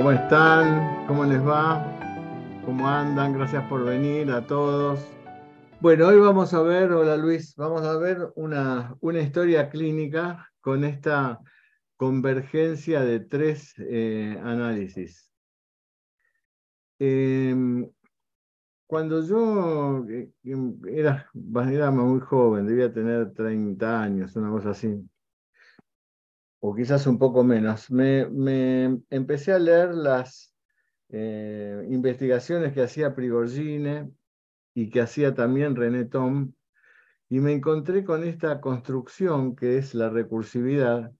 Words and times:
¿Cómo 0.00 0.12
están? 0.12 1.06
¿Cómo 1.06 1.26
les 1.26 1.46
va? 1.46 1.84
¿Cómo 2.64 2.88
andan? 2.88 3.34
Gracias 3.34 3.62
por 3.68 3.84
venir 3.84 4.30
a 4.30 4.46
todos. 4.46 4.98
Bueno, 5.78 6.08
hoy 6.08 6.18
vamos 6.18 6.54
a 6.54 6.62
ver, 6.62 6.90
hola 6.90 7.18
Luis, 7.18 7.54
vamos 7.54 7.82
a 7.82 7.98
ver 7.98 8.32
una, 8.34 8.96
una 9.00 9.20
historia 9.20 9.68
clínica 9.68 10.50
con 10.62 10.84
esta 10.84 11.38
convergencia 11.98 13.02
de 13.02 13.20
tres 13.20 13.74
eh, 13.76 14.40
análisis. 14.42 15.30
Em, 16.98 17.86
cuando 18.86 19.22
yo 19.22 20.06
eh, 20.08 20.30
em, 20.44 20.80
era, 20.88 21.30
era 21.70 21.90
muy 21.90 22.20
joven, 22.20 22.66
debía 22.66 22.90
tener 22.90 23.34
30 23.34 24.02
años, 24.02 24.34
una 24.34 24.48
cosa 24.48 24.70
así, 24.70 25.06
o 26.60 26.74
quizás 26.74 27.06
un 27.06 27.18
poco 27.18 27.42
menos, 27.42 27.90
me, 27.90 28.20
empecé 29.10 29.52
a 29.52 29.58
leer 29.58 29.94
las 29.94 30.54
eh, 31.08 31.86
investigaciones 31.90 32.72
que 32.72 32.82
hacía 32.82 33.14
Prigogine 33.14 34.10
y 34.74 34.90
que 34.90 35.00
hacía 35.00 35.34
también 35.34 35.74
René 35.74 36.04
Tom, 36.04 36.52
y 37.30 37.40
me 37.40 37.52
encontré 37.52 38.04
con 38.04 38.24
esta 38.24 38.60
construcción 38.60 39.56
que 39.56 39.78
es 39.78 39.94
la 39.94 40.10
recursividad, 40.10 41.12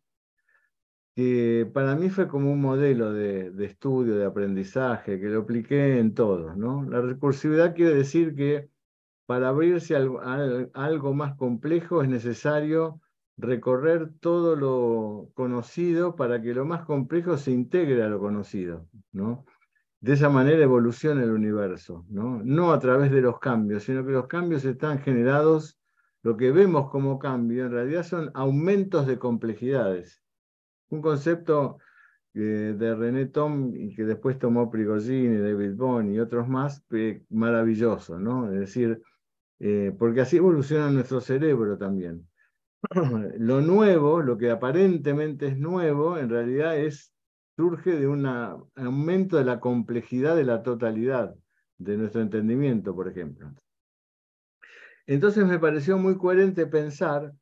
que 1.15 1.71
para 1.73 1.95
mí 1.97 2.11
fue 2.11 2.29
como 2.29 2.52
un 2.52 2.61
modelo 2.61 3.13
de, 3.13 3.52
estudio, 3.65 4.16
de 4.16 4.27
aprendizaje, 4.27 5.21
que 5.21 5.27
lo 5.27 5.43
apliqué 5.43 5.99
en 5.99 6.15
todos. 6.15 6.57
¿no? 6.57 6.85
La 6.85 7.01
recursividad 7.01 7.75
quiere 7.75 7.95
decir 7.95 8.35
que 8.35 8.69
para 9.27 9.49
abrirse 9.49 9.97
a 9.97 10.01
algo 10.75 11.15
más 11.15 11.37
complejo 11.37 12.02
es 12.02 12.09
necesario 12.09 13.01
recorrer 13.41 14.11
todo 14.21 14.57
lo 14.57 15.30
conocido 15.35 16.16
para 16.16 16.41
que 16.41 16.55
lo 16.55 16.65
más 16.65 16.85
complejo 16.85 17.37
se 17.37 17.51
integre 17.51 18.02
a 18.02 18.09
lo 18.09 18.21
conocido, 18.21 18.88
¿no? 19.13 19.45
De 20.01 20.15
esa 20.15 20.30
manera 20.30 20.63
evoluciona 20.63 21.23
el 21.23 21.30
universo, 21.30 22.07
¿no? 22.09 22.41
No 22.43 22.73
a 22.73 22.79
través 22.79 23.11
de 23.11 23.21
los 23.21 23.38
cambios, 23.38 23.85
sino 23.85 24.05
que 24.05 24.13
los 24.13 24.27
cambios 24.27 24.65
están 24.65 25.01
generados, 25.01 25.79
lo 26.23 26.37
que 26.37 26.52
vemos 26.52 26.91
como 26.91 27.18
cambio 27.18 27.66
en 27.66 27.73
realidad 27.73 28.02
son 28.02 28.30
aumentos 28.35 29.07
de 29.07 29.18
complejidades. 29.18 30.23
Un 30.88 31.02
concepto 31.02 31.79
eh, 32.35 32.74
de 32.79 32.95
René 32.95 33.27
Tom 33.27 33.74
y 33.74 33.95
que 33.95 34.05
después 34.05 34.38
tomó 34.38 34.71
Prigogine, 34.71 35.41
David 35.41 35.74
Bond 35.74 36.13
y 36.13 36.21
otros 36.21 36.49
más, 36.49 36.85
maravilloso, 37.29 38.18
¿no? 38.18 38.52
Es 38.52 38.61
decir, 38.61 39.02
eh, 39.59 39.95
porque 39.99 40.23
así 40.23 40.37
evoluciona 40.38 40.91
nuestro 40.91 41.21
cerebro 41.21 41.77
también. 41.77 42.30
lo 43.39 43.61
nuevo, 43.61 44.23
lo 44.23 44.39
que 44.39 44.51
aparentemente 44.51 45.49
es 45.49 45.59
nuevo, 45.59 46.17
en 46.17 46.31
realidad 46.31 46.79
es, 46.79 47.13
surge 47.57 47.91
de 47.91 48.09
un 48.09 48.27
aumento 48.27 49.37
de 49.37 49.45
la 49.45 49.61
complejidad 49.61 50.35
de 50.35 50.45
la 50.45 50.63
totalidad 50.63 51.35
de 51.77 51.97
nuestro 51.99 52.23
entendimiento, 52.23 52.95
por 52.95 53.09
ejemplo. 53.09 53.53
Entonces 55.07 55.45
me 55.45 55.59
pareció 55.59 55.99
muy 55.99 56.17
coherente 56.17 56.67
pensar 56.67 57.33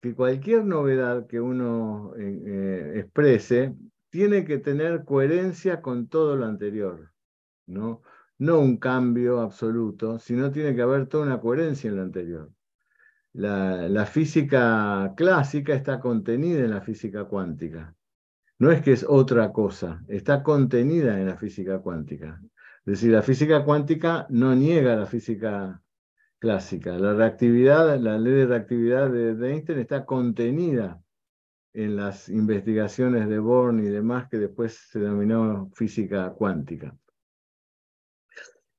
que 0.00 0.14
cualquier 0.14 0.64
novedad 0.64 1.26
que 1.26 1.40
uno 1.40 2.14
eh, 2.16 2.42
eh, 2.46 2.92
exprese 3.00 3.74
tiene 4.10 4.44
que 4.44 4.58
tener 4.58 5.04
coherencia 5.04 5.82
con 5.82 6.08
todo 6.08 6.36
lo 6.36 6.46
anterior, 6.46 7.12
¿no? 7.66 8.02
No 8.38 8.60
un 8.60 8.78
cambio 8.78 9.40
absoluto, 9.40 10.18
sino 10.18 10.50
tiene 10.50 10.74
que 10.74 10.82
haber 10.82 11.06
toda 11.06 11.24
una 11.24 11.40
coherencia 11.40 11.90
en 11.90 11.96
lo 11.96 12.02
anterior 12.02 12.50
la, 13.34 14.06
física 14.06 15.12
clásica 15.16 15.74
está 15.74 16.00
contenida 16.00 16.60
en 16.60 16.70
la 16.70 16.80
física 16.80 17.24
cuántica. 17.24 17.94
No 18.58 18.70
es 18.70 18.82
que 18.82 18.92
es 18.92 19.04
otra 19.06 19.52
cosa, 19.52 20.02
está 20.08 20.42
contenida 20.42 21.20
en 21.20 21.26
la 21.26 21.36
física 21.36 21.80
cuántica. 21.80 22.40
Es 22.86 22.92
decir, 22.92 23.12
la 23.12 23.22
física 23.22 23.64
cuántica 23.64 24.26
no 24.30 24.54
niega 24.54 24.94
la 24.94 25.06
física 25.06 25.82
clásica. 26.38 26.96
La 26.96 27.14
reactividad, 27.14 27.98
la 27.98 28.18
ley 28.18 28.34
de 28.34 28.46
reactividad 28.46 29.10
de, 29.10 29.34
de 29.34 29.50
Einstein 29.50 29.78
está 29.80 30.04
contenida 30.04 31.00
en 31.72 31.96
las 31.96 32.28
investigaciones 32.28 33.28
de 33.28 33.38
Born 33.40 33.80
y 33.80 33.88
demás 33.88 34.28
que 34.30 34.38
después 34.38 34.88
se 34.90 35.00
denominó 35.00 35.70
física 35.74 36.30
cuántica. 36.30 36.96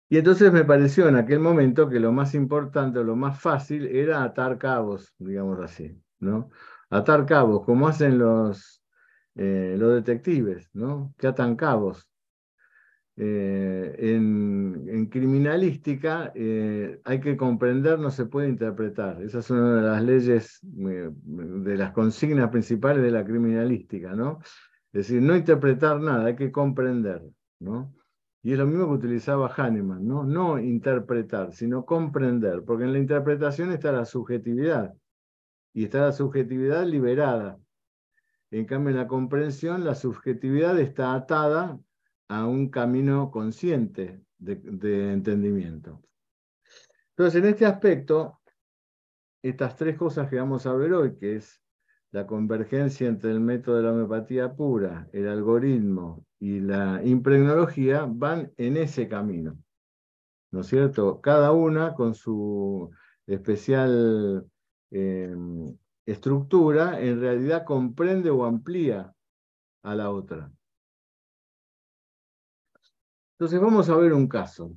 Y 0.09 0.17
entonces 0.17 0.51
me 0.51 0.63
pareció 0.63 1.07
en 1.07 1.15
aquel 1.15 1.39
momento 1.39 1.89
que 1.89 1.99
lo 1.99 2.11
más 2.11 2.35
importante 2.35 3.03
lo 3.03 3.15
más 3.15 3.39
fácil 3.39 3.87
era 3.87 4.23
atar 4.23 4.57
cabos, 4.57 5.13
digamos 5.17 5.59
así, 5.59 5.99
¿no? 6.19 6.49
Atar 6.89 7.25
cabos, 7.25 7.65
como 7.65 7.87
hacen 7.87 8.19
los, 8.19 8.83
eh, 9.35 9.75
los 9.77 9.95
detectives, 9.95 10.69
¿no? 10.73 11.13
Que 11.17 11.27
atan 11.27 11.55
cabos. 11.55 12.07
Eh, 13.17 13.95
en, 13.97 15.07
criminalística 15.09 16.33
eh, 16.35 16.99
hay 17.05 17.19
que 17.21 17.37
comprender, 17.37 17.97
no 17.97 18.11
se 18.11 18.25
puede 18.25 18.49
interpretar. 18.49 19.21
Esa 19.21 19.39
es 19.39 19.49
una 19.49 19.75
de 19.77 19.81
las 19.81 20.03
leyes, 20.03 20.59
de 20.61 21.77
las 21.77 21.91
consignas 21.93 22.49
principales 22.49 23.03
de 23.03 23.11
la 23.11 23.25
criminalística, 23.25 24.13
¿no? 24.13 24.39
Es 24.93 25.07
decir, 25.07 25.21
no 25.21 25.35
interpretar 25.35 25.99
nada, 25.99 26.25
hay 26.25 26.35
que 26.35 26.51
comprender, 26.51 27.21
¿no? 27.59 27.93
Y 28.45 28.51
es 28.51 28.59
lo 28.59 28.67
mismo 28.67 28.85
que 28.85 29.07
utilizaba 29.07 29.47
Hahnemann, 29.47 30.07
¿no? 30.07 30.23
No 30.23 30.59
interpretar, 30.59 31.51
sino 31.51 31.83
comprender, 31.83 32.61
porque 32.63 32.83
en 32.83 32.93
la 32.93 32.99
interpretación 32.99 33.71
está 33.71 33.91
la 33.91 34.05
subjetividad, 34.05 34.93
y 35.73 35.85
está 35.85 36.01
la 36.01 36.11
subjetividad 36.11 36.85
liberada. 36.85 37.57
En 38.51 38.65
cambio, 38.65 38.91
en 38.91 38.97
la 38.97 39.07
comprensión, 39.07 39.83
la 39.83 39.95
subjetividad 39.95 40.79
está 40.79 41.15
atada 41.15 41.79
a 42.27 42.45
un 42.45 42.69
camino 42.69 43.31
consciente 43.31 44.21
de, 44.37 44.57
de 44.57 45.13
entendimiento. 45.13 46.03
Entonces, 47.17 47.41
en 47.41 47.49
este 47.49 47.65
aspecto, 47.65 48.41
estas 49.41 49.75
tres 49.75 49.97
cosas 49.97 50.29
que 50.29 50.35
vamos 50.35 50.67
a 50.67 50.73
ver 50.75 50.93
hoy, 50.93 51.15
que 51.15 51.37
es 51.37 51.64
la 52.11 52.25
convergencia 52.25 53.07
entre 53.07 53.31
el 53.31 53.39
método 53.39 53.77
de 53.77 53.83
la 53.83 53.91
homeopatía 53.91 54.55
pura, 54.55 55.09
el 55.11 55.27
algoritmo 55.27 56.25
y 56.39 56.59
la 56.59 57.01
impregnología 57.03 58.05
van 58.07 58.53
en 58.57 58.77
ese 58.77 59.07
camino. 59.07 59.57
¿No 60.51 60.61
es 60.61 60.67
cierto? 60.67 61.19
Cada 61.21 61.51
una 61.51 61.93
con 61.93 62.15
su 62.15 62.89
especial 63.27 64.47
em, 64.91 65.77
estructura, 66.05 67.01
en 67.01 67.19
realidad 67.19 67.65
comprende 67.65 68.29
o 68.29 68.45
amplía 68.45 69.13
a 69.83 69.95
la 69.95 70.11
otra. 70.11 70.51
Entonces 73.33 73.59
vamos 73.59 73.89
a 73.89 73.97
ver 73.97 74.13
un 74.13 74.27
caso. 74.27 74.71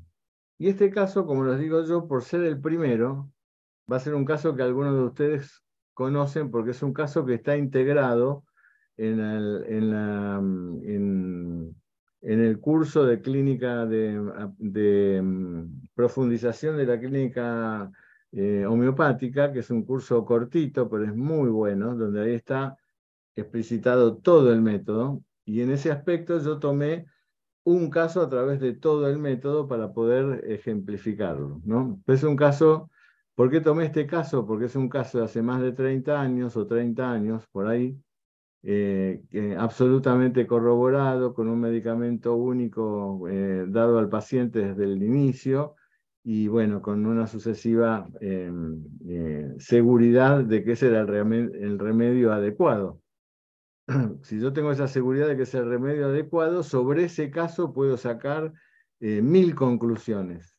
Y 0.58 0.68
este 0.68 0.90
caso, 0.90 1.24
como 1.24 1.44
les 1.44 1.60
digo 1.60 1.84
yo, 1.84 2.08
por 2.08 2.24
ser 2.24 2.42
el 2.42 2.60
primero, 2.60 3.30
va 3.90 3.96
a 3.96 4.00
ser 4.00 4.14
un 4.14 4.24
caso 4.24 4.56
que 4.56 4.62
algunos 4.62 4.94
de 4.94 5.02
ustedes 5.02 5.62
conocen 5.98 6.50
porque 6.52 6.70
es 6.70 6.82
un 6.84 6.92
caso 6.92 7.26
que 7.26 7.34
está 7.34 7.56
integrado 7.56 8.44
en 8.96 9.18
el, 9.18 9.64
en, 9.66 11.74
el 12.22 12.60
curso 12.60 13.04
de 13.04 13.20
clínica 13.20 13.84
de, 13.84 15.20
mm, 15.20 15.88
profundización 15.96 16.76
de 16.76 16.86
la 16.86 17.00
clínica 17.00 17.90
eh, 18.30 18.64
homeopática, 18.64 19.52
que 19.52 19.58
es 19.58 19.70
un 19.70 19.84
curso 19.84 20.24
cortito, 20.24 20.88
pero 20.88 21.04
es 21.04 21.16
muy 21.16 21.50
bueno, 21.50 21.96
donde 21.96 22.22
ahí 22.22 22.34
está 22.34 22.76
explicitado 23.34 24.18
todo 24.18 24.52
el 24.52 24.62
método. 24.62 25.20
Y 25.44 25.62
en 25.62 25.72
ese 25.72 25.90
aspecto 25.90 26.38
yo 26.38 26.60
tomé 26.60 27.06
un 27.64 27.90
caso 27.90 28.22
a 28.22 28.28
través 28.28 28.60
de 28.60 28.72
todo 28.72 29.08
el 29.08 29.18
método 29.18 29.66
para 29.66 29.92
poder 29.92 30.44
ejemplificarlo. 30.48 31.60
¿no? 31.64 32.00
Es 32.06 32.22
un 32.22 32.36
caso, 32.36 32.88
¿por 33.38 33.50
qué 33.50 33.60
tomé 33.60 33.84
este 33.84 34.04
caso? 34.04 34.44
Porque 34.44 34.64
es 34.64 34.74
un 34.74 34.88
caso 34.88 35.18
de 35.18 35.24
hace 35.24 35.42
más 35.42 35.62
de 35.62 35.70
30 35.70 36.20
años 36.20 36.56
o 36.56 36.66
30 36.66 37.08
años, 37.08 37.46
por 37.52 37.68
ahí, 37.68 37.96
eh, 38.64 39.22
absolutamente 39.56 40.44
corroborado 40.44 41.34
con 41.34 41.46
un 41.46 41.60
medicamento 41.60 42.34
único 42.34 43.28
eh, 43.28 43.64
dado 43.68 44.00
al 44.00 44.08
paciente 44.08 44.58
desde 44.58 44.82
el 44.82 45.00
inicio 45.04 45.76
y 46.24 46.48
bueno, 46.48 46.82
con 46.82 47.06
una 47.06 47.28
sucesiva 47.28 48.08
em, 48.20 48.82
eh, 49.08 49.54
seguridad 49.58 50.42
de 50.42 50.64
que 50.64 50.72
ese 50.72 50.88
era 50.88 51.02
el 51.02 51.78
remedio, 51.78 52.32
adecuado. 52.32 53.00
si 54.22 54.40
yo 54.40 54.52
tengo 54.52 54.72
esa 54.72 54.88
seguridad 54.88 55.28
de 55.28 55.36
que 55.36 55.44
es 55.44 55.54
el 55.54 55.68
remedio 55.68 56.06
adecuado, 56.06 56.64
sobre 56.64 57.04
ese 57.04 57.30
caso 57.30 57.72
puedo 57.72 57.96
sacar 57.96 58.52
mil 58.98 59.54
conclusiones. 59.54 60.57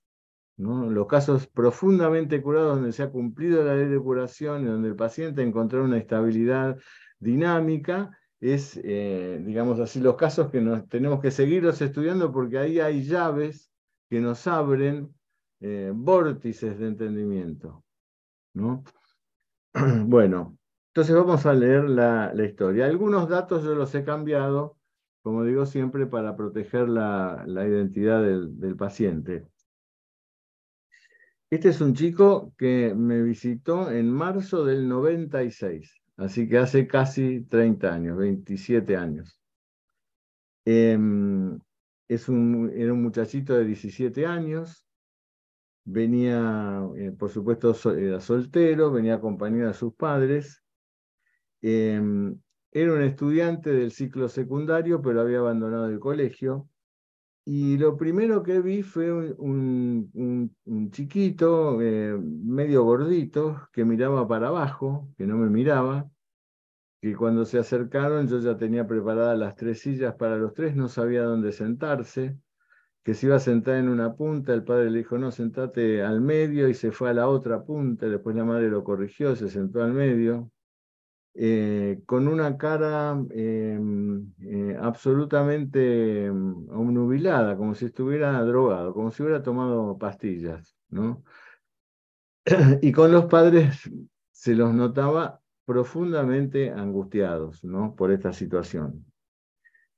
Los 0.60 1.08
casos 1.08 1.48
profundamente 1.48 2.42
curados 2.42 2.76
donde 2.76 2.92
se 2.92 3.04
ha 3.04 3.10
cumplido 3.10 3.64
la 3.64 3.76
ley 3.76 3.88
de 3.88 3.98
curación 3.98 4.64
y 4.64 4.66
donde 4.66 4.90
el 4.90 4.96
paciente 4.96 5.42
encontró 5.42 5.86
una 5.86 5.98
estabilidad 5.98 6.78
dinámica, 7.18 8.18
es, 8.42 8.80
eh, 8.84 9.42
digamos 9.46 9.80
así, 9.80 10.02
los 10.02 10.16
casos 10.16 10.52
que 10.52 10.60
tenemos 10.90 11.22
que 11.22 11.32
seguirlos 11.32 11.82
estudiando 11.82 12.32
porque 12.34 12.58
ahí 12.58 12.80
hay 12.80 13.04
llaves 13.04 13.72
que 14.10 14.20
nos 14.20 14.48
abren 14.48 15.14
eh, 15.62 15.94
vórtices 15.96 16.78
de 16.78 16.88
entendimiento. 16.88 17.86
¿no? 18.54 18.84
bueno, 20.08 20.58
entonces 20.88 21.16
vamos 21.16 21.46
a 21.46 21.54
leer 21.54 21.90
la, 21.90 22.34
historia. 22.44 22.86
Algunos 22.86 23.30
datos 23.30 23.64
yo 23.64 23.76
los 23.76 23.96
he 23.96 24.04
cambiado 24.04 24.76
como 25.22 25.44
digo 25.44 25.66
siempre, 25.66 26.08
para 26.08 26.36
proteger 26.36 26.90
la, 26.90 27.44
identidad 27.46 28.22
del, 28.22 28.76
paciente. 28.76 29.46
Este 31.52 31.70
es 31.70 31.82
un 31.82 31.96
chico 31.96 32.54
que 32.58 32.94
me 32.96 33.24
visitó 33.24 33.90
en 33.92 34.12
marzo 34.12 34.66
del 34.66 34.88
96, 34.88 36.00
así 36.18 36.48
que 36.48 36.60
hace 36.60 36.88
casi 36.88 37.42
30 37.46 37.92
años, 37.92 38.18
27 38.18 38.96
años. 38.96 39.42
Em, 40.66 41.60
es 42.08 42.30
un, 42.30 42.72
era 42.76 42.94
un 42.94 43.02
muchachito 43.02 43.56
de 43.56 43.66
17 43.66 44.28
años, 44.28 44.86
venía, 45.86 46.88
eh, 46.96 47.12
por 47.18 47.32
supuesto, 47.32 47.74
era 47.96 48.20
soltero, 48.20 48.92
venía 48.92 49.16
acompañado 49.16 49.70
de 49.70 49.74
sus 49.74 49.96
padres. 49.96 50.64
Em, 51.62 52.40
era 52.72 52.94
un 52.94 53.02
estudiante 53.02 53.72
del 53.72 53.92
ciclo 53.92 54.30
secundario, 54.30 55.02
pero 55.02 55.22
había 55.22 55.40
abandonado 55.40 55.88
el 55.88 56.00
colegio. 56.00 56.69
Y 57.52 57.80
lo 57.80 57.98
primero 57.98 58.44
que 58.44 58.62
vi 58.62 58.84
fue 58.84 59.12
un, 59.12 60.52
chiquito, 60.92 61.82
eh, 61.82 62.16
medio 62.16 62.84
gordito, 62.84 63.68
que 63.74 63.84
miraba 63.84 64.28
para 64.28 64.50
abajo, 64.50 65.10
que 65.18 65.26
no 65.26 65.36
me 65.36 65.50
miraba, 65.50 66.08
que 67.02 67.16
cuando 67.16 67.46
se 67.46 67.58
acercaron 67.58 68.28
yo 68.28 68.38
ya 68.38 68.56
tenía 68.56 68.86
preparadas 68.86 69.40
las 69.40 69.56
tres 69.56 69.80
sillas 69.80 70.14
para 70.14 70.38
los 70.38 70.54
tres, 70.54 70.76
no 70.76 70.90
sabía 70.90 71.24
dónde 71.24 71.52
sentarse, 71.52 72.38
que 73.04 73.16
se 73.16 73.26
iba 73.26 73.38
a 73.38 73.40
sentar 73.40 73.78
en 73.78 73.90
una 73.90 74.16
punta, 74.16 74.54
el 74.54 74.64
padre 74.64 74.92
le 74.92 75.00
dijo, 75.00 75.18
no, 75.18 75.32
sentate 75.32 76.04
al 76.04 76.22
medio 76.22 76.70
y 76.70 76.76
se 76.76 76.92
fue 76.92 77.10
a 77.10 77.14
la 77.16 77.30
otra 77.30 77.64
punta, 77.64 78.06
después 78.08 78.36
la 78.36 78.46
madre 78.46 78.70
lo 78.70 78.84
corrigió, 78.84 79.36
se 79.36 79.50
sentó 79.50 79.82
al 79.82 79.94
medio, 79.94 80.52
eh, 81.42 82.02
con 82.06 82.28
una 82.28 82.58
cara 82.58 83.18
em, 83.32 84.30
eh, 84.42 84.78
absolutamente 84.78 86.26
em, 86.26 86.70
obnubilada, 86.70 87.56
como 87.56 87.74
si 87.76 87.86
estuviera 87.86 88.44
drogado, 88.44 88.94
como 88.94 89.10
si 89.10 89.24
hubiera 89.24 89.42
tomado 89.42 89.98
pastillas, 89.98 90.76
¿no? 90.90 91.24
y 92.82 92.92
con 92.92 93.14
los 93.14 93.28
padres 93.28 93.90
se 94.32 94.54
los 94.54 94.74
notaba 94.74 95.40
profundamente 95.64 96.72
angustiados 96.72 97.64
¿no? 97.64 97.96
por 97.96 98.12
esta 98.12 98.34
situación. 98.34 99.06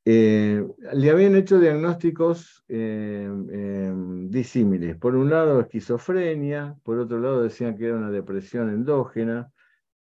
Eh, 0.06 0.64
le 0.94 1.10
habían 1.10 1.36
hecho 1.36 1.60
diagnósticos 1.60 2.64
em, 2.68 4.30
disímiles. 4.30 4.96
Por 4.96 5.16
un 5.16 5.32
lado, 5.32 5.60
esquizofrenia, 5.60 6.76
por 6.84 7.00
otro 7.00 7.20
lado, 7.20 7.42
decían 7.42 7.76
que 7.76 7.88
era 7.88 7.98
una 7.98 8.12
depresión 8.12 8.70
endógena, 8.70 9.52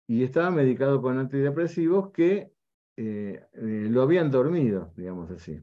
y 0.08 0.24
estaba 0.24 0.52
medicado 0.52 1.02
con 1.02 1.18
antidepresivos 1.18 2.12
que 2.12 2.54
eh, 2.96 3.42
eh, 3.54 3.88
lo 3.90 4.02
habían 4.02 4.30
dormido, 4.30 4.92
digamos 4.96 5.32
así. 5.32 5.60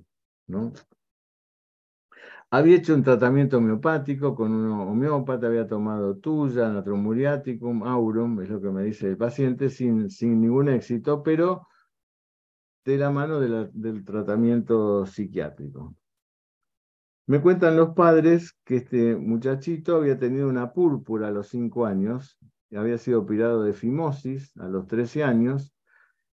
Había 2.51 2.77
hecho 2.77 2.95
un 2.95 3.05
tratamiento 3.05 3.59
homeopático 3.59 4.35
con 4.35 4.53
un 4.53 4.73
homeópata, 4.73 5.47
había 5.47 5.69
tomado 5.69 6.17
tuya, 6.17 6.69
natromuriaticum, 6.69 7.85
aurum, 7.85 8.41
es 8.41 8.49
lo 8.51 8.61
que 8.61 8.71
me 8.71 8.83
dice 8.83 9.09
el 9.09 9.17
paciente, 9.17 9.69
sin, 9.69 10.11
sin 10.11 10.41
ningún 10.41 10.69
éxito, 10.69 11.23
pero 11.23 11.69
de 12.85 12.99
la 12.99 13.11
mano 13.11 13.39
del 13.39 14.05
tratamiento 14.05 15.07
psiquiátrico. 15.07 15.95
Me 17.27 17.41
cuentan 17.41 17.77
los 17.77 17.91
padres 17.91 18.59
que 18.65 18.77
este 18.77 19.15
muchachito 19.15 19.95
había 19.95 20.19
tenido 20.19 20.49
una 20.49 20.73
púrpura 20.73 21.29
a 21.29 21.31
los 21.31 21.47
cinco 21.47 21.87
años 21.87 22.37
había 22.77 22.99
sido 22.99 23.21
operado 23.21 23.63
de 23.63 23.73
fimosis 23.73 24.57
a 24.59 24.69
los 24.69 24.87
13 24.87 25.25
años, 25.25 25.75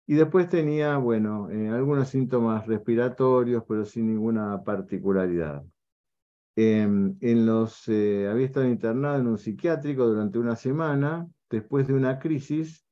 y 0.05 0.15
después 0.15 0.49
tenía, 0.49 0.97
bueno, 0.97 1.49
eh, 1.49 1.69
algunos 1.69 2.09
síntomas 2.09 2.67
respiratorios, 2.67 3.63
pero 3.67 3.85
sin 3.85 4.07
ninguna 4.07 4.61
particularidad. 4.63 5.63
Em, 6.55 7.17
en 7.21 7.45
los, 7.45 7.87
eh, 7.87 8.27
había 8.29 8.45
estado 8.45 8.67
internado 8.67 9.19
en 9.19 9.27
un 9.27 9.37
psiquiátrico 9.37 10.05
durante 10.05 10.37
una 10.39 10.55
semana, 10.55 11.27
después 11.49 11.87
de 11.87 11.93
una 11.93 12.19
crisis 12.19 12.85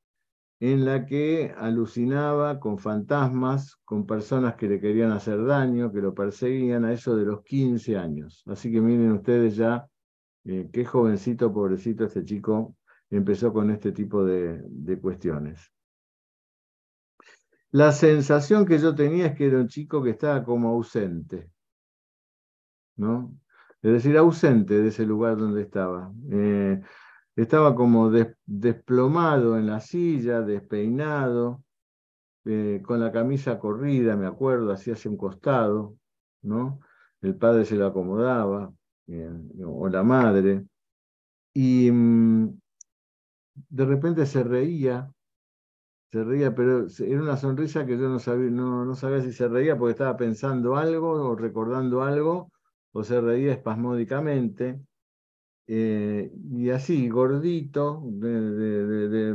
en 0.59 0.85
la 0.85 1.05
que 1.05 1.53
alucinaba 1.57 2.59
con 2.59 2.77
fantasmas, 2.77 3.77
con 3.83 4.05
personas 4.05 4.55
que 4.55 4.67
le 4.67 4.79
querían 4.79 5.11
hacer 5.11 5.43
daño, 5.45 5.91
que 5.91 6.01
lo 6.01 6.13
perseguían 6.13 6.85
a 6.85 6.93
eso 6.93 7.15
de 7.15 7.25
los 7.25 7.43
15 7.43 7.97
años. 7.97 8.43
Así 8.47 8.71
que 8.71 8.79
miren 8.79 9.11
ustedes 9.11 9.55
ya 9.55 9.87
eh, 10.45 10.69
qué 10.71 10.85
jovencito, 10.85 11.51
pobrecito 11.51 12.05
este 12.05 12.23
chico 12.23 12.75
empezó 13.11 13.53
con 13.53 13.69
este 13.69 13.91
tipo 13.91 14.23
de, 14.23 14.99
cuestiones. 15.01 15.71
La 17.71 17.91
sensación 17.91 18.65
que 18.65 18.79
yo 18.79 18.95
tenía 18.95 19.27
es 19.27 19.35
que 19.35 19.47
era 19.47 19.57
un 19.57 19.67
chico 19.67 20.03
que 20.03 20.11
estaba 20.11 20.43
como 20.43 20.69
ausente, 20.69 21.49
¿no? 22.97 23.33
Es 23.81 23.93
decir, 23.93 24.17
ausente 24.17 24.81
de 24.81 24.89
ese 24.89 25.05
lugar 25.05 25.37
donde 25.37 25.61
estaba. 25.61 26.11
Eh, 26.31 26.81
estaba 27.35 27.75
como 27.75 28.11
desplomado 28.45 29.57
en 29.57 29.67
la 29.67 29.79
silla, 29.79 30.41
despeinado, 30.41 31.63
eh, 32.45 32.81
con 32.83 32.99
la 32.99 33.11
camisa 33.11 33.59
corrida, 33.59 34.15
me 34.17 34.27
acuerdo, 34.27 34.71
así 34.71 34.91
hacia 34.91 35.11
un 35.11 35.17
costado, 35.17 35.95
¿no? 36.41 36.79
El 37.21 37.35
padre 37.35 37.65
se 37.65 37.75
lo 37.75 37.85
acomodaba, 37.87 38.73
eh, 39.07 39.29
o 39.65 39.87
la 39.89 40.03
madre. 40.03 40.65
Y, 41.53 41.91
mm, 41.91 42.60
de 43.53 43.85
repente 43.85 44.25
se 44.25 44.43
reía, 44.43 45.11
se 46.11 46.23
reía, 46.23 46.53
pero 46.55 46.87
era 46.99 47.21
una 47.21 47.37
sonrisa 47.37 47.85
que 47.85 47.97
yo 47.97 48.09
no 48.09 48.19
sabía, 48.19 48.49
no, 48.51 48.93
sabía 48.95 49.21
si 49.21 49.31
se 49.33 49.47
reía 49.47 49.77
porque 49.77 49.91
estaba 49.91 50.17
pensando 50.17 50.75
algo 50.75 51.11
o 51.11 51.35
recordando 51.35 52.03
algo, 52.03 52.51
o 52.91 53.03
se 53.03 53.21
reía 53.21 53.53
espasmódicamente. 53.53 54.79
Eh, 55.67 56.31
y 56.51 56.69
así, 56.69 57.07
gordito, 57.09 58.01
de, 58.05 59.33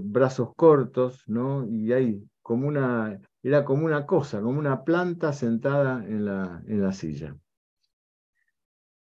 brazos 0.00 0.50
cortos, 0.54 1.24
¿no? 1.26 1.66
Y 1.66 1.92
ahí, 1.92 2.24
como 2.40 2.68
una, 2.68 3.20
era 3.42 3.64
como 3.64 3.84
una 3.86 4.06
cosa, 4.06 4.40
como 4.40 4.58
una 4.60 4.84
planta 4.84 5.32
sentada 5.32 6.04
en 6.06 6.24
la, 6.26 6.62
en 6.66 6.82
la 6.82 6.92
silla. 6.92 7.36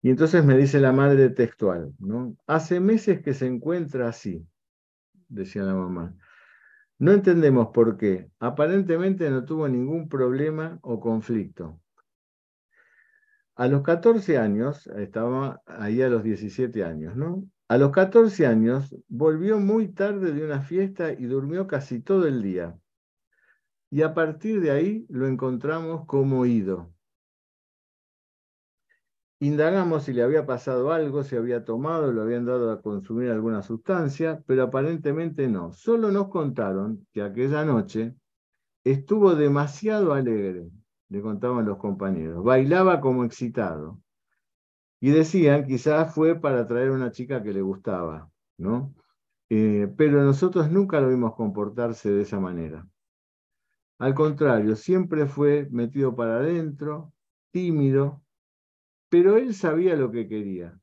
Y 0.03 0.11
entonces 0.11 0.45
me 0.45 0.57
dice 0.59 0.81
la 0.81 0.93
madre 0.93 1.31
textual, 1.31 1.95
¿no? 2.01 2.37
Hace 2.47 2.81
meses 2.81 3.23
que 3.23 3.35
se 3.35 3.47
encuentra 3.47 4.09
así, 4.09 4.45
decía 5.29 5.63
la 5.63 5.75
mamá. 5.75 6.15
No 6.99 7.13
entendemos 7.13 7.69
por 7.73 7.97
qué. 7.97 8.31
Aparentemente 8.41 9.31
no 9.31 9.45
tuvo 9.45 9.69
ningún 9.69 10.09
problema 10.09 10.79
o 10.83 11.01
conflicto. 11.01 11.81
A 13.55 13.69
los 13.69 13.83
14 13.83 14.39
años, 14.39 14.87
estaba 14.89 15.63
ahí 15.67 16.03
a 16.03 16.09
los 16.09 16.23
17 16.23 16.85
años, 16.85 17.17
¿no? 17.17 17.45
A 17.69 17.79
los 17.79 17.91
14 17.91 18.47
años 18.47 18.95
volvió 19.09 19.61
muy 19.61 19.89
tarde 19.89 20.33
de 20.33 20.45
una 20.45 20.63
fiesta 20.63 21.13
y 21.13 21.25
durmió 21.25 21.67
casi 21.67 22.01
todo 22.01 22.27
el 22.27 22.43
día. 22.43 22.77
Y 23.91 24.03
a 24.03 24.15
partir 24.15 24.61
de 24.61 24.71
ahí 24.71 25.07
lo 25.09 25.27
encontramos 25.27 26.07
como 26.07 26.45
ido. 26.45 26.92
Indagamos 29.43 30.05
si 30.05 30.13
le 30.13 30.23
había 30.23 30.47
pasado 30.47 30.93
algo, 30.93 31.25
si 31.25 31.35
había 31.35 31.65
tomado, 31.65 32.13
le 32.13 32.21
habían 32.21 32.45
dado 32.45 32.71
a 32.71 32.81
consumir 32.81 33.29
alguna 33.29 33.61
sustancia, 33.65 34.41
pero 34.47 34.63
aparentemente 34.63 35.49
no. 35.49 35.73
Solo 35.73 36.13
nos 36.13 36.29
contaron 36.29 37.09
que 37.11 37.23
aquella 37.23 37.65
noche 37.65 38.15
estuvo 38.85 39.35
demasiado 39.35 40.13
alegre, 40.13 40.71
le 41.09 41.21
contaban 41.21 41.67
los 41.67 41.79
compañeros. 41.79 42.45
Bailaba 42.45 43.01
como 43.01 43.25
excitado. 43.25 44.01
Y 45.01 45.11
decían, 45.11 45.67
quizás 45.67 46.15
fue 46.15 46.39
para 46.39 46.69
traer 46.69 46.91
a 46.91 46.93
una 46.93 47.11
chica 47.11 47.43
que 47.43 47.53
le 47.53 47.63
gustaba, 47.63 48.31
¿no? 48.59 48.95
Eh, 49.49 49.93
pero 49.97 50.23
nosotros 50.23 50.71
nunca 50.71 51.01
lo 51.01 51.09
vimos 51.09 51.35
comportarse 51.35 52.13
de 52.13 52.23
esa 52.23 52.39
manera. 52.39 52.87
Al 53.99 54.15
contrario, 54.15 54.77
siempre 54.77 55.27
fue 55.27 55.67
metido 55.73 56.15
para 56.15 56.37
adentro, 56.37 57.13
tímido, 57.51 58.22
pero 59.13 59.37
él 59.37 59.53
sabía 59.53 59.95
lo 59.95 60.11
que 60.11 60.27
quería. 60.27 60.81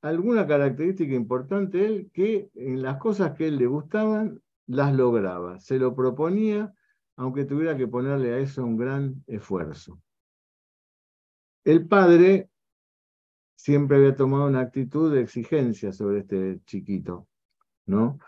Alguna 0.00 0.46
característica 0.46 1.12
importante 1.12 1.84
él, 1.84 2.08
que 2.14 2.50
en 2.54 2.82
las 2.82 2.98
cosas 2.98 3.36
que 3.36 3.48
él 3.48 3.58
le 3.58 3.66
gustaban, 3.66 4.40
las 4.68 4.94
lograba, 4.94 5.58
se 5.58 5.76
lo 5.76 5.92
proponía, 5.92 6.72
aunque 7.16 7.44
tuviera 7.44 7.76
que 7.76 7.88
ponerle 7.88 8.32
a 8.32 8.38
eso 8.38 8.64
un 8.64 8.76
gran 8.76 9.24
esfuerzo. 9.26 10.00
El 11.64 11.88
padre 11.88 12.48
siempre 13.56 13.96
había 13.96 14.14
tomado 14.14 14.46
una 14.46 14.60
actitud 14.60 15.12
de 15.12 15.22
exigencia 15.22 15.92
sobre 15.92 16.20
este 16.20 16.60
chiquito, 16.64 17.26
¿no? 17.86 18.20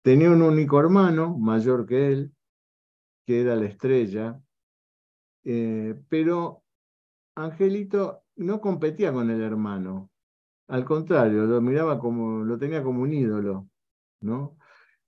Tenía 0.00 0.30
un 0.30 0.40
único 0.40 0.80
hermano, 0.80 1.36
mayor 1.36 1.84
que 1.84 2.10
él, 2.10 2.32
que 3.26 3.42
era 3.42 3.54
la 3.54 3.66
estrella, 3.66 4.40
eh, 5.44 5.94
pero 6.08 6.63
Angelito 7.36 8.22
no 8.36 8.60
competía 8.60 9.12
con 9.12 9.30
el 9.30 9.42
hermano, 9.42 10.10
al 10.68 10.84
contrario, 10.84 11.44
lo 11.46 11.60
miraba 11.60 11.98
como, 11.98 12.44
lo 12.44 12.58
tenía 12.58 12.82
como 12.82 13.02
un 13.02 13.12
ídolo, 13.12 13.68
¿no? 14.20 14.56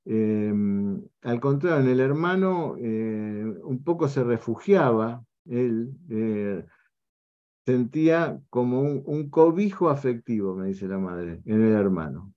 Em, 0.04 1.02
al 1.22 1.40
contrario, 1.40 1.84
en 1.84 1.90
el 1.90 2.00
hermano 2.00 2.76
eh, 2.78 3.44
un 3.64 3.82
poco 3.82 4.08
se 4.08 4.22
refugiaba, 4.22 5.24
él 5.46 5.92
eh, 6.10 6.64
sentía 7.66 8.40
como 8.50 8.80
un, 8.80 9.30
cobijo 9.30 9.90
afectivo, 9.90 10.54
me 10.54 10.68
dice 10.68 10.86
la 10.88 10.98
madre, 10.98 11.42
en 11.44 11.62
el 11.62 11.72
hermano. 11.72 12.32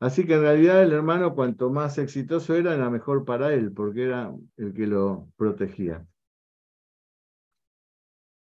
Así 0.00 0.26
que 0.26 0.34
en 0.34 0.42
realidad 0.42 0.82
el 0.82 0.92
hermano 0.92 1.34
cuanto 1.34 1.70
más 1.70 1.98
exitoso 1.98 2.54
era, 2.54 2.74
era 2.74 2.90
mejor 2.90 3.24
para 3.24 3.52
él, 3.54 3.72
porque 3.72 4.04
era 4.04 4.34
el 4.56 4.72
que 4.74 4.86
lo 4.86 5.28
protegía. 5.36 6.06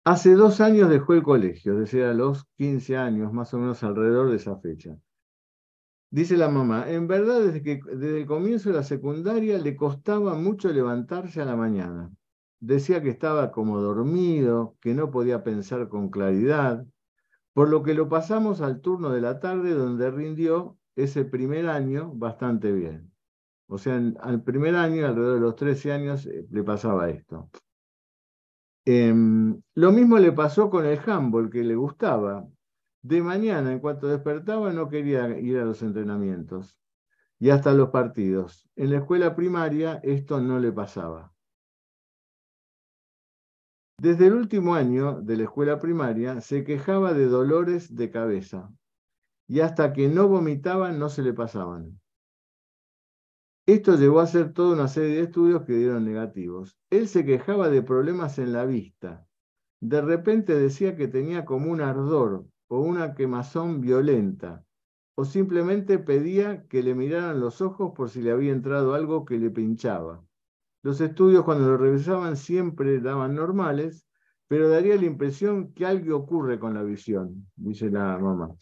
Hace 0.08 0.36
dos 0.36 0.62
años 0.62 0.92
dejó 0.92 1.14
el 1.14 1.24
colegio, 1.24 1.74
es 1.74 1.80
decir, 1.80 2.04
a 2.04 2.14
los 2.14 2.46
15 2.58 2.96
años, 2.96 3.34
más 3.34 3.52
o 3.56 3.58
menos 3.58 3.84
alrededor 3.84 4.30
de 4.30 4.36
esa 4.36 4.56
fecha. 4.58 4.96
Dice 6.12 6.38
la 6.38 6.48
mamá, 6.48 6.88
en 6.92 7.08
verdad 7.08 7.42
desde, 7.42 7.64
que, 7.64 7.80
desde 7.84 8.20
el 8.22 8.28
comienzo 8.28 8.70
de 8.70 8.76
la 8.76 8.84
secundaria 8.84 9.58
le 9.58 9.76
costaba 9.76 10.36
mucho 10.36 10.72
levantarse 10.72 11.42
a 11.42 11.46
la 11.46 11.56
mañana. 11.56 12.12
Decía 12.60 13.02
que 13.02 13.10
estaba 13.10 13.52
como 13.52 13.82
dormido, 13.82 14.78
que 14.80 14.94
no 14.94 15.10
podía 15.10 15.44
pensar 15.44 15.90
con 15.90 16.10
claridad, 16.12 16.86
por 17.54 17.70
lo 17.70 17.82
que 17.82 17.96
lo 17.96 18.08
pasamos 18.08 18.62
al 18.62 18.82
turno 18.82 19.10
de 19.10 19.22
la 19.22 19.40
tarde 19.40 19.74
donde 19.74 20.12
rindió 20.12 20.78
ese 20.96 21.26
primer 21.26 21.68
año 21.68 22.12
bastante 22.14 22.72
bien. 22.72 23.12
O 23.68 23.80
sea, 23.80 23.96
al 24.20 24.44
primer 24.44 24.76
año, 24.76 25.08
alrededor 25.08 25.34
de 25.34 25.42
los 25.42 25.56
13 25.56 25.94
años, 25.94 26.28
eh, 26.28 26.46
le 26.52 26.64
pasaba 26.64 27.10
esto. 27.10 27.50
Em, 28.86 29.62
lo 29.74 29.92
mismo 29.92 30.18
le 30.20 30.32
pasó 30.32 30.70
con 30.70 30.86
el 30.86 31.00
handball, 31.06 31.50
que 31.50 31.64
le 31.64 31.76
gustaba. 31.76 32.48
De 33.02 33.22
mañana, 33.22 33.72
en 33.72 33.80
cuanto 33.80 34.08
despertaba, 34.08 34.72
no 34.74 34.90
quería 34.90 35.38
ir 35.40 35.58
a 35.58 35.66
los 35.66 35.82
entrenamientos 35.82 36.78
y 37.40 37.50
hasta 37.50 37.74
los 37.74 37.90
partidos. 37.90 38.68
En 38.76 38.92
la 38.92 38.98
escuela 38.98 39.36
primaria 39.36 40.00
esto 40.04 40.40
no 40.40 40.60
le 40.60 40.72
pasaba. 40.72 41.34
Desde 43.98 44.28
el 44.28 44.34
último 44.34 44.76
año 44.76 45.22
de 45.22 45.38
la 45.38 45.44
escuela 45.44 45.80
primaria 45.80 46.42
se 46.42 46.64
quejaba 46.64 47.14
de 47.14 47.28
dolores 47.28 47.96
de 47.96 48.12
cabeza 48.12 48.72
y 49.48 49.62
hasta 49.62 49.94
que 49.94 50.10
no 50.10 50.28
vomitaba 50.28 50.92
no 50.92 51.10
se 51.10 51.24
le 51.24 51.34
pasaban. 51.34 52.00
Esto 53.68 53.96
llevó 53.96 54.20
a 54.20 54.24
hacer 54.24 54.54
toda 54.54 54.76
una 54.76 54.88
serie 54.88 55.16
de 55.16 55.24
estudios 55.24 55.64
que 55.64 55.74
dieron 55.74 56.06
negativos. 56.06 56.78
Él 56.92 57.08
se 57.08 57.26
quejaba 57.26 57.70
de 57.70 57.82
problemas 57.82 58.38
en 58.38 58.54
la 58.54 58.64
vista. 58.66 59.26
De 59.82 60.02
repente 60.02 60.54
decía 60.54 60.96
que 60.96 61.08
tenía 61.08 61.46
como 61.46 61.72
un 61.72 61.82
ardor 61.82 62.46
o 62.68 62.80
una 62.80 63.16
quemazón 63.16 63.82
violenta, 63.82 64.64
o 65.16 65.26
simplemente 65.26 65.98
pedía 65.98 66.68
que 66.68 66.84
le 66.84 66.94
miraran 66.94 67.40
los 67.40 67.62
ojos 67.62 67.94
por 67.96 68.10
si 68.10 68.22
le 68.22 68.32
había 68.32 68.52
entrado 68.52 68.94
algo 68.94 69.26
que 69.26 69.40
le 69.40 69.50
pinchaba. 69.50 70.24
Los 70.84 71.02
estudios 71.02 71.44
cuando 71.44 71.68
lo 71.68 71.78
revisaban 71.78 72.38
siempre 72.38 73.00
daban 73.00 73.34
normales, 73.34 74.06
pero 74.48 74.70
daría 74.70 74.96
la 74.96 75.06
impresión 75.06 75.74
que 75.74 75.88
algo 75.88 76.18
ocurre 76.18 76.60
con 76.60 76.76
la 76.76 76.84
visión, 76.84 77.48
dice 77.56 77.90
la 77.90 78.20
mamá. 78.20 78.56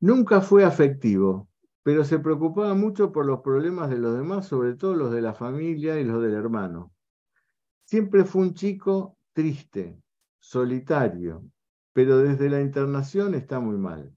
Nunca 0.00 0.40
fue 0.40 0.64
afectivo, 0.64 1.48
pero 1.82 2.04
se 2.04 2.18
preocupaba 2.18 2.74
mucho 2.74 3.12
por 3.12 3.26
los 3.26 3.40
problemas 3.40 3.90
de 3.90 3.98
los 3.98 4.16
demás, 4.16 4.46
sobre 4.46 4.74
todo 4.74 4.94
los 4.94 5.12
de 5.12 5.20
la 5.20 5.34
familia 5.34 5.98
y 5.98 6.04
los 6.04 6.22
del 6.22 6.34
hermano. 6.34 6.92
Siempre 7.84 8.24
fue 8.24 8.42
un 8.42 8.54
chico 8.54 9.16
triste, 9.32 10.00
solitario, 10.38 11.44
pero 11.92 12.18
desde 12.18 12.48
la 12.48 12.60
internación 12.60 13.34
está 13.34 13.60
muy 13.60 13.76
mal. 13.76 14.16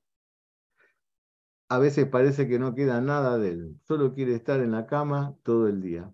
A 1.68 1.80
veces 1.80 2.08
parece 2.08 2.48
que 2.48 2.60
no 2.60 2.76
queda 2.76 3.02
nada 3.02 3.40
de 3.40 3.50
él, 3.50 3.80
solo 3.84 4.14
quiere 4.14 4.36
estar 4.36 4.60
en 4.60 4.72
la 4.72 4.86
cama 4.86 5.36
todo 5.44 5.68
el 5.68 5.82
día. 5.82 6.14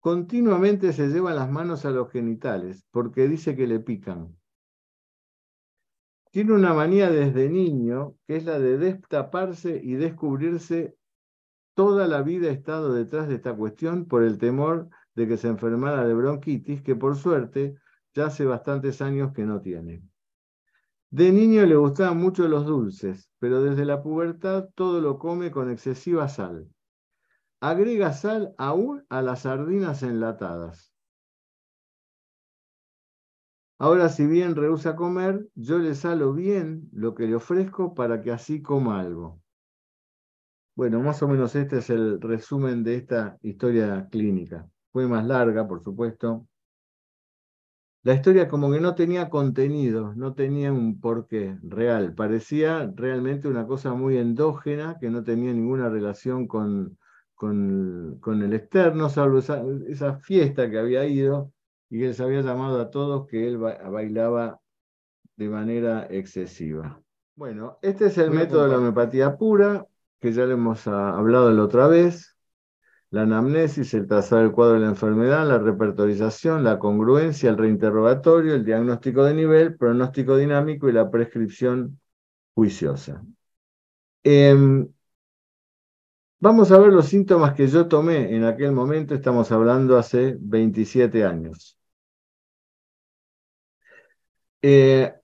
Continuamente 0.00 0.92
se 0.92 1.08
lleva 1.08 1.34
las 1.34 1.50
manos 1.50 1.84
a 1.84 1.90
los 1.90 2.12
genitales 2.12 2.86
porque 2.90 3.26
dice 3.26 3.56
que 3.56 3.66
le 3.66 3.80
pican. 3.80 4.36
Tiene 6.36 6.52
una 6.52 6.74
manía 6.74 7.08
desde 7.08 7.48
niño, 7.48 8.14
que 8.26 8.36
es 8.36 8.44
la 8.44 8.58
de 8.58 8.76
destaparse 8.76 9.80
y 9.82 9.94
descubrirse. 9.94 10.94
Toda 11.72 12.06
la 12.06 12.20
vida 12.20 12.48
ha 12.48 12.52
estado 12.52 12.92
detrás 12.92 13.26
de 13.28 13.36
esta 13.36 13.56
cuestión 13.56 14.04
por 14.04 14.22
el 14.22 14.36
temor 14.36 14.90
de 15.14 15.26
que 15.26 15.38
se 15.38 15.48
enfermara 15.48 16.06
de 16.06 16.12
bronquitis, 16.12 16.82
que 16.82 16.94
por 16.94 17.16
suerte 17.16 17.76
ya 18.12 18.26
hace 18.26 18.44
bastantes 18.44 19.00
años 19.00 19.32
que 19.32 19.44
no 19.46 19.62
tiene. 19.62 20.02
De 21.08 21.32
niño 21.32 21.64
le 21.64 21.76
gustaban 21.76 22.18
mucho 22.18 22.46
los 22.48 22.66
dulces, 22.66 23.30
pero 23.38 23.62
desde 23.62 23.86
la 23.86 24.02
pubertad 24.02 24.68
todo 24.74 25.00
lo 25.00 25.18
come 25.18 25.50
con 25.50 25.70
excesiva 25.70 26.28
sal. 26.28 26.68
Agrega 27.62 28.12
sal 28.12 28.54
aún 28.58 29.06
a 29.08 29.22
las 29.22 29.40
sardinas 29.40 30.02
enlatadas. 30.02 30.92
Ahora, 33.78 34.08
si 34.08 34.26
bien 34.26 34.56
rehúsa 34.56 34.96
comer, 34.96 35.48
yo 35.54 35.78
le 35.78 35.94
salo 35.94 36.32
bien 36.32 36.88
lo 36.92 37.14
que 37.14 37.26
le 37.26 37.34
ofrezco 37.34 37.94
para 37.94 38.22
que 38.22 38.32
así 38.32 38.62
coma 38.62 39.00
algo. 39.00 39.42
Bueno, 40.74 41.00
más 41.00 41.22
o 41.22 41.28
menos 41.28 41.54
este 41.54 41.78
es 41.78 41.90
el 41.90 42.20
resumen 42.20 42.84
de 42.84 42.96
esta 42.96 43.38
historia 43.42 44.08
clínica. 44.10 44.66
Fue 44.92 45.06
más 45.06 45.26
larga, 45.26 45.68
por 45.68 45.82
supuesto. 45.82 46.46
La 48.02 48.14
historia 48.14 48.48
como 48.48 48.70
que 48.70 48.80
no 48.80 48.94
tenía 48.94 49.28
contenido, 49.28 50.14
no 50.14 50.32
tenía 50.34 50.72
un 50.72 50.98
porqué 51.00 51.58
real. 51.62 52.14
Parecía 52.14 52.90
realmente 52.94 53.48
una 53.48 53.66
cosa 53.66 53.92
muy 53.94 54.16
endógena 54.16 54.96
que 54.98 55.10
no 55.10 55.22
tenía 55.22 55.52
ninguna 55.52 55.90
relación 55.90 56.46
con, 56.46 56.98
con, 57.34 58.18
con 58.20 58.42
el 58.42 58.54
externo, 58.54 59.10
salvo 59.10 59.38
esa, 59.38 59.62
esa 59.88 60.14
fiesta 60.18 60.70
que 60.70 60.78
había 60.78 61.04
ido 61.06 61.52
y 61.90 62.04
él 62.04 62.14
se 62.14 62.22
había 62.22 62.42
llamado 62.42 62.80
a 62.80 62.90
todos 62.90 63.26
que 63.26 63.46
él 63.46 63.58
bailaba 63.58 64.60
de 65.36 65.48
manera 65.48 66.06
excesiva. 66.10 67.00
Bueno, 67.34 67.78
este 67.82 68.06
es 68.06 68.18
el 68.18 68.30
método 68.30 68.64
de 68.64 68.70
la 68.70 68.78
homeopatía 68.78 69.36
pura, 69.36 69.86
que 70.20 70.32
ya 70.32 70.46
le 70.46 70.54
hemos 70.54 70.86
ah, 70.86 71.16
hablado 71.16 71.50
la 71.52 71.62
otra 71.62 71.86
vez. 71.86 72.34
La 73.10 73.22
anamnesis, 73.22 73.94
el 73.94 74.06
trazar 74.08 74.42
el 74.42 74.52
cuadro 74.52 74.74
de 74.74 74.80
la 74.80 74.88
enfermedad, 74.88 75.46
la 75.46 75.58
repertorización, 75.58 76.64
la 76.64 76.78
congruencia, 76.78 77.50
el 77.50 77.56
reinterrogatorio, 77.56 78.54
el 78.54 78.64
diagnóstico 78.64 79.24
de 79.24 79.34
nivel, 79.34 79.76
pronóstico 79.76 80.36
dinámico 80.36 80.88
y 80.88 80.92
la 80.92 81.10
prescripción 81.10 82.00
juiciosa. 82.54 83.22
Em, 84.24 84.88
vamos 86.40 86.72
a 86.72 86.78
ver 86.78 86.92
los 86.92 87.06
síntomas 87.06 87.54
que 87.54 87.68
yo 87.68 87.86
tomé 87.86 88.34
en 88.34 88.44
aquel 88.44 88.72
momento, 88.72 89.14
estamos 89.14 89.52
hablando 89.52 89.96
hace 89.98 90.36
27 90.40 91.24
años. 91.24 91.75
Eh, 94.68 95.14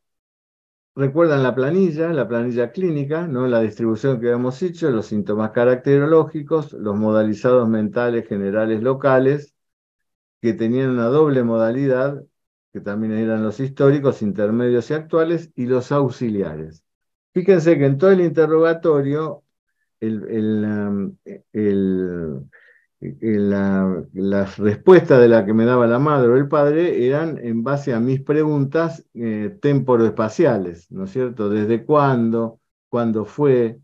recuerdan 0.95 1.43
la 1.43 1.53
planilla, 1.53 2.13
la 2.13 2.29
planilla 2.29 2.71
clínica, 2.71 3.27
¿no? 3.27 3.49
la 3.49 3.61
distribución 3.61 4.21
que 4.21 4.27
habíamos 4.27 4.63
hecho, 4.63 4.89
los 4.91 5.07
síntomas 5.07 5.51
caracterológicos, 5.51 6.73
los 6.75 6.95
modalizados 6.95 7.69
mentales 7.69 8.29
generales 8.29 8.85
locales, 8.85 9.53
que 10.41 10.53
tenían 10.53 10.91
una 10.91 11.07
doble 11.07 11.43
modalidad, 11.43 12.23
que 12.73 12.81
también 12.81 13.15
eran 13.15 13.43
los 13.43 13.59
históricos, 13.59 14.23
intermedios 14.23 14.93
y 14.93 14.95
actuales, 14.95 15.51
y 15.57 15.67
los 15.67 15.91
auxiliares. 15.91 16.85
Fíjense 17.35 17.77
que 17.77 17.87
en 17.87 17.99
todo 17.99 18.13
el 18.13 18.21
interrogatorio, 18.21 19.43
el, 19.99 20.23
el, 20.29 20.65
um, 20.65 21.17
el 21.53 22.43
la, 23.21 24.05
las 24.13 24.59
respuestas 24.59 25.21
de 25.21 25.29
la 25.29 25.45
que 25.45 25.53
me 25.53 25.65
daba 25.65 25.87
la 25.87 25.99
madre 25.99 26.29
o 26.29 26.37
el 26.37 26.49
padre 26.49 27.07
eran 27.07 27.39
en 27.39 27.63
base 27.65 27.93
a 27.93 28.01
mis 28.01 28.21
preguntas 28.21 29.05
eh, 29.15 29.57
temporoespaciales, 29.61 30.91
¿no 30.91 31.05
es 31.05 31.11
cierto? 31.11 31.49
¿Desde 31.49 31.85
cuándo? 31.85 32.61
¿Cuándo 32.89 33.25
fue? 33.25 33.81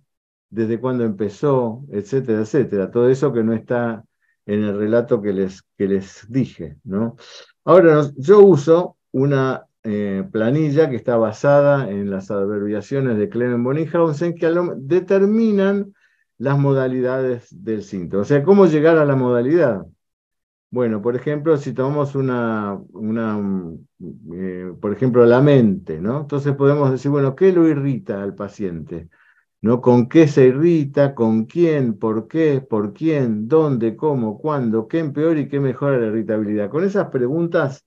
¿Desde 0.50 0.80
cuándo 0.80 1.04
empezó? 1.04 1.84
Etcétera, 1.90 2.40
etcétera. 2.40 2.90
Todo 2.90 3.08
eso 3.08 3.32
que 3.32 3.42
no 3.42 3.52
está 3.52 4.04
en 4.46 4.64
el 4.64 4.78
relato 4.78 5.20
que 5.20 5.32
les, 5.32 5.62
que 5.76 5.88
les 5.88 6.24
dije, 6.28 6.76
¿no? 6.84 7.16
Ahora, 7.64 8.10
yo 8.16 8.40
uso 8.40 8.96
una 9.12 9.66
eh, 9.82 10.24
planilla 10.30 10.88
que 10.88 10.96
está 10.96 11.16
basada 11.16 11.90
en 11.90 12.10
las 12.10 12.30
abreviaciones 12.30 13.18
de 13.18 13.28
Clement 13.28 13.64
Bonninghausen 13.64 14.34
que 14.34 14.50
determinan 14.76 15.92
las 16.38 16.58
modalidades 16.58 17.48
del 17.50 17.82
síntoma. 17.82 18.22
O 18.22 18.24
sea, 18.24 18.42
¿cómo 18.44 18.66
llegar 18.66 18.98
a 18.98 19.04
la 19.04 19.16
modalidad? 19.16 19.86
Bueno, 20.70 21.00
por 21.00 21.16
ejemplo, 21.16 21.56
si 21.56 21.72
tomamos 21.72 22.14
una, 22.14 22.78
eh, 24.34 24.72
por 24.80 24.92
ejemplo, 24.92 25.24
la 25.24 25.40
mente, 25.40 26.00
¿no? 26.00 26.20
Entonces 26.22 26.54
podemos 26.54 26.90
decir, 26.90 27.10
bueno, 27.10 27.34
¿qué 27.34 27.52
lo 27.52 27.66
irrita 27.66 28.22
al 28.22 28.34
paciente? 28.34 29.08
¿No? 29.62 29.80
¿Con 29.80 30.08
qué 30.08 30.28
se 30.28 30.46
irrita? 30.46 31.14
¿Con 31.14 31.46
quién? 31.46 31.98
¿Por 31.98 32.28
qué? 32.28 32.60
¿Por 32.60 32.92
quién? 32.92 33.48
¿Dónde? 33.48 33.96
¿Cómo? 33.96 34.38
¿Cuándo? 34.38 34.86
¿Qué 34.88 35.00
empeora 35.00 35.40
y 35.40 35.48
qué 35.48 35.58
mejora 35.60 35.98
la 35.98 36.08
irritabilidad? 36.08 36.70
Con 36.70 36.84
esas 36.84 37.08
preguntas 37.10 37.84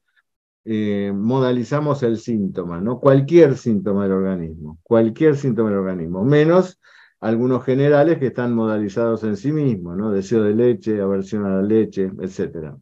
eh, 0.66 1.12
modalizamos 1.16 2.04
el 2.04 2.18
síntoma, 2.18 2.82
¿no? 2.82 3.00
Cualquier 3.00 3.58
síntoma 3.58 4.04
del 4.04 4.14
organismo, 4.14 4.80
cualquier 4.84 5.36
síntoma 5.38 5.70
del 5.70 5.80
organismo, 5.80 6.24
menos 6.24 6.80
algunos 7.22 7.64
generales 7.64 8.18
que 8.18 8.28
están 8.28 8.54
modalizados 8.54 9.24
en 9.24 9.38
sí 9.38 9.52
mismos, 9.52 9.96
¿no? 9.96 10.12
Deseo 10.12 10.44
de 10.44 10.56
leche, 10.56 11.00
aversión 11.00 11.46
a 11.46 11.56
la 11.56 11.62
leche, 11.62 12.12
etc. 12.20 12.76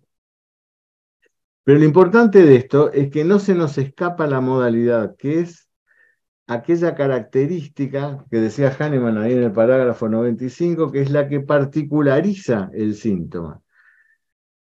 Pero 1.64 1.80
lo 1.80 1.86
importante 1.86 2.44
de 2.44 2.56
esto 2.56 2.92
es 2.92 3.12
que 3.12 3.26
no 3.26 3.38
se 3.38 3.54
nos 3.54 3.78
escapa 3.78 4.28
la 4.28 4.42
modalidad, 4.42 5.16
que 5.18 5.42
es 5.42 5.70
aquella 6.48 6.96
característica 6.96 8.26
que 8.32 8.38
decía 8.38 8.76
Hahnemann 8.80 9.18
ahí 9.18 9.34
en 9.34 9.44
el 9.44 9.52
parágrafo 9.52 10.08
95, 10.08 10.92
que 10.92 11.02
es 11.02 11.12
la 11.12 11.28
que 11.28 11.42
particulariza 11.42 12.72
el 12.74 12.96
síntoma. 12.96 13.62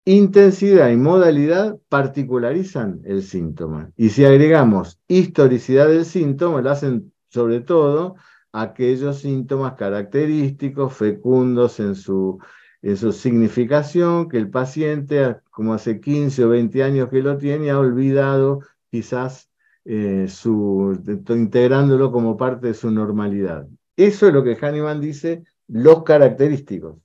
Intensidad 0.05 0.91
y 0.91 0.97
modalidad 0.97 1.79
particularizan 1.89 3.01
el 3.05 3.23
síntoma. 3.23 3.91
Y 3.97 4.11
si 4.11 4.25
agregamos 4.25 5.01
historicidad 5.09 5.89
del 5.89 6.05
síntoma, 6.05 6.61
lo 6.61 6.71
hacen 6.71 7.13
sobre 7.29 7.61
todo 7.61 8.17
aquellos 8.53 9.19
síntomas 9.21 9.75
característicos, 9.75 10.95
fecundos 10.95 11.81
en 11.81 11.95
su, 11.95 12.39
en 12.83 12.97
su 12.97 13.13
significación, 13.13 14.29
que 14.29 14.39
el 14.39 14.51
paciente, 14.51 15.37
como 15.51 15.75
hace 15.75 16.01
15 16.01 16.45
o 16.45 16.49
20 16.51 16.83
años 16.83 17.09
que 17.09 17.23
lo 17.23 17.39
tiene, 17.39 17.71
ha 17.71 17.79
olvidado 17.79 18.61
quizás 18.91 19.51
eh, 19.85 20.27
su, 20.29 21.03
integrándolo 21.29 22.13
como 22.13 22.37
parte 22.37 22.69
de 22.69 22.75
su 22.75 22.91
normalidad. 22.91 23.67
Eso 23.97 24.29
es 24.29 24.35
lo 24.35 24.45
que 24.45 24.57
Hahnemann 24.61 25.01
dice, 25.01 25.45
los 25.69 26.03
característicos. 26.05 26.99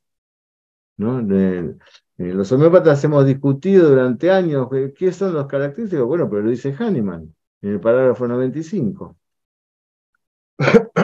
¿no? 0.98 1.20
Eh, 1.20 1.76
los 2.18 2.52
homeópatas 2.52 3.04
hemos 3.04 3.26
discutido 3.26 3.90
durante 3.90 4.32
años 4.32 4.68
eh, 4.74 4.94
qué 4.96 5.12
son 5.12 5.34
los 5.34 5.48
característicos. 5.48 6.08
Bueno, 6.08 6.30
pero 6.30 6.44
lo 6.44 6.50
dice 6.50 6.76
Hahnemann 6.78 7.34
en 7.62 7.70
el 7.72 7.80
parágrafo 7.80 8.28
95. 8.28 9.16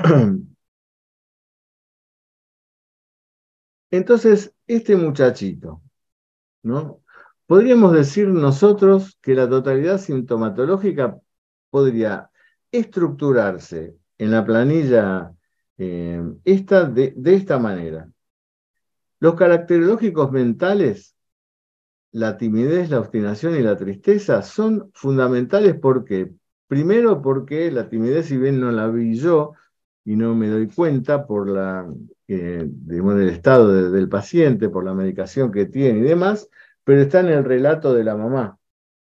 Entonces, 3.91 4.53
este 4.67 4.95
muchachito, 4.95 5.81
¿no? 6.63 7.01
Podríamos 7.45 7.93
decir 7.93 8.27
nosotros 8.27 9.17
que 9.22 9.36
la 9.36 9.48
totalidad 9.48 10.00
sintomatológica 10.00 11.19
podría 11.69 12.29
estructurarse 12.72 13.95
en 14.17 14.31
la 14.31 14.43
planilla 14.45 15.33
eh, 15.77 16.22
esta 16.43 16.86
de, 16.86 17.13
esta 17.25 17.60
manera. 17.60 18.10
Los 19.19 19.36
caracterológicos 19.36 20.31
mentales, 20.31 21.15
la 22.12 22.38
timidez, 22.38 22.89
la 22.89 23.00
obstinación 23.00 23.55
y 23.55 23.62
la 23.62 23.77
tristeza, 23.77 24.41
son 24.41 24.91
fundamentales 24.93 25.75
porque, 25.79 26.31
primero 26.67 27.22
porque 27.22 27.72
la 27.72 27.89
timidez, 27.89 28.25
si 28.27 28.38
bien 28.38 28.60
no 28.60 28.72
la 28.72 28.88
vi 28.88 29.15
yo 29.15 29.53
y 30.05 30.15
no 30.15 30.36
me 30.36 30.48
doy 30.50 30.67
cuenta 30.67 31.25
por 31.25 31.50
la, 31.50 31.88
eh, 32.27 32.69
el 32.89 33.29
estado 33.29 33.91
del 33.91 34.10
paciente, 34.10 34.69
por 34.69 34.83
la 34.83 34.93
medicación 34.93 35.51
que 35.51 35.65
tiene 35.65 36.00
y 36.00 36.03
demás, 36.03 36.50
pero 36.83 37.01
está 37.01 37.22
en 37.22 37.27
el 37.27 37.43
relato 37.43 37.93
de 37.93 38.03
la 38.03 38.15
mamá, 38.15 38.60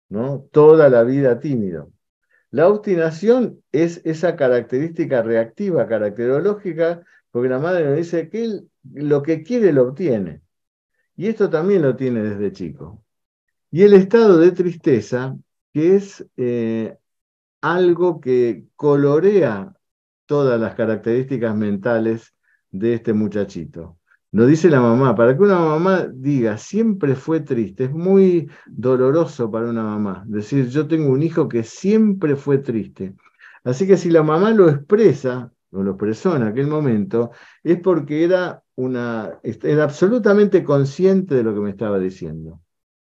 ¿no? 0.09 0.47
Toda 0.53 0.89
la 0.89 1.03
vida 1.05 1.39
tímido. 1.41 1.93
La 2.51 2.69
obstinación 2.69 3.63
es 3.73 4.01
esa 4.05 4.37
característica 4.37 5.23
reactiva, 5.23 5.87
caracterológica, 5.87 7.05
porque 7.31 7.49
la 7.49 7.61
madre 7.61 7.85
nos 7.85 7.97
dice 7.97 8.29
que 8.29 8.45
él 8.45 8.71
lo 8.93 9.23
que 9.23 9.43
quiere 9.43 9.73
lo 9.73 9.89
obtiene. 9.89 10.43
Y 11.17 11.29
esto 11.29 11.51
también 11.51 11.83
lo 11.83 11.97
tiene 11.97 12.23
desde 12.23 12.53
chico. 12.53 13.05
Y 13.71 13.83
el 13.83 13.95
estado 13.95 14.39
de 14.39 14.53
tristeza, 14.53 15.37
que 15.73 15.97
es 15.97 16.27
eh, 16.37 16.97
algo 17.61 18.21
que 18.21 18.65
colorea 18.77 19.75
todas 20.31 20.61
las 20.61 20.77
características 20.77 21.57
mentales 21.57 22.37
de 22.71 22.95
este 22.95 23.13
muchachito. 23.13 23.99
Nos 24.31 24.47
dice 24.47 24.71
la 24.71 24.81
mamá, 24.81 25.17
para 25.17 25.37
que 25.37 25.43
una 25.43 25.59
mamá 25.59 26.07
diga 26.09 26.57
siempre 26.57 27.17
fue 27.17 27.41
triste, 27.41 27.87
es 27.87 27.91
muy 27.91 28.49
doloroso 28.65 29.51
para 29.51 29.69
una 29.69 29.83
mamá 29.83 30.23
decir 30.29 30.69
yo 30.69 30.87
tengo 30.87 31.11
un 31.11 31.25
hijo 31.25 31.49
que 31.49 31.65
siempre 31.65 32.37
fue 32.37 32.59
triste. 32.59 33.17
Así 33.65 33.89
que 33.89 33.97
si 33.97 34.09
la 34.09 34.23
mamá 34.23 34.53
lo 34.53 34.69
expresa, 34.69 35.53
o 35.73 35.83
lo 35.83 35.91
expresó 35.93 36.37
en 36.37 36.45
aquel 36.45 36.69
momento, 36.69 37.33
es 37.65 37.81
porque 37.81 38.23
era 38.23 38.63
una, 38.77 39.41
era 39.43 39.83
absolutamente 39.83 40.63
consciente 40.63 41.35
de 41.35 41.43
lo 41.43 41.53
que 41.55 41.61
me 41.61 41.71
estaba 41.71 41.99
diciendo. 41.99 42.61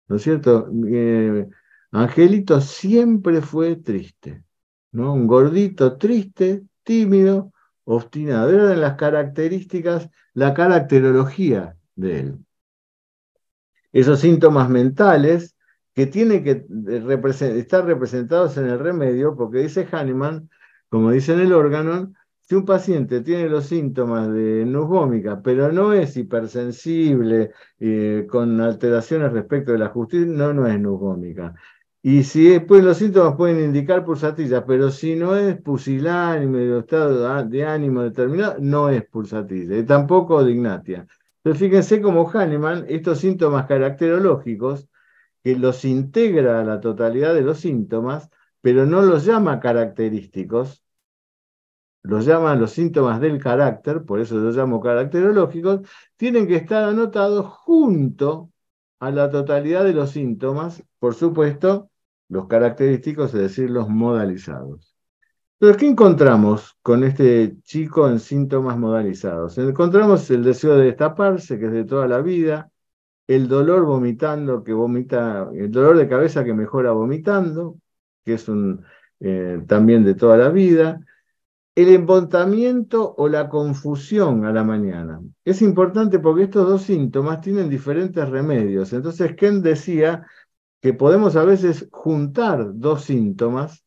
¿No 0.07 0.16
es 0.16 0.23
cierto? 0.23 0.71
Eh, 0.87 1.49
Angelito 1.90 2.61
siempre 2.61 3.43
fue 3.43 3.75
triste, 3.75 4.45
¿no? 4.93 5.14
Un 5.14 5.27
gordito 5.27 5.99
triste, 5.99 6.62
tímido, 6.88 7.53
obstinado. 7.85 8.48
Eran 8.48 8.81
las 8.81 8.94
características, 8.94 10.09
la 10.33 10.55
caracterología 10.55 11.77
de 11.94 12.20
él. 12.20 12.38
Esos 13.92 14.20
síntomas 14.20 14.70
mentales 14.70 15.55
que 15.94 16.07
tienen 16.07 16.42
que 16.42 16.64
estar 17.59 17.85
representados 17.85 18.57
en 18.57 18.68
el 18.68 18.79
remedio, 18.79 19.37
porque 19.37 19.59
dice 19.59 19.87
Hahnemann, 19.92 20.48
como 20.88 21.11
dice 21.11 21.35
en 21.35 21.40
el 21.40 21.53
órgano, 21.53 22.14
si 22.40 22.55
un 22.55 22.64
paciente 22.64 23.20
tiene 23.20 23.51
los 23.51 23.66
síntomas 23.66 24.33
de 24.33 24.64
nusvómica, 24.64 25.42
pero 25.42 25.70
no 25.70 25.92
es 25.92 26.16
hipersensible, 26.16 27.51
eh, 27.79 28.27
con 28.31 28.59
alteraciones 28.62 29.33
respecto 29.33 29.72
de 29.72 29.79
la 29.79 29.88
justicia, 29.88 30.27
no, 30.27 30.55
no 30.55 30.66
es 30.66 30.81
nusvómica. 30.81 31.55
Y 32.11 32.25
si 32.25 32.59
pues, 32.61 32.83
los 32.83 32.97
síntomas 32.97 33.37
pueden 33.37 33.62
indicar 33.62 34.03
pulsatillas, 34.03 34.64
pero 34.66 34.90
si 34.90 35.14
no 35.14 35.37
es 35.37 35.61
pusilánime, 35.61 36.61
de 36.61 36.79
estado 36.79 37.44
de 37.44 37.66
ánimo 37.66 38.01
determinado, 38.03 38.57
no 38.61 38.88
es 38.88 39.05
pulsatilla, 39.05 39.77
y 39.77 39.85
tampoco 39.85 40.42
dignatia. 40.42 41.07
Entonces 41.44 41.68
fíjense 41.68 42.01
como 42.01 42.27
Hahnemann, 42.31 42.87
estos 42.88 43.18
síntomas 43.18 43.66
caracterológicos, 43.66 44.88
que 45.44 45.55
los 45.57 45.85
integra 45.85 46.61
a 46.61 46.64
la 46.64 46.81
totalidad 46.81 47.35
de 47.35 47.42
los 47.42 47.61
síntomas, 47.61 48.31
pero 48.62 48.87
no 48.87 49.03
los 49.03 49.27
llama 49.27 49.61
característicos, 49.61 50.83
los 52.03 52.25
llaman 52.25 52.59
los 52.59 52.71
síntomas 52.71 53.21
del 53.21 53.38
carácter, 53.38 54.05
por 54.07 54.21
eso 54.21 54.37
los 54.38 54.57
llamo 54.57 54.81
caracterológicos, 54.81 55.87
tienen 56.16 56.47
que 56.47 56.57
estar 56.57 56.85
anotados 56.85 57.44
junto 57.44 58.51
a 58.99 59.11
la 59.11 59.29
totalidad 59.31 59.85
de 59.85 59.92
los 59.92 60.12
síntomas, 60.12 60.83
por 60.99 61.14
supuesto, 61.14 61.90
los 62.29 62.47
característicos, 62.47 63.35
es 63.35 63.41
decir, 63.41 63.71
los 63.71 63.88
modalizados. 63.88 64.95
Entonces, 65.61 65.81
¿qué 65.81 65.88
encontramos 65.88 66.77
con 66.83 67.03
este 67.03 67.57
chico 67.62 68.09
en 68.09 68.21
síntomas 68.21 68.79
modalizados? 68.79 69.59
Encontramos 69.59 70.31
el 70.31 70.45
deseo 70.45 70.77
de 70.77 70.87
destaparse, 70.87 71.59
que 71.59 71.67
es 71.67 71.73
de 71.73 71.85
toda 71.85 72.07
la 72.07 72.21
vida, 72.21 72.71
el 73.27 73.49
dolor 73.49 73.85
vomitando, 73.85 74.62
que 74.62 74.73
vomita, 74.73 75.49
el 75.53 75.71
dolor 75.71 75.97
de 75.99 76.09
cabeza 76.09 76.45
que 76.45 76.55
mejora 76.55 76.93
vomitando, 76.93 77.77
que 78.25 78.35
es 78.35 78.49
un, 78.49 78.85
eh, 79.21 79.62
también 79.67 80.05
de 80.05 80.14
toda 80.14 80.37
la 80.37 80.51
vida, 80.51 81.01
el 81.75 81.88
embotamiento 81.91 83.14
o 83.17 83.29
la 83.29 83.49
confusión 83.49 84.45
a 84.45 84.53
la 84.53 84.64
mañana. 84.64 85.21
Es 85.45 85.62
importante 85.62 86.19
porque 86.19 86.45
estos 86.45 86.69
dos 86.69 86.83
síntomas 86.83 87.41
tienen 87.41 87.69
diferentes 87.69 88.29
remedios. 88.29 88.93
Entonces, 88.93 89.35
Ken 89.37 89.62
decía 89.62 90.27
que 90.81 90.95
podemos 90.95 91.37
a 91.37 91.45
veces 91.45 91.88
juntar 91.91 92.71
dos 92.75 93.05
síntomas 93.05 93.85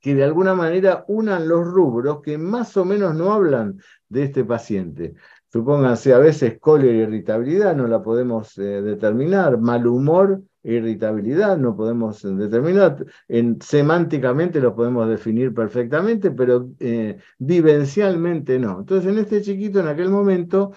que 0.00 0.14
de 0.14 0.24
alguna 0.24 0.54
manera 0.54 1.04
unan 1.08 1.48
los 1.48 1.64
rubros 1.66 2.20
que 2.20 2.36
más 2.36 2.76
o 2.76 2.84
menos 2.84 3.14
no 3.14 3.32
hablan 3.32 3.80
de 4.08 4.24
este 4.24 4.44
paciente. 4.44 5.14
Supónganse 5.50 6.12
a 6.12 6.18
veces 6.18 6.58
cólera 6.60 6.92
e 6.92 7.02
irritabilidad, 7.04 7.74
no 7.74 7.86
la 7.86 8.02
podemos 8.02 8.58
eh, 8.58 8.82
determinar, 8.82 9.58
mal 9.58 9.86
humor 9.86 10.42
irritabilidad, 10.64 11.58
no 11.58 11.76
podemos 11.76 12.22
determinar, 12.22 13.04
en, 13.28 13.60
semánticamente 13.60 14.60
lo 14.60 14.74
podemos 14.74 15.08
definir 15.08 15.54
perfectamente, 15.54 16.30
pero 16.30 16.70
eh, 16.80 17.18
vivencialmente 17.38 18.58
no. 18.58 18.80
Entonces, 18.80 19.12
en 19.12 19.18
este 19.18 19.42
chiquito, 19.42 19.80
en 19.80 19.88
aquel 19.88 20.08
momento, 20.08 20.72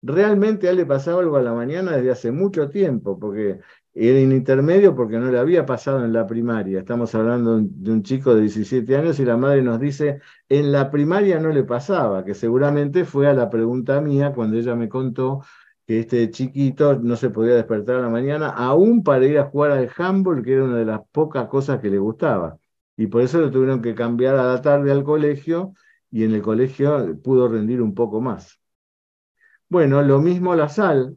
realmente 0.00 0.68
a 0.68 0.72
le 0.72 0.86
pasaba 0.86 1.20
algo 1.20 1.36
a 1.36 1.42
la 1.42 1.52
mañana 1.52 1.92
desde 1.92 2.12
hace 2.12 2.32
mucho 2.32 2.68
tiempo, 2.68 3.18
porque 3.18 3.58
era 3.94 4.18
intermedio 4.20 4.94
porque 4.94 5.18
no 5.18 5.30
le 5.30 5.38
había 5.38 5.66
pasado 5.66 6.04
en 6.04 6.12
la 6.12 6.26
primaria. 6.26 6.80
Estamos 6.80 7.14
hablando 7.14 7.60
de 7.60 7.92
un 7.92 8.02
chico 8.02 8.34
de 8.34 8.42
17 8.42 8.96
años 8.96 9.20
y 9.20 9.24
la 9.24 9.36
madre 9.36 9.62
nos 9.62 9.78
dice, 9.80 10.20
en 10.48 10.72
la 10.72 10.90
primaria 10.90 11.38
no 11.38 11.50
le 11.50 11.64
pasaba, 11.64 12.24
que 12.24 12.34
seguramente 12.34 13.04
fue 13.04 13.28
a 13.28 13.34
la 13.34 13.50
pregunta 13.50 14.00
mía 14.00 14.32
cuando 14.34 14.56
ella 14.56 14.74
me 14.74 14.88
contó 14.88 15.42
que 15.86 16.00
este 16.00 16.30
chiquito 16.30 16.98
no 16.98 17.16
se 17.16 17.30
podía 17.30 17.54
despertar 17.54 17.96
a 17.96 18.02
la 18.02 18.08
mañana, 18.08 18.48
aún 18.50 19.02
para 19.02 19.26
ir 19.26 19.38
a 19.38 19.44
jugar 19.44 19.72
al 19.72 19.90
handball, 19.96 20.42
que 20.42 20.54
era 20.54 20.64
una 20.64 20.76
de 20.78 20.84
las 20.86 21.00
pocas 21.10 21.48
cosas 21.48 21.80
que 21.80 21.90
le 21.90 21.98
gustaba. 21.98 22.58
Y 22.96 23.06
por 23.08 23.22
eso 23.22 23.40
lo 23.40 23.50
tuvieron 23.50 23.82
que 23.82 23.94
cambiar 23.94 24.36
a 24.36 24.44
la 24.44 24.62
tarde 24.62 24.92
al 24.92 25.04
colegio 25.04 25.74
y 26.10 26.24
en 26.24 26.32
el 26.34 26.42
colegio 26.42 27.20
pudo 27.22 27.48
rendir 27.48 27.82
un 27.82 27.94
poco 27.94 28.20
más. 28.20 28.60
Bueno, 29.68 30.02
lo 30.02 30.20
mismo 30.20 30.54
la 30.54 30.68
sal, 30.68 31.16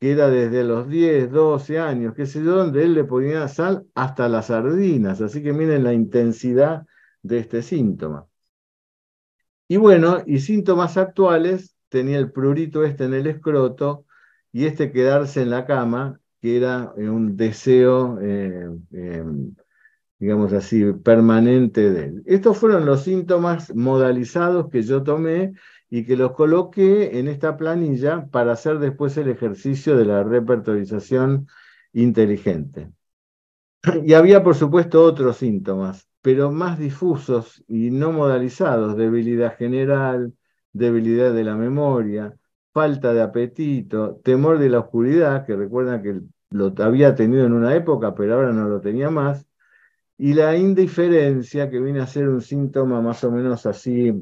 que 0.00 0.12
era 0.12 0.28
desde 0.28 0.64
los 0.64 0.88
10, 0.88 1.30
12 1.30 1.78
años, 1.78 2.14
qué 2.14 2.26
sé 2.26 2.42
yo, 2.44 2.56
donde 2.56 2.84
él 2.84 2.94
le 2.94 3.04
ponía 3.04 3.48
sal 3.48 3.86
hasta 3.94 4.28
las 4.28 4.46
sardinas. 4.46 5.20
Así 5.20 5.42
que 5.42 5.52
miren 5.52 5.84
la 5.84 5.92
intensidad 5.92 6.86
de 7.22 7.38
este 7.38 7.62
síntoma. 7.62 8.26
Y 9.68 9.76
bueno, 9.76 10.22
y 10.26 10.38
síntomas 10.40 10.96
actuales, 10.96 11.76
tenía 11.88 12.18
el 12.18 12.32
prurito 12.32 12.84
este 12.84 13.04
en 13.04 13.14
el 13.14 13.26
escroto 13.26 14.06
y 14.52 14.66
este 14.66 14.92
quedarse 14.92 15.42
en 15.42 15.50
la 15.50 15.66
cama, 15.66 16.20
que 16.40 16.56
era 16.56 16.92
eh, 16.96 17.08
un 17.08 17.36
deseo, 17.36 18.18
eh, 18.20 18.68
em, 18.92 19.54
digamos 20.18 20.52
así, 20.52 20.92
permanente 20.92 21.90
de 21.90 22.04
él. 22.06 22.22
Estos 22.26 22.58
fueron 22.58 22.86
los 22.86 23.04
síntomas 23.04 23.74
modalizados 23.74 24.68
que 24.70 24.82
yo 24.82 25.02
tomé 25.02 25.54
y 25.90 26.04
que 26.04 26.16
los 26.16 26.32
coloqué 26.32 27.18
en 27.18 27.28
esta 27.28 27.56
planilla 27.56 28.26
para 28.30 28.52
hacer 28.52 28.78
después 28.78 29.16
el 29.16 29.28
ejercicio 29.28 29.96
de 29.96 30.04
la 30.04 30.22
repertorización 30.22 31.48
inteligente. 31.92 32.90
Y 34.04 34.14
había, 34.14 34.42
por 34.42 34.54
supuesto, 34.54 35.02
otros 35.02 35.38
síntomas, 35.38 36.08
pero 36.20 36.50
más 36.50 36.78
difusos 36.78 37.64
y 37.68 37.90
no 37.90 38.12
modalizados, 38.12 38.96
debilidad 38.96 39.56
general, 39.56 40.34
debilidad 40.72 41.32
de 41.32 41.44
la 41.44 41.56
memoria, 41.56 42.34
falta 42.72 43.14
de 43.14 43.22
apetito, 43.22 44.20
temor 44.22 44.58
de 44.58 44.68
la 44.68 44.80
oscuridad, 44.80 45.46
que 45.46 45.56
recuerdan 45.56 46.02
que 46.02 46.20
lo 46.50 46.74
había 46.78 47.14
tenido 47.14 47.46
en 47.46 47.52
una 47.52 47.74
época, 47.74 48.14
pero 48.14 48.34
ahora 48.34 48.52
no 48.52 48.68
lo 48.68 48.80
tenía 48.80 49.10
más, 49.10 49.46
y 50.18 50.34
la 50.34 50.56
indiferencia, 50.56 51.70
que 51.70 51.80
viene 51.80 52.00
a 52.00 52.06
ser 52.06 52.28
un 52.28 52.40
síntoma 52.42 53.00
más 53.00 53.22
o 53.24 53.30
menos 53.30 53.66
así, 53.66 54.12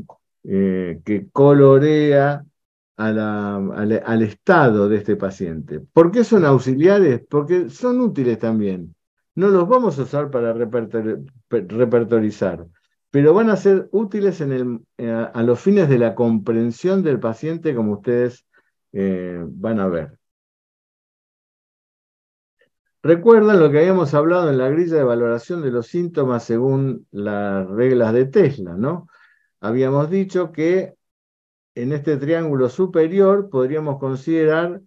eh, 0.48 1.00
que 1.04 1.28
colorea 1.30 2.44
al, 2.96 4.22
estado 4.22 4.88
de 4.88 4.98
este 4.98 5.16
paciente. 5.16 5.80
¿Por 5.80 6.12
qué 6.12 6.22
son 6.24 6.44
auxiliares? 6.44 7.20
Porque 7.28 7.68
son 7.68 8.00
útiles 8.00 8.38
también. 8.38 8.94
No 9.34 9.48
los 9.48 9.68
vamos 9.68 9.98
a 9.98 10.02
usar 10.02 10.30
para 10.30 10.52
repertorizar, 10.52 12.66
pero 13.10 13.34
van 13.34 13.50
a 13.50 13.56
ser 13.56 13.88
útiles 13.92 14.40
en 14.40 14.86
eh, 14.98 15.10
a 15.10 15.42
los 15.42 15.60
fines 15.60 15.88
de 15.88 15.98
la 15.98 16.14
comprensión 16.14 17.02
del 17.02 17.18
paciente, 17.20 17.74
como 17.74 17.94
ustedes 17.94 18.46
eh, 18.92 19.40
van 19.44 19.80
a 19.80 19.88
ver. 19.88 20.18
Recuerdan 23.02 23.60
lo 23.60 23.70
que 23.70 23.78
habíamos 23.78 24.14
hablado 24.14 24.50
en 24.50 24.58
la 24.58 24.68
grilla 24.68 24.96
de 24.96 25.04
valoración 25.04 25.62
de 25.62 25.70
los 25.70 25.86
síntomas 25.86 26.44
según 26.44 27.06
las 27.10 27.68
reglas 27.68 28.12
de 28.12 28.26
Tesla, 28.26 28.74
¿no? 28.74 29.06
Habíamos 29.60 30.10
dicho 30.10 30.52
que 30.52 30.94
en 31.74 31.92
este 31.92 32.16
triángulo 32.16 32.68
superior 32.68 33.50
podríamos 33.50 33.98
considerar 33.98 34.80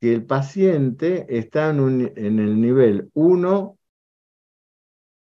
que 0.00 0.12
el 0.14 0.24
paciente 0.26 1.26
está 1.28 1.70
en, 1.70 2.12
el 2.16 2.60
nivel 2.60 3.10
1 3.14 3.78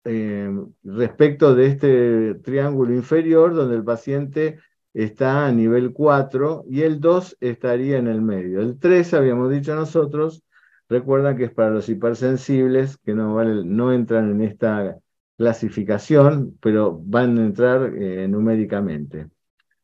eh, 0.05 0.49
respecto 0.83 1.55
de 1.55 1.65
este 1.67 2.35
triángulo 2.35 2.93
inferior, 2.93 3.53
donde 3.53 3.75
el 3.75 3.83
paciente 3.83 4.59
está 4.93 5.47
a 5.47 5.51
nivel 5.51 5.93
4 5.93 6.65
y 6.67 6.81
el 6.81 6.99
2 6.99 7.37
estaría 7.39 7.97
en 7.97 8.07
el 8.07 8.21
medio. 8.21 8.61
El 8.61 8.79
3, 8.79 9.13
habíamos 9.13 9.51
dicho 9.51 9.75
nosotros, 9.75 10.43
recuerdan 10.87 11.37
que 11.37 11.45
es 11.45 11.51
para 11.51 11.71
los 11.71 11.89
hipersensibles, 11.89 12.97
que 12.97 13.13
no, 13.13 13.43
no 13.43 13.93
entran 13.93 14.31
en 14.31 14.41
esta 14.41 14.97
clasificación, 15.39 16.57
pero 16.59 17.01
van 17.01 17.37
a 17.37 17.45
entrar 17.45 17.93
eh, 17.95 18.27
numéricamente. 18.27 19.29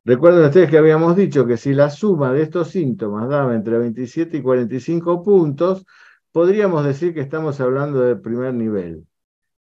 Recuerden 0.04 0.44
ustedes 0.44 0.70
que 0.70 0.78
habíamos 0.78 1.16
dicho 1.16 1.48
que 1.48 1.56
si 1.56 1.74
la 1.74 1.90
suma 1.90 2.34
de 2.34 2.42
estos 2.42 2.72
síntomas 2.72 3.30
daba 3.30 3.56
entre 3.56 3.78
27 3.78 4.36
y 4.38 4.42
45 4.42 5.24
puntos, 5.24 5.86
podríamos 6.34 6.86
decir 6.86 7.14
que 7.14 7.22
estamos 7.22 7.62
hablando 7.62 8.02
del 8.02 8.20
primer 8.20 8.54
nivel. 8.54 9.06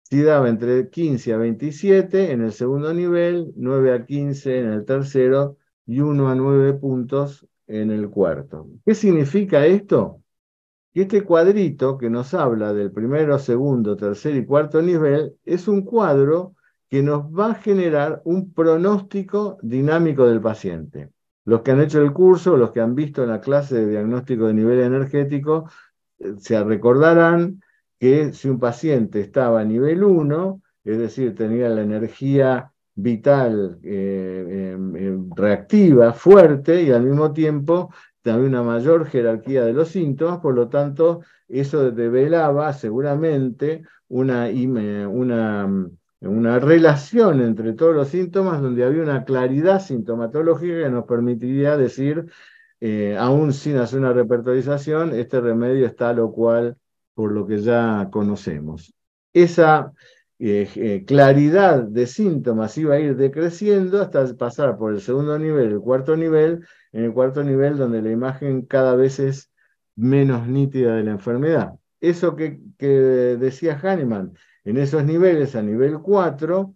Si 0.05 0.23
daba 0.23 0.49
entre 0.49 0.89
15 0.89 1.35
a 1.35 1.37
27 1.37 2.33
en 2.33 2.41
el 2.41 2.53
segundo 2.53 2.95
nivel, 2.95 3.53
9 3.55 3.93
a 3.93 4.07
15 4.07 4.61
en 4.61 4.73
el 4.73 4.87
tercero 4.87 5.59
y 5.85 6.01
1 6.01 6.29
a 6.31 6.35
9 6.35 6.73
puntos 6.75 7.47
en 7.67 7.91
el 7.91 8.09
cuarto. 8.09 8.69
¿Qué 8.87 8.95
significa 8.95 9.67
esto? 9.67 10.24
Que 10.95 11.03
este 11.03 11.25
cuadrito 11.25 11.99
que 11.99 12.09
nos 12.09 12.35
habla 12.35 12.73
del 12.73 12.93
primero, 12.93 13.41
segundo, 13.41 13.97
tercer 13.97 14.37
y 14.37 14.47
cuarto 14.47 14.81
nivel 14.81 15.35
es 15.45 15.67
un 15.67 15.83
cuadro 15.83 16.55
que 16.89 17.03
nos 17.03 17.25
va 17.25 17.51
a 17.51 17.55
generar 17.55 18.23
un 18.25 18.53
pronóstico 18.53 19.59
dinámico 19.61 20.25
del 20.25 20.41
paciente. 20.41 21.11
Los 21.45 21.63
que 21.63 21.73
han 21.73 21.81
hecho 21.81 22.01
el 22.01 22.13
curso, 22.13 22.57
los 22.57 22.71
que 22.71 22.81
han 22.81 22.95
visto 22.95 23.27
la 23.27 23.41
clase 23.41 23.75
de 23.75 23.89
diagnóstico 23.89 24.47
de 24.47 24.55
nivel 24.55 24.81
energético, 24.83 25.69
eh, 26.21 26.35
se 26.39 26.63
recordarán 26.63 27.61
que 27.99 28.33
si 28.33 28.49
un 28.49 28.61
paciente 28.61 29.21
estaba 29.21 29.63
a 29.63 29.65
nivel 29.65 30.05
1, 30.05 30.63
es 30.85 30.99
decir, 30.99 31.35
tenía 31.35 31.69
la 31.71 31.83
energía 31.83 32.71
vital 32.95 33.81
eh, 33.83 34.75
em, 34.75 34.97
em, 34.97 35.31
reactiva, 35.35 36.13
fuerte, 36.13 36.85
y 36.85 36.93
al 36.93 37.03
mismo 37.03 37.33
tiempo 37.33 37.91
también 38.25 38.49
una 38.49 38.63
mayor 38.65 39.07
jerarquía 39.07 39.65
de 39.65 39.73
los 39.73 39.91
síntomas, 39.91 40.41
por 40.41 40.55
lo 40.55 40.69
tanto, 40.69 41.21
eso 41.49 41.93
develaba 41.93 42.73
seguramente 42.73 43.85
una, 44.09 44.49
una 45.09 45.89
una 46.29 46.59
relación 46.59 47.41
entre 47.41 47.73
todos 47.73 47.95
los 47.95 48.09
síntomas 48.09 48.61
donde 48.61 48.85
había 48.85 49.03
una 49.03 49.25
claridad 49.25 49.81
sintomatológica 49.81 50.85
que 50.85 50.91
nos 50.91 51.05
permitiría 51.05 51.77
decir, 51.77 52.27
eh, 52.81 53.17
aún 53.19 53.53
sin 53.53 53.77
hacer 53.77 54.01
una 54.01 54.13
repertorización, 54.13 55.15
este 55.15 55.41
remedio 55.41 55.87
está 55.87 56.13
lo 56.13 56.33
cual 56.33 56.77
por 57.15 57.33
lo 57.33 57.47
que 57.47 57.59
ya 57.59 58.09
conocemos. 58.11 58.95
Esa 59.33 59.93
eh, 60.39 60.69
eh, 60.75 61.05
claridad 61.07 61.83
de 61.83 62.07
síntomas 62.07 62.77
iba 62.79 62.95
a 62.95 63.01
ir 63.01 63.17
decreciendo 63.17 64.01
hasta 64.03 64.35
pasar 64.37 64.77
por 64.77 64.93
el 64.93 65.01
segundo 65.01 65.39
nivel, 65.39 65.73
el 65.73 65.81
cuarto 65.81 66.17
nivel, 66.17 66.67
en 66.95 67.05
el 67.05 67.13
cuarto 67.13 67.43
nivel 67.43 67.77
donde 67.77 68.01
la 68.01 68.11
imagen 68.13 68.63
cada 68.63 68.95
vez 68.95 69.19
es 69.19 69.51
menos 69.97 70.47
nítida 70.47 70.95
de 70.95 71.03
la 71.03 71.11
enfermedad. 71.11 71.75
Eso 72.01 72.37
que, 72.37 72.61
decía 72.79 73.79
Hahnemann, 73.83 74.35
en 74.65 74.77
esos 74.77 75.05
niveles, 75.05 75.57
a 75.57 75.63
nivel 75.63 75.99
4, 76.01 76.75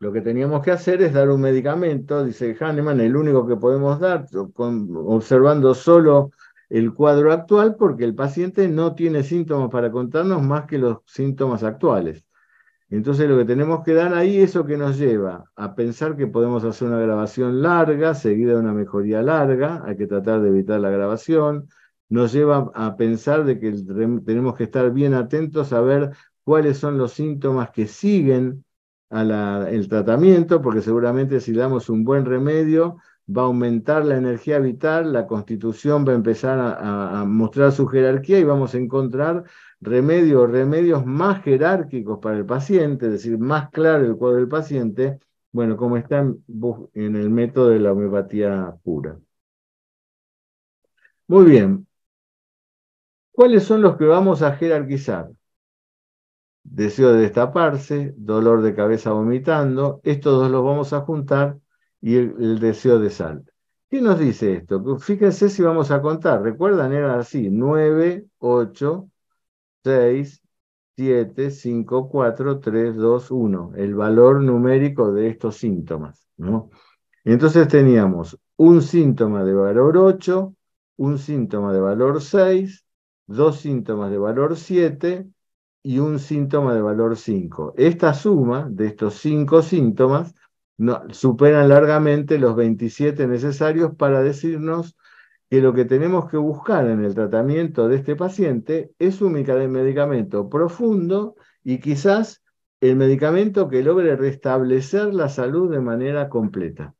lo 0.00 0.12
que 0.12 0.20
teníamos 0.20 0.62
que 0.62 0.70
hacer 0.70 1.00
es 1.00 1.14
dar 1.14 1.30
un 1.30 1.40
medicamento, 1.40 2.24
dice 2.24 2.54
Hahnemann, 2.60 3.00
el 3.00 3.16
único 3.16 3.46
que 3.46 3.56
podemos 3.56 3.98
dar, 4.00 4.26
observando 4.34 5.74
solo 5.74 6.32
el 6.68 6.92
cuadro 6.92 7.32
actual, 7.32 7.76
porque 7.76 8.04
el 8.04 8.14
paciente 8.14 8.68
no 8.68 8.94
tiene 8.94 9.22
síntomas 9.22 9.70
para 9.70 9.90
contarnos 9.90 10.42
más 10.42 10.66
que 10.66 10.76
los 10.76 10.98
síntomas 11.06 11.62
actuales. 11.62 12.26
Entonces 12.96 13.28
lo 13.28 13.36
que 13.36 13.44
tenemos 13.44 13.82
que 13.84 13.92
dar 13.92 14.14
ahí 14.14 14.38
es 14.38 14.54
lo 14.54 14.64
que 14.64 14.76
nos 14.76 14.96
lleva 14.96 15.50
a 15.56 15.74
pensar 15.74 16.16
que 16.16 16.28
podemos 16.28 16.62
hacer 16.62 16.86
una 16.86 17.00
grabación 17.00 17.60
larga, 17.60 18.14
seguida 18.14 18.52
de 18.52 18.60
una 18.60 18.72
mejoría 18.72 19.20
larga, 19.20 19.82
hay 19.84 19.96
que 19.96 20.06
tratar 20.06 20.40
de 20.42 20.50
evitar 20.50 20.78
la 20.78 20.90
grabación, 20.90 21.68
nos 22.08 22.32
lleva 22.32 22.70
a 22.72 22.96
pensar 22.96 23.44
de 23.44 23.58
que 23.58 23.72
tenemos 24.24 24.54
que 24.54 24.64
estar 24.64 24.92
bien 24.92 25.14
atentos 25.14 25.72
a 25.72 25.80
ver 25.80 26.12
cuáles 26.44 26.78
son 26.78 26.96
los 26.96 27.12
síntomas 27.12 27.70
que 27.70 27.88
siguen 27.88 28.64
al 29.10 29.88
tratamiento, 29.88 30.62
porque 30.62 30.80
seguramente 30.80 31.40
si 31.40 31.52
damos 31.52 31.90
un 31.90 32.04
buen 32.04 32.24
remedio 32.24 32.98
va 33.28 33.42
a 33.42 33.46
aumentar 33.46 34.04
la 34.04 34.16
energía 34.16 34.58
vital, 34.58 35.12
la 35.12 35.26
constitución 35.26 36.04
va 36.06 36.12
a 36.12 36.16
empezar 36.16 36.58
a, 36.60 37.24
mostrar 37.24 37.72
su 37.72 37.86
jerarquía 37.88 38.38
y 38.38 38.44
vamos 38.44 38.74
a 38.74 38.78
encontrar 38.78 39.44
remedios, 39.84 40.50
remedios 40.50 41.04
más 41.06 41.42
jerárquicos 41.44 42.18
para 42.20 42.36
el 42.38 42.46
paciente, 42.46 43.06
es 43.06 43.12
decir, 43.12 43.38
más 43.38 43.70
claro 43.70 44.04
el 44.06 44.16
cuadro 44.16 44.38
del 44.38 44.48
paciente, 44.48 45.18
bueno, 45.52 45.76
como 45.76 45.96
está 45.96 46.20
en 46.20 47.16
el 47.16 47.30
método 47.30 47.68
de 47.70 47.80
la 47.80 47.92
homeopatía 47.92 48.74
pura. 48.82 49.18
Muy 51.28 51.44
bien. 51.44 51.86
¿Cuáles 53.32 53.64
son 53.64 53.82
los 53.82 53.96
que 53.98 54.06
vamos 54.06 54.40
a 54.42 54.56
jerarquizar? 54.56 55.30
deseo 56.64 57.12
de 57.12 57.22
destaparse, 57.22 58.14
dolor 58.16 58.62
de 58.62 58.74
cabeza 58.74 59.12
vomitando, 59.12 60.00
estos 60.04 60.40
dos 60.40 60.50
los 60.50 60.64
vamos 60.64 60.92
a 60.92 61.02
juntar 61.02 61.58
y 62.00 62.16
el, 62.16 62.58
deseo 62.60 62.98
de 62.98 63.10
sal. 63.10 63.44
¿Qué 63.90 64.00
nos 64.00 64.18
dice 64.18 64.54
esto? 64.54 64.98
Fíjense 64.98 65.48
si 65.48 65.62
vamos 65.62 65.90
a 65.90 66.02
contar. 66.02 66.42
¿Recuerdan? 66.42 66.92
Era 66.92 67.18
así, 67.18 67.48
9, 67.50 68.26
8, 68.38 69.08
6, 69.84 70.42
7, 70.96 71.50
5, 71.50 72.08
4, 72.08 72.60
3, 72.60 72.96
2, 72.96 73.30
1, 73.30 73.72
el 73.76 73.94
valor 73.94 74.40
numérico 74.40 75.12
de 75.12 75.28
estos 75.28 75.56
síntomas. 75.56 76.26
¿no? 76.36 76.70
Entonces 77.24 77.68
teníamos 77.68 78.38
un 78.56 78.82
síntoma 78.82 79.44
de 79.44 79.54
valor 79.54 79.96
8, 79.98 80.54
un 80.96 81.18
síntoma 81.18 81.72
de 81.72 81.80
valor 81.80 82.22
6, 82.22 82.84
dos 83.26 83.60
síntomas 83.60 84.10
de 84.10 84.18
valor 84.18 84.56
7 84.56 85.26
y 85.82 85.98
un 85.98 86.18
síntoma 86.18 86.74
de 86.74 86.82
valor 86.82 87.16
5. 87.16 87.74
Esta 87.76 88.14
suma 88.14 88.68
de 88.70 88.86
estos 88.86 89.14
cinco 89.14 89.62
síntomas 89.62 90.34
no, 90.76 91.02
superan 91.10 91.68
largamente 91.68 92.38
los 92.38 92.56
27 92.56 93.26
necesarios 93.26 93.94
para 93.96 94.22
decirnos 94.22 94.96
que 95.50 95.60
lo 95.60 95.72
que 95.74 95.84
tenemos 95.84 96.30
que 96.30 96.36
buscar 96.36 96.86
en 96.88 97.04
el 97.04 97.14
tratamiento 97.14 97.88
de 97.88 97.96
este 97.96 98.16
paciente 98.16 98.92
es 98.98 99.20
un 99.20 99.32
medicamento 99.32 100.48
profundo 100.48 101.36
y 101.62 101.78
quizás 101.78 102.42
el 102.80 102.96
medicamento 102.96 103.68
que 103.68 103.82
logre 103.82 104.16
restablecer 104.16 105.14
la 105.14 105.28
salud 105.28 105.70
de 105.70 105.80
manera 105.80 106.28
completa. 106.28 106.94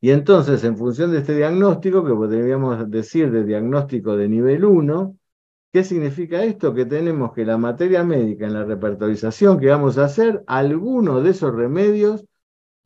Y 0.00 0.10
entonces, 0.10 0.62
en 0.64 0.76
función 0.76 1.12
de 1.12 1.18
este 1.18 1.34
diagnóstico, 1.34 2.04
que 2.04 2.12
podríamos 2.12 2.90
decir 2.90 3.30
de 3.30 3.44
diagnóstico 3.44 4.16
de 4.16 4.28
nivel 4.28 4.64
1, 4.64 5.16
¿qué 5.72 5.84
significa 5.84 6.44
esto? 6.44 6.74
Que 6.74 6.84
tenemos 6.84 7.32
que 7.32 7.44
la 7.44 7.58
materia 7.58 8.04
médica 8.04 8.46
en 8.46 8.54
la 8.54 8.64
repertorización 8.64 9.58
que 9.58 9.68
vamos 9.68 9.98
a 9.98 10.04
hacer, 10.04 10.44
algunos 10.46 11.24
de 11.24 11.30
esos 11.30 11.54
remedios 11.54 12.24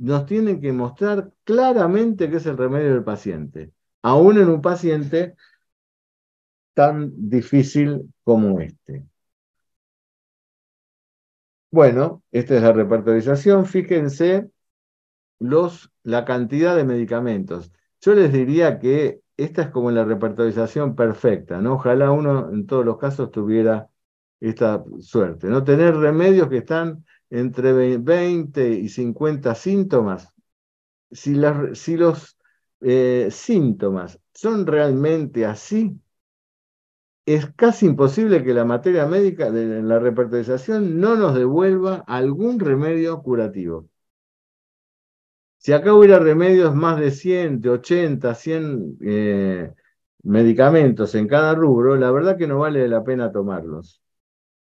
nos 0.01 0.27
tienen 0.27 0.61
que 0.61 0.73
mostrar 0.73 1.31
claramente 1.45 2.31
qué 2.31 2.37
es 2.37 2.47
el 2.47 2.57
remedio 2.57 2.95
del 2.95 3.05
paciente, 3.05 3.73
aún 4.03 4.39
en 4.39 4.49
un 4.49 4.63
paciente 4.63 5.37
tan 6.75 7.13
difícil 7.29 8.11
como 8.25 8.61
este. 8.61 9.05
Bueno, 11.71 12.23
esta 12.33 12.57
es 12.57 12.63
la 12.63 12.73
repertorización. 12.73 13.67
Fíjense 13.67 14.51
los, 15.39 15.93
la 16.03 16.25
cantidad 16.25 16.75
de 16.77 16.85
medicamentos. 16.85 17.73
Yo 18.01 18.15
les 18.15 18.33
diría 18.33 18.79
que 18.79 19.21
esta 19.37 19.63
es 19.63 19.69
como 19.71 19.91
la 19.91 20.05
repertorización 20.05 20.97
perfecta, 20.97 21.61
¿no? 21.61 21.75
Ojalá 21.75 22.11
uno 22.11 22.51
en 22.51 22.67
todos 22.67 22.85
los 22.85 22.99
casos 22.99 23.31
tuviera 23.31 23.89
esta 24.41 24.83
suerte, 25.01 25.49
¿no? 25.49 25.63
Tener 25.65 25.97
remedios 25.97 26.49
que 26.49 26.59
están 26.59 27.05
entre 27.31 27.99
20 27.99 28.69
y 28.71 28.89
50 28.89 29.55
síntomas. 29.55 30.33
Si, 31.11 31.37
si 31.75 31.97
los 31.97 32.39
eh, 32.81 33.29
síntomas 33.31 34.21
son 34.35 34.67
realmente 34.67 35.47
así, 35.47 36.01
es 37.27 37.47
casi 37.55 37.87
imposible 37.87 38.43
que 38.45 38.55
la 38.55 38.65
materia 38.65 39.07
médica 39.07 39.51
de 39.51 39.83
la 39.83 39.99
repertorización 39.99 41.01
no 41.01 41.17
nos 41.17 41.35
devuelva 41.35 42.05
algún 42.07 42.59
remedio 42.59 43.23
curativo. 43.23 43.89
Si 45.59 45.73
acá 45.73 45.95
hubiera 45.95 46.19
remedios 46.19 46.75
más 46.75 46.99
de 46.99 47.11
100, 47.11 47.61
de 47.61 47.71
80, 47.71 48.35
100 48.35 49.77
medicamentos 50.23 51.15
en 51.15 51.29
cada 51.29 51.55
rubro, 51.55 51.97
la 51.97 52.11
verdad 52.11 52.37
que 52.37 52.47
no 52.47 52.59
vale 52.61 52.89
la 52.89 53.05
pena 53.05 53.33
tomarlos, 53.33 54.03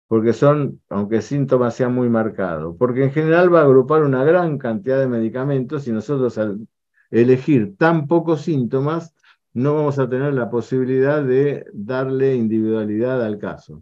porque 0.08 0.34
son, 0.34 0.82
aunque 0.90 1.22
síntomas 1.22 1.76
sean 1.76 1.94
muy 1.94 2.10
marcados, 2.10 2.76
porque 2.78 3.04
en 3.04 3.12
general 3.12 3.54
va 3.54 3.62
a 3.62 3.64
agrupar 3.64 4.04
una 4.04 4.24
gran 4.24 4.58
cantidad 4.58 5.00
de 5.00 5.08
medicamentos 5.08 5.88
y 5.88 5.92
nosotros 5.92 6.38
al 6.38 6.68
elegir 7.12 7.76
tan 7.78 8.08
pocos 8.08 8.42
síntomas, 8.42 9.14
no 9.54 9.76
vamos 9.76 10.00
a 10.00 10.10
tener 10.10 10.34
la 10.34 10.50
posibilidad 10.50 11.24
de 11.24 11.66
darle 11.74 12.36
individualidad 12.36 13.24
al 13.24 13.38
caso. 13.40 13.82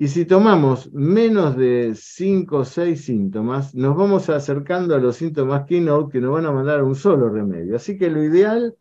Y 0.00 0.08
si 0.08 0.24
tomamos 0.26 0.92
menos 0.92 1.56
de 1.56 1.92
5 1.96 2.58
o 2.58 2.64
6 2.64 3.04
síntomas, 3.04 3.74
nos 3.74 3.96
vamos 3.96 4.28
acercando 4.30 4.94
a 4.94 4.98
los 4.98 5.16
síntomas 5.16 5.66
keynote 5.66 6.12
que 6.12 6.20
nos 6.20 6.32
van 6.34 6.46
a 6.46 6.52
mandar 6.52 6.84
un 6.84 6.94
solo 6.94 7.28
remedio. 7.28 7.74
Así 7.74 7.98
que 7.98 8.08
lo 8.08 8.22
ideal 8.22 8.76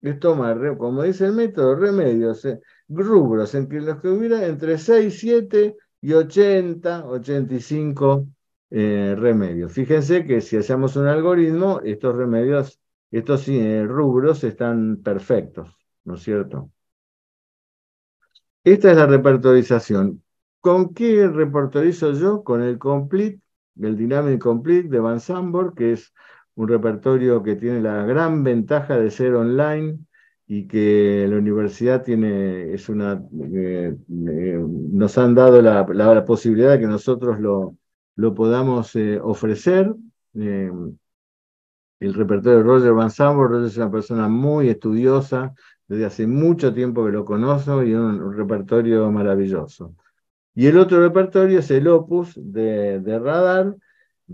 es 0.00 0.20
tomar, 0.20 0.76
como 0.78 1.02
dice 1.02 1.26
el 1.26 1.32
método, 1.32 1.74
remedios, 1.74 2.44
eh, 2.44 2.60
rubros, 2.88 3.54
en 3.56 3.68
los 3.84 4.00
que 4.00 4.08
hubiera 4.08 4.46
entre 4.46 4.78
6, 4.78 5.18
7 5.18 5.76
y 6.00 6.12
80, 6.12 7.06
85 7.06 8.26
eh, 8.70 9.14
remedios. 9.18 9.72
Fíjense 9.72 10.24
que 10.24 10.40
si 10.40 10.56
hacemos 10.56 10.96
un 10.96 11.06
algoritmo, 11.06 11.80
estos 11.84 12.16
remedios, 12.16 12.80
estos 13.10 13.48
eh, 13.48 13.84
rubros 13.86 14.44
están 14.44 14.98
perfectos, 15.02 15.76
¿no 16.04 16.14
es 16.14 16.22
cierto? 16.22 16.70
Esta 18.64 18.90
es 18.90 18.96
la 18.96 19.06
repertorización. 19.06 20.22
¿Con 20.60 20.92
qué 20.94 21.26
repertorizo 21.28 22.12
yo? 22.12 22.44
Con 22.44 22.62
el 22.62 22.78
Complete, 22.78 23.40
el 23.80 23.96
Dynamic 23.96 24.40
Complete 24.40 24.88
de 24.88 25.00
Van 25.00 25.20
Sambor, 25.20 25.74
que 25.74 25.92
es 25.92 26.12
un 26.54 26.68
repertorio 26.68 27.42
que 27.42 27.56
tiene 27.56 27.80
la 27.80 28.04
gran 28.04 28.44
ventaja 28.44 28.98
de 28.98 29.10
ser 29.10 29.34
online 29.34 29.98
y 30.52 30.66
que 30.66 31.26
la 31.28 31.36
universidad 31.36 32.02
tiene, 32.02 32.74
es 32.74 32.88
una, 32.88 33.22
eh, 33.54 33.94
eh, 33.94 34.64
nos 34.66 35.16
han 35.16 35.32
dado 35.32 35.62
la, 35.62 36.24
posibilidad 36.24 36.72
de 36.72 36.80
que 36.80 36.88
nosotros 36.88 37.38
lo, 37.38 37.76
lo 38.16 38.34
podamos 38.34 38.96
eh, 38.96 39.20
ofrecer. 39.22 39.94
el 40.34 42.14
repertorio 42.14 42.58
de 42.58 42.64
Roger 42.64 42.92
Van 42.94 43.12
Sambor, 43.12 43.50
Roger 43.50 43.66
es 43.68 43.76
una 43.76 43.92
persona 43.92 44.28
muy 44.28 44.68
estudiosa, 44.68 45.54
desde 45.86 46.06
hace 46.06 46.26
mucho 46.26 46.74
tiempo 46.74 47.06
que 47.06 47.12
lo 47.12 47.24
conozco 47.24 47.84
y 47.84 47.94
un 47.94 48.36
repertorio 48.36 49.08
maravilloso. 49.12 49.94
Y 50.56 50.66
el 50.66 50.78
otro 50.78 51.00
repertorio 51.00 51.60
es 51.60 51.70
el 51.70 51.86
Opus 51.86 52.32
de, 52.36 53.20
Radar, 53.20 53.76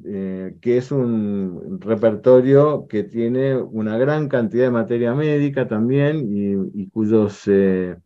eh, 0.05 0.57
que 0.61 0.77
es 0.77 0.93
un 0.93 1.81
repertorio 1.81 2.87
que 2.87 3.05
tiene 3.05 3.57
una 3.57 3.97
gran 3.97 4.29
cantidad 4.29 4.65
de 4.65 4.71
materia 4.71 5.15
médica 5.15 5.69
también 5.69 6.27
y, 6.29 6.89
cuyos 6.91 7.43
eh, 7.49 7.97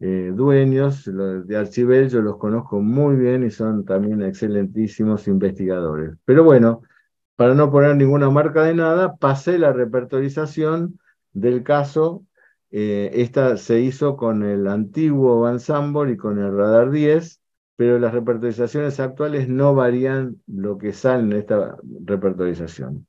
eh, 0.00 0.32
dueños 0.34 1.06
los 1.06 1.46
de 1.46 1.56
Archivel 1.56 2.08
yo 2.08 2.22
los 2.22 2.38
conozco 2.38 2.80
muy 2.80 3.16
bien 3.16 3.44
y 3.44 3.50
son 3.50 3.84
también 3.84 4.22
excelentísimos 4.22 5.28
investigadores. 5.28 6.16
Pero 6.24 6.44
bueno, 6.44 6.82
para 7.36 7.54
no 7.54 7.70
poner 7.70 7.96
ninguna 7.96 8.30
marca 8.30 8.62
de 8.64 8.74
nada, 8.74 9.16
pasé 9.16 9.58
la 9.58 9.72
repertorización 9.72 10.98
del 11.32 11.62
caso. 11.62 12.24
esta 12.70 13.56
se 13.56 13.80
hizo 13.80 14.16
con 14.16 14.42
el 14.44 14.66
antiguo 14.68 15.40
Van 15.40 15.60
Sambor 15.60 16.10
y 16.10 16.16
con 16.16 16.38
el 16.38 16.56
Radar 16.56 16.90
10 16.90 17.43
pero 17.76 17.98
las 17.98 18.12
repertorizaciones 18.12 19.00
actuales 19.00 19.48
no 19.48 19.74
varían 19.74 20.40
lo 20.46 20.78
que 20.78 20.92
sale 20.92 21.24
en 21.24 21.32
esta 21.32 21.76
repertorización. 22.04 23.06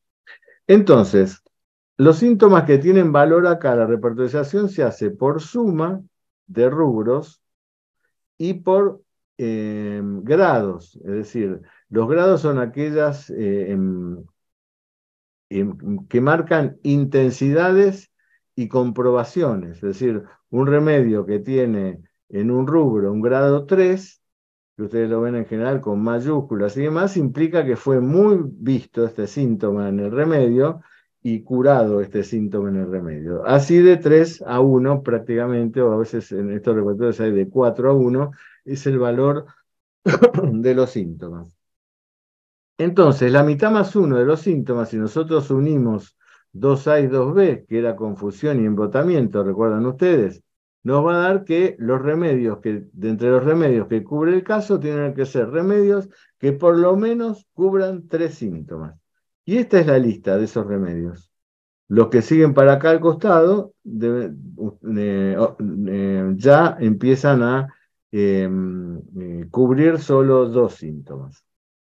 Entonces, 0.68 1.44
los 1.98 2.18
síntomas 2.18 2.66
que 2.66 2.78
tienen 2.78 3.12
valor 3.12 3.48
acá, 3.48 3.76
la 3.76 3.86
repertorización 3.86 4.70
se 4.70 4.84
hace 4.84 5.12
por 5.12 5.42
suma 5.42 6.02
de 6.48 6.70
rubros 6.70 7.42
y 8.38 8.56
por 8.56 9.02
em, 9.38 10.24
grados, 10.24 10.96
es 10.98 11.12
decir, 11.12 11.62
los 11.90 12.08
grados 12.10 12.42
son 12.42 12.60
aquellas 12.60 13.30
eh, 13.30 13.72
em, 13.72 14.24
em, 15.50 16.06
que 16.08 16.22
marcan 16.22 16.78
intensidades 16.84 18.12
y 18.56 18.68
comprobaciones, 18.68 19.78
es 19.78 19.82
decir, 19.82 20.24
un 20.50 20.68
remedio 20.68 21.26
que 21.26 21.40
tiene 21.40 22.02
en 22.30 22.52
un 22.52 22.68
rubro 22.68 23.12
un 23.12 23.22
grado 23.22 23.66
3 23.66 24.22
que 24.76 24.84
ustedes 24.84 25.10
lo 25.10 25.22
ven 25.22 25.36
en 25.36 25.46
general 25.46 25.82
con 25.82 26.02
mayúsculas 26.04 26.76
y 26.78 26.82
demás, 26.84 27.18
implica 27.18 27.66
que 27.66 27.76
fue 27.76 28.02
muy 28.02 28.40
visto 28.44 29.06
este 29.06 29.28
síntoma 29.28 29.90
en 29.90 30.00
el 30.00 30.12
remedio 30.12 30.82
y 31.22 31.44
curado 31.44 32.02
este 32.02 32.24
síntoma 32.24 32.70
en 32.70 32.78
el 32.78 32.92
remedio. 32.92 33.46
Así 33.46 33.80
de 33.80 33.98
3 33.98 34.44
a 34.46 34.60
1 34.60 35.02
prácticamente, 35.02 35.82
o 35.82 35.94
a 35.94 35.98
veces 35.98 36.32
en 36.32 36.52
estos 36.52 36.76
repertorios 36.76 37.20
hay 37.20 37.32
de 37.32 37.50
4 37.50 37.90
a 37.90 37.94
1, 37.94 38.32
es 38.66 38.86
el 38.86 39.00
valor 39.00 39.46
de 40.54 40.76
los 40.76 40.92
síntomas. 40.92 41.56
Entonces, 42.78 43.32
la 43.32 43.44
mitad 43.44 43.72
más 43.72 43.96
1 43.96 44.18
de 44.18 44.26
los 44.26 44.42
síntomas, 44.42 44.90
si 44.90 44.98
nosotros 44.98 45.50
unimos 45.50 46.18
2A 46.54 47.04
y 47.04 47.08
2B, 47.08 47.66
que 47.68 47.80
era 47.80 47.96
confusión 47.96 48.62
y 48.62 48.66
embotamiento, 48.66 49.44
¿recuerdan 49.44 49.86
ustedes? 49.86 50.44
Nos 50.86 51.04
va 51.04 51.16
a 51.16 51.28
dar 51.30 51.46
que 51.46 51.76
los 51.80 52.00
remedios, 52.00 52.60
que 52.60 52.84
de 52.94 53.10
entre 53.10 53.32
los 53.32 53.44
remedios 53.44 53.88
que 53.88 54.04
cubre 54.04 54.36
el 54.36 54.44
caso, 54.44 54.80
tienen 54.80 55.16
que 55.16 55.26
ser 55.26 55.50
remedios 55.50 56.08
que 56.38 56.54
por 56.54 56.78
lo 56.78 56.96
menos 56.96 57.48
cubran 57.54 58.08
tres 58.08 58.36
síntomas. 58.36 58.96
Y 59.46 59.58
esta 59.58 59.80
es 59.80 59.88
la 59.88 59.98
lista 59.98 60.38
de 60.38 60.46
esos 60.46 60.68
remedios. 60.68 61.32
Los 61.88 62.10
que 62.10 62.22
siguen 62.22 62.54
para 62.54 62.74
acá 62.74 62.92
al 62.92 63.00
costado 63.00 63.74
eh, 63.84 64.32
eh, 64.96 66.34
ya 66.36 66.78
empiezan 66.80 67.42
a 67.42 67.74
em, 68.12 69.00
eh, 69.20 69.48
cubrir 69.50 69.98
solo 69.98 70.48
dos 70.48 70.76
síntomas. 70.76 71.44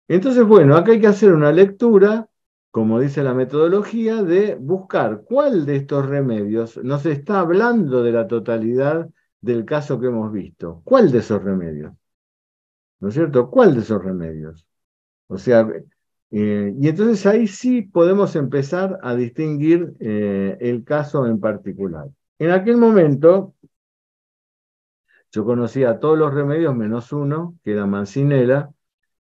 Entonces, 0.07 0.45
bueno, 0.45 0.77
acá 0.77 0.93
hay 0.93 1.01
que 1.01 1.07
hacer 1.07 1.33
una 1.33 1.51
lectura 1.51 2.29
como 2.77 2.99
dice 2.99 3.23
la 3.23 3.33
metodología, 3.33 4.21
de 4.21 4.53
buscar 4.53 5.23
cuál 5.23 5.65
de 5.65 5.77
estos 5.77 6.05
remedios 6.05 6.77
nos 6.83 7.07
está 7.07 7.39
hablando 7.39 8.03
de 8.03 8.11
la 8.11 8.27
totalidad 8.27 9.09
del 9.41 9.65
caso 9.65 9.99
que 9.99 10.05
hemos 10.05 10.31
visto. 10.31 10.83
¿Cuál 10.83 11.11
de 11.11 11.17
esos 11.17 11.43
remedios? 11.43 11.91
¿No 12.99 13.07
es 13.07 13.15
cierto? 13.15 13.49
¿Cuál 13.49 13.73
de 13.73 13.79
esos 13.79 14.03
remedios? 14.03 14.67
O 15.25 15.39
sea, 15.39 15.67
eh, 16.29 16.71
y 16.79 16.87
entonces 16.87 17.25
ahí 17.25 17.47
sí 17.47 17.81
podemos 17.81 18.35
empezar 18.35 18.99
a 19.01 19.15
distinguir 19.15 19.95
eh, 19.99 20.55
el 20.59 20.83
caso 20.83 21.25
en 21.25 21.39
particular. 21.39 22.07
En 22.37 22.51
aquel 22.51 22.77
momento, 22.77 23.55
yo 25.31 25.45
conocía 25.45 25.99
todos 25.99 26.15
los 26.15 26.31
remedios 26.31 26.75
menos 26.75 27.11
uno, 27.11 27.57
que 27.63 27.71
era 27.71 27.87
mancinela, 27.87 28.71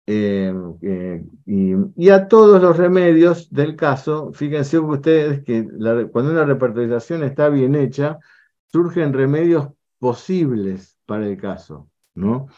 eh, 0.07 0.53
eh, 0.83 1.25
y, 1.47 2.09
a 2.11 2.29
todos 2.29 2.61
los 2.61 2.77
remedios 2.77 3.51
del 3.51 3.75
caso, 3.77 4.33
fíjense 4.33 4.79
ustedes 4.79 5.43
que 5.45 5.67
cuando 6.13 6.33
una 6.33 6.45
repertorización 6.45 7.23
está 7.23 7.49
bien 7.49 7.75
hecha, 7.75 8.19
surgen 8.67 9.13
remedios 9.13 9.69
posibles 9.99 10.99
para 11.07 11.27
el 11.27 11.37
caso, 11.39 11.89
¿no? 12.15 12.49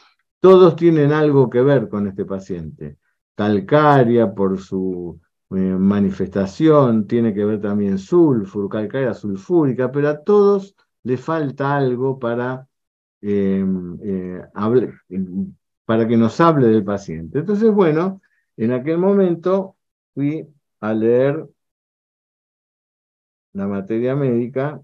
Todos 0.40 0.76
tienen 0.76 1.12
algo 1.12 1.48
que 1.48 1.62
ver 1.62 1.88
con 1.88 2.08
este 2.08 2.24
paciente. 2.24 2.98
Calcaria 3.34 4.34
por 4.34 4.58
su 4.60 5.20
manifestación, 5.48 7.06
tiene 7.06 7.32
que 7.32 7.44
ver 7.44 7.60
también 7.60 7.98
sulfur, 7.98 8.68
calcárea 8.68 9.14
sulfúrica, 9.14 9.92
pero 9.92 10.08
a 10.08 10.22
todos 10.24 10.74
le 11.04 11.16
falta 11.16 11.76
algo 11.76 12.18
para, 12.18 12.66
em, 13.20 13.96
eh, 14.02 14.42
para 15.86 16.06
que 16.06 16.16
nos 16.18 16.40
hable 16.40 16.68
del 16.68 16.84
paciente. 16.84 17.38
Entonces, 17.40 17.70
bueno, 17.72 18.20
en 18.56 18.72
aquel 18.72 18.98
momento 18.98 19.76
fui 20.14 20.46
a 20.80 20.92
leer 20.94 21.48
la 23.52 23.66
materia 23.66 24.14
médica 24.14 24.82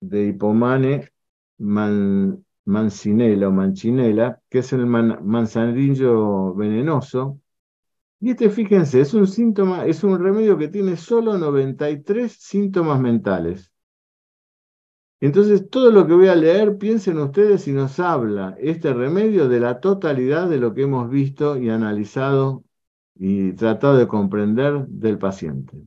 de 0.00 0.28
Hipomane 0.28 1.10
Mancinela 1.58 3.48
o 3.48 3.52
Manchinela, 3.52 4.40
que 4.48 4.58
es 4.60 4.72
el 4.72 4.86
manzanillo 4.86 6.54
venenoso. 6.54 7.40
Y 8.20 8.30
este, 8.30 8.50
fíjense, 8.50 9.00
es 9.00 9.14
un 9.14 9.26
síntoma, 9.26 9.86
es 9.86 10.04
un 10.04 10.18
remedio 10.18 10.58
que 10.58 10.68
tiene 10.68 10.96
solo 10.96 11.38
93 11.38 12.32
síntomas 12.32 13.00
mentales. 13.00 13.72
Entonces, 15.20 15.70
todo 15.70 15.90
lo 15.90 16.06
que 16.06 16.14
voy 16.14 16.28
a 16.28 16.34
leer, 16.34 16.76
piensen 16.78 17.18
ustedes 17.18 17.62
si 17.62 17.72
nos 17.72 17.98
habla 18.00 18.56
este 18.60 18.92
remedio 18.92 19.48
de 19.48 19.60
la 19.60 19.80
totalidad 19.80 20.48
de 20.48 20.58
lo 20.58 20.74
que 20.74 20.82
hemos 20.82 21.08
visto 21.10 21.56
y 21.56 21.70
analizado 21.70 22.64
y 23.14 23.52
tratado 23.52 23.96
de 23.96 24.08
comprender 24.08 24.86
del 24.88 25.18
paciente. 25.18 25.82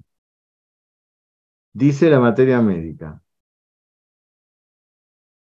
Dice 1.74 2.10
la 2.10 2.20
materia 2.20 2.62
médica. 2.62 3.22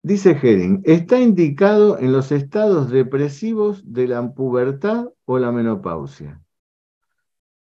Dice 0.04 0.30
Hering, 0.30 0.82
está 0.84 1.20
indicado 1.20 1.98
en 1.98 2.12
los 2.12 2.32
estados 2.32 2.90
depresivos 2.90 3.82
de 3.92 4.08
la 4.08 4.32
pubertad 4.34 5.06
o 5.24 5.38
la 5.38 5.52
menopausia. 5.52 6.40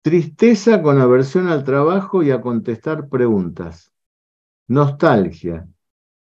Tristeza 0.02 0.82
con 0.82 1.00
aversión 1.00 1.48
al 1.48 1.64
trabajo 1.64 2.24
y 2.24 2.32
a 2.32 2.42
contestar 2.42 3.10
preguntas. 3.10 3.92
Nostalgia. 4.68 5.68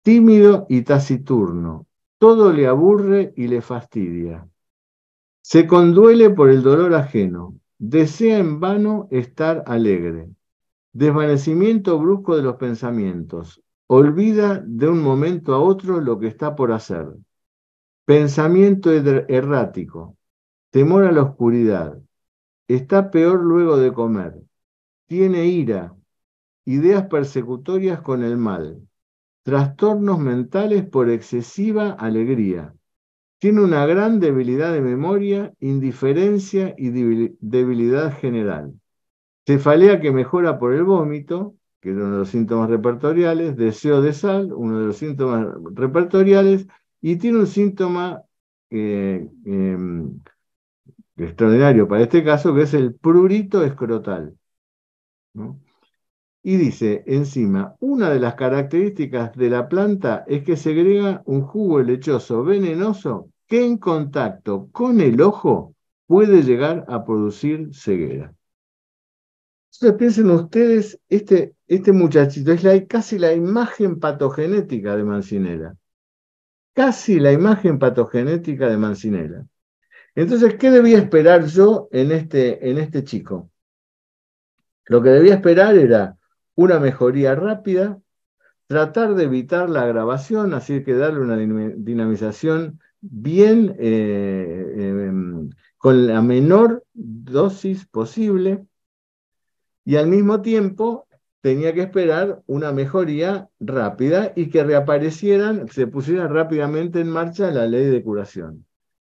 Tímido 0.02 0.66
y 0.68 0.82
taciturno. 0.82 1.86
Todo 2.18 2.52
le 2.52 2.66
aburre 2.66 3.32
y 3.36 3.46
le 3.46 3.62
fastidia. 3.62 4.48
Se 5.42 5.66
conduele 5.66 6.30
por 6.30 6.50
el 6.50 6.62
dolor 6.62 6.94
ajeno. 6.94 7.54
Desea 7.78 8.38
en 8.38 8.58
vano 8.58 9.06
estar 9.12 9.62
alegre. 9.66 10.28
Desvanecimiento 10.92 11.98
brusco 12.00 12.36
de 12.36 12.42
los 12.42 12.56
pensamientos. 12.56 13.62
Olvida 13.86 14.62
de 14.66 14.88
un 14.88 15.02
momento 15.02 15.54
a 15.54 15.60
otro 15.60 16.00
lo 16.00 16.18
que 16.18 16.26
está 16.26 16.56
por 16.56 16.72
hacer. 16.72 17.06
Pensamiento 18.04 18.90
errático. 18.92 20.16
Temor 20.70 21.04
a 21.04 21.12
la 21.12 21.22
oscuridad. 21.22 21.96
Está 22.66 23.10
peor 23.10 23.40
luego 23.40 23.76
de 23.76 23.92
comer. 23.92 24.34
Tiene 25.06 25.46
ira. 25.46 25.94
Ideas 26.64 27.06
persecutorias 27.06 28.00
con 28.00 28.24
el 28.24 28.36
mal. 28.36 28.82
Trastornos 29.42 30.20
mentales 30.20 30.84
por 30.84 31.10
excesiva 31.10 31.90
alegría. 31.92 32.74
Tiene 33.38 33.60
una 33.62 33.86
gran 33.86 34.20
debilidad 34.20 34.72
de 34.72 34.80
memoria, 34.80 35.52
indiferencia 35.58 36.74
y 36.78 36.90
debilidad 37.40 38.16
general. 38.18 38.74
Cefalea 39.46 40.00
que 40.00 40.12
mejora 40.12 40.58
por 40.58 40.72
el 40.74 40.84
vómito, 40.84 41.56
que 41.80 41.90
es 41.90 41.96
uno 41.96 42.12
de 42.12 42.18
los 42.18 42.28
síntomas 42.28 42.70
repertoriales, 42.70 43.56
deseo 43.56 44.00
de 44.00 44.12
sal, 44.12 44.52
uno 44.52 44.78
de 44.78 44.86
los 44.86 44.96
síntomas 44.96 45.48
repertoriales, 45.74 46.68
y 47.00 47.16
tiene 47.16 47.38
un 47.40 47.48
síntoma 47.48 48.22
eh, 48.70 49.28
em, 49.44 50.20
extraordinario 51.16 51.88
para 51.88 52.02
este 52.02 52.22
caso, 52.24 52.54
que 52.54 52.62
es 52.62 52.74
el 52.74 52.94
prurito 52.94 53.64
escrotal. 53.64 54.36
Y 56.42 56.56
dice 56.56 57.04
encima, 57.06 57.76
una 57.78 58.10
de 58.10 58.18
las 58.18 58.34
características 58.34 59.32
de 59.36 59.48
la 59.48 59.68
planta 59.68 60.24
es 60.26 60.42
que 60.42 60.56
segrega 60.56 61.22
un 61.24 61.42
jugo 61.42 61.80
lechoso 61.80 62.42
venenoso 62.42 63.30
que 63.46 63.64
en 63.64 63.78
contacto 63.78 64.68
con 64.72 65.00
el 65.00 65.20
ojo 65.20 65.74
puede 66.06 66.42
llegar 66.42 66.84
a 66.88 67.04
producir 67.04 67.70
ceguera. 67.72 68.34
Entonces 69.72 69.98
piensen 69.98 70.30
ustedes, 70.30 71.00
este, 71.08 71.54
este 71.66 71.92
muchachito 71.92 72.52
es 72.52 72.86
casi 72.88 73.18
la 73.18 73.32
imagen 73.32 74.00
patogenética 74.00 74.96
de 74.96 75.04
Mancinela. 75.04 75.76
Casi 76.74 77.20
la 77.20 77.32
imagen 77.32 77.78
patogenética 77.78 78.68
de 78.68 78.76
Mancinela. 78.76 79.46
Entonces, 80.14 80.54
¿qué 80.56 80.70
debía 80.70 80.98
esperar 80.98 81.46
yo 81.46 81.88
en 81.90 82.12
este, 82.12 82.68
en 82.68 82.78
este 82.78 83.04
chico? 83.04 83.50
Lo 84.86 85.02
que 85.02 85.10
debía 85.10 85.34
esperar 85.34 85.76
era 85.76 86.18
una 86.54 86.78
mejoría 86.78 87.34
rápida, 87.34 88.00
tratar 88.66 89.14
de 89.14 89.24
evitar 89.24 89.68
la 89.68 89.82
agravación, 89.82 90.54
así 90.54 90.82
que 90.82 90.94
darle 90.94 91.20
una 91.20 91.36
dinamización 91.36 92.80
bien, 93.00 93.76
eh, 93.78 94.74
em, 94.76 95.50
con 95.76 96.06
la 96.06 96.22
menor 96.22 96.84
dosis 96.94 97.86
posible, 97.86 98.64
y 99.84 99.96
al 99.96 100.06
mismo 100.06 100.40
tiempo 100.42 101.06
tenía 101.40 101.74
que 101.74 101.82
esperar 101.82 102.40
una 102.46 102.72
mejoría 102.72 103.48
rápida 103.58 104.32
y 104.36 104.48
que 104.48 104.62
reaparecieran, 104.62 105.68
se 105.68 105.88
pusiera 105.88 106.28
rápidamente 106.28 107.00
en 107.00 107.10
marcha 107.10 107.50
la 107.50 107.66
ley 107.66 107.86
de 107.86 108.02
curación. 108.02 108.64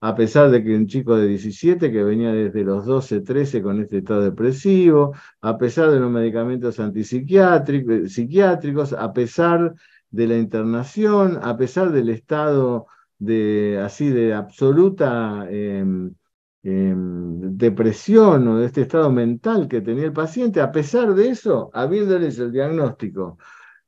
A 0.02 0.14
pesar 0.14 0.50
de 0.50 0.64
que 0.64 0.74
un 0.74 0.86
chico 0.86 1.14
de 1.16 1.28
17 1.28 1.92
que 1.92 2.02
venía 2.02 2.32
desde 2.32 2.64
los 2.64 2.86
12, 2.86 3.20
13 3.20 3.62
con 3.62 3.80
este 3.80 3.98
estado 3.98 4.22
depresivo, 4.22 5.14
a 5.42 5.58
pesar 5.58 5.90
de 5.90 6.00
los 6.00 6.10
medicamentos 6.10 6.80
antipsiquiátricos, 6.80 8.92
a 8.94 9.12
pesar 9.12 9.74
de 10.10 10.26
la 10.26 10.38
internación, 10.38 11.38
a 11.42 11.56
pesar 11.56 11.92
del 11.92 12.08
estado 12.08 12.86
de 13.18 13.78
así 13.84 14.08
de 14.08 14.32
absoluta 14.34 15.46
em, 15.50 16.14
Em, 16.62 17.56
depresión 17.56 18.46
o 18.48 18.58
de 18.58 18.66
este 18.66 18.82
estado 18.82 19.10
mental 19.10 19.66
que 19.66 19.80
tenía 19.80 20.04
el 20.04 20.12
paciente, 20.12 20.60
a 20.60 20.70
pesar 20.70 21.14
de 21.14 21.30
eso, 21.30 21.70
habiéndoles 21.72 22.38
el 22.38 22.52
diagnóstico 22.52 23.38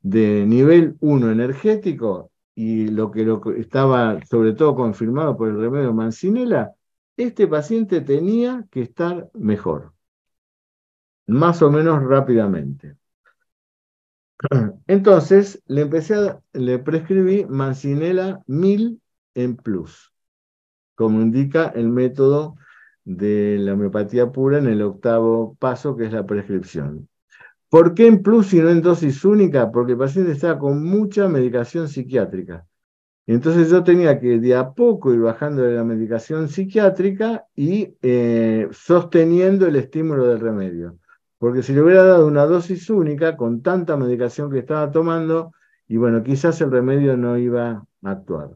de 0.00 0.46
nivel 0.46 0.96
1 1.00 1.30
energético 1.30 2.31
y 2.54 2.88
lo 2.88 3.10
que, 3.10 3.24
lo 3.24 3.40
estaba 3.52 4.20
sobre 4.26 4.52
todo 4.54 4.74
confirmado 4.74 5.36
por 5.36 5.48
el 5.48 5.58
remedio 5.58 5.92
Mancinela, 5.92 6.72
este 7.16 7.46
paciente 7.46 8.00
tenía 8.00 8.66
que 8.70 8.82
estar 8.82 9.30
mejor, 9.34 9.94
más 11.26 11.62
o 11.62 11.70
menos 11.70 12.02
rápidamente. 12.04 12.96
Entonces 14.86 15.62
le 15.66 15.88
le 16.52 16.78
prescribí 16.78 17.46
Mancinela 17.46 18.42
1000 18.46 19.00
en 19.34 19.56
plus, 19.56 20.12
como 20.94 21.20
indica 21.20 21.68
el 21.68 21.88
método 21.88 22.56
de 23.04 23.58
la 23.58 23.74
homeopatía 23.74 24.30
pura 24.32 24.58
en 24.58 24.66
el 24.68 24.82
octavo 24.82 25.56
paso, 25.58 25.96
que 25.96 26.06
es 26.06 26.12
la 26.12 26.26
prescripción. 26.26 27.08
¿Por 27.72 27.94
qué 27.94 28.06
en 28.06 28.22
plus 28.22 28.52
y 28.52 28.60
no 28.60 28.68
en 28.68 28.82
dosis 28.82 29.24
única? 29.24 29.72
Porque 29.72 29.92
el 29.92 29.98
paciente 29.98 30.32
estaba 30.32 30.58
con 30.58 30.84
mucha 30.84 31.26
medicación 31.26 31.88
psiquiátrica. 31.88 32.66
Entonces 33.26 33.70
yo 33.70 33.82
tenía 33.82 34.20
que 34.20 34.38
de 34.38 34.54
a 34.54 34.72
poco 34.72 35.14
ir 35.14 35.20
bajando 35.20 35.62
de 35.62 35.76
la 35.76 35.84
medicación 35.84 36.50
psiquiátrica 36.50 37.46
y 37.56 37.96
eh, 38.02 38.68
sosteniendo 38.72 39.66
el 39.66 39.76
estímulo 39.76 40.26
del 40.26 40.40
remedio. 40.40 40.98
Porque 41.38 41.62
si 41.62 41.72
le 41.72 41.80
hubiera 41.82 42.04
dado 42.04 42.26
una 42.26 42.44
dosis 42.44 42.90
única 42.90 43.38
con 43.38 43.62
tanta 43.62 43.96
medicación 43.96 44.50
que 44.50 44.58
estaba 44.58 44.90
tomando, 44.90 45.52
y 45.88 45.96
bueno, 45.96 46.22
quizás 46.22 46.60
el 46.60 46.70
remedio 46.70 47.16
no 47.16 47.38
iba 47.38 47.70
a 48.02 48.10
actuar. 48.10 48.50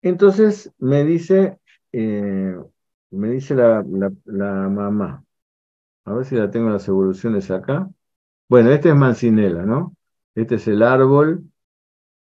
Entonces 0.00 0.72
me 0.78 1.04
dice, 1.04 1.58
eh, 1.92 2.56
me 3.10 3.28
dice 3.30 3.54
la, 3.54 3.82
mamá, 4.70 5.23
a 6.04 6.12
ver 6.14 6.24
si 6.26 6.36
la 6.36 6.50
tengo 6.50 6.70
las 6.70 6.86
evoluciones 6.88 7.50
acá. 7.50 7.88
Bueno, 8.48 8.70
este 8.70 8.90
es 8.90 8.96
mancinela, 8.96 9.64
¿no? 9.64 9.96
Este 10.34 10.56
es 10.56 10.68
el 10.68 10.82
árbol. 10.82 11.44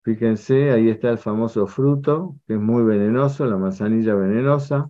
Fíjense, 0.02 0.70
ahí 0.72 0.88
está 0.88 1.10
el 1.10 1.18
famoso 1.18 1.66
fruto, 1.66 2.36
que 2.46 2.54
es 2.54 2.60
muy 2.60 2.82
venenoso, 2.84 3.46
la 3.46 3.56
manzanilla 3.56 4.14
venenosa. 4.14 4.88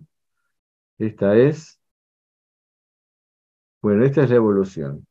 Esta 0.99 1.35
es. 1.37 1.79
Bueno, 3.81 4.05
esta 4.05 4.23
es 4.23 4.29
la 4.29 4.35
evolución. 4.35 5.07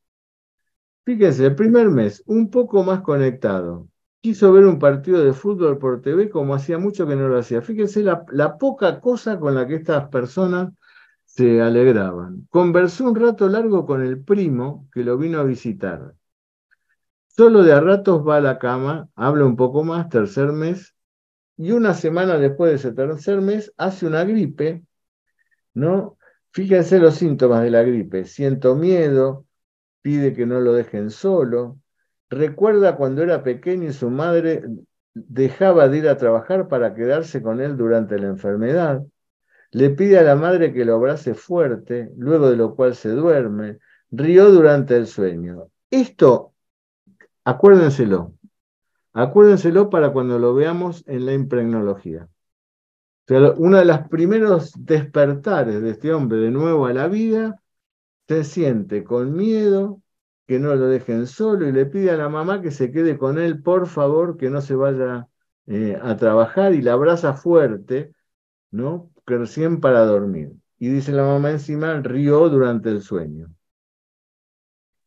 Fíjense, 1.05 1.47
el 1.47 1.55
primer 1.55 1.89
mes, 1.89 2.22
un 2.27 2.51
poco 2.51 2.83
más 2.85 3.01
conectado 3.01 3.89
quiso 4.27 4.53
ver 4.53 4.66
un 4.66 4.81
partido 4.81 5.22
de 5.22 5.33
fútbol 5.33 5.79
por 5.79 6.03
TV 6.03 6.29
como 6.31 6.53
hacía 6.53 6.79
mucho 6.79 7.07
que 7.07 7.14
no 7.14 7.29
lo 7.29 7.39
hacía. 7.39 7.62
Fíjense 7.62 8.03
la, 8.03 8.59
poca 8.59 9.01
cosa 9.01 9.39
con 9.39 9.55
la 9.55 9.68
que 9.68 9.77
estas 9.77 10.09
personas 10.09 10.72
se 11.37 11.61
alegraban. 11.61 12.47
Conversó 12.51 13.05
un 13.05 13.14
rato 13.14 13.47
largo 13.49 13.84
con 13.84 14.03
el 14.03 14.24
primo 14.24 14.89
que 14.93 15.05
lo 15.05 15.18
vino 15.18 15.39
a 15.39 15.45
visitar. 15.45 16.14
Solo 17.26 17.62
de 17.62 17.74
a 17.74 17.80
ratos 17.80 18.26
va 18.26 18.37
a 18.37 18.41
la 18.41 18.59
cama, 18.59 19.11
habla 19.14 19.45
un 19.45 19.57
poco 19.57 19.84
más, 19.84 20.09
tercer 20.09 20.53
mes, 20.53 20.95
y 21.59 21.72
una 21.72 21.93
semana 21.93 22.39
después 22.39 22.70
de 22.70 22.76
ese 22.76 22.93
tercer 22.93 23.43
mes 23.43 23.70
hace 23.76 24.07
una 24.07 24.24
gripe, 24.24 24.84
¿no? 25.74 26.16
Fíjense 26.53 26.99
los 26.99 27.16
síntomas 27.16 27.62
de 27.62 27.70
la 27.70 27.82
gripe. 27.82 28.24
Siento 28.24 28.74
miedo, 28.74 29.45
pide 30.01 30.32
que 30.32 30.47
no 30.47 30.61
lo 30.61 30.72
dejen 30.72 31.11
solo. 31.11 31.78
Recuerda 32.30 32.97
cuando 32.97 33.22
era 33.22 33.43
pequeño 33.43 33.91
y 33.91 33.93
su 33.93 34.09
madre 34.09 34.64
dejaba 35.12 35.89
de 35.89 35.99
ir 35.99 36.09
a 36.09 36.16
trabajar 36.16 36.68
para 36.68 36.95
quedarse 36.95 37.43
con 37.43 37.61
él 37.61 37.76
durante 37.76 38.18
la 38.18 38.28
enfermedad. 38.28 39.03
Le 39.73 39.91
pide 39.91 40.19
a 40.19 40.23
la 40.23 40.37
madre 40.37 40.73
que 40.73 40.85
lo 40.85 40.95
abrace 40.95 41.35
fuerte, 41.35 42.11
luego 42.17 42.51
de 42.51 42.57
lo 42.57 42.75
cual 42.75 42.95
se 42.95 43.11
duerme. 43.11 43.79
Rió 44.11 44.51
durante 44.51 44.97
el 44.97 45.07
sueño. 45.07 45.69
Esto, 45.91 46.55
acuérdenselo, 47.45 48.35
acuérdenselo 49.12 49.91
para 49.91 50.12
cuando 50.12 50.39
lo 50.39 50.55
veamos 50.55 51.05
en 51.07 51.27
la 51.27 51.33
impregnología. 51.35 52.29
uno 53.57 53.79
de 53.79 53.85
los 53.85 54.09
primeros 54.09 54.73
despertares 54.79 55.83
de 55.83 55.91
este 55.91 56.12
hombre 56.12 56.39
de 56.39 56.51
nuevo 56.51 56.87
a 56.87 56.93
la 56.93 57.09
vida, 57.09 57.61
se 58.29 58.45
siente 58.45 59.05
con 59.05 59.35
miedo, 59.35 60.03
que 60.47 60.59
no 60.59 60.75
lo 60.77 60.87
dejen 60.89 61.27
solo 61.27 61.69
y 61.69 61.73
le 61.73 61.87
pide 61.87 62.11
a 62.11 62.17
la 62.17 62.29
mamá 62.29 62.62
que 62.62 62.71
se 62.71 62.93
quede 62.93 63.19
con 63.19 63.39
él, 63.39 63.62
por 63.62 63.87
favor, 63.89 64.37
que 64.37 64.51
no 64.51 64.61
se 64.61 64.75
vaya 64.77 65.29
eh, 65.67 65.99
a 66.01 66.17
trabajar 66.17 66.75
y 66.75 66.83
la 66.83 66.93
abraza 66.93 67.35
fuerte, 67.35 68.12
¿no? 68.71 69.11
Recién 69.27 69.81
para 69.81 70.05
dormir. 70.07 70.53
Y 70.79 70.89
dice 70.89 71.12
la 71.12 71.24
mamá 71.24 71.51
encima, 71.51 72.01
rió 72.01 72.49
durante 72.49 72.91
el 72.91 73.03
sueño. 73.03 73.49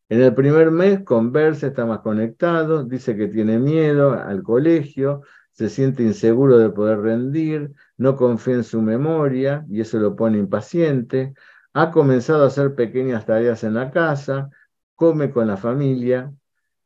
En 0.08 0.20
el 0.20 0.34
primer 0.34 0.70
mes 0.72 1.04
conversa, 1.04 1.68
está 1.68 1.86
más 1.86 2.00
conectado, 2.00 2.84
dice 2.84 3.16
que 3.16 3.28
tiene 3.28 3.58
miedo 3.58 4.12
al 4.12 4.42
colegio, 4.42 5.22
se 5.52 5.68
siente 5.68 6.02
inseguro 6.02 6.58
de 6.58 6.70
poder 6.70 7.00
rendir, 7.00 7.72
no 7.96 8.16
confía 8.16 8.54
en 8.54 8.64
su 8.64 8.82
memoria 8.82 9.64
y 9.68 9.80
eso 9.80 9.98
lo 9.98 10.16
pone 10.16 10.38
impaciente. 10.38 11.34
Ha 11.74 11.90
comenzado 11.92 12.44
a 12.44 12.48
hacer 12.48 12.74
pequeñas 12.74 13.24
tareas 13.26 13.62
en 13.64 13.74
la 13.74 13.90
casa, 13.92 14.50
come 14.96 15.30
con 15.30 15.46
la 15.46 15.56
familia. 15.56 16.32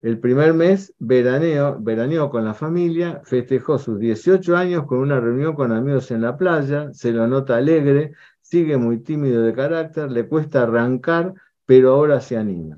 El 0.05 0.19
primer 0.19 0.53
mes 0.53 0.95
veraneó, 0.99 1.79
veraneó 1.81 2.29
con 2.29 2.45
la 2.45 2.53
familia, 2.53 3.23
festejó 3.25 3.79
sus 3.79 3.99
18 3.99 4.55
años 4.55 4.85
con 4.85 4.99
una 4.99 5.19
reunión 5.19 5.55
con 5.55 5.73
amigos 5.73 6.11
en 6.11 6.21
la 6.21 6.37
playa, 6.37 6.93
se 6.93 7.11
lo 7.11 7.27
nota 7.27 7.57
alegre, 7.57 8.13
sigue 8.43 8.77
muy 8.77 8.99
tímido 8.99 9.41
de 9.41 9.55
carácter, 9.55 10.11
le 10.13 10.29
cuesta 10.29 10.63
arrancar, 10.65 11.33
pero 11.65 11.95
ahora 11.95 12.21
se 12.21 12.37
anima. 12.37 12.77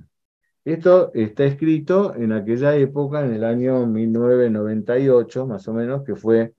Esto 0.64 1.10
está 1.14 1.44
escrito 1.44 2.14
en 2.14 2.30
aquella 2.30 2.76
época, 2.76 3.24
en 3.24 3.34
el 3.34 3.42
año 3.42 3.86
1998, 3.86 5.46
más 5.48 5.66
o 5.66 5.74
menos, 5.74 6.04
que 6.04 6.14
fue 6.14 6.54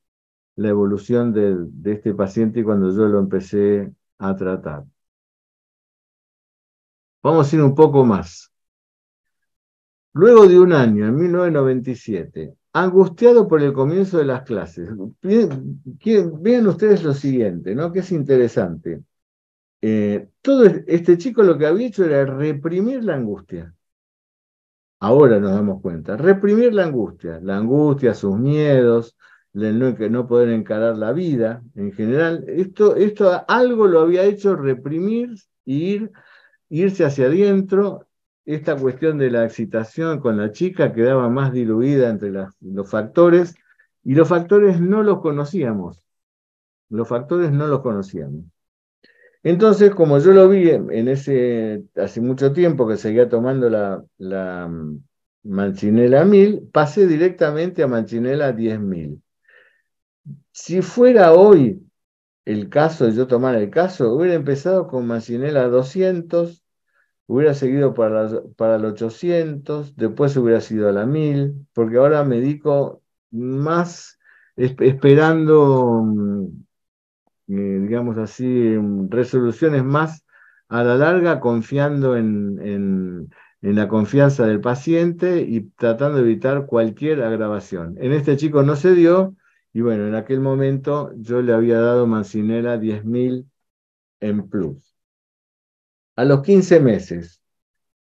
la 0.58 0.68
evolución 0.68 1.32
de, 1.32 1.56
de 1.60 1.94
este 1.94 2.14
paciente 2.14 2.66
cuando 2.66 2.92
yo 2.94 3.08
lo 3.08 3.20
empecé 3.20 3.94
a 4.18 4.36
tratar. 4.36 4.84
Vamos 7.24 7.54
a 7.54 7.56
ir 7.56 7.62
un 7.62 7.74
poco 7.76 8.04
más. 8.04 8.52
Luego 10.14 10.48
de 10.48 10.60
un 10.60 10.74
año, 10.74 11.08
en 11.08 11.16
1997, 11.16 12.56
angustiado 12.74 13.48
por 13.48 13.62
el 13.62 13.74
comienzo 13.74 14.18
de 14.18 14.26
las 14.26 14.44
clases, 14.44 14.90
vean 15.22 16.68
ustedes 16.68 17.04
lo 17.04 17.14
siguiente, 17.14 17.76
¿no? 17.76 17.92
que 17.92 18.00
es 18.00 18.12
interesante. 18.12 19.04
Eh, 19.82 20.30
todo 20.42 20.66
este 20.66 21.18
chico 21.18 21.44
lo 21.44 21.58
que 21.58 21.68
había 21.68 21.88
hecho 21.88 22.06
era 22.06 22.26
reprimir 22.26 23.04
la 23.04 23.16
angustia. 23.16 23.74
Ahora 25.00 25.40
nos 25.40 25.52
damos 25.52 25.82
cuenta, 25.82 26.18
reprimir 26.18 26.74
la 26.74 26.86
angustia, 26.86 27.40
la 27.42 27.58
angustia, 27.58 28.16
sus 28.16 28.38
miedos, 28.38 29.16
el 29.54 29.80
no, 29.80 29.92
no 30.10 30.28
poder 30.28 30.50
encarar 30.50 30.98
la 30.98 31.12
vida 31.14 31.64
en 31.76 31.92
general. 31.92 32.44
Esto, 32.48 32.96
esto 32.96 33.44
algo 33.48 33.88
lo 33.88 34.02
había 34.02 34.24
hecho 34.24 34.56
reprimir 34.56 35.32
e 35.66 35.74
ir, 35.74 36.12
irse 36.70 37.06
hacia 37.06 37.26
adentro 37.28 38.07
esta 38.48 38.78
cuestión 38.78 39.18
de 39.18 39.30
la 39.30 39.46
excitación 39.46 40.20
con 40.22 40.38
la 40.38 40.52
chica 40.54 40.94
quedaba 40.94 41.30
más 41.30 41.52
diluida 41.52 42.10
entre 42.10 42.32
los 42.32 42.90
factores 42.90 43.56
y 44.04 44.16
los 44.16 44.30
factores 44.30 44.80
no 44.80 45.04
los 45.04 45.20
conocíamos. 45.22 46.02
Los 46.90 47.10
factores 47.10 47.52
no 47.52 47.68
los 47.68 47.82
conocíamos. 47.82 48.46
Entonces, 49.44 49.94
como 49.94 50.18
yo 50.20 50.32
lo 50.32 50.48
vi 50.48 50.70
en 50.70 51.08
ese, 51.10 51.84
hace 51.98 52.22
mucho 52.22 52.54
tiempo 52.54 52.88
que 52.88 52.96
seguía 52.98 53.28
tomando 53.30 53.70
la, 53.70 54.04
la 54.18 54.68
mm, 54.68 55.04
Manchinela 55.44 56.24
1000, 56.26 56.70
pasé 56.72 57.06
directamente 57.06 57.84
a 57.84 57.88
Manchinela 57.88 58.54
10000. 58.54 59.22
Si 60.52 60.82
fuera 60.82 61.34
hoy 61.34 61.82
el 62.46 62.70
caso 62.70 63.10
yo 63.10 63.28
tomar 63.28 63.56
el 63.56 63.70
caso, 63.70 64.14
hubiera 64.14 64.36
empezado 64.36 64.88
con 64.88 65.06
Manchinela 65.06 65.68
200, 65.68 66.64
hubiera 67.28 67.54
seguido 67.54 67.94
para, 67.94 68.30
para 68.56 68.78
el 68.78 68.86
800, 68.86 69.96
después 69.96 70.36
hubiera 70.38 70.62
sido 70.62 70.90
a 70.90 70.92
la 70.94 71.06
1000, 71.06 71.68
porque 71.74 71.98
ahora 71.98 72.24
me 72.24 72.38
dedico 72.38 73.04
más 73.32 74.18
esperando, 74.56 76.04
mm, 76.04 76.46
eh, 77.50 77.80
digamos 77.82 78.18
así, 78.18 78.46
mm, 78.46 79.10
resoluciones 79.10 79.84
más 79.84 80.26
a 80.70 80.84
la 80.84 80.96
larga, 80.98 81.40
confiando 81.40 82.18
en, 82.18 82.60
en, 82.62 83.30
la 83.62 83.88
confianza 83.88 84.46
del 84.46 84.62
paciente 84.62 85.42
y 85.42 85.62
tratando 85.72 86.18
de 86.18 86.24
evitar 86.24 86.66
cualquier 86.68 87.22
agravación. 87.24 87.96
En 88.00 88.14
este 88.14 88.38
chico 88.38 88.64
no 88.64 88.76
se 88.76 88.94
dio, 88.96 89.36
y 89.74 89.82
bueno, 89.82 90.08
en 90.08 90.16
aquel 90.16 90.40
momento 90.40 91.12
yo 91.18 91.42
le 91.42 91.54
había 91.54 91.80
dado 91.80 92.08
Mancinera 92.08 92.78
10.000 92.78 93.46
en 94.22 94.50
plus. 94.50 94.97
A 96.18 96.26
los 96.26 96.42
15 96.42 96.80
meses, 96.80 97.42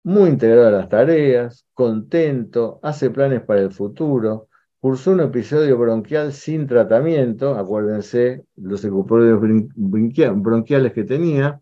muy 0.05 0.31
integrado 0.31 0.69
a 0.69 0.71
las 0.71 0.89
tareas, 0.89 1.67
contento, 1.75 2.79
hace 2.85 3.11
planes 3.11 3.43
para 3.43 3.61
el 3.63 3.73
futuro, 3.73 4.49
cursó 4.79 5.11
un 5.11 5.21
episodio 5.21 5.77
bronquial 5.77 6.33
sin 6.33 6.69
tratamiento, 6.69 7.57
acuérdense 7.57 8.45
los 8.55 8.85
episodios 8.85 9.41
bronquiales 10.37 10.93
que 10.93 11.03
tenía, 11.03 11.61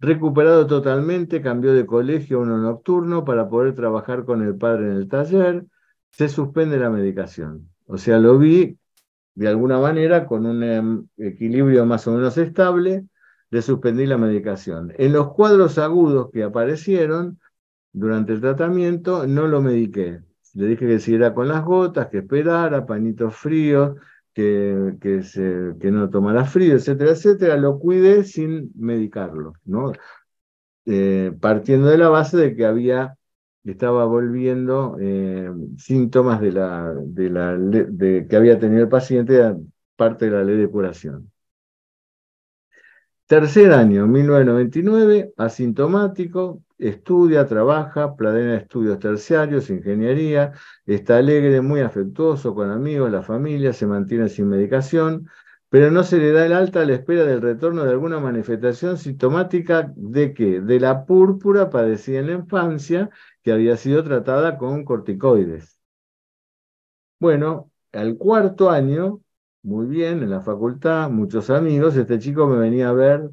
recuperado 0.00 0.66
totalmente, 0.66 1.40
cambió 1.40 1.72
de 1.72 1.86
colegio 1.86 2.38
a 2.38 2.42
uno 2.42 2.58
nocturno 2.58 3.24
para 3.24 3.48
poder 3.48 3.74
trabajar 3.76 4.24
con 4.24 4.42
el 4.42 4.56
padre 4.56 4.86
en 4.86 4.92
el 4.96 5.08
taller, 5.08 5.66
se 6.10 6.28
suspende 6.28 6.78
la 6.78 6.90
medicación. 6.90 7.70
O 7.86 7.96
sea, 7.96 8.18
lo 8.18 8.38
vi 8.38 8.76
de 9.36 9.46
alguna 9.46 9.78
manera 9.78 10.26
con 10.26 10.46
un 10.46 10.64
em, 10.64 11.06
equilibrio 11.16 11.86
más 11.86 12.08
o 12.08 12.12
menos 12.12 12.36
estable, 12.38 13.06
de 13.50 13.62
suspendí 13.62 14.06
la 14.06 14.18
medicación. 14.18 14.92
En 14.98 15.12
los 15.12 15.32
cuadros 15.32 15.78
agudos 15.78 16.30
que 16.32 16.42
aparecieron 16.42 17.38
durante 17.92 18.32
el 18.32 18.40
tratamiento, 18.40 19.26
no 19.26 19.46
lo 19.46 19.60
mediqué. 19.60 20.20
Le 20.54 20.66
dije 20.66 20.86
que 20.86 20.98
siguiera 21.00 21.34
con 21.34 21.48
las 21.48 21.64
gotas, 21.64 22.08
que 22.08 22.18
esperara, 22.18 22.86
pañitos 22.86 23.36
fríos, 23.36 23.96
que, 24.32 24.96
que, 25.00 25.22
se, 25.22 25.74
que 25.80 25.90
no 25.90 26.10
tomara 26.10 26.44
frío, 26.44 26.74
etcétera, 26.74 27.12
etcétera. 27.12 27.56
Lo 27.56 27.78
cuidé 27.78 28.24
sin 28.24 28.70
medicarlo, 28.76 29.54
¿no? 29.64 29.92
Eh, 30.86 31.32
partiendo 31.40 31.88
de 31.88 31.98
la 31.98 32.08
base 32.08 32.36
de 32.36 32.54
que 32.54 32.64
había 32.64 33.16
estaba 33.70 34.04
volviendo 34.04 34.96
eh, 35.00 35.50
síntomas 35.78 36.40
de 36.40 36.52
la, 36.52 36.94
de 36.94 37.30
la 37.30 37.56
de, 37.56 38.26
que 38.28 38.36
había 38.36 38.58
tenido 38.58 38.82
el 38.82 38.88
paciente 38.88 39.42
parte 39.96 40.26
de 40.26 40.30
la 40.32 40.44
ley 40.44 40.56
de 40.56 40.68
curación. 40.68 41.30
Tercer 43.26 43.72
año, 43.72 44.06
1999, 44.06 45.32
asintomático, 45.36 46.62
estudia, 46.78 47.44
trabaja, 47.46 48.14
planea 48.14 48.56
estudios 48.58 49.00
terciarios, 49.00 49.68
ingeniería, 49.68 50.52
está 50.86 51.16
alegre, 51.18 51.60
muy 51.60 51.80
afectuoso 51.80 52.54
con 52.54 52.70
amigos, 52.70 53.10
la 53.10 53.22
familia, 53.22 53.72
se 53.72 53.86
mantiene 53.88 54.28
sin 54.28 54.48
medicación, 54.48 55.28
pero 55.68 55.90
no 55.90 56.04
se 56.04 56.18
le 56.18 56.30
da 56.30 56.46
el 56.46 56.52
alta 56.52 56.82
a 56.82 56.84
la 56.84 56.94
espera 56.94 57.24
del 57.24 57.42
retorno 57.42 57.82
de 57.84 57.90
alguna 57.90 58.20
manifestación 58.20 58.96
sintomática 58.96 59.92
de 59.96 60.32
que 60.32 60.60
de 60.60 60.78
la 60.78 61.04
púrpura 61.04 61.68
padecida 61.68 62.20
en 62.20 62.26
la 62.28 62.32
infancia, 62.34 63.10
que 63.42 63.50
había 63.50 63.76
sido 63.76 64.04
tratada 64.04 64.56
con 64.56 64.84
corticoides. 64.84 65.80
Bueno, 67.18 67.72
al 67.92 68.16
cuarto 68.16 68.70
año 68.70 69.20
muy 69.66 69.86
bien 69.86 70.22
en 70.22 70.30
la 70.30 70.40
facultad, 70.42 71.10
muchos 71.10 71.50
amigos. 71.50 71.96
Este 71.96 72.18
chico 72.20 72.46
me 72.46 72.56
venía 72.56 72.88
a 72.90 72.92
ver 72.92 73.30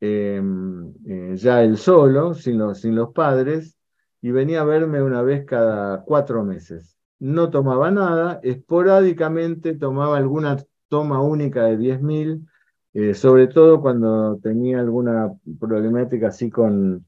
em, 0.00 0.94
eh, 1.06 1.34
ya 1.36 1.62
él 1.64 1.76
solo, 1.78 2.34
sin 2.34 2.58
los, 2.58 2.80
sin 2.80 2.94
los 2.94 3.12
padres, 3.12 3.76
y 4.22 4.30
venía 4.30 4.60
a 4.62 4.64
verme 4.64 5.02
una 5.02 5.22
vez 5.22 5.44
cada 5.44 6.02
cuatro 6.04 6.44
meses. 6.44 6.96
No 7.18 7.50
tomaba 7.50 7.90
nada, 7.90 8.40
esporádicamente 8.44 9.74
tomaba 9.74 10.16
alguna 10.16 10.58
toma 10.88 11.20
única 11.22 11.64
de 11.64 11.76
10.000, 11.76 12.46
eh, 12.92 13.14
sobre 13.14 13.48
todo 13.48 13.80
cuando 13.80 14.38
tenía 14.38 14.78
alguna 14.80 15.32
problemática 15.58 16.28
así 16.28 16.50
con, 16.50 17.04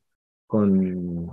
con 0.47 1.31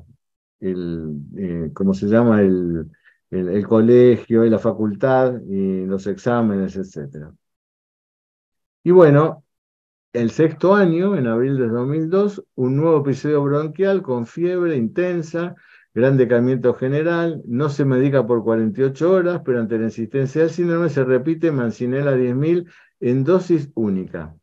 el, 0.59 1.17
eh, 1.37 1.71
¿cómo 1.73 1.95
se 1.95 2.07
llama? 2.07 2.41
El, 2.41 2.91
el, 3.33 3.67
colegio 3.67 4.45
y 4.45 4.49
la 4.49 4.59
facultad 4.59 5.41
y 5.41 5.85
los 5.85 6.07
exámenes, 6.07 6.75
etc. 6.75 7.31
Y 8.83 8.91
bueno, 8.91 9.43
el 10.13 10.31
sexto 10.31 10.75
año, 10.75 11.17
en 11.17 11.27
abril 11.27 11.57
de 11.57 11.67
2002, 11.67 12.43
un 12.55 12.77
nuevo 12.77 13.01
episodio 13.01 13.41
bronquial 13.43 14.01
con 14.01 14.27
fiebre 14.27 14.75
intensa, 14.77 15.55
gran 15.93 16.17
decamiento 16.17 16.73
general, 16.73 17.41
no 17.45 17.69
se 17.69 17.85
medica 17.85 18.25
por 18.25 18.43
48 18.43 19.11
horas, 19.11 19.41
pero 19.45 19.59
ante 19.59 19.77
la 19.77 19.85
insistencia 19.85 20.41
del 20.41 20.51
síndrome 20.51 20.89
se 20.89 21.03
repite 21.03 21.51
mancinela 21.51 22.15
10.000 22.15 22.69
en 22.99 23.23
dosis 23.23 23.71
única. 23.75 24.35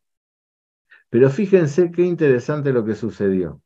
Pero 1.11 1.28
fíjense 1.30 1.91
qué 1.91 2.03
interesante 2.03 2.72
lo 2.72 2.84
que 2.84 2.95
sucedió. 2.95 3.61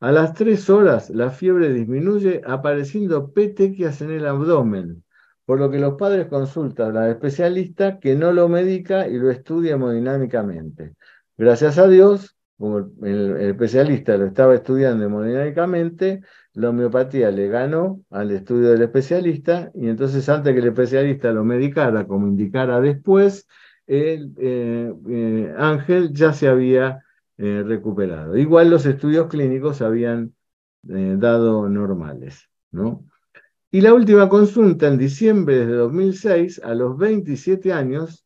A 0.00 0.12
las 0.12 0.32
tres 0.32 0.70
horas 0.70 1.10
la 1.10 1.28
fiebre 1.28 1.72
disminuye 1.74 2.40
apareciendo 2.46 3.32
petequias 3.32 4.00
en 4.00 4.10
el 4.10 4.26
abdomen, 4.26 5.04
por 5.44 5.58
lo 5.60 5.70
que 5.70 5.78
los 5.78 5.96
padres 5.96 6.26
consultan 6.28 6.96
al 6.96 7.10
especialista 7.10 7.98
que 8.00 8.14
no 8.16 8.32
lo 8.32 8.48
medica 8.48 9.06
y 9.06 9.18
lo 9.18 9.30
estudia 9.30 9.74
hemodinámicamente. 9.74 10.94
Gracias 11.36 11.76
a 11.76 11.86
Dios, 11.86 12.34
como 12.56 12.78
el, 13.02 13.36
especialista 13.42 14.16
lo 14.16 14.24
estaba 14.24 14.54
estudiando 14.54 15.04
hemodinámicamente, 15.04 16.22
la 16.54 16.70
homeopatía 16.70 17.30
le 17.30 17.48
ganó 17.48 18.00
al 18.08 18.30
estudio 18.30 18.70
del 18.70 18.80
especialista 18.80 19.70
y 19.74 19.88
entonces 19.88 20.26
antes 20.30 20.54
que 20.54 20.60
el 20.60 20.68
especialista 20.68 21.30
lo 21.30 21.44
medicara 21.44 22.06
como 22.06 22.26
indicara 22.26 22.80
después, 22.80 23.46
el 23.86 24.32
eh, 24.38 24.94
eh, 25.10 25.54
Ángel 25.58 26.14
ya 26.14 26.32
se 26.32 26.48
había 26.48 27.04
eh, 27.40 27.62
recuperado. 27.66 28.36
Igual 28.36 28.70
los 28.70 28.86
estudios 28.86 29.28
clínicos 29.28 29.82
habían 29.82 30.34
dado 30.82 31.68
normales. 31.68 32.48
¿no? 32.70 33.04
Y 33.70 33.82
la 33.82 33.94
última 33.94 34.28
consulta 34.28 34.88
en 34.88 34.98
diciembre 34.98 35.66
de 35.66 35.74
2006, 35.74 36.60
a 36.64 36.74
los 36.74 36.96
27 36.96 37.72
años, 37.72 38.24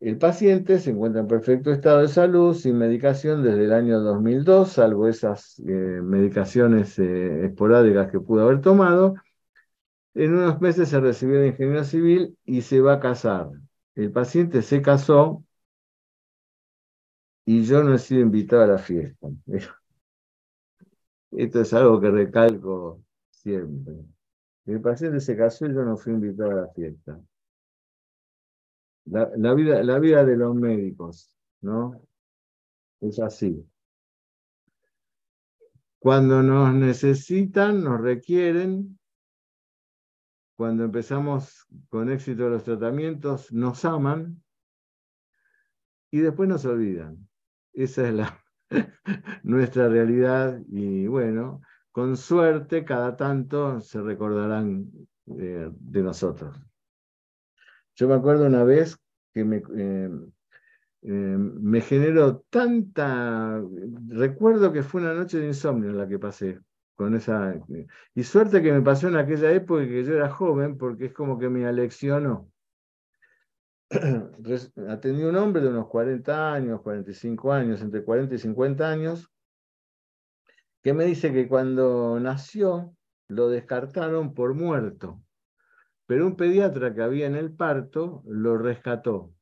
el 0.00 0.18
paciente 0.18 0.78
se 0.78 0.90
encuentra 0.90 1.22
en 1.22 1.26
perfecto 1.26 1.72
estado 1.72 2.00
de 2.00 2.08
salud, 2.08 2.54
sin 2.54 2.76
medicación 2.76 3.42
desde 3.42 3.64
el 3.64 3.72
año 3.72 4.00
2002, 4.00 4.72
salvo 4.72 5.08
esas 5.08 5.58
medicaciones 5.60 6.98
esporádicas 6.98 8.10
que 8.10 8.20
pudo 8.20 8.42
haber 8.42 8.60
tomado. 8.60 9.14
En 10.14 10.34
unos 10.34 10.60
meses 10.60 10.90
se 10.90 11.00
recibió 11.00 11.40
de 11.40 11.48
ingeniero 11.48 11.84
civil 11.84 12.36
y 12.44 12.60
se 12.62 12.80
va 12.80 12.94
a 12.94 13.00
casar 13.00 13.48
el 13.96 14.12
paciente 14.12 14.62
se 14.62 14.82
casó 14.82 15.42
y 17.48 17.62
yo 17.62 17.82
no 17.82 17.94
he 17.94 17.98
sido 17.98 18.22
invitado 18.22 18.62
a 18.62 18.66
la 18.66 18.78
fiesta. 18.78 19.28
Esto 21.30 21.60
es 21.60 21.72
algo 21.72 22.00
que 22.00 22.10
recalco 22.10 23.04
siempre. 23.30 23.94
El 24.66 24.80
paciente 24.80 25.20
se 25.20 25.36
casó 25.36 25.66
y 25.66 25.72
yo 25.72 25.84
no 25.84 25.96
fui 25.96 26.12
invitado 26.12 26.50
a 26.50 26.54
la 26.54 26.68
fiesta. 26.68 27.20
La, 29.04 29.54
vida, 29.54 29.80
la 29.84 30.00
vida 30.00 30.24
de 30.24 30.36
los 30.36 30.56
médicos, 30.56 31.32
¿no? 31.60 32.02
Es 33.00 33.20
así. 33.20 33.64
Cuando 36.00 36.42
nos 36.42 36.74
necesitan, 36.74 37.84
nos 37.84 38.00
requieren, 38.00 38.98
cuando 40.56 40.82
empezamos 40.82 41.64
con 41.88 42.10
éxito 42.10 42.48
los 42.48 42.64
tratamientos, 42.64 43.52
nos 43.52 43.84
aman 43.84 44.42
y 46.10 46.18
después 46.18 46.48
nos 46.48 46.64
olvidan. 46.64 47.28
Esa 47.76 48.08
es 48.08 48.14
la, 48.14 48.42
nuestra 49.42 49.88
realidad 49.88 50.58
y 50.70 51.06
bueno, 51.06 51.60
con 51.92 52.16
suerte 52.16 52.86
cada 52.86 53.16
tanto 53.16 53.80
se 53.82 54.00
recordarán 54.00 54.90
de, 55.26 56.02
nosotros. 56.02 56.58
Yo 57.94 58.08
me 58.08 58.14
acuerdo 58.14 58.46
una 58.46 58.64
vez 58.64 58.98
que 59.34 59.44
me, 59.44 59.62
eh, 59.76 60.10
eh, 61.02 61.08
me 61.08 61.82
generó 61.82 62.44
tanta... 62.48 63.62
Recuerdo 64.08 64.72
que 64.72 64.82
fue 64.82 65.02
una 65.02 65.12
noche 65.12 65.38
de 65.38 65.48
insomnio 65.48 65.92
la 65.92 66.08
que 66.08 66.18
pasé 66.18 66.58
con 66.94 67.14
esa... 67.14 67.60
Y 68.14 68.22
suerte 68.22 68.62
que 68.62 68.72
me 68.72 68.80
pasó 68.80 69.08
en 69.08 69.16
aquella 69.16 69.52
época 69.52 69.86
que 69.86 70.02
yo 70.02 70.14
era 70.14 70.30
joven, 70.30 70.78
porque 70.78 71.06
es 71.06 71.12
como 71.12 71.38
que 71.38 71.50
me 71.50 71.66
aleccionó. 71.66 72.50
Atendí 74.88 75.22
un 75.22 75.36
hombre 75.36 75.62
de 75.62 75.68
unos 75.68 75.86
40 75.88 76.52
años, 76.52 76.82
45 76.82 77.52
años, 77.52 77.80
entre 77.82 78.04
40 78.04 78.34
y 78.34 78.38
50 78.38 78.90
años, 78.90 79.30
que 80.82 80.92
me 80.92 81.04
dice 81.04 81.32
que 81.32 81.48
cuando 81.48 82.18
nació 82.20 82.96
lo 83.28 83.48
descartaron 83.48 84.34
por 84.34 84.54
muerto, 84.54 85.22
pero 86.06 86.26
un 86.26 86.36
pediatra 86.36 86.94
que 86.94 87.02
había 87.02 87.26
en 87.26 87.34
el 87.36 87.52
parto 87.54 88.22
lo 88.26 88.56
rescató. 88.58 89.32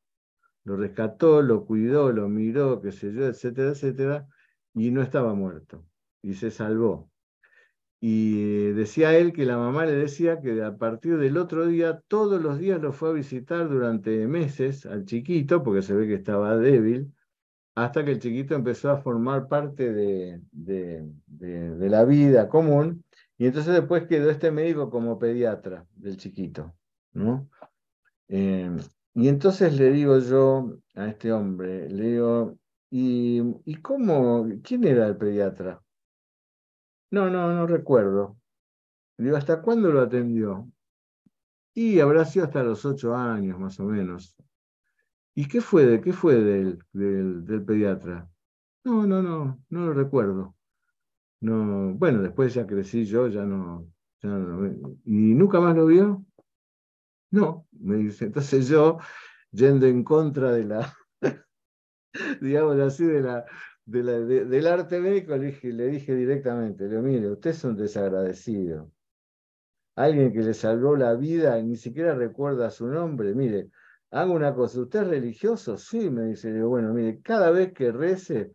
Lo 0.64 0.76
rescató, 0.76 1.42
lo 1.42 1.66
cuidó, 1.66 2.10
lo 2.10 2.28
miró, 2.28 2.80
qué 2.80 2.92
sé 2.92 3.12
yo, 3.12 3.26
etcétera, 3.26 3.70
etcétera, 3.70 4.28
y 4.72 4.90
no 4.90 5.02
estaba 5.02 5.34
muerto, 5.34 5.84
y 6.22 6.34
se 6.34 6.50
salvó. 6.50 7.10
Y 8.06 8.72
decía 8.72 9.16
él 9.16 9.32
que 9.32 9.46
la 9.46 9.56
mamá 9.56 9.86
le 9.86 9.92
decía 9.92 10.38
que 10.42 10.62
a 10.62 10.76
partir 10.76 11.16
del 11.16 11.38
otro 11.38 11.66
día, 11.66 12.02
todos 12.06 12.38
los 12.38 12.58
días 12.58 12.78
lo 12.78 12.92
fue 12.92 13.08
a 13.08 13.12
visitar 13.12 13.66
durante 13.66 14.26
meses 14.26 14.84
al 14.84 15.06
chiquito, 15.06 15.62
porque 15.62 15.80
se 15.80 15.94
ve 15.94 16.06
que 16.06 16.16
estaba 16.16 16.54
débil, 16.58 17.14
hasta 17.74 18.04
que 18.04 18.10
el 18.10 18.18
chiquito 18.18 18.54
empezó 18.54 18.90
a 18.90 18.98
formar 18.98 19.48
parte 19.48 19.90
de, 19.90 20.38
de, 20.52 21.88
la 21.88 22.04
vida 22.04 22.46
común. 22.50 23.02
Y 23.38 23.46
entonces 23.46 23.72
después 23.72 24.06
quedó 24.06 24.28
este 24.28 24.50
médico 24.50 24.90
como 24.90 25.18
pediatra 25.18 25.86
del 25.96 26.18
chiquito. 26.18 26.74
¿no? 27.14 27.48
Eh, 28.28 28.70
y 29.14 29.28
entonces 29.28 29.78
le 29.78 29.90
digo 29.90 30.18
yo 30.18 30.76
a 30.94 31.06
este 31.06 31.32
hombre, 31.32 31.88
le 31.88 32.04
digo, 32.08 32.58
¿y, 32.90 33.40
¿y 33.64 33.76
cómo? 33.76 34.46
¿Quién 34.62 34.84
era 34.84 35.06
el 35.06 35.16
pediatra? 35.16 35.80
No, 37.14 37.30
no, 37.30 37.54
no 37.54 37.64
recuerdo. 37.68 38.36
Digo, 39.16 39.36
¿hasta 39.36 39.62
cuándo 39.62 39.92
lo 39.92 40.00
atendió? 40.00 40.68
Y 41.72 42.00
habrá 42.00 42.24
sido 42.24 42.44
hasta 42.44 42.64
los 42.64 42.84
ocho 42.84 43.14
años, 43.14 43.56
más 43.56 43.78
o 43.78 43.84
menos. 43.84 44.36
¿Y 45.36 45.46
qué 45.46 45.60
fue, 45.60 45.86
de, 45.86 46.00
qué 46.00 46.12
fue 46.12 46.34
del, 46.34 46.80
del, 46.92 47.64
pediatra? 47.64 48.28
No, 48.82 49.06
no, 49.06 49.22
no, 49.22 49.62
no 49.68 49.86
lo 49.86 49.94
recuerdo. 49.94 50.56
No, 51.40 51.94
bueno, 51.94 52.20
después 52.20 52.52
ya 52.52 52.66
crecí 52.66 53.04
yo, 53.04 53.28
ya 53.28 53.44
no, 53.44 53.86
ya 54.20 54.30
no. 54.30 54.66
¿Y 55.04 55.34
nunca 55.34 55.60
más 55.60 55.76
lo 55.76 55.86
vio? 55.86 56.26
No, 57.30 57.68
me 57.70 57.94
dice. 57.98 58.24
Entonces 58.24 58.66
yo, 58.66 58.98
yendo 59.52 59.86
en 59.86 60.02
contra 60.02 60.50
de 60.50 60.64
la, 60.64 60.92
digamos 62.40 62.76
así, 62.80 63.04
de 63.04 63.22
la, 63.22 63.44
del 63.86 64.66
arte 64.66 65.00
médico, 65.00 65.36
le 65.36 65.46
dije, 65.46 65.72
le 65.72 65.86
dije 65.88 66.14
directamente, 66.14 66.88
le 66.88 67.00
mire, 67.00 67.30
usted 67.30 67.50
es 67.50 67.64
un 67.64 67.76
desagradecido. 67.76 68.90
Alguien 69.96 70.32
que 70.32 70.40
le 70.40 70.54
salvó 70.54 70.96
la 70.96 71.14
vida 71.14 71.58
y 71.58 71.64
ni 71.64 71.76
siquiera 71.76 72.14
recuerda 72.14 72.70
su 72.70 72.86
nombre. 72.88 73.34
Mire, 73.34 73.68
haga 74.10 74.32
una 74.32 74.54
cosa, 74.54 74.80
¿usted 74.80 75.02
es 75.02 75.08
religioso? 75.08 75.76
Sí, 75.76 76.10
me 76.10 76.26
dice. 76.26 76.62
bueno, 76.62 76.92
mire, 76.94 77.20
cada 77.20 77.50
vez 77.50 77.72
que 77.72 77.92
rece, 77.92 78.52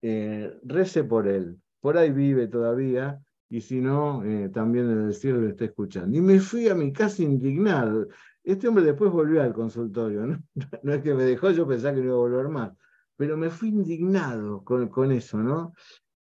eh, 0.00 0.58
rece 0.64 1.04
por 1.04 1.28
él. 1.28 1.58
Por 1.80 1.98
ahí 1.98 2.10
vive 2.10 2.48
todavía, 2.48 3.20
y 3.48 3.60
si 3.60 3.80
no, 3.80 4.24
eh, 4.24 4.48
también 4.48 4.90
en 4.90 5.06
el 5.06 5.14
cielo 5.14 5.40
lo 5.40 5.48
está 5.50 5.66
escuchando. 5.66 6.16
Y 6.16 6.20
me 6.20 6.40
fui 6.40 6.68
a 6.68 6.74
mi 6.74 6.92
casa 6.92 7.22
indignado. 7.22 8.08
Este 8.42 8.66
hombre 8.66 8.84
después 8.84 9.12
volvió 9.12 9.42
al 9.42 9.52
consultorio. 9.52 10.26
No 10.26 10.42
es 10.94 11.02
que 11.02 11.14
me 11.14 11.24
dejó, 11.24 11.50
yo 11.50 11.66
pensaba 11.66 11.94
que 11.94 12.00
no 12.00 12.06
iba 12.06 12.14
a 12.14 12.18
volver 12.18 12.48
más 12.48 12.72
pero 13.16 13.36
me 13.36 13.50
fui 13.50 13.68
indignado 13.68 14.64
con, 14.64 15.12
eso, 15.12 15.38
¿no? 15.38 15.74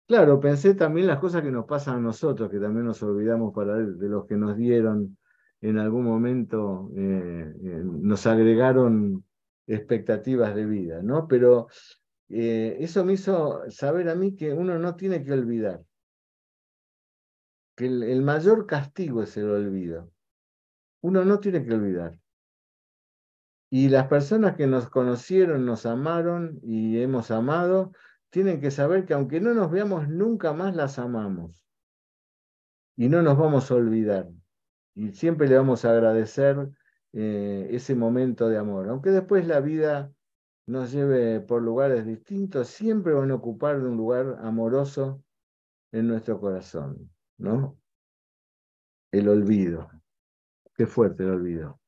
Claro, 0.08 0.40
pensé 0.40 0.76
también 0.76 1.08
las 1.08 1.20
cosas 1.20 1.42
que 1.42 1.52
nos 1.52 1.66
pasan 1.66 1.98
a 1.98 2.02
nosotros, 2.02 2.50
que 2.50 2.60
también 2.60 2.86
nos 2.86 3.02
olvidamos 3.04 3.54
para 3.54 3.76
de 3.78 4.10
los 4.10 4.26
que 4.26 4.36
nos 4.36 4.58
dieron 4.58 5.18
en 5.62 5.78
algún 5.78 6.04
momento, 6.04 6.92
eh, 6.96 7.54
eh, 7.64 7.82
nos 7.84 8.26
agregaron 8.26 9.24
expectativas 9.68 10.56
de 10.56 10.66
vida, 10.66 11.02
¿no? 11.02 11.28
Pero 11.28 11.68
eh, 12.30 12.78
eso 12.80 13.06
me 13.06 13.14
hizo 13.14 13.62
saber 13.70 14.10
a 14.10 14.16
mí 14.16 14.36
que 14.36 14.52
uno 14.54 14.78
no 14.80 14.96
tiene 14.96 15.24
que 15.24 15.32
olvidar, 15.32 15.82
que 17.76 17.86
el 17.86 18.22
mayor 18.22 18.66
castigo 18.66 19.24
es 19.24 19.38
el 19.38 19.50
olvido. 19.50 20.12
Uno 21.02 21.26
no 21.26 21.40
tiene 21.40 21.66
que 21.66 21.74
olvidar. 21.74 22.21
Y 23.74 23.88
las 23.88 24.08
personas 24.08 24.58
que 24.58 24.68
nos 24.68 24.90
conocieron, 24.90 25.66
nos 25.66 25.86
amaron 25.86 26.60
y 26.62 27.02
hemos 27.02 27.32
amado, 27.32 27.94
tienen 28.30 28.60
que 28.60 28.70
saber 28.70 29.06
que 29.06 29.14
aunque 29.14 29.40
no 29.40 29.54
nos 29.54 29.72
veamos, 29.72 30.10
nunca 30.10 30.52
más 30.52 30.76
las 30.76 31.00
amamos. 31.00 31.66
Y 32.98 33.08
no 33.08 33.22
nos 33.22 33.38
vamos 33.38 33.72
a 33.72 33.76
olvidar. 33.76 34.30
Y 34.94 35.14
siempre 35.14 35.48
le 35.48 35.56
vamos 35.56 35.86
a 35.86 35.92
agradecer 35.92 36.70
eh, 37.14 37.70
ese 37.72 37.96
momento 37.96 38.50
de 38.50 38.58
amor. 38.58 38.90
Aunque 38.90 39.10
después 39.10 39.48
la 39.48 39.62
vida 39.62 40.12
nos 40.68 40.92
lleve 40.92 41.40
por 41.40 41.62
lugares 41.62 42.06
distintos, 42.06 42.68
siempre 42.68 43.14
van 43.14 43.32
a 43.32 43.36
ocupar 43.36 43.78
un 43.80 43.96
lugar 43.96 44.38
amoroso 44.42 45.24
en 45.94 46.10
nuestro 46.10 46.42
corazón, 46.42 47.10
¿no? 47.38 47.78
El 49.14 49.30
olvido. 49.30 49.90
Qué 50.76 50.86
fuerte 50.86 51.24
el 51.24 51.30
olvido 51.30 51.81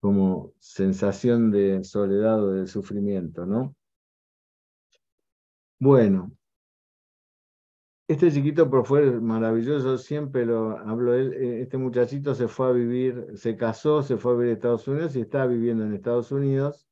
como 0.00 0.52
sensación 0.58 1.50
de 1.50 1.84
soledad 1.84 2.42
o 2.42 2.52
de 2.52 2.66
sufrimiento, 2.66 3.46
¿no? 3.46 3.76
Bueno, 5.78 6.32
este 8.10 8.32
chiquito 8.32 8.68
por 8.68 8.86
fue 8.86 9.20
maravilloso, 9.20 9.96
siempre 9.96 10.44
lo 10.44 10.76
hablo 10.78 11.14
él, 11.14 11.32
eh, 11.32 11.62
este 11.62 11.78
muchachito 11.78 12.34
se 12.34 12.48
fue 12.48 12.66
a 12.68 12.72
vivir, 12.72 13.28
se 13.36 13.56
casó, 13.56 14.02
se 14.02 14.16
fue 14.16 14.32
a 14.32 14.34
vivir 14.36 14.50
a 14.50 14.54
Estados 14.54 14.88
Unidos 14.88 15.14
y 15.14 15.20
está 15.20 15.46
viviendo 15.46 15.84
en 15.84 15.94
Estados 15.94 16.32
Unidos. 16.32 16.88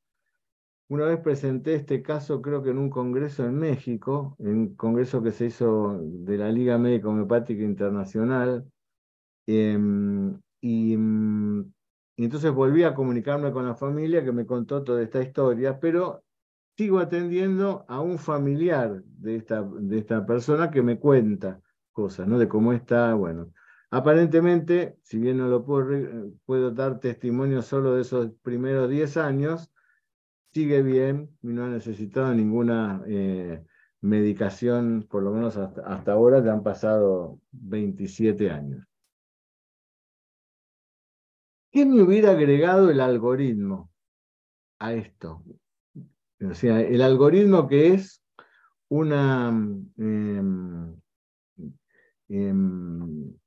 Una 0.87 1.05
vez 1.05 1.19
presenté 1.19 1.75
este 1.75 2.01
caso, 2.01 2.41
creo 2.41 2.63
que 2.63 2.69
en 2.71 2.77
un 2.79 2.89
congreso 2.89 3.45
en 3.45 3.55
México, 3.55 4.35
en 4.39 4.47
un 4.49 4.75
congreso 4.75 5.21
que 5.21 5.31
se 5.31 5.47
hizo 5.47 5.99
de 6.01 6.37
la 6.37 6.51
Liga 6.51 6.77
Médica 6.77 7.09
Homeopática 7.09 7.63
Internacional, 7.63 8.65
em, 9.45 10.39
y, 10.61 10.97
mm, 10.97 11.73
y 12.19 12.25
entonces 12.25 12.51
volví 12.51 12.83
a 12.83 12.93
comunicarme 12.93 13.53
con 13.53 13.65
la 13.65 13.75
familia 13.75 14.25
que 14.25 14.33
me 14.33 14.45
contó 14.45 14.83
toda 14.83 15.01
esta 15.01 15.21
historia, 15.21 15.79
pero 15.79 16.25
sigo 16.75 16.99
atendiendo 16.99 17.85
a 17.87 18.01
un 18.01 18.19
familiar 18.19 19.01
de 19.05 19.37
esta, 19.37 19.63
de 19.63 19.99
esta 19.99 20.25
persona 20.25 20.69
que 20.69 20.81
me 20.81 20.99
cuenta 20.99 21.61
cosas, 21.93 22.27
¿no? 22.27 22.37
De 22.37 22.49
cómo 22.49 22.73
está, 22.73 23.13
bueno. 23.13 23.53
Aparentemente, 23.89 24.97
si 25.01 25.17
bien 25.17 25.37
no 25.37 25.47
lo 25.47 25.63
puedo, 25.63 26.33
puedo 26.45 26.71
dar 26.71 26.99
testimonio 26.99 27.61
solo 27.61 27.95
de 27.95 28.01
esos 28.01 28.31
primeros 28.41 28.89
10 28.89 29.15
años, 29.15 29.71
sigue 30.51 30.81
bien 30.81 31.29
y 31.41 31.47
no 31.47 31.63
ha 31.63 31.69
necesitado 31.69 32.33
ninguna 32.33 33.01
eh, 33.07 33.63
medicación, 34.01 35.07
por 35.09 35.23
lo 35.23 35.31
menos 35.31 35.55
hasta, 35.55 35.87
hasta 35.87 36.11
ahora, 36.11 36.43
ya 36.43 36.51
han 36.51 36.63
pasado 36.63 37.39
27 37.51 38.51
años. 38.51 38.88
¿Qué 41.71 41.85
me 41.85 42.01
hubiera 42.01 42.31
agregado 42.31 42.89
el 42.89 42.99
algoritmo 42.99 43.91
a 44.79 44.93
esto? 44.93 45.43
O 46.41 46.53
sea, 46.53 46.81
el 46.81 47.01
algoritmo 47.01 47.67
que 47.67 47.93
es 47.93 48.23
una... 48.89 49.49
Em, 49.97 50.95
em, 52.29 53.39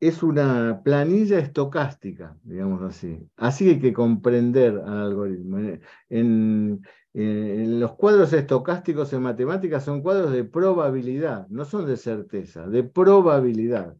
es 0.00 0.22
una 0.22 0.80
planilla 0.84 1.38
estocástica, 1.40 2.36
digamos 2.44 2.82
así. 2.82 3.18
Así 3.36 3.68
hay 3.68 3.80
que 3.80 3.92
comprender 3.92 4.78
al 4.78 4.98
algoritmo. 4.98 5.58
En, 6.08 6.82
los 7.14 7.96
cuadros 7.96 8.32
estocásticos 8.32 9.12
en 9.12 9.22
matemáticas 9.22 9.84
son 9.84 10.02
cuadros 10.02 10.30
de 10.32 10.44
probabilidad, 10.44 11.48
no 11.48 11.64
son 11.64 11.86
de 11.86 11.96
certeza, 11.96 12.68
de 12.68 12.84
probabilidad. 12.84 13.96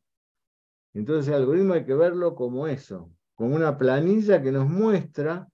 Entonces 0.94 1.28
el 1.28 1.34
algoritmo 1.34 1.74
hay 1.74 1.84
que 1.84 1.94
verlo 1.94 2.36
como 2.36 2.68
eso, 2.68 3.10
como 3.38 3.54
una 3.54 3.78
planilla 3.78 4.42
que 4.42 4.50
nos 4.50 4.68
muestra 4.68 5.46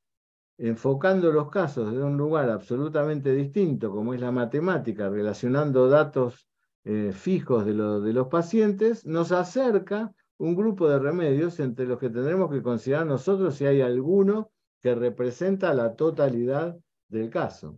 enfocando 0.56 1.30
los 1.30 1.50
casos 1.50 1.92
de 1.92 2.02
un 2.02 2.16
lugar 2.16 2.48
absolutamente 2.48 3.34
distinto, 3.34 3.90
como 3.90 4.14
es 4.14 4.22
la 4.22 4.32
matemática, 4.32 5.10
relacionando 5.10 5.90
datos 5.90 6.48
eh, 6.84 7.12
fijos 7.12 7.66
de, 7.66 7.74
de, 7.74 8.12
los 8.14 8.28
pacientes, 8.28 9.04
nos 9.04 9.32
acerca 9.32 10.14
un 10.38 10.56
grupo 10.56 10.88
de 10.88 10.98
remedios 10.98 11.60
entre 11.60 11.84
los 11.84 11.98
que 11.98 12.08
tendremos 12.08 12.50
que 12.50 12.62
considerar 12.62 13.04
nosotros 13.04 13.54
si 13.54 13.66
hay 13.66 13.82
alguno 13.82 14.50
que 14.80 14.94
representa 14.94 15.74
la 15.74 15.94
totalidad 15.94 16.78
del 17.08 17.28
caso. 17.28 17.76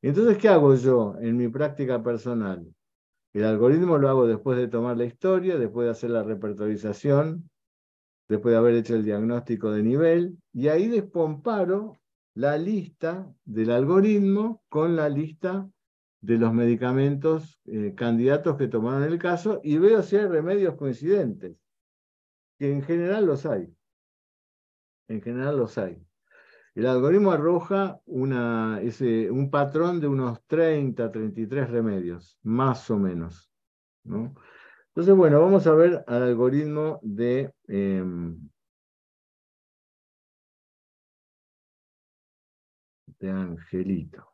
Entonces, 0.00 0.38
¿qué 0.38 0.48
hago 0.48 0.74
yo 0.74 1.16
en 1.20 1.36
mi 1.36 1.48
práctica 1.48 2.02
personal? 2.02 2.66
El 3.34 3.44
algoritmo 3.44 3.98
lo 3.98 4.08
hago 4.08 4.26
después 4.26 4.56
de 4.56 4.68
tomar 4.68 4.96
la 4.96 5.04
historia, 5.04 5.58
después 5.58 5.84
de 5.84 5.90
hacer 5.90 6.08
la 6.08 6.22
repertorización, 6.22 7.50
después 8.28 8.52
de 8.52 8.58
haber 8.58 8.74
hecho 8.74 8.94
el 8.94 9.04
diagnóstico 9.04 9.70
de 9.70 9.82
nivel, 9.82 10.38
y 10.52 10.68
ahí 10.68 10.88
despomparo 10.88 11.98
la 12.34 12.56
lista 12.56 13.34
del 13.44 13.70
algoritmo 13.70 14.62
con 14.68 14.94
la 14.94 15.08
lista 15.08 15.68
de 16.20 16.36
los 16.36 16.52
medicamentos 16.52 17.60
eh, 17.64 17.94
candidatos 17.96 18.56
que 18.56 18.68
tomaron 18.68 19.04
el 19.04 19.18
caso 19.18 19.60
y 19.62 19.78
veo 19.78 20.02
si 20.02 20.16
hay 20.16 20.26
remedios 20.26 20.74
coincidentes, 20.76 21.56
que 22.58 22.70
en 22.70 22.82
general 22.82 23.26
los 23.26 23.46
hay. 23.46 23.72
En 25.08 25.22
general 25.22 25.56
los 25.56 25.78
hay. 25.78 26.04
El 26.74 26.86
algoritmo 26.86 27.32
arroja 27.32 28.00
un 28.06 29.48
patrón 29.50 30.00
de 30.00 30.06
unos 30.06 30.44
30, 30.46 31.10
33 31.10 31.70
remedios, 31.70 32.38
más 32.42 32.88
o 32.90 32.98
menos. 32.98 33.50
¿no? 34.04 34.34
Entonces, 34.98 35.16
bueno, 35.16 35.40
vamos 35.40 35.64
a 35.68 35.74
ver 35.74 36.02
al 36.08 36.24
algoritmo 36.24 36.98
de, 37.04 37.52
em, 37.68 38.36
de 43.20 43.30
Angelito. 43.30 44.26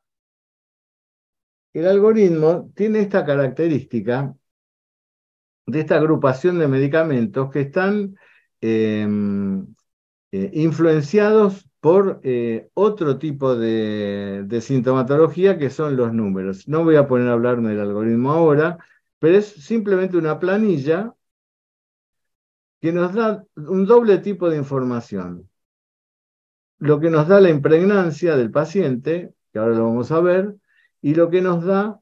El 1.74 1.86
algoritmo 1.86 2.72
tiene 2.74 3.00
esta 3.00 3.26
característica 3.26 4.34
de 5.66 5.80
esta 5.80 5.96
agrupación 5.96 6.58
de 6.58 6.68
medicamentos 6.68 7.50
que 7.50 7.60
están 7.60 8.16
em, 8.62 9.66
eh, 10.32 10.50
influenciados 10.54 11.68
por 11.80 12.20
eh, 12.22 12.70
otro 12.72 13.18
tipo 13.18 13.54
de, 13.54 14.44
de, 14.46 14.60
sintomatología 14.62 15.58
que 15.58 15.68
son 15.68 15.94
los 15.94 16.14
números. 16.14 16.66
No 16.68 16.84
voy 16.84 16.96
a 16.96 17.06
poner 17.06 17.28
a 17.28 17.32
hablarme 17.34 17.70
del 17.70 17.80
algoritmo 17.80 18.32
ahora, 18.32 18.78
pero 19.18 19.38
es 19.38 19.46
simplemente 19.46 20.16
una 20.16 20.38
planilla 20.38 21.14
que 22.80 22.92
nos 22.92 23.14
da 23.14 23.44
un 23.56 23.86
doble 23.86 24.18
tipo 24.18 24.50
de 24.50 24.58
información. 24.58 25.48
Lo 26.78 27.00
que 27.00 27.08
nos 27.08 27.26
da 27.28 27.40
la 27.40 27.48
impregnancia 27.48 28.36
del 28.36 28.50
paciente, 28.50 29.32
que 29.52 29.58
ahora 29.58 29.76
lo 29.76 29.84
vamos 29.84 30.10
a 30.12 30.20
ver, 30.20 30.54
y 31.00 31.14
lo 31.14 31.30
que 31.30 31.40
nos 31.40 31.64
da 31.64 31.98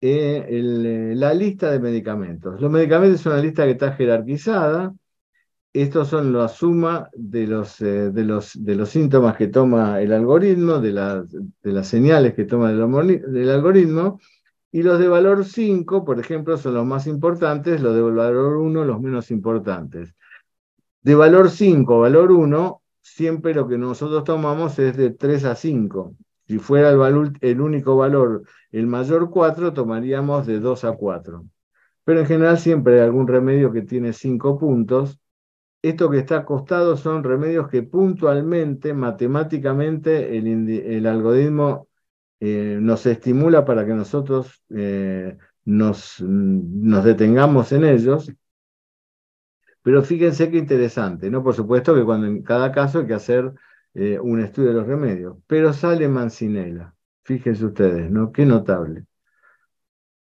eh, 0.00 0.44
eh, 0.48 1.12
la 1.14 1.32
lista 1.32 1.70
de 1.70 1.78
medicamentos. 1.78 2.60
Los 2.60 2.70
medicamentos 2.70 3.20
son 3.20 3.34
una 3.34 3.42
lista 3.42 3.64
que 3.64 3.72
está 3.72 3.92
jerarquizada. 3.92 4.94
Estos 5.72 6.08
son 6.08 6.32
la 6.32 6.48
suma 6.48 7.08
de 7.12 7.46
los, 7.46 7.80
eh, 7.80 8.10
de 8.10 8.24
los, 8.24 8.64
de 8.64 8.74
los 8.74 8.88
síntomas 8.88 9.36
que 9.36 9.48
toma 9.48 10.00
el 10.00 10.12
algoritmo, 10.12 10.80
de, 10.80 10.92
de 11.62 11.72
las 11.72 11.86
señales 11.86 12.34
que 12.34 12.44
toma 12.44 12.70
el, 12.70 12.80
el 12.80 13.50
algoritmo, 13.50 14.18
y 14.72 14.82
los 14.82 14.98
de 14.98 15.08
valor 15.08 15.44
5, 15.44 16.04
por 16.04 16.20
ejemplo, 16.20 16.56
son 16.56 16.74
los 16.74 16.86
más 16.86 17.06
importantes, 17.06 17.80
los 17.80 17.94
de 17.94 18.02
valor 18.02 18.56
1 18.56 18.84
los 18.84 19.00
menos 19.00 19.30
importantes. 19.30 20.14
De 21.02 21.14
valor 21.14 21.50
5 21.50 22.00
valor 22.00 22.32
1, 22.32 22.82
siempre 23.00 23.54
lo 23.54 23.68
que 23.68 23.78
nosotros 23.78 24.24
tomamos 24.24 24.78
es 24.78 24.96
de 24.96 25.10
3 25.10 25.44
a 25.44 25.54
5. 25.54 26.14
Si 26.46 26.58
fuera 26.58 26.90
el, 26.90 27.32
el 27.40 27.60
único 27.60 27.96
valor 27.96 28.42
el 28.70 28.86
mayor 28.86 29.30
4, 29.30 29.72
tomaríamos 29.72 30.46
de 30.46 30.60
2 30.60 30.84
a 30.84 30.92
4. 30.92 31.44
Pero 32.04 32.20
en 32.20 32.26
general 32.26 32.58
siempre 32.58 32.94
hay 32.94 33.06
algún 33.06 33.26
remedio 33.26 33.72
que 33.72 33.82
tiene 33.82 34.12
5 34.12 34.58
puntos. 34.58 35.18
Esto 35.82 36.10
que 36.10 36.18
está 36.18 36.38
acostado 36.38 36.96
son 36.96 37.24
remedios 37.24 37.68
que 37.68 37.82
puntualmente, 37.82 38.92
matemáticamente, 38.94 40.36
el, 40.36 40.68
el 40.68 41.06
algoritmo 41.06 41.85
eh, 42.40 42.78
nos 42.80 43.06
estimula 43.06 43.64
para 43.64 43.86
que 43.86 43.94
nosotros 43.94 44.62
eh, 44.70 45.36
nos, 45.64 46.20
nos, 46.20 47.04
detengamos 47.04 47.72
en 47.72 47.84
ellos. 47.84 48.32
Pero 49.82 50.02
fíjense 50.02 50.50
qué 50.50 50.58
interesante, 50.58 51.30
¿no? 51.30 51.42
Por 51.42 51.54
supuesto 51.54 51.94
que 51.94 52.04
cuando 52.04 52.26
en 52.26 52.42
cada 52.42 52.72
caso 52.72 53.00
hay 53.00 53.06
que 53.06 53.14
hacer 53.14 53.52
eh, 53.94 54.18
un 54.20 54.40
estudio 54.40 54.70
de 54.70 54.74
los 54.74 54.86
remedios, 54.86 55.38
pero 55.46 55.72
sale 55.72 56.08
Mancinela. 56.08 56.94
Fíjense 57.22 57.64
ustedes, 57.64 58.10
¿no? 58.10 58.32
Qué 58.32 58.44
notable. 58.44 59.04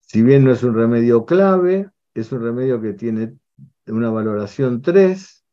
Si 0.00 0.22
bien 0.22 0.44
no 0.44 0.52
es 0.52 0.62
un 0.62 0.74
remedio 0.74 1.26
clave, 1.26 1.90
es 2.14 2.32
un 2.32 2.42
remedio 2.42 2.80
que 2.80 2.94
tiene 2.94 3.34
una 3.86 4.10
valoración 4.10 4.80
3, 4.82 5.44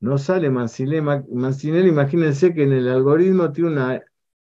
no 0.00 0.18
sale 0.18 0.50
Mancinela, 0.50 1.24
Mancinela, 1.30 1.88
imagínense 1.88 2.54
que 2.54 2.64
en 2.64 2.72
el 2.72 2.88
algoritmo 2.88 3.52
tiene 3.52 3.70
una 3.70 4.02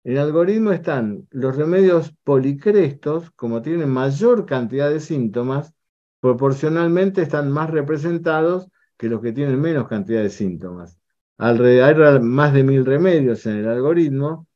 el 0.06 0.18
algoritmo 0.18 0.70
están 0.70 1.26
los 1.32 1.56
remedios 1.56 2.14
policrestos, 2.22 3.32
como 3.32 3.60
tienen 3.60 3.90
mayor 3.90 4.46
cantidad 4.46 4.88
de 4.88 5.00
síntomas, 5.00 5.74
proporcionalmente 6.20 7.22
están 7.22 7.50
más 7.50 7.70
representados 7.70 8.68
que 8.96 9.08
los 9.08 9.20
que 9.20 9.32
tienen 9.32 9.60
menos 9.60 9.88
cantidad 9.88 10.22
de 10.22 10.30
síntomas. 10.30 10.96
Alrededor 11.38 12.04
hay 12.04 12.20
más 12.20 12.54
de 12.54 12.62
mil 12.62 12.86
remedios 12.86 13.46
en 13.46 13.56
el 13.56 13.68
algoritmo 13.68 14.46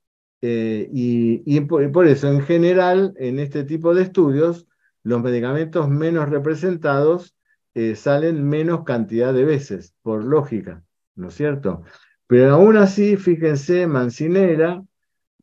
eh, 0.41 0.89
y, 0.93 1.61
por, 1.63 2.07
eso 2.07 2.29
en 2.29 2.43
general 2.43 3.13
en 3.17 3.41
este 3.41 3.65
tipo 3.65 3.93
de 3.93 4.03
estudios 4.03 4.69
los 5.03 5.21
medicamentos 5.21 5.89
menos 5.89 6.29
representados 6.29 7.35
eh, 7.75 7.97
salen 7.97 8.49
menos 8.49 8.85
cantidad 8.85 9.35
de 9.35 9.45
veces, 9.45 9.97
por 10.03 10.25
lógica, 10.25 10.85
¿no 11.17 11.27
es 11.27 11.35
cierto? 11.35 11.83
Pero 12.29 12.55
aún 12.55 12.77
así, 12.77 13.17
fíjense, 13.17 13.89
Mancinera, 13.89 14.81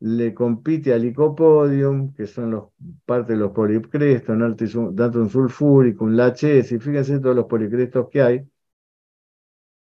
le 0.00 0.32
compite 0.34 0.92
al 0.92 1.02
licopodium, 1.02 2.12
que 2.14 2.26
son 2.26 2.50
los, 2.52 2.64
parte 3.04 3.32
de 3.32 3.38
los 3.40 3.52
policrestos, 3.52 4.36
natrium 4.36 5.28
sulfúrico, 5.28 6.06
LHS, 6.08 6.72
y 6.72 6.78
fíjense 6.78 7.18
todos 7.20 7.36
los 7.36 7.46
policrestos 7.46 8.08
que 8.10 8.22
hay. 8.22 8.48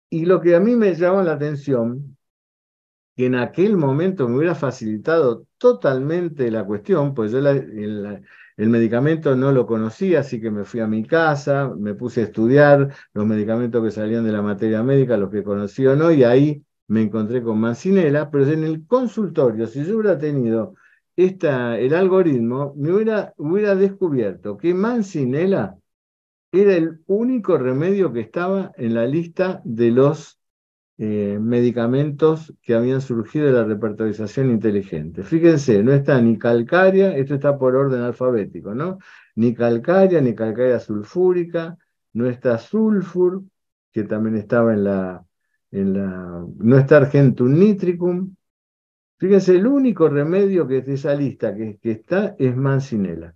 Y 0.10 0.26
lo 0.26 0.42
que 0.42 0.56
a 0.56 0.60
mí 0.60 0.76
me 0.76 0.94
llama 0.96 1.24
la 1.24 1.34
atención, 1.34 2.18
que 3.16 3.26
en 3.28 3.36
aquel 3.36 3.78
momento 3.78 4.28
me 4.28 4.38
hubiera 4.38 4.56
facilitado 4.56 5.46
totalmente 5.58 6.52
la 6.52 6.66
cuestión, 6.66 7.14
pues 7.14 7.32
yo 7.32 7.40
el 7.40 8.70
medicamento 8.70 9.36
no 9.36 9.52
lo 9.52 9.66
conocía, 9.66 10.20
así 10.22 10.40
que 10.42 10.52
me 10.52 10.66
fui 10.66 10.80
a 10.82 10.88
mi 10.88 11.04
casa, 11.06 11.74
me 11.78 11.96
puse 11.96 12.22
a 12.22 12.24
estudiar 12.26 12.94
los 13.14 13.26
medicamentos 13.26 13.84
que 13.84 13.92
salían 13.92 14.26
de 14.26 14.32
la 14.32 14.42
materia 14.42 14.84
médica, 14.84 15.18
los 15.18 15.32
que 15.32 15.44
conocí 15.44 15.86
o 15.88 15.96
no, 15.96 16.12
y 16.12 16.24
ahí 16.24 16.64
me 16.88 17.04
encontré 17.04 17.42
con 17.42 17.60
Mancinela, 17.60 18.30
pero 18.30 18.48
en 18.48 18.64
el 18.64 18.86
consultorio, 18.86 19.68
si 19.68 19.84
yo 19.86 19.98
hubiera 19.98 20.18
tenido 20.18 20.76
esta, 21.16 21.78
el 21.80 21.94
algoritmo, 21.94 22.74
me 22.78 22.92
hubiera, 22.92 23.34
hubiera 23.38 23.76
descubierto 23.76 24.58
que 24.58 24.74
Mancinela 24.74 25.78
era 26.52 26.76
el 26.76 27.02
único 27.08 27.58
remedio 27.58 28.14
que 28.14 28.22
estaba 28.22 28.72
en 28.78 28.94
la 28.94 29.06
lista 29.06 29.62
de 29.66 29.92
los 29.92 30.40
eh, 30.98 31.38
medicamentos 31.42 32.54
que 32.62 32.74
habían 32.74 33.02
surgido 33.02 33.48
de 33.48 33.54
la 33.54 33.66
repertorización 33.66 34.50
inteligente. 34.52 35.24
Fíjense, 35.24 35.84
no 35.84 35.92
está 35.94 36.22
ni 36.22 36.38
calcaria, 36.38 37.16
esto 37.18 37.36
está 37.36 37.58
por 37.58 37.76
orden 37.76 38.02
alfabético, 38.02 38.74
¿no? 38.74 39.00
Ni 39.36 39.54
calcaria, 39.54 40.22
ni 40.22 40.34
calcaria 40.36 40.80
sulfúrica, 40.80 41.78
no 42.14 42.28
está 42.30 42.58
sulfur, 42.58 43.44
que 43.92 44.04
también 44.04 44.38
estaba 44.38 44.74
en 44.74 44.86
la, 44.86 45.25
en 45.76 45.94
la 45.94 46.46
no 46.58 46.78
está 46.78 46.98
argentum 46.98 47.54
nitricum. 47.54 48.36
Fíjense, 49.18 49.56
el 49.56 49.68
único 49.68 50.10
remedio 50.10 50.68
que 50.68 50.80
es 50.80 50.86
de 50.86 50.94
esa 50.94 51.14
lista 51.16 51.56
que, 51.56 51.80
está 51.84 52.36
es 52.40 52.56
mancinela. 52.56 53.36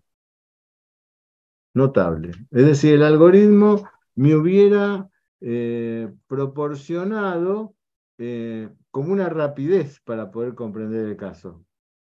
Notable. 1.73 2.31
Es 2.51 2.65
decir, 2.65 2.95
el 2.95 3.03
algoritmo 3.03 3.87
me 4.15 4.35
hubiera 4.35 5.07
eh, 5.41 6.11
proporcionado 6.27 7.75
eh, 8.17 8.69
como 8.91 9.13
una 9.13 9.29
rapidez 9.29 10.01
para 10.01 10.31
poder 10.31 10.55
comprender 10.55 11.05
el 11.05 11.15
caso. 11.17 11.63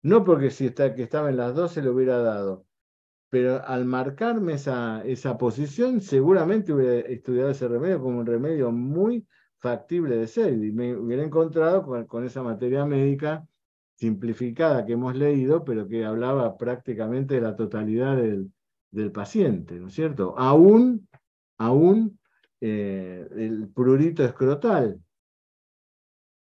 No 0.02 0.24
porque 0.24 0.50
si 0.50 0.66
está, 0.66 0.94
que 0.94 1.02
estaba 1.02 1.30
en 1.30 1.36
las 1.36 1.54
dos 1.54 1.72
se 1.72 1.82
lo 1.82 1.92
hubiera 1.92 2.18
dado, 2.18 2.66
pero 3.28 3.64
al 3.66 3.84
marcarme 3.86 4.54
esa, 4.54 5.02
esa 5.04 5.36
posición, 5.36 6.00
seguramente 6.00 6.72
hubiera 6.72 7.00
estudiado 7.08 7.50
ese 7.50 7.66
remedio 7.66 8.00
como 8.00 8.20
un 8.20 8.26
remedio 8.26 8.70
muy 8.70 9.26
factible 9.58 10.16
de 10.16 10.26
ser 10.26 10.52
y 10.52 10.72
me 10.72 10.96
hubiera 10.96 11.22
encontrado 11.22 12.06
con, 12.06 12.24
esa 12.24 12.42
materia 12.42 12.84
médica 12.84 13.46
simplificada 13.94 14.84
que 14.84 14.92
hemos 14.92 15.16
leído, 15.16 15.64
pero 15.64 15.88
que 15.88 16.04
hablaba 16.04 16.56
prácticamente 16.56 17.36
de 17.36 17.40
la 17.40 17.56
totalidad 17.56 18.16
del, 18.16 18.52
del 18.90 19.10
paciente, 19.12 19.74
¿no 19.76 19.88
es 19.88 19.94
cierto? 19.94 20.38
Aún, 20.38 21.08
aún 21.58 22.18
eh, 22.60 23.26
el 23.36 23.68
prurito 23.68 24.24
escrotal, 24.24 25.00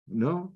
¿no? 0.08 0.56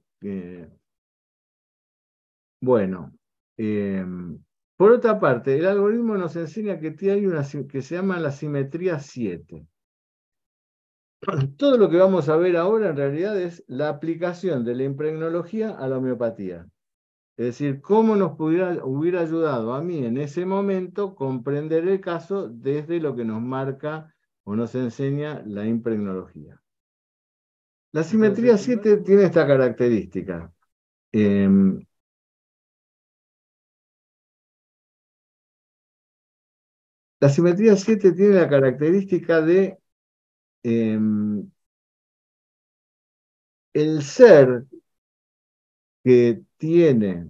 bueno, 2.62 3.12
em, 3.58 4.40
por 4.78 4.92
otra 4.92 5.20
parte, 5.20 5.58
el 5.58 5.66
algoritmo 5.66 6.18
nos 6.18 6.36
enseña 6.38 6.80
que 6.80 6.96
hay 7.12 7.26
una 7.26 7.44
que 7.70 7.82
se 7.82 7.96
llama 7.96 8.20
la 8.20 8.32
simetría 8.32 9.00
7. 9.00 9.68
Todo 11.58 11.78
lo 11.78 11.90
que 11.90 11.98
vamos 11.98 12.30
a 12.30 12.38
ver 12.38 12.58
ahora 12.58 12.90
en 12.90 12.98
realidad 12.98 13.40
es 13.40 13.64
la 13.68 13.90
aplicación 13.90 14.64
de 14.66 14.76
la 14.76 14.84
impregnología 14.84 15.72
a 15.72 15.88
la 15.88 15.98
homeopatía. 15.98 16.68
Es 17.36 17.46
decir, 17.48 17.82
cómo 17.82 18.16
nos 18.16 18.38
pudiera, 18.38 18.86
hubiera 18.86 19.22
ayudado 19.22 19.74
a 19.74 19.82
mí 19.82 20.06
en 20.06 20.18
ese 20.18 20.46
momento 20.46 21.16
comprender 21.16 21.88
el 21.88 22.00
caso 22.00 22.48
desde 22.48 23.00
lo 23.00 23.16
que 23.16 23.26
nos 23.26 23.42
marca 23.42 24.14
o 24.44 24.56
nos 24.56 24.76
enseña 24.76 25.42
la 25.46 25.66
impregnología. 25.66 26.62
La 27.92 28.04
simetría 28.04 28.58
7 28.58 28.98
tiene 28.98 29.24
esta 29.24 29.48
característica. 29.48 30.52
Em, 31.12 31.80
la 37.20 37.30
simetría 37.30 37.76
7 37.76 38.12
tiene 38.12 38.36
la 38.36 38.50
característica 38.50 39.42
de 39.42 39.83
em, 40.64 41.50
el 43.74 44.02
ser 44.04 44.66
que 46.04 46.42
tiene 46.58 47.30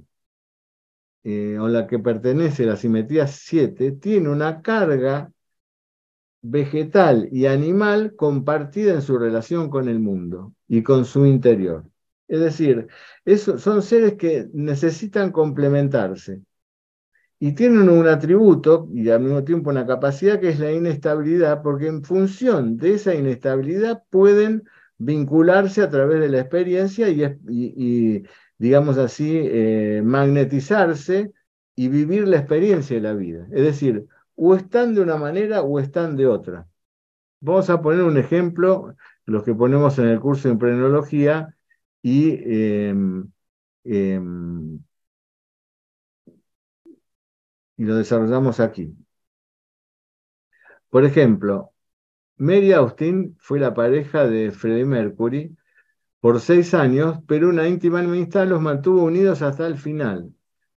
eh, 1.23 1.57
o 1.59 1.67
la 1.67 1.87
que 1.87 1.99
pertenece 1.99 2.63
a 2.63 2.67
la 2.67 2.75
simetría 2.77 3.27
7 3.27 3.93
tiene 3.93 4.29
una 4.29 4.61
carga 4.61 5.31
vegetal 6.41 7.29
y 7.31 7.45
animal 7.45 8.15
compartida 8.15 8.93
en 8.93 9.01
su 9.01 9.17
relación 9.17 9.69
con 9.69 9.87
el 9.89 9.99
mundo 9.99 10.53
y 10.67 10.83
con 10.83 11.05
su 11.05 11.25
interior. 11.25 11.85
Es 12.27 12.39
decir, 12.41 12.87
son 13.57 13.81
seres 13.81 14.15
que 14.15 14.49
necesitan 14.53 15.31
complementarse 15.31 16.41
y 17.39 17.53
tienen 17.53 17.89
un 17.89 18.07
atributo 18.07 18.87
y 18.93 19.09
al 19.09 19.21
mismo 19.21 19.43
tiempo 19.43 19.69
una 19.69 19.85
capacidad 19.85 20.39
que 20.39 20.49
es 20.49 20.59
la 20.59 20.71
inestabilidad, 20.71 21.61
porque 21.61 21.87
en 21.87 22.03
función 22.03 22.77
de 22.77 22.95
esa 22.95 23.13
inestabilidad 23.15 24.03
pueden 24.09 24.63
vincularse 24.97 25.81
a 25.81 25.89
través 25.89 26.19
de 26.21 26.29
la 26.29 26.39
experiencia 26.39 27.09
y, 27.09 28.23
digamos 28.57 28.97
así, 28.97 29.41
eh, 29.43 30.01
magnetizarse 30.03 31.33
y 31.75 31.87
vivir 31.89 32.27
la 32.27 32.37
experiencia 32.37 32.95
de 32.95 33.01
la 33.01 33.13
vida. 33.13 33.47
Es 33.51 33.63
decir, 33.63 34.05
o 34.35 34.55
están 34.55 34.95
de 34.95 35.01
una 35.01 35.17
manera 35.17 35.61
o 35.63 35.79
están 35.79 36.15
de 36.15 36.27
otra. 36.27 36.67
Vamos 37.41 37.69
a 37.69 37.81
poner 37.81 38.03
un 38.03 38.17
ejemplo, 38.17 38.95
los 39.25 39.43
que 39.43 39.53
ponemos 39.53 39.99
en 39.99 40.07
el 40.07 40.19
curso 40.19 40.47
de 40.47 40.53
emprenología, 40.53 41.55
y, 42.01 42.39
em, 42.45 43.31
em, 43.83 44.79
y 47.77 47.85
lo 47.85 47.95
desarrollamos 47.95 48.59
aquí. 48.59 48.95
Por 50.89 51.05
ejemplo, 51.05 51.71
Mary 52.37 52.71
Austin 52.73 53.35
fue 53.39 53.59
la 53.59 53.73
pareja 53.73 54.27
de 54.27 54.51
Freddie 54.51 54.85
Mercury 54.85 55.55
por 56.19 56.39
seis 56.39 56.73
años, 56.73 57.19
pero 57.27 57.49
una 57.49 57.67
íntima 57.67 57.99
amistad 57.99 58.47
los 58.47 58.61
mantuvo 58.61 59.03
unidos 59.03 59.41
hasta 59.41 59.67
el 59.67 59.77
final. 59.77 60.33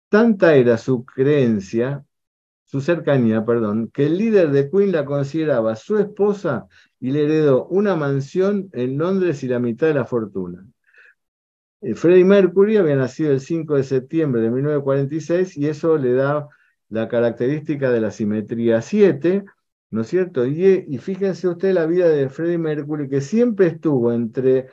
Tanta 0.10 0.56
era 0.56 0.78
su 0.78 1.06
creencia 1.06 2.06
su 2.66 2.82
cercanía, 2.82 3.46
perdón, 3.46 3.90
que 3.94 4.08
el 4.08 4.18
líder 4.18 4.52
de 4.52 4.70
Queen 4.70 4.92
la 4.92 5.06
consideraba 5.06 5.76
su 5.76 5.98
esposa 5.98 6.68
y 7.00 7.12
le 7.12 7.24
heredó 7.24 7.68
una 7.68 7.96
mansión 7.96 8.70
en 8.74 8.98
Londres 8.98 9.44
y 9.44 9.48
la 9.48 9.60
mitad 9.60 9.88
de 9.88 9.94
la 9.94 10.06
fortuna. 10.06 10.66
Eh, 11.82 11.94
Freddie 11.94 12.26
Mercury 12.26 12.78
había 12.78 12.96
nacido 12.96 13.32
el 13.32 13.40
5 13.40 13.76
de 13.76 13.84
septiembre 13.84 14.42
de 14.42 14.50
1946 14.50 15.58
y 15.58 15.68
eso 15.68 15.98
le 15.98 16.14
da 16.14 16.48
la 16.90 17.08
característica 17.08 17.92
de 17.92 18.02
la 18.02 18.12
simetría 18.12 18.82
7, 18.82 19.46
¿no 19.92 20.02
es 20.02 20.08
cierto? 20.08 20.46
Y, 20.46 20.98
fíjense 21.00 21.48
usted 21.48 21.74
la 21.74 21.86
vida 21.86 22.10
de 22.10 22.30
Freddie 22.30 22.58
Mercury, 22.58 23.10
que 23.10 23.22
siempre 23.22 23.68
estuvo 23.68 24.12
entre 24.14 24.68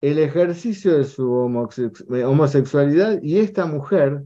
el 0.00 0.18
ejercicio 0.18 0.96
de 0.96 1.04
su 1.04 1.30
homosexualidad 1.32 3.20
y 3.22 3.38
esta 3.38 3.66
mujer, 3.66 4.22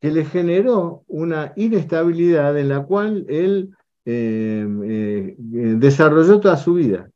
que 0.00 0.10
le 0.10 0.24
generó 0.24 1.04
una 1.08 1.52
inestabilidad 1.56 2.58
en 2.58 2.68
la 2.68 2.84
cual 2.84 3.24
él 3.28 3.74
eh, 4.04 4.66
eh, 4.84 5.34
desarrolló 5.78 6.38
toda 6.38 6.56
su 6.58 6.74
vida. 6.74 7.10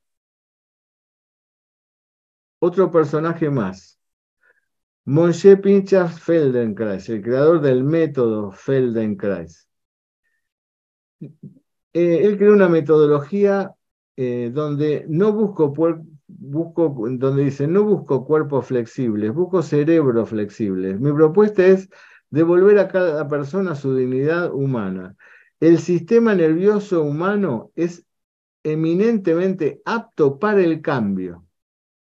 Otro 2.59 2.91
personaje 2.91 3.51
más, 3.51 4.00
Moshe 5.11 5.57
Pinchas 5.57 6.21
Feldenkrais, 6.21 7.09
el 7.09 7.21
creador 7.21 7.61
del 7.61 7.83
método 7.83 8.53
Feldenkrais. 8.53 9.69
Eh, 11.21 12.21
él 12.23 12.39
creó 12.39 12.53
una 12.53 12.69
metodología 12.69 13.75
donde 14.17 15.07
no 15.09 15.33
busco, 15.33 15.75
busco, 16.29 16.95
donde 17.19 17.43
dice, 17.43 17.67
no 17.67 17.83
busco 17.83 18.25
cuerpos 18.25 18.67
flexibles, 18.67 19.35
busco 19.35 19.63
cerebros 19.63 20.29
flexibles. 20.29 21.01
Mi 21.01 21.13
propuesta 21.13 21.67
es 21.67 21.89
devolver 22.29 22.79
a 22.79 22.87
cada 22.87 23.27
persona 23.27 23.75
su 23.75 23.97
dignidad 23.97 24.53
humana. 24.55 25.17
El 25.59 25.81
sistema 25.81 26.37
nervioso 26.37 27.03
humano 27.03 27.73
es 27.75 28.07
eminentemente 28.63 29.83
apto 29.85 30.39
para 30.39 30.61
el 30.63 30.81
cambio. 30.83 31.50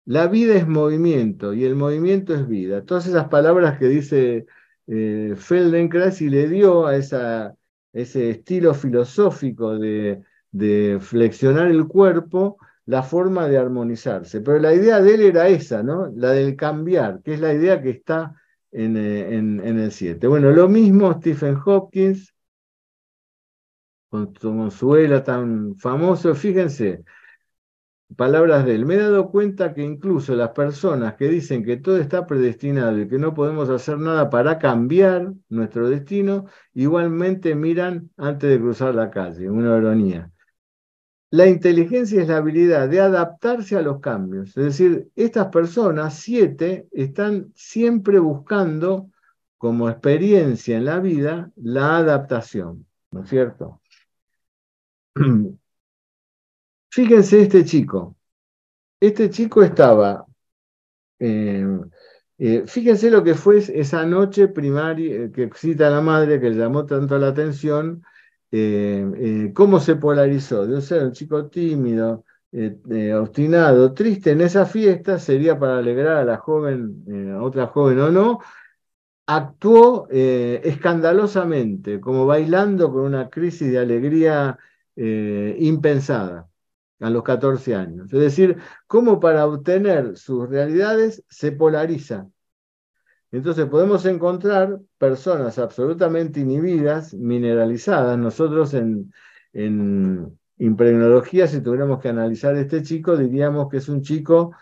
La 0.06 0.28
vida 0.28 0.56
es 0.56 0.68
movimiento 0.68 1.54
y 1.54 1.64
el 1.64 1.76
movimiento 1.76 2.34
es 2.34 2.48
vida. 2.48 2.84
Todas 2.84 3.08
esas 3.08 3.30
palabras 3.30 3.80
que 3.80 3.88
dice 3.88 4.46
eh, 4.88 5.34
Feldenkrais 5.38 6.22
y 6.22 6.30
le 6.30 6.48
dio 6.50 6.86
a 6.86 6.96
ese 6.98 8.30
estilo 8.30 8.74
filosófico 8.74 9.78
de, 9.78 10.22
flexionar 11.00 11.72
el 11.72 11.88
cuerpo 11.88 12.58
la 12.86 13.02
forma 13.04 13.48
de 13.48 13.58
armonizarse. 13.58 14.42
Pero 14.42 14.60
la 14.60 14.74
idea 14.74 15.02
de 15.02 15.16
él 15.16 15.22
era 15.22 15.48
esa, 15.48 15.84
¿no? 15.84 16.12
La 16.16 16.32
del 16.32 16.56
cambiar, 16.58 17.22
que 17.24 17.36
es 17.36 17.40
la 17.40 17.54
idea 17.54 17.82
que 17.82 17.92
está 17.92 18.36
eh, 18.72 19.30
en, 19.32 19.60
el 19.62 19.92
7. 19.92 20.28
Bueno, 20.28 20.52
lo 20.52 20.68
mismo 20.68 21.14
Stephen 21.14 21.58
Hopkins, 21.66 22.34
con 24.10 24.34
su 24.36 24.50
consuela 24.50 25.24
tan 25.24 25.76
famoso, 25.78 26.36
fíjense, 26.36 27.04
palabras 28.16 28.66
de 28.66 28.76
él, 28.76 28.86
me 28.86 28.96
he 28.96 29.00
dado 29.00 29.32
cuenta 29.32 29.74
que 29.74 29.82
incluso 29.84 30.36
las 30.36 30.50
personas 30.50 31.16
que 31.16 31.28
dicen 31.28 31.64
que 31.64 31.78
todo 31.78 31.98
está 31.98 32.28
predestinado 32.28 33.00
y 33.00 33.08
que 33.08 33.18
no 33.18 33.34
podemos 33.34 33.70
hacer 33.70 33.98
nada 33.98 34.30
para 34.30 34.60
cambiar 34.60 35.34
nuestro 35.50 35.90
destino, 35.90 36.46
igualmente 36.74 37.56
miran 37.56 38.12
antes 38.18 38.50
de 38.50 38.60
cruzar 38.60 38.96
la 38.96 39.10
calle, 39.10 39.50
una 39.50 39.78
ironía. 39.78 40.32
La 41.32 41.48
inteligencia 41.48 42.22
es 42.22 42.28
la 42.28 42.38
habilidad 42.38 42.88
de 42.88 43.00
adaptarse 43.00 43.76
a 43.76 43.82
los 43.82 44.00
cambios. 44.00 44.50
Es 44.50 44.66
decir, 44.66 45.10
estas 45.16 45.48
personas, 45.48 46.20
siete, 46.20 46.88
están 46.92 47.52
siempre 47.56 48.20
buscando 48.20 49.10
como 49.58 49.90
experiencia 49.90 50.78
en 50.78 50.86
la 50.86 51.00
vida 51.00 51.52
la 51.56 51.98
adaptación, 51.98 52.86
¿no 53.12 53.24
es 53.24 53.30
cierto? 53.30 53.82
Fíjense 56.94 57.42
este 57.42 57.66
chico. 57.66 58.16
Este 59.00 59.30
chico 59.32 59.64
estaba, 59.64 60.28
eh, 61.20 61.66
eh, 62.38 62.64
fíjense 62.68 63.10
lo 63.10 63.24
que 63.24 63.34
fue 63.34 63.58
esa 63.58 64.06
noche 64.06 64.48
primaria 64.48 65.24
eh, 65.26 65.32
que 65.32 65.50
cita 65.56 65.90
la 65.90 66.02
madre 66.02 66.40
que 66.40 66.52
le 66.52 66.58
llamó 66.58 66.86
tanto 66.86 67.18
la 67.18 67.30
atención, 67.30 68.04
cómo 69.56 69.80
se 69.80 69.96
polarizó. 69.96 70.68
De 70.68 70.82
ser 70.82 71.04
un 71.04 71.14
chico 71.14 71.48
tímido, 71.48 72.26
obstinado, 73.20 73.94
triste 73.96 74.32
en 74.32 74.42
esa 74.42 74.66
fiesta, 74.68 75.18
sería 75.18 75.58
para 75.58 75.80
alegrar 75.80 76.18
a 76.18 76.26
la 76.26 76.38
joven, 76.38 77.06
a 77.36 77.42
otra 77.42 77.68
joven 77.68 78.00
o 78.00 78.12
no, 78.12 78.40
actuó 79.26 80.08
escandalosamente, 80.12 82.00
como 82.00 82.28
bailando 82.28 82.92
con 82.92 83.02
una 83.04 83.30
crisis 83.30 83.72
de 83.72 83.80
alegría 83.80 84.60
impensada 84.96 86.53
a 87.04 87.10
los 87.10 87.24
14 87.24 87.76
años. 87.76 88.14
Es 88.14 88.20
decir, 88.20 88.58
cómo 88.88 89.20
para 89.20 89.46
obtener 89.46 90.16
sus 90.18 90.50
realidades 90.50 91.24
se 91.30 91.52
polariza. 91.52 92.28
Entonces 93.32 93.66
podemos 93.66 94.06
encontrar 94.06 94.80
personas 94.98 95.60
absolutamente 95.60 96.40
inhibidas, 96.40 97.14
mineralizadas. 97.14 98.18
Nosotros 98.18 98.74
en, 98.74 99.12
en 99.52 100.40
impregnología, 100.58 101.48
si 101.48 101.62
tuviéramos 101.62 102.00
que 102.00 102.10
analizar 102.10 102.56
este 102.56 102.84
chico, 102.84 103.18
diríamos 103.18 103.70
que 103.70 103.78
es 103.78 103.90
un 103.90 104.02
chico 104.02 104.56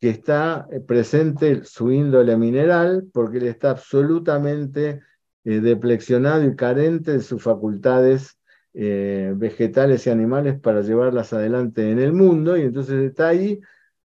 que 0.00 0.10
está 0.10 0.66
presente 0.88 1.62
su 1.64 1.92
índole 1.92 2.36
mineral, 2.36 3.06
porque 3.12 3.38
él 3.38 3.46
está 3.46 3.70
absolutamente 3.70 5.00
eh, 5.44 5.60
deplexionado 5.60 6.44
y 6.44 6.56
carente 6.56 7.12
de 7.12 7.20
sus 7.20 7.40
facultades 7.40 8.36
eh, 8.74 9.32
vegetales 9.36 10.06
y 10.06 10.10
animales 10.10 10.58
para 10.60 10.82
llevarlas 10.82 11.32
adelante 11.32 11.90
en 11.90 11.98
el 12.00 12.12
mundo, 12.12 12.56
y 12.56 12.62
entonces 12.62 13.04
está 13.04 13.28
ahí 13.28 13.60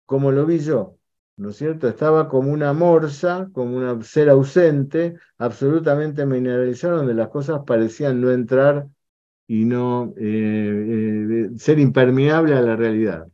como 0.07 0.33
lo 0.33 0.47
vi 0.47 0.59
yo, 0.61 0.99
¿no 1.37 1.51
es 1.51 1.57
cierto? 1.57 1.89
Estaba 1.89 2.29
como 2.29 2.53
una 2.53 2.73
morsa, 2.73 3.51
como 3.53 3.77
un 3.77 4.05
ser 4.05 4.29
ausente, 4.31 5.17
absolutamente 5.39 6.27
mineralizado, 6.27 6.99
donde 6.99 7.15
las 7.15 7.29
cosas 7.29 7.62
parecían 7.67 8.21
no 8.21 8.31
entrar 8.31 8.89
y 9.47 9.65
no 9.67 10.15
eh, 10.17 11.49
eh, 11.55 11.59
ser 11.59 11.79
impermeable 11.79 12.55
a 12.55 12.62
la 12.62 12.77
realidad. 12.77 13.29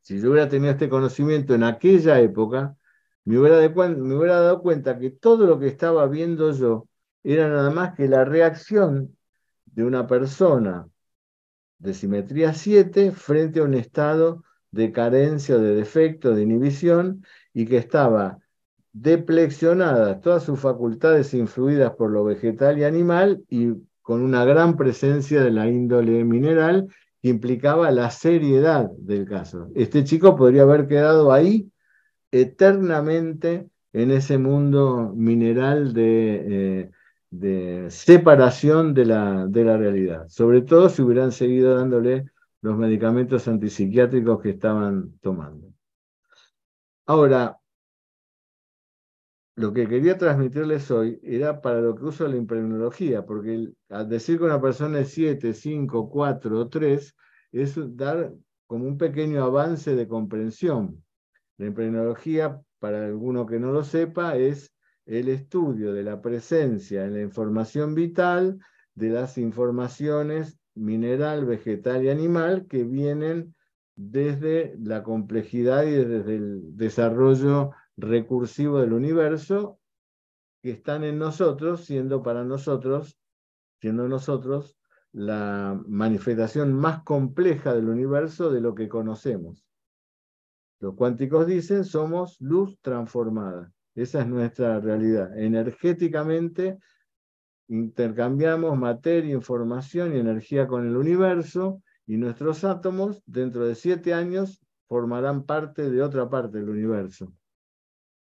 Si 0.00 0.20
yo 0.20 0.30
hubiera 0.30 0.48
tenido 0.48 0.72
este 0.72 0.88
conocimiento 0.88 1.54
en 1.54 1.62
aquella 1.62 2.20
época, 2.20 2.76
me 3.24 3.38
hubiera, 3.38 3.56
me 3.96 4.14
hubiera 4.14 4.40
dado 4.40 4.60
cuenta 4.62 4.98
que 4.98 5.10
todo 5.10 5.46
lo 5.46 5.58
que 5.58 5.66
estaba 5.68 6.06
viendo 6.06 6.52
yo 6.52 6.88
era 7.22 7.48
nada 7.48 7.70
más 7.70 7.94
que 7.94 8.06
la 8.08 8.24
reacción 8.24 9.16
de 9.74 9.84
una 9.84 10.06
persona 10.06 10.88
de 11.78 11.94
simetría 11.94 12.54
7 12.54 13.12
frente 13.12 13.60
a 13.60 13.64
un 13.64 13.74
estado 13.74 14.44
de 14.70 14.92
carencia 14.92 15.58
de 15.58 15.74
defecto, 15.74 16.34
de 16.34 16.42
inhibición, 16.42 17.24
y 17.52 17.66
que 17.66 17.76
estaba 17.76 18.38
deplexionada, 18.92 20.20
todas 20.20 20.44
sus 20.44 20.58
facultades 20.58 21.34
influidas 21.34 21.92
por 21.92 22.10
lo 22.10 22.24
vegetal 22.24 22.78
y 22.78 22.84
animal, 22.84 23.44
y 23.48 23.74
con 24.02 24.22
una 24.22 24.44
gran 24.44 24.76
presencia 24.76 25.42
de 25.42 25.50
la 25.50 25.68
índole 25.68 26.24
mineral, 26.24 26.88
que 27.20 27.28
implicaba 27.28 27.90
la 27.90 28.10
seriedad 28.10 28.90
del 28.98 29.26
caso. 29.26 29.68
Este 29.74 30.04
chico 30.04 30.36
podría 30.36 30.62
haber 30.62 30.86
quedado 30.86 31.32
ahí 31.32 31.70
eternamente 32.30 33.68
en 33.92 34.10
ese 34.10 34.38
mundo 34.38 35.12
mineral 35.14 35.92
de... 35.92 36.80
Eh, 36.80 36.90
de 37.38 37.90
separación 37.90 38.94
de 38.94 39.06
la, 39.06 39.46
de 39.46 39.64
la 39.64 39.76
realidad, 39.76 40.28
sobre 40.28 40.62
todo 40.62 40.88
si 40.88 41.02
hubieran 41.02 41.32
seguido 41.32 41.76
dándole 41.76 42.26
los 42.60 42.76
medicamentos 42.76 43.48
antipsiquiátricos 43.48 44.40
que 44.40 44.50
estaban 44.50 45.18
tomando. 45.20 45.72
Ahora, 47.06 47.58
lo 49.56 49.72
que 49.72 49.88
quería 49.88 50.16
transmitirles 50.16 50.90
hoy 50.90 51.20
era 51.22 51.60
para 51.60 51.80
lo 51.80 51.94
que 51.94 52.04
uso 52.04 52.26
la 52.28 52.36
impregnología, 52.36 53.24
porque 53.24 53.72
al 53.88 54.08
decir 54.08 54.38
que 54.38 54.44
una 54.44 54.60
persona 54.60 55.00
es 55.00 55.10
7, 55.10 55.54
5, 55.54 56.08
4 56.08 56.58
o 56.60 56.68
3, 56.68 57.16
es 57.52 57.96
dar 57.96 58.32
como 58.66 58.86
un 58.86 58.96
pequeño 58.96 59.44
avance 59.44 59.94
de 59.94 60.08
comprensión. 60.08 61.04
La 61.58 61.66
impregnología, 61.66 62.60
para 62.78 63.04
alguno 63.04 63.46
que 63.46 63.58
no 63.58 63.72
lo 63.72 63.84
sepa, 63.84 64.36
es 64.36 64.73
el 65.06 65.28
estudio 65.28 65.92
de 65.92 66.02
la 66.02 66.20
presencia 66.20 67.04
en 67.04 67.14
la 67.14 67.20
información 67.20 67.94
vital 67.94 68.58
de 68.94 69.10
las 69.10 69.38
informaciones 69.38 70.58
mineral, 70.74 71.44
vegetal 71.44 72.04
y 72.04 72.08
animal 72.08 72.66
que 72.66 72.84
vienen 72.84 73.54
desde 73.96 74.76
la 74.78 75.02
complejidad 75.02 75.84
y 75.84 75.92
desde 75.92 76.36
el 76.36 76.76
desarrollo 76.76 77.72
recursivo 77.96 78.80
del 78.80 78.92
universo 78.92 79.78
que 80.62 80.70
están 80.70 81.04
en 81.04 81.18
nosotros, 81.18 81.84
siendo 81.84 82.22
para 82.22 82.42
nosotros, 82.44 83.18
siendo 83.80 84.08
nosotros 84.08 84.78
la 85.12 85.80
manifestación 85.86 86.72
más 86.72 87.02
compleja 87.04 87.74
del 87.74 87.88
universo 87.88 88.50
de 88.50 88.60
lo 88.60 88.74
que 88.74 88.88
conocemos. 88.88 89.64
Los 90.80 90.94
cuánticos 90.94 91.46
dicen 91.46 91.84
somos 91.84 92.40
luz 92.40 92.78
transformada. 92.80 93.73
Esa 93.94 94.20
es 94.22 94.26
nuestra 94.26 94.80
realidad. 94.80 95.36
Energéticamente 95.38 96.78
intercambiamos 97.68 98.76
materia, 98.76 99.32
información 99.32 100.14
y 100.14 100.18
energía 100.18 100.66
con 100.66 100.86
el 100.86 100.96
universo 100.96 101.82
y 102.06 102.16
nuestros 102.16 102.64
átomos 102.64 103.22
dentro 103.26 103.66
de 103.66 103.74
siete 103.74 104.12
años 104.12 104.60
formarán 104.88 105.44
parte 105.44 105.90
de 105.90 106.02
otra 106.02 106.28
parte 106.28 106.58
del 106.58 106.68
universo. 106.68 107.32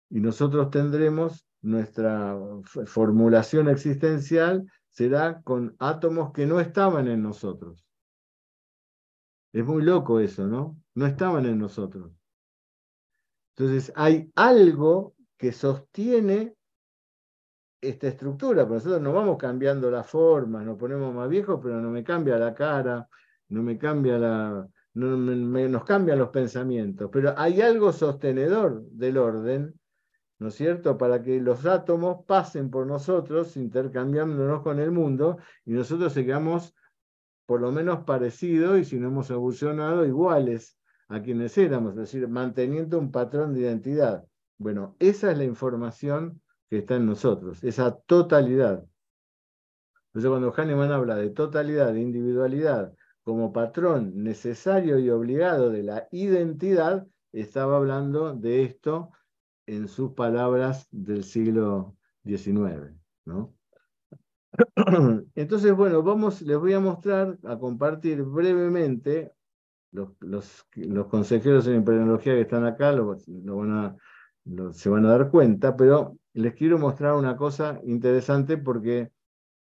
Y 0.09 0.21
nosotros 0.21 0.69
tendremos 0.71 1.45
nuestra 1.61 2.37
formulación 2.85 3.67
existencial 3.67 4.65
será 4.89 5.41
con 5.41 5.75
átomos 5.79 6.31
que 6.31 6.45
no 6.45 6.59
estaban 6.59 7.07
en 7.07 7.21
nosotros. 7.21 7.85
Es 9.53 9.65
muy 9.65 9.83
loco 9.83 10.19
eso, 10.19 10.47
¿no? 10.47 10.77
No 10.95 11.05
estaban 11.05 11.45
en 11.45 11.59
nosotros. 11.59 12.11
Entonces 13.55 13.91
hay 13.95 14.31
algo 14.35 15.13
que 15.37 15.51
sostiene 15.51 16.55
esta 17.81 18.07
estructura. 18.07 18.65
nosotros 18.65 19.01
no 19.01 19.13
vamos 19.13 19.37
cambiando 19.37 19.89
la 19.91 20.03
forma, 20.03 20.63
nos 20.63 20.77
ponemos 20.77 21.13
más 21.13 21.29
viejos, 21.29 21.59
pero 21.61 21.79
no 21.79 21.89
me 21.89 22.03
cambia 22.03 22.37
la 22.37 22.53
cara, 22.53 23.07
no 23.49 23.63
me 23.63 23.77
cambia 23.77 24.17
la, 24.17 24.67
no, 24.95 25.15
nos 25.15 25.83
cambian 25.83 26.19
los 26.19 26.29
pensamientos. 26.29 27.09
Pero 27.11 27.33
hay 27.37 27.61
algo 27.61 27.91
sostenedor 27.91 28.81
del 28.89 29.17
orden, 29.17 29.79
¿no 30.39 30.47
es 30.47 30.55
cierto?, 30.55 30.97
para 30.97 31.21
que 31.21 31.39
los 31.39 31.65
átomos 31.65 32.25
pasen 32.25 32.69
por 32.69 32.87
nosotros, 32.87 33.55
intercambiándonos 33.57 34.61
con 34.63 34.79
el 34.79 34.91
mundo, 34.91 35.37
y 35.65 35.73
nosotros 35.73 36.13
sigamos 36.13 36.73
por 37.45 37.61
lo 37.61 37.71
menos 37.71 38.03
parecidos 38.03 38.77
y 38.79 38.85
si 38.85 38.99
no 38.99 39.07
hemos 39.07 39.29
evolucionado 39.29 40.05
iguales 40.05 40.77
a 41.07 41.21
quienes 41.21 41.57
éramos, 41.57 41.91
es 41.91 41.99
decir, 41.99 42.27
manteniendo 42.27 42.99
un 42.99 43.11
patrón 43.11 43.53
de 43.53 43.61
identidad. 43.61 44.25
Bueno, 44.57 44.95
esa 44.99 45.31
es 45.31 45.37
la 45.37 45.43
información 45.43 46.41
que 46.69 46.79
está 46.79 46.95
en 46.95 47.05
nosotros, 47.05 47.63
esa 47.63 47.95
totalidad. 47.95 48.83
Entonces, 50.07 50.29
cuando 50.29 50.53
Hahnemann 50.55 50.91
habla 50.91 51.15
de 51.15 51.29
totalidad, 51.29 51.93
de 51.93 52.01
individualidad, 52.01 52.93
como 53.23 53.53
patrón 53.53 54.23
necesario 54.23 54.99
y 54.99 55.09
obligado 55.09 55.69
de 55.69 55.83
la 55.83 56.07
identidad, 56.11 57.05
estaba 57.33 57.77
hablando 57.77 58.33
de 58.33 58.63
esto 58.63 59.11
en 59.65 59.87
sus 59.87 60.13
palabras 60.13 60.87
del 60.91 61.23
siglo 61.23 61.95
XIX. 62.25 62.93
¿no? 63.25 63.53
Entonces, 65.35 65.73
bueno, 65.73 66.01
vamos, 66.01 66.41
les 66.41 66.57
voy 66.57 66.73
a 66.73 66.79
mostrar, 66.79 67.37
a 67.43 67.59
compartir 67.59 68.23
brevemente, 68.23 69.33
los, 69.91 70.09
los, 70.19 71.07
consejeros 71.09 71.67
en 71.67 71.75
imperiología 71.75 72.33
que 72.33 72.41
están 72.41 72.65
acá 72.65 72.91
lo, 72.91 73.17
lo 73.27 73.57
van 73.57 73.71
a 73.71 73.97
se 74.73 74.89
van 74.89 75.05
a 75.05 75.09
dar 75.09 75.29
cuenta, 75.29 75.75
pero 75.75 76.17
les 76.33 76.53
quiero 76.53 76.77
mostrar 76.77 77.15
una 77.15 77.35
cosa 77.35 77.79
interesante 77.83 78.57
porque 78.57 79.11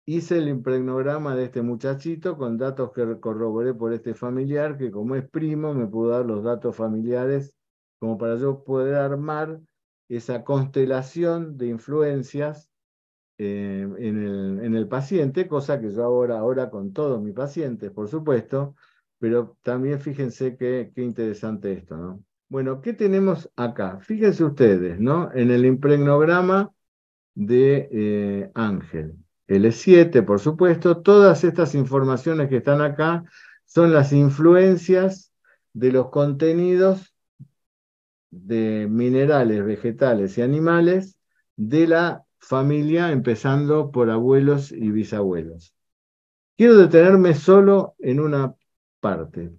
hice 0.05 0.37
el 0.37 0.47
impregnograma 0.49 1.35
de 1.35 1.45
este 1.45 1.61
muchachito 1.61 2.37
con 2.37 2.57
datos 2.57 2.91
que 2.91 3.19
corroboré 3.19 3.73
por 3.73 3.93
este 3.93 4.13
familiar, 4.13 4.77
que 4.77 4.91
como 4.91 5.15
es 5.15 5.29
primo 5.29 5.73
me 5.73 5.87
pudo 5.87 6.09
dar 6.09 6.25
los 6.25 6.43
datos 6.43 6.75
familiares 6.75 7.55
como 7.99 8.17
para 8.17 8.35
yo 8.37 8.63
poder 8.63 8.95
armar 8.95 9.59
esa 10.09 10.43
constelación 10.43 11.57
de 11.57 11.67
influencias 11.67 12.69
eh, 13.37 13.87
en, 13.97 14.75
el, 14.75 14.87
paciente, 14.87 15.47
cosa 15.47 15.79
que 15.79 15.89
yo 15.91 16.03
ahora, 16.03 16.39
ahora 16.39 16.69
con 16.69 16.93
todos 16.93 17.21
mis 17.21 17.33
pacientes, 17.33 17.91
por 17.91 18.07
supuesto, 18.07 18.75
pero 19.19 19.57
también 19.61 19.99
fíjense 19.99 20.57
qué, 20.57 20.91
interesante 20.97 21.73
esto, 21.73 21.97
¿no? 21.97 22.23
Bueno, 22.51 22.81
¿qué 22.81 22.91
tenemos 22.91 23.49
acá? 23.55 23.99
Fíjense 24.01 24.43
ustedes, 24.43 24.99
¿no? 24.99 25.31
En 25.33 25.51
el 25.51 25.63
impregnograma 25.65 26.73
de 27.33 27.87
eh, 27.93 28.51
Ángel. 28.55 29.15
L7, 29.47 30.21
por 30.23 30.41
supuesto, 30.41 31.01
todas 31.01 31.45
estas 31.45 31.75
informaciones 31.75 32.49
que 32.49 32.57
están 32.57 32.81
acá 32.81 33.23
son 33.63 33.93
las 33.93 34.11
influencias 34.11 35.31
de 35.71 35.93
los 35.93 36.09
contenidos 36.09 37.15
de 38.31 38.85
minerales, 38.89 39.63
vegetales 39.63 40.37
y 40.37 40.41
animales 40.41 41.17
de 41.55 41.87
la 41.87 42.25
familia, 42.37 43.13
empezando 43.13 43.91
por 43.91 44.09
abuelos 44.09 44.73
y 44.73 44.91
bisabuelos. 44.91 45.73
Quiero 46.57 46.75
detenerme 46.75 47.33
solo 47.33 47.95
en 47.99 48.19
una 48.19 48.53
parte. 48.99 49.53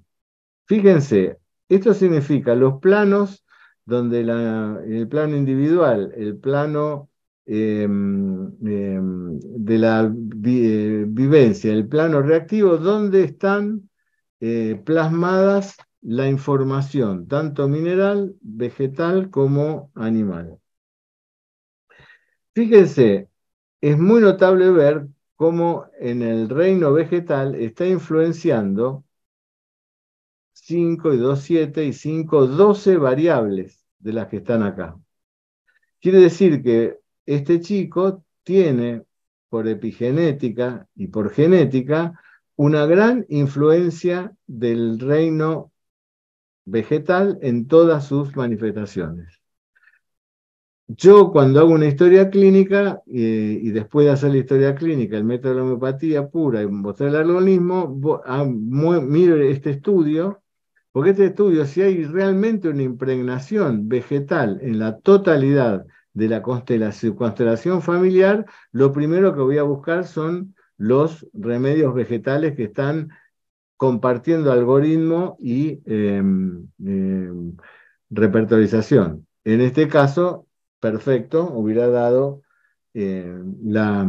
Fíjense, 0.66 1.38
esto 1.74 1.94
significa 1.94 2.54
los 2.54 2.80
planos 2.80 3.44
donde 3.84 4.20
el 4.20 5.08
plano 5.08 5.36
individual, 5.36 6.12
el 6.16 6.36
plano 6.38 7.10
em, 7.46 8.46
em, 8.66 9.38
de 9.40 9.78
la 9.78 10.12
eh, 10.44 11.04
vivencia, 11.08 11.72
el 11.72 11.88
plano 11.88 12.22
reactivo, 12.22 12.76
donde 12.78 13.24
están 13.24 13.88
eh, 14.40 14.80
plasmadas 14.84 15.76
la 16.02 16.28
información, 16.28 17.28
tanto 17.28 17.68
mineral, 17.68 18.34
vegetal 18.40 19.30
como 19.30 19.90
animal. 19.94 20.58
Fíjense, 22.54 23.28
es 23.80 23.98
muy 23.98 24.20
notable 24.20 24.70
ver 24.70 25.08
cómo 25.36 25.86
en 25.98 26.22
el 26.22 26.48
reino 26.48 26.92
vegetal 26.92 27.54
está 27.54 27.86
influenciando 27.86 29.04
5 30.62 31.12
y 31.12 31.16
2, 31.16 31.40
7 31.40 31.84
y 31.84 31.92
5, 31.92 32.46
12 32.46 32.96
variables 32.96 33.84
de 33.98 34.12
las 34.12 34.28
que 34.28 34.36
están 34.36 34.62
acá. 34.62 34.96
Quiere 36.00 36.20
decir 36.20 36.62
que 36.62 36.98
este 37.26 37.60
chico 37.60 38.24
tiene 38.44 39.02
por 39.48 39.66
epigenética 39.66 40.86
y 40.94 41.08
por 41.08 41.30
genética 41.30 42.20
una 42.54 42.86
gran 42.86 43.26
influencia 43.28 44.36
del 44.46 45.00
reino 45.00 45.72
vegetal 46.64 47.38
en 47.42 47.66
todas 47.66 48.06
sus 48.06 48.36
manifestaciones. 48.36 49.42
Yo 50.86 51.32
cuando 51.32 51.58
hago 51.60 51.72
una 51.72 51.86
historia 51.86 52.30
clínica 52.30 53.02
eh, 53.06 53.58
y 53.62 53.70
después 53.70 54.06
de 54.06 54.12
hacer 54.12 54.30
la 54.30 54.38
historia 54.38 54.74
clínica, 54.76 55.16
el 55.16 55.24
método 55.24 55.52
de 55.52 55.56
la 55.58 55.64
homeopatía 55.64 56.28
pura 56.28 56.62
y 56.62 56.68
mostrar 56.68 57.08
el 57.10 57.16
algoritmo, 57.16 58.20
ah, 58.26 58.44
miro 58.44 59.36
este 59.36 59.70
estudio, 59.70 60.41
porque 60.92 61.10
este 61.10 61.26
estudio, 61.26 61.64
si 61.64 61.82
hay 61.82 62.04
realmente 62.04 62.68
una 62.68 62.82
impregnación 62.82 63.88
vegetal 63.88 64.58
en 64.62 64.78
la 64.78 64.98
totalidad 64.98 65.86
de 66.12 66.28
la 66.28 66.42
constelación, 66.42 67.16
constelación 67.16 67.80
familiar, 67.82 68.44
lo 68.72 68.92
primero 68.92 69.34
que 69.34 69.40
voy 69.40 69.58
a 69.58 69.62
buscar 69.62 70.04
son 70.06 70.54
los 70.76 71.26
remedios 71.32 71.94
vegetales 71.94 72.54
que 72.54 72.64
están 72.64 73.10
compartiendo 73.76 74.52
algoritmo 74.52 75.36
y 75.40 75.80
em, 75.86 76.68
em, 76.78 77.56
repertorización. 78.10 79.26
En 79.44 79.60
este 79.62 79.88
caso, 79.88 80.46
perfecto, 80.78 81.50
hubiera 81.52 81.88
dado 81.88 82.42
la, 82.94 84.06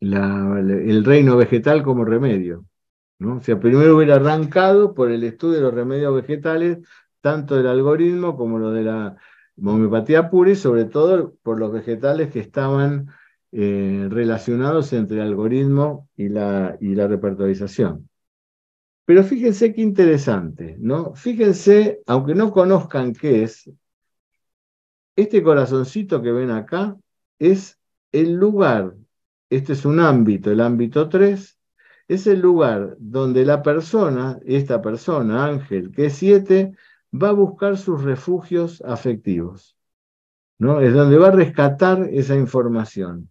el 0.00 1.04
reino 1.04 1.36
vegetal 1.36 1.82
como 1.82 2.04
remedio. 2.04 2.64
¿No? 3.18 3.36
O 3.36 3.40
sea, 3.40 3.58
primero 3.58 3.96
hubiera 3.96 4.16
arrancado 4.16 4.94
por 4.94 5.10
el 5.10 5.24
estudio 5.24 5.56
de 5.56 5.62
los 5.62 5.74
remedios 5.74 6.14
vegetales, 6.14 6.78
tanto 7.20 7.56
del 7.56 7.66
algoritmo 7.66 8.36
como 8.36 8.58
lo 8.58 8.70
de 8.72 8.84
la 8.84 9.16
homeopatía 9.58 10.30
pura 10.30 10.50
y 10.50 10.56
sobre 10.56 10.84
todo 10.84 11.34
por 11.42 11.58
los 11.58 11.72
vegetales 11.72 12.30
que 12.30 12.40
estaban 12.40 13.08
eh, 13.52 14.06
relacionados 14.10 14.92
entre 14.92 15.18
el 15.18 15.28
algoritmo 15.28 16.08
y 16.16 16.28
la, 16.28 16.76
y 16.80 16.94
la 16.94 17.08
repertorización. 17.08 18.08
Pero 19.06 19.22
fíjense 19.22 19.72
qué 19.72 19.82
interesante, 19.82 20.76
¿no? 20.78 21.14
Fíjense, 21.14 22.02
aunque 22.06 22.34
no 22.34 22.50
conozcan 22.50 23.12
qué 23.12 23.44
es, 23.44 23.70
este 25.14 25.42
corazoncito 25.42 26.20
que 26.20 26.32
ven 26.32 26.50
acá 26.50 26.96
es 27.38 27.78
el 28.12 28.34
lugar, 28.34 28.94
este 29.48 29.74
es 29.74 29.84
un 29.84 30.00
ámbito, 30.00 30.50
el 30.50 30.60
ámbito 30.60 31.08
3, 31.08 31.55
es 32.08 32.26
el 32.26 32.40
lugar 32.40 32.96
donde 32.98 33.44
la 33.44 33.62
persona, 33.62 34.38
esta 34.44 34.80
persona, 34.80 35.46
Ángel, 35.46 35.90
que 35.90 36.06
es 36.06 36.14
7, 36.14 36.72
va 37.12 37.30
a 37.30 37.32
buscar 37.32 37.76
sus 37.76 38.02
refugios 38.02 38.82
afectivos. 38.84 39.76
¿no? 40.58 40.80
Es 40.80 40.94
donde 40.94 41.18
va 41.18 41.28
a 41.28 41.32
rescatar 41.32 42.08
esa 42.12 42.36
información. 42.36 43.30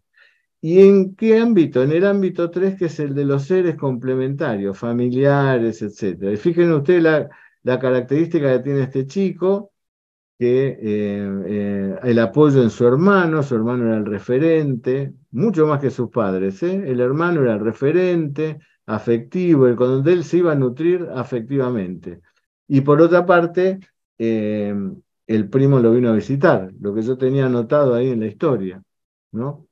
¿Y 0.61 0.81
en 0.81 1.15
qué 1.15 1.37
ámbito? 1.37 1.83
En 1.83 1.91
el 1.91 2.05
ámbito 2.05 2.49
3, 2.49 2.77
que 2.77 2.85
es 2.85 2.99
el 2.99 3.13
de 3.13 3.25
los 3.25 3.43
seres 3.43 3.75
complementarios, 3.75 4.77
familiares, 4.77 5.81
etc. 5.81 6.33
Y 6.33 6.37
fíjense 6.37 6.73
ustedes 6.73 7.03
la 7.63 7.79
característica 7.79 8.51
que 8.51 8.63
tiene 8.63 8.81
este 8.81 9.05
chico, 9.05 9.71
que 10.37 10.67
eh, 10.67 10.77
eh, 11.47 11.99
el 12.03 12.19
apoyo 12.19 12.61
en 12.61 12.69
su 12.69 12.85
hermano, 12.85 13.41
su 13.41 13.55
hermano 13.55 13.87
era 13.87 13.97
el 13.97 14.05
referente, 14.05 15.13
mucho 15.31 15.65
más 15.65 15.79
que 15.79 15.89
sus 15.89 16.09
padres, 16.09 16.61
¿eh? 16.63 16.83
el 16.87 16.99
hermano 16.99 17.41
era 17.41 17.53
el 17.53 17.61
referente 17.61 18.59
afectivo, 18.85 19.67
el 19.67 19.75
con 19.75 20.07
él 20.07 20.23
se 20.23 20.37
iba 20.37 20.51
a 20.51 20.55
nutrir 20.55 21.07
afectivamente. 21.13 22.21
Y 22.67 22.81
por 22.81 23.01
otra 23.01 23.25
parte, 23.25 23.79
el 24.17 25.49
primo 25.49 25.79
lo 25.79 25.91
vino 25.91 26.09
a 26.09 26.15
visitar, 26.15 26.71
lo 26.79 26.93
que 26.93 27.01
yo 27.01 27.17
tenía 27.17 27.45
anotado 27.45 27.93
ahí 27.95 28.09
en 28.09 28.19
la 28.19 28.27
historia, 28.27 28.81
¿no? 29.31 29.67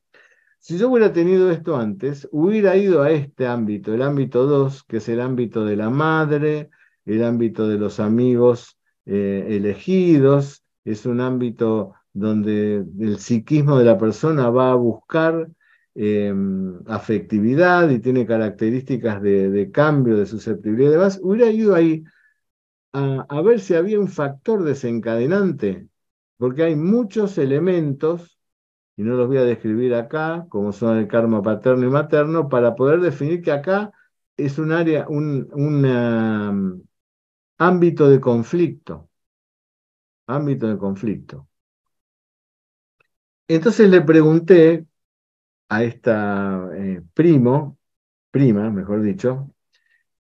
Si 0.59 0.78
yo 0.78 0.89
hubiera 0.89 1.11
tenido 1.11 1.51
esto 1.51 1.76
antes, 1.76 2.28
hubiera 2.32 2.78
ido 2.78 3.01
a 3.01 3.11
este 3.11 3.47
ámbito, 3.47 3.93
el 3.93 4.01
ámbito 4.01 4.47
2, 4.47 4.84
que 4.86 4.97
es 4.97 5.09
el 5.09 5.20
ámbito 5.20 5.66
de 5.66 5.76
la 5.76 5.89
madre, 5.89 6.70
el 7.05 7.24
ámbito 7.24 7.68
de 7.68 7.78
los 7.78 7.99
amigos 7.99 8.78
eh, 9.06 9.45
elegidos, 9.49 10.64
es 10.86 11.06
un 11.06 11.22
ámbito 11.22 11.93
donde 12.14 12.86
el 12.99 13.18
psiquismo 13.20 13.78
de 13.78 13.86
la 13.86 13.97
persona 13.97 14.49
va 14.49 14.72
a 14.72 14.76
buscar 14.76 15.49
em, 15.95 16.80
afectividad 16.88 17.89
y 17.89 17.99
tiene 17.99 18.26
características 18.26 19.22
de, 19.22 19.70
cambio, 19.72 20.18
de 20.18 20.26
susceptibilidad 20.26 20.89
y 20.89 20.93
demás, 20.93 21.20
hubiera 21.22 21.51
ido 21.51 21.76
ahí 21.76 22.04
a, 22.93 23.41
ver 23.41 23.60
si 23.60 23.74
había 23.76 23.99
un 23.99 24.08
factor 24.08 24.64
desencadenante, 24.64 25.88
porque 26.38 26.64
hay 26.64 26.76
muchos 26.76 27.38
elementos 27.38 28.38
y 28.95 29.04
no 29.04 29.16
los 29.16 29.28
voy 29.28 29.38
a 29.38 29.43
describir 29.43 29.95
acá, 29.95 30.45
como 30.49 30.72
son 30.72 30.97
el 30.97 31.08
karma 31.08 31.41
paterno 31.41 31.88
y 31.88 31.89
materno, 31.89 32.49
para 32.49 32.76
poder 32.76 33.01
definir 33.01 33.41
que 33.41 33.51
acá 33.51 33.91
es 34.38 34.60
un 34.60 34.72
área, 34.72 35.08
un, 35.08 35.47
ámbito 37.68 38.09
de 38.09 38.20
conflicto. 38.20 39.09
Ámbito 40.28 40.68
de 40.68 40.78
conflicto. 40.78 41.47
Entonces 43.47 43.89
le 43.89 44.01
pregunté 44.01 44.86
a 45.70 45.84
esta 45.84 46.70
eh, 46.76 47.01
primo, 47.14 47.78
prima, 48.32 48.70
mejor 48.72 49.01
dicho, 49.03 49.53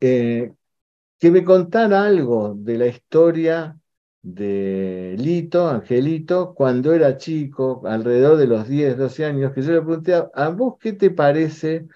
eh, 0.00 0.52
que 1.18 1.30
me 1.30 1.44
contara 1.44 2.04
algo 2.04 2.54
de 2.56 2.78
la 2.78 2.86
historia 2.88 3.78
de 4.22 5.16
Lito, 5.18 5.68
Angelito, 5.68 6.54
cuando 6.54 6.94
era 6.94 7.16
chico, 7.18 7.82
alrededor 7.86 8.36
de 8.38 8.46
los 8.48 8.68
10, 8.68 8.96
12 8.98 9.24
años, 9.24 9.52
que 9.54 9.62
yo 9.62 9.72
le 9.72 9.82
pregunté, 9.82 10.14
¿a, 10.14 10.48
vos 10.50 10.76
qué 10.80 10.92
te 10.94 11.10
parece 11.10 11.88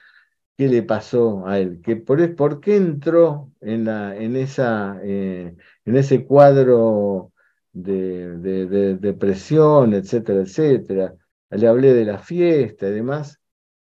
qué 0.57 0.69
le 0.69 0.83
pasó 0.83 1.47
a 1.47 1.59
él, 1.59 1.81
que 1.83 1.97
por, 1.97 2.35
por 2.37 2.61
qué 2.61 2.77
entró 2.77 3.53
en, 3.61 3.85
la, 3.85 4.17
en, 4.17 4.37
esa, 4.37 4.99
eh, 5.03 5.57
en 5.85 5.97
ese 5.97 6.25
cuadro 6.25 7.33
de, 7.73 8.37
de, 8.39 8.97
depresión, 8.97 9.95
etcétera, 9.95 10.43
etcétera. 10.43 11.15
Le 11.51 11.69
hablé 11.69 11.93
de 11.95 12.05
la 12.05 12.19
fiesta 12.19 12.89
y 12.89 12.93
demás. 12.93 13.41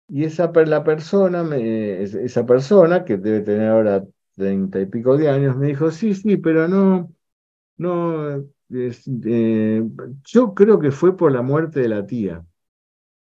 Y 0.08 0.26
esa 0.26 0.52
la 0.66 0.84
persona, 0.84 1.44
esa 1.58 2.46
persona, 2.46 3.06
que 3.06 3.18
debe 3.18 3.42
tener 3.42 3.70
ahora 3.70 4.06
treinta 4.36 4.80
y 4.80 4.86
pico 4.88 5.18
de 5.18 5.30
años, 5.30 5.58
me 5.58 5.68
dijo, 5.68 5.92
sí, 5.92 6.14
sí, 6.16 6.38
pero 6.38 6.68
no, 6.68 7.12
no, 7.78 8.46
eh, 8.72 9.84
yo 10.26 10.54
creo 10.54 10.80
que 10.80 10.92
fue 10.92 11.18
por 11.18 11.32
la 11.32 11.42
muerte 11.42 11.82
de 11.82 11.90
la 11.90 12.06
tía. 12.06 12.46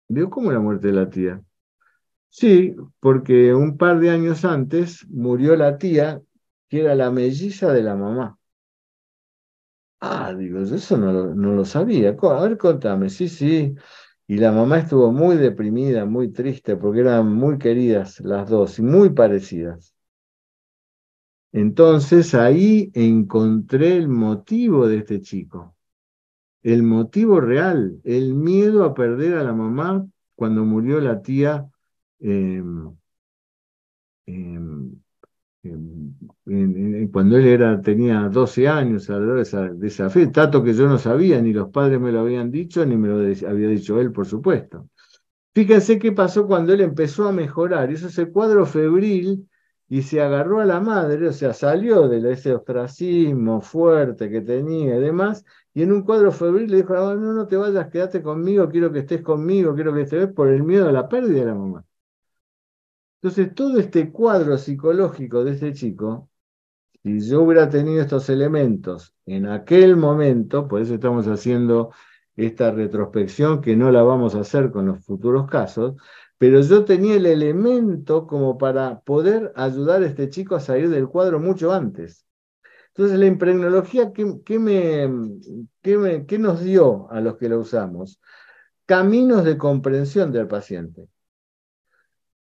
Digo, 0.09 0.29
¿cómo 0.29 0.51
la 0.51 0.59
muerte 0.59 0.87
de 0.87 0.93
la 0.93 1.09
tía? 1.09 1.41
Sí, 2.29 2.75
porque 2.99 3.53
un 3.53 3.77
par 3.77 3.99
de 3.99 4.09
años 4.11 4.45
antes 4.45 5.05
murió 5.09 5.55
la 5.55 5.77
tía, 5.77 6.21
que 6.69 6.81
era 6.81 6.95
la 6.95 7.11
melliza 7.11 7.71
de 7.73 7.83
la 7.83 7.95
mamá. 7.95 8.37
Ah, 9.99 10.33
digo, 10.33 10.59
eso 10.61 10.97
no 10.97 11.11
lo, 11.11 11.33
no 11.35 11.53
lo 11.53 11.65
sabía. 11.65 12.15
A 12.21 12.41
ver, 12.41 12.57
contame. 12.57 13.09
Sí, 13.09 13.27
sí. 13.29 13.73
Y 14.27 14.37
la 14.37 14.51
mamá 14.51 14.79
estuvo 14.79 15.11
muy 15.11 15.37
deprimida, 15.37 16.05
muy 16.05 16.31
triste, 16.31 16.75
porque 16.77 16.99
eran 17.01 17.33
muy 17.33 17.57
queridas 17.57 18.19
las 18.21 18.49
dos 18.49 18.77
y 18.79 18.83
muy 18.83 19.09
parecidas. 19.11 19.95
Entonces 21.51 22.33
ahí 22.35 22.91
encontré 22.93 23.97
el 23.97 24.07
motivo 24.09 24.87
de 24.87 24.97
este 24.97 25.21
chico, 25.21 25.75
el 26.63 26.83
motivo 26.83 27.41
real, 27.41 27.99
el 28.05 28.35
miedo 28.35 28.85
a 28.85 28.93
perder 28.95 29.35
a 29.37 29.43
la 29.43 29.53
mamá 29.53 30.07
cuando 30.35 30.65
murió 30.65 31.01
la 31.01 31.21
tía 31.21 31.67
em, 32.19 32.97
em, 34.25 34.91
em, 36.47 37.09
cuando 37.11 37.37
él 37.37 37.47
era, 37.47 37.81
tenía 37.81 38.29
12 38.29 38.67
años, 38.67 39.09
alrededor 39.09 39.37
de 39.37 39.87
esa, 39.87 40.03
de 40.05 40.09
fe, 40.09 40.27
tanto 40.27 40.63
que 40.63 40.73
yo 40.73 40.87
no 40.87 40.97
sabía, 40.97 41.41
ni 41.41 41.53
los 41.53 41.69
padres 41.69 41.99
me 41.99 42.11
lo 42.11 42.21
habían 42.21 42.51
dicho, 42.51 42.85
ni 42.85 42.97
me 42.97 43.07
lo 43.09 43.15
había 43.49 43.69
dicho 43.69 43.99
él, 44.01 44.11
por 44.11 44.25
supuesto. 44.27 44.89
Fíjense 45.55 45.99
qué 45.99 46.13
pasó 46.13 46.47
cuando 46.47 46.73
él 46.73 46.81
empezó 46.81 47.27
a 47.29 47.33
mejorar, 47.33 47.91
hizo 47.91 48.09
ese 48.09 48.31
cuadro 48.31 48.65
febril 48.67 49.49
y 49.89 50.03
se 50.03 50.21
agarró 50.21 50.61
a 50.61 50.65
la 50.65 50.81
madre, 50.81 51.29
o 51.29 51.33
sea, 51.33 51.53
salió 51.53 52.09
de 52.09 52.33
ese 52.33 52.53
ostracismo 52.55 53.61
fuerte 53.61 54.29
que 54.31 54.41
tenía 54.41 54.97
y 54.97 55.01
demás, 55.01 55.45
y 55.73 55.83
en 55.83 55.93
un 55.93 56.03
cuadro 56.03 56.31
febril 56.33 56.71
le 56.71 56.79
dijo, 56.79 56.95
no, 56.95 57.15
no 57.33 57.47
te 57.47 57.57
vayas, 57.57 57.89
quédate 57.89 58.23
conmigo, 58.23 58.69
quiero 58.69 58.93
que 58.93 59.01
estés 59.01 59.23
conmigo, 59.23 59.75
quiero 59.75 59.93
que 59.95 60.03
estés 60.03 60.29
por 60.33 60.49
el 60.49 60.63
miedo 60.63 60.89
a 60.89 60.93
la 60.93 61.09
pérdida 61.09 61.41
de 61.41 61.47
la 61.47 61.55
mamá. 61.55 61.86
Entonces, 63.27 63.53
todo 63.55 63.77
este 63.77 64.09
cuadro 64.09 64.57
psicológico 64.57 65.43
de 65.43 65.51
este 65.51 65.73
chico, 65.73 66.29
si 67.03 67.19
yo 67.19 67.41
hubiera 67.41 67.69
tenido 67.69 68.01
estos 68.01 68.29
elementos 68.29 69.13
en 69.25 69.47
aquel 69.47 69.97
momento, 69.97 70.65
por 70.69 70.81
eso 70.81 70.93
estamos 70.93 71.27
haciendo 71.27 71.91
esta 72.37 72.71
retrospección 72.71 73.59
que 73.59 73.75
no 73.75 73.91
la 73.91 74.03
vamos 74.03 74.33
a 74.33 74.39
hacer 74.41 74.71
con 74.71 74.85
los 74.85 75.03
futuros 75.05 75.49
casos, 75.49 75.95
pero 76.37 76.61
yo 76.61 76.85
tenía 76.85 77.15
el 77.15 77.25
elemento 77.25 78.27
como 78.27 78.57
para 78.57 79.01
poder 79.01 79.51
ayudar 79.57 80.03
a 80.03 80.07
este 80.07 80.29
chico 80.29 80.55
a 80.55 80.61
salir 80.61 80.89
del 80.89 81.09
cuadro 81.09 81.41
mucho 81.41 81.73
antes. 81.73 82.25
Entonces, 82.95 83.19
la 83.19 83.25
impregnología, 83.25 84.13
¿qué, 84.13 84.29
nos 86.39 86.61
dio 86.61 87.11
a 87.11 87.19
los 87.19 87.35
que 87.37 87.49
la 87.49 87.57
usamos? 87.57 88.21
Caminos 88.85 89.43
de 89.43 89.57
comprensión 89.57 90.31
del 90.31 90.47
paciente. 90.47 91.09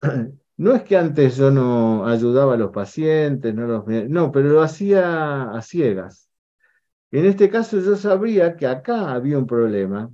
No 0.58 0.74
es 0.76 0.84
que 0.84 0.98
antes 0.98 1.38
yo 1.38 1.52
no 1.52 2.08
ayudaba 2.08 2.56
a 2.56 2.58
los 2.58 2.72
pacientes, 2.72 3.54
no, 3.54 4.32
pero 4.32 4.50
lo 4.50 4.62
hacía 4.62 5.52
a 5.52 5.62
ciegas. 5.62 6.30
En 7.12 7.26
este 7.26 7.50
caso 7.50 7.80
yo 7.80 7.96
sabía 7.96 8.56
que 8.58 8.68
acá 8.68 9.14
había 9.14 9.38
un 9.38 9.48
problema 9.48 10.10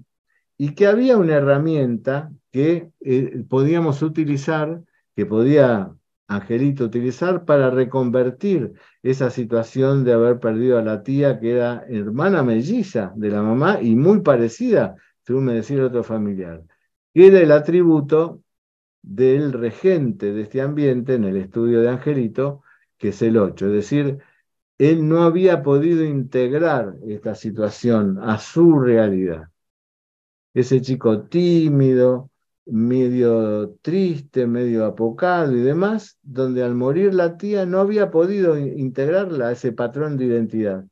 y 0.58 0.76
que 0.76 0.88
había 0.88 1.18
una 1.18 1.36
herramienta 1.36 2.32
que 2.52 2.92
eh, 3.02 3.44
podíamos 3.50 4.02
utilizar, 4.02 4.82
que 5.16 5.26
podía 5.26 5.92
Angelito 6.28 6.86
utilizar 6.86 7.46
para 7.46 7.70
reconvertir 7.70 8.74
esa 9.02 9.30
situación 9.30 10.04
de 10.04 10.14
haber 10.14 10.40
perdido 10.40 10.78
a 10.78 10.82
la 10.82 11.04
tía 11.04 11.40
que 11.40 11.52
era 11.52 11.86
hermana 11.90 12.44
melliza 12.44 13.14
de 13.16 13.30
la 13.30 13.42
mamá 13.42 13.80
y 13.82 13.96
muy 13.96 14.22
parecida, 14.22 14.96
según 15.22 15.46
me 15.46 15.54
decía 15.54 15.86
otro 15.86 16.04
familiar, 16.04 16.64
que 17.14 17.28
era 17.28 17.40
el 17.40 17.52
atributo 17.52 18.43
del 19.04 19.54
regente 19.54 20.34
de 20.34 20.42
este 20.44 20.62
ambiente 20.62 21.16
en 21.16 21.26
el 21.26 21.38
estudio 21.38 21.82
de 21.82 21.90
Angelito, 21.90 22.64
que 22.98 23.10
es 23.10 23.22
el 23.22 23.38
8, 23.38 23.68
es 23.68 23.74
decir, 23.74 24.20
él 24.80 25.08
no 25.08 25.24
había 25.24 25.64
podido 25.64 26.04
integrar 26.04 26.96
esta 27.08 27.36
situación 27.36 28.20
a 28.22 28.40
su 28.40 28.80
realidad 28.80 29.50
ese 30.54 30.82
chico 30.82 31.24
tímido, 31.24 32.30
medio 32.66 33.72
triste, 33.82 34.48
medio 34.48 34.86
apocado 34.86 35.56
y 35.56 35.62
demás, 35.62 36.18
donde 36.22 36.64
al 36.64 36.76
morir 36.76 37.14
la 37.14 37.38
tía 37.38 37.66
no 37.66 37.80
había 37.80 38.12
podido 38.12 38.58
integrarla 38.58 39.50
a 39.50 39.52
ese 39.54 39.72
patrón 39.74 40.18
de 40.18 40.26
identidad. 40.26 40.86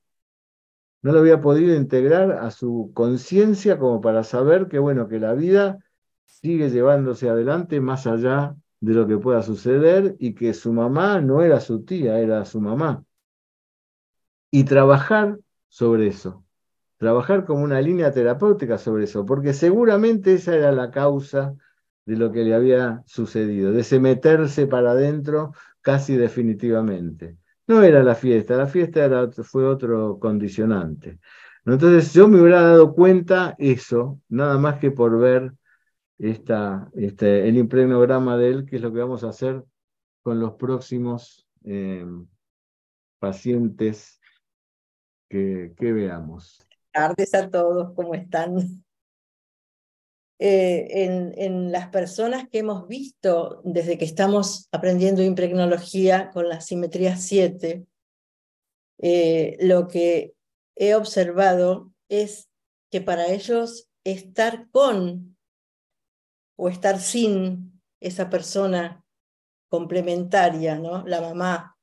No 1.04 1.14
lo 1.14 1.20
había 1.20 1.42
podido 1.42 1.76
integrar 1.76 2.32
a 2.32 2.52
su 2.52 2.92
conciencia 2.94 3.80
como 3.80 4.02
para 4.02 4.24
saber 4.24 4.68
que, 4.68 4.80
bueno, 4.80 5.08
que 5.08 5.20
la 5.20 5.34
vida 5.34 5.80
sigue 6.26 6.70
llevándose 6.70 7.30
adelante 7.30 7.80
más 7.82 8.08
allá 8.08 8.56
de 8.80 8.94
lo 8.94 9.08
que 9.08 9.18
pueda 9.18 9.44
suceder 9.44 10.16
y 10.20 10.34
que 10.34 10.54
su 10.54 10.74
mamá 10.74 11.22
no 11.22 11.42
era 11.42 11.60
su 11.60 11.84
tía, 11.84 12.20
era 12.20 12.46
su 12.46 12.62
mamá. 12.62 13.04
Y 14.50 14.64
trabajar 14.64 15.40
sobre 15.70 16.08
eso 16.08 16.44
trabajar 17.02 17.46
como 17.46 17.64
una 17.64 17.82
línea 17.82 18.12
terapéutica 18.12 18.78
sobre 18.78 19.06
eso, 19.06 19.26
porque 19.26 19.54
seguramente 19.54 20.36
esa 20.36 20.56
era 20.56 20.72
la 20.72 20.92
causa 20.92 21.56
de 22.06 22.16
lo 22.16 22.32
que 22.32 22.44
le 22.44 22.54
había 22.54 23.02
sucedido, 23.08 23.72
de 23.72 23.82
ese 23.82 24.00
meterse 24.00 24.68
para 24.68 24.92
adentro 24.92 25.52
casi 25.82 26.16
definitivamente. 26.16 27.38
No 27.66 27.82
era 27.82 28.04
la 28.04 28.14
fiesta, 28.14 28.56
la 28.56 28.68
fiesta 28.68 29.04
era, 29.04 29.28
fue 29.32 29.66
otro 29.66 30.20
condicionante. 30.20 31.18
Entonces 31.66 32.14
yo 32.14 32.28
me 32.28 32.40
hubiera 32.40 32.62
dado 32.62 32.94
cuenta 32.94 33.56
eso, 33.58 34.20
nada 34.30 34.60
más 34.60 34.78
que 34.78 34.92
por 34.92 35.18
ver 35.18 35.54
esta, 36.22 36.90
este, 36.94 37.48
el 37.48 37.58
impregnograma 37.58 38.38
de 38.38 38.50
él, 38.50 38.66
que 38.66 38.78
es 38.78 38.82
lo 38.82 38.94
que 38.94 39.00
vamos 39.00 39.24
a 39.24 39.30
hacer 39.30 39.64
con 40.24 40.40
los 40.40 40.54
próximos 40.54 41.48
eh, 41.64 42.06
pacientes 43.20 44.20
que, 45.30 45.74
que 45.78 45.92
veamos 45.94 46.66
tardes 46.92 47.34
a 47.34 47.50
todos, 47.50 47.94
¿cómo 47.96 48.14
están? 48.14 48.84
Eh, 50.40 51.36
en, 51.38 51.72
las 51.72 51.90
personas 51.90 52.50
que 52.50 52.60
hemos 52.60 52.88
visto 52.88 53.62
desde 53.64 53.98
que 53.98 54.06
estamos 54.06 54.68
aprendiendo 54.72 55.22
impregnología 55.22 56.32
con 56.32 56.50
la 56.50 56.62
simetría 56.62 57.16
7, 57.16 57.86
eh, 58.98 59.58
lo 59.62 59.88
que 59.88 60.34
he 60.76 60.96
observado 60.96 61.94
es 62.10 62.50
que 62.90 63.02
para 63.02 63.28
ellos 63.28 63.88
estar 64.04 64.68
con 64.72 65.31
o 66.64 66.70
estar 66.70 67.00
sin 67.00 67.82
esa 68.00 68.30
persona 68.30 69.04
complementaria, 69.68 70.78
¿no? 70.78 71.04
La 71.08 71.20
mamá, 71.20 71.76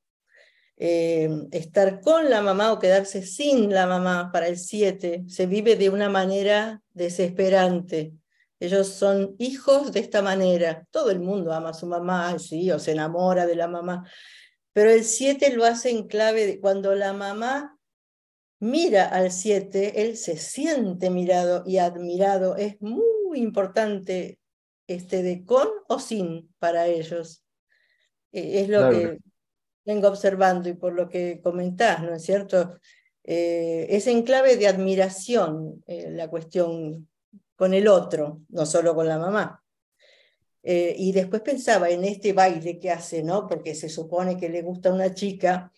eh, 0.77 1.29
estar 1.51 1.99
con 1.99 2.29
la 2.29 2.41
mamá 2.41 2.71
o 2.71 2.79
quedarse 2.79 3.23
sin 3.23 3.73
la 3.73 3.87
mamá 3.87 4.31
para 4.31 4.47
el 4.47 4.57
7 4.57 5.25
se 5.27 5.47
vive 5.47 5.75
de 5.75 5.89
una 5.89 6.07
manera 6.07 6.81
desesperante. 6.93 8.13
Ellos 8.57 8.87
son 8.87 9.35
hijos 9.37 9.91
de 9.91 9.99
esta 9.99 10.21
manera. 10.21 10.87
Todo 10.91 11.11
el 11.11 11.19
mundo 11.19 11.51
ama 11.51 11.71
a 11.71 11.73
su 11.73 11.85
mamá, 11.85 12.39
sí, 12.39 12.71
o 12.71 12.79
se 12.79 12.93
enamora 12.93 13.45
de 13.45 13.57
la 13.57 13.67
mamá. 13.67 14.09
Pero 14.71 14.91
el 14.91 15.03
7 15.03 15.57
lo 15.57 15.65
hace 15.65 15.89
en 15.89 16.07
clave 16.07 16.45
de 16.45 16.61
cuando 16.61 16.95
la 16.95 17.11
mamá 17.11 17.77
mira 18.61 19.09
al 19.09 19.33
7, 19.33 20.03
él 20.03 20.15
se 20.15 20.37
siente 20.37 21.09
mirado 21.09 21.63
y 21.65 21.79
admirado. 21.79 22.55
Es 22.55 22.79
muy 22.79 23.39
importante 23.39 24.38
este 24.89 25.23
de 25.23 25.45
con 25.45 25.67
o 25.87 25.99
sin 25.99 26.53
para 26.59 26.87
ellos. 26.87 27.43
Eh, 28.31 28.61
es 28.61 28.69
lo 28.69 28.89
que 28.89 29.19
vengo 29.85 30.07
observando 30.07 30.69
y 30.69 30.73
por 30.73 30.93
lo 30.93 31.09
que 31.09 31.41
comentás, 31.41 32.01
¿no 32.03 32.13
es 32.13 32.23
cierto? 32.23 32.77
Eh, 33.23 33.87
es 33.89 34.07
en 34.07 34.23
clave 34.23 34.57
de 34.57 34.67
admiración 34.67 35.83
eh, 35.87 36.09
la 36.11 36.29
cuestión 36.29 37.07
con 37.55 37.73
el 37.73 37.87
otro, 37.87 38.41
no 38.49 38.65
solo 38.65 38.95
con 38.95 39.07
la 39.07 39.17
mamá. 39.17 39.63
Eh, 40.63 40.95
y 40.97 41.11
después 41.11 41.41
pensaba 41.41 41.89
en 41.89 42.03
este 42.03 42.33
baile 42.33 42.79
que 42.79 42.91
hace, 42.91 43.23
¿no? 43.23 43.47
Porque 43.47 43.75
se 43.75 43.89
supone 43.89 44.37
que 44.37 44.49
le 44.49 44.61
gusta 44.61 44.93
una 44.93 45.13
chica, 45.13 45.71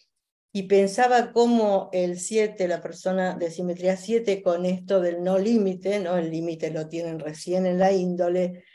y 0.53 0.63
pensaba 0.63 1.31
cómo 1.31 1.89
el 1.93 2.19
7, 2.19 2.67
la 2.67 2.81
persona 2.81 3.35
de 3.35 3.49
simetría 3.49 3.95
7, 3.95 4.41
con 4.43 4.65
esto 4.65 4.99
del 4.99 5.23
no 5.23 5.37
límite, 5.37 5.99
¿no? 5.99 6.17
El 6.17 6.29
límite 6.29 6.71
lo 6.71 6.89
tienen 6.89 7.19
recién 7.19 7.65
en 7.65 7.79
la 7.79 7.93
índole, 7.93 8.65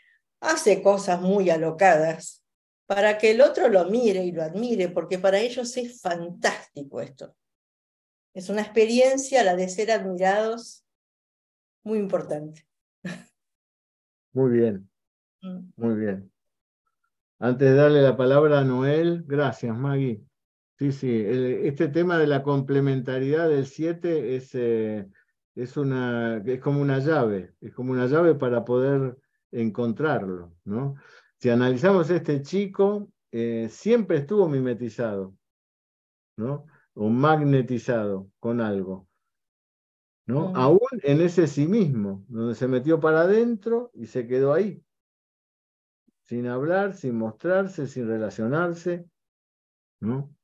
hace 0.40 0.82
cosas 0.82 1.20
muy 1.20 1.50
alocadas, 1.50 2.44
para 2.86 3.18
que 3.18 3.32
el 3.32 3.40
otro 3.40 3.68
lo 3.68 3.86
mire 3.86 4.24
y 4.24 4.32
lo 4.32 4.42
admire, 4.42 4.88
porque 4.88 5.18
para 5.18 5.38
ellos 5.38 5.76
es 5.76 6.00
fantástico 6.00 7.00
esto. 7.00 7.34
Es 8.32 8.48
una 8.48 8.62
experiencia, 8.62 9.42
la 9.42 9.56
de 9.56 9.68
ser 9.68 9.90
admirados, 9.90 10.84
muy 11.82 11.98
importante. 11.98 12.66
Muy 14.32 14.50
bien, 14.50 14.88
mm. 15.40 15.70
muy 15.76 15.94
bien. 15.94 16.30
Antes 17.38 17.70
de 17.70 17.74
darle 17.74 18.02
la 18.02 18.16
palabra 18.16 18.60
a 18.60 18.64
Noel, 18.64 19.24
gracias 19.26 19.76
Maggie. 19.76 20.22
Sí, 20.78 20.92
sí, 20.92 21.24
este 21.26 21.88
tema 21.88 22.18
de 22.18 22.26
la 22.26 22.42
complementariedad 22.42 23.48
del 23.48 23.66
7 23.66 24.36
es, 24.36 24.54
eh, 24.54 25.08
es, 25.54 25.78
una, 25.78 26.42
es 26.44 26.60
como 26.60 26.82
una 26.82 26.98
llave, 26.98 27.54
es 27.62 27.72
como 27.72 27.92
una 27.92 28.06
llave 28.06 28.34
para 28.34 28.64
poder 28.64 29.16
encontrarlo, 29.50 30.52
¿no? 30.64 30.96
si 31.38 31.50
analizamos 31.50 32.10
este 32.10 32.42
chico, 32.42 33.12
eh, 33.30 33.68
siempre 33.70 34.18
estuvo 34.18 34.48
mimetizado, 34.48 35.34
¿no? 36.36 36.66
O 36.94 37.08
magnetizado 37.08 38.30
con 38.40 38.60
algo. 38.60 39.06
¿no? 40.26 40.52
Aún 40.56 40.80
en 41.02 41.20
ese 41.20 41.46
sí 41.46 41.68
mismo, 41.68 42.24
donde 42.28 42.54
se 42.54 42.66
metió 42.66 42.98
para 42.98 43.20
adentro 43.20 43.90
y 43.94 44.06
se 44.06 44.26
quedó 44.26 44.52
ahí, 44.54 44.82
sin 46.22 46.48
hablar, 46.48 46.94
sin 46.94 47.16
mostrarse, 47.16 47.86
sin 47.86 48.08
relacionarse, 48.08 49.08
¿no? 50.00 50.34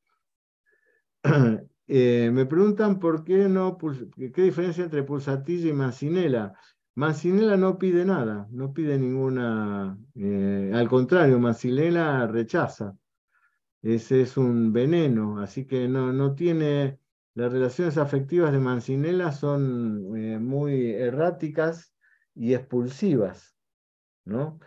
Eh, 1.89 2.31
me 2.33 2.47
preguntan 2.47 2.99
por 2.99 3.23
qué 3.23 3.49
no, 3.49 3.77
qué 3.77 4.43
diferencia 4.43 4.85
entre 4.85 5.03
pulsatilla 5.03 5.69
y 5.69 5.73
mancinela. 5.75 6.55
Mancinela 6.95 7.57
no 7.57 7.79
pide 7.79 8.05
nada, 8.05 8.47
no 8.51 8.75
pide 8.75 8.99
ninguna, 8.99 9.99
eh, 10.15 10.71
al 10.75 10.89
contrario, 10.91 11.39
mancinela 11.39 12.27
rechaza. 12.27 12.95
Ese 13.81 14.21
es 14.21 14.37
un 14.37 14.73
veneno, 14.73 15.41
así 15.41 15.67
que 15.67 15.89
no, 15.89 16.13
no 16.13 16.35
tiene, 16.35 17.01
las 17.35 17.51
relaciones 17.51 17.97
afectivas 17.97 18.53
de 18.53 18.59
Mancinela 18.59 19.33
son 19.33 20.15
eh, 20.17 20.39
muy 20.39 20.93
erráticas 20.93 21.95
y 22.35 22.55
expulsivas, 22.55 23.57
¿no? 24.25 24.61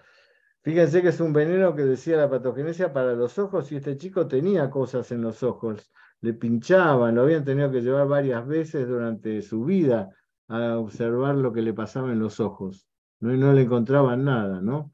Fíjense 0.63 1.03
que 1.03 1.09
es 1.09 1.19
un 1.19 1.31
veneno 1.31 1.75
que 1.75 1.83
decía 1.83 2.17
la 2.17 2.29
patogenesia 2.29 2.91
para 2.91 3.13
los 3.13 3.37
ojos 3.37 3.71
y 3.71 3.75
este 3.75 3.97
chico 3.97 4.27
tenía 4.27 4.71
cosas 4.71 5.11
en 5.11 5.21
los 5.21 5.43
ojos, 5.43 5.91
le 6.21 6.33
pinchaban, 6.33 7.13
lo 7.13 7.21
habían 7.21 7.45
tenido 7.45 7.71
que 7.71 7.81
llevar 7.81 8.07
varias 8.07 8.45
veces 8.47 8.87
durante 8.87 9.43
su 9.43 9.63
vida 9.63 10.09
a 10.47 10.77
observar 10.77 11.35
lo 11.35 11.53
que 11.53 11.61
le 11.61 11.73
pasaba 11.73 12.11
en 12.11 12.19
los 12.19 12.39
ojos, 12.39 12.87
¿no? 13.19 13.33
y 13.33 13.37
no 13.37 13.53
le 13.53 13.63
encontraban 13.63 14.23
nada, 14.25 14.61
¿no? 14.61 14.93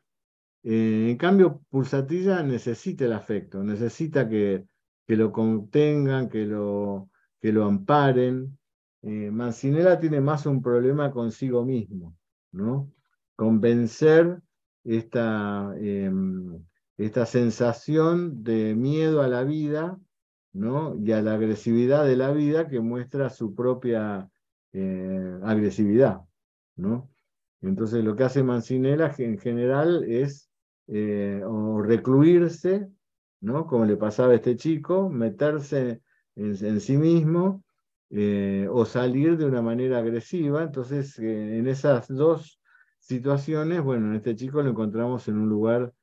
Eh, 0.63 1.07
en 1.09 1.17
cambio, 1.17 1.61
Pulsatilla 1.69 2.43
necesita 2.43 3.05
el 3.05 3.13
afecto, 3.13 3.63
necesita 3.63 4.29
que, 4.29 4.65
que 5.07 5.15
lo 5.15 5.31
contengan, 5.31 6.29
que 6.29 6.45
lo, 6.45 7.09
que 7.41 7.51
lo 7.51 7.65
amparen. 7.65 8.57
Eh, 9.01 9.31
Mancinela 9.31 9.99
tiene 9.99 10.21
más 10.21 10.45
un 10.45 10.61
problema 10.61 11.11
consigo 11.11 11.65
mismo, 11.65 12.15
¿no? 12.51 12.93
Convencer 13.35 14.39
esta, 14.83 15.73
em, 15.77 16.63
esta 16.97 17.25
sensación 17.25 18.43
de 18.43 18.75
miedo 18.75 19.21
a 19.21 19.27
la 19.27 19.43
vida, 19.43 19.99
¿no? 20.53 20.95
Y 20.95 21.11
a 21.11 21.21
la 21.21 21.33
agresividad 21.33 22.05
de 22.05 22.17
la 22.17 22.31
vida 22.31 22.67
que 22.67 22.79
muestra 22.79 23.29
su 23.29 23.55
propia 23.55 24.29
eh, 24.73 25.39
agresividad, 25.43 26.21
¿no? 26.77 27.09
Entonces 27.61 28.03
lo 28.03 28.15
que 28.15 28.23
hace 28.23 28.43
Mancinela 28.43 29.13
en 29.17 29.37
general 29.37 30.03
es 30.05 30.49
eh, 30.87 31.41
o 31.45 31.81
recluirse, 31.81 32.89
¿no? 33.41 33.67
Como 33.67 33.85
le 33.85 33.97
pasaba 33.97 34.33
a 34.33 34.35
este 34.35 34.55
chico, 34.55 35.09
meterse 35.09 36.01
en, 36.35 36.79
sí 36.79 36.97
mismo 36.97 37.63
eh, 38.09 38.67
o 38.71 38.85
salir 38.85 39.37
de 39.37 39.45
una 39.45 39.61
manera 39.61 39.99
agresiva. 39.99 40.63
Entonces, 40.63 41.19
en 41.19 41.67
esas 41.67 42.07
dos 42.07 42.59
situaciones, 42.99 43.83
bueno, 43.83 44.07
en 44.07 44.15
este 44.15 44.35
chico 44.35 44.61
lo 44.61 44.69
encontramos 44.69 45.27
en 45.27 45.37
un 45.37 45.49
lugar, 45.49 45.93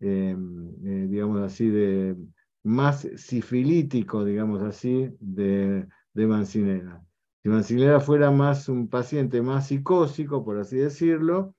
em, 0.00 1.08
digamos 1.08 1.42
así, 1.42 1.68
de 1.68 2.16
más 2.64 3.08
sifilítico, 3.16 4.24
digamos 4.24 4.62
así, 4.62 5.08
de, 5.20 5.86
de 6.12 6.26
Mancinela. 6.26 7.06
Si 7.46 7.50
Mancinela 7.50 8.00
fuera 8.00 8.32
más 8.32 8.68
un 8.68 8.88
paciente 8.88 9.40
más 9.40 9.68
psicósico, 9.68 10.44
por 10.44 10.58
así 10.58 10.78
decirlo, 10.78 11.54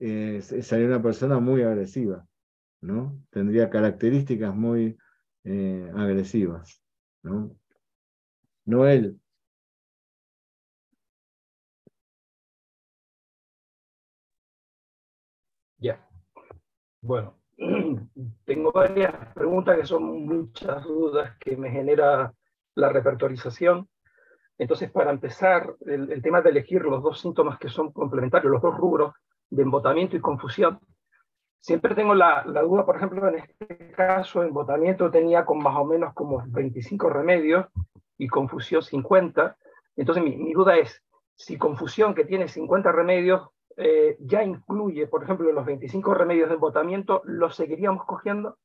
eh, 0.00 0.42
sería 0.42 0.88
una 0.88 1.00
persona 1.00 1.38
muy 1.38 1.62
agresiva, 1.62 2.26
¿no? 2.80 3.22
Tendría 3.30 3.70
características 3.70 4.52
muy 4.52 4.98
eh, 5.44 5.92
agresivas, 5.94 6.82
¿no? 7.22 7.56
Noel. 8.64 9.20
Ya. 15.78 16.04
Bueno, 17.00 17.38
tengo 18.44 18.72
varias 18.72 19.14
preguntas 19.34 19.78
que 19.78 19.86
son 19.86 20.26
muchas 20.26 20.82
dudas 20.82 21.36
que 21.38 21.56
me 21.56 21.70
genera 21.70 22.34
la 22.74 22.88
repertorización. 22.88 23.88
Entonces, 24.58 24.90
para 24.90 25.12
empezar, 25.12 25.74
el, 25.86 26.20
tema 26.20 26.42
de 26.42 26.50
elegir 26.50 26.82
los 26.82 27.02
dos 27.02 27.20
síntomas 27.20 27.58
que 27.58 27.68
son 27.68 27.92
complementarios, 27.92 28.50
los 28.50 28.60
dos 28.60 28.76
rubros 28.76 29.14
de 29.50 29.62
embotamiento 29.62 30.16
y 30.16 30.20
confusión, 30.20 30.80
siempre 31.60 31.94
tengo 31.94 32.14
la, 32.14 32.42
duda, 32.42 32.84
por 32.84 32.96
ejemplo, 32.96 33.26
en 33.28 33.36
este 33.36 33.92
caso, 33.92 34.42
embotamiento 34.42 35.10
tenía 35.10 35.44
con 35.44 35.58
más 35.58 35.76
o 35.76 35.84
menos 35.84 36.12
como 36.12 36.42
25 36.48 37.08
remedios 37.08 37.66
y 38.18 38.26
confusión 38.26 38.82
50. 38.82 39.56
Entonces, 39.96 40.24
mi, 40.24 40.52
duda 40.52 40.76
es, 40.76 41.04
si 41.36 41.56
confusión 41.56 42.14
que 42.14 42.24
tiene 42.24 42.48
50 42.48 42.90
remedios 42.90 43.48
eh, 43.76 44.16
ya 44.18 44.42
incluye, 44.42 45.06
por 45.06 45.22
ejemplo, 45.22 45.52
los 45.52 45.64
25 45.64 46.14
remedios 46.14 46.48
de 46.48 46.56
embotamiento, 46.56 47.22
¿los 47.24 47.54
seguiríamos 47.54 48.04
cogiendo? 48.06 48.58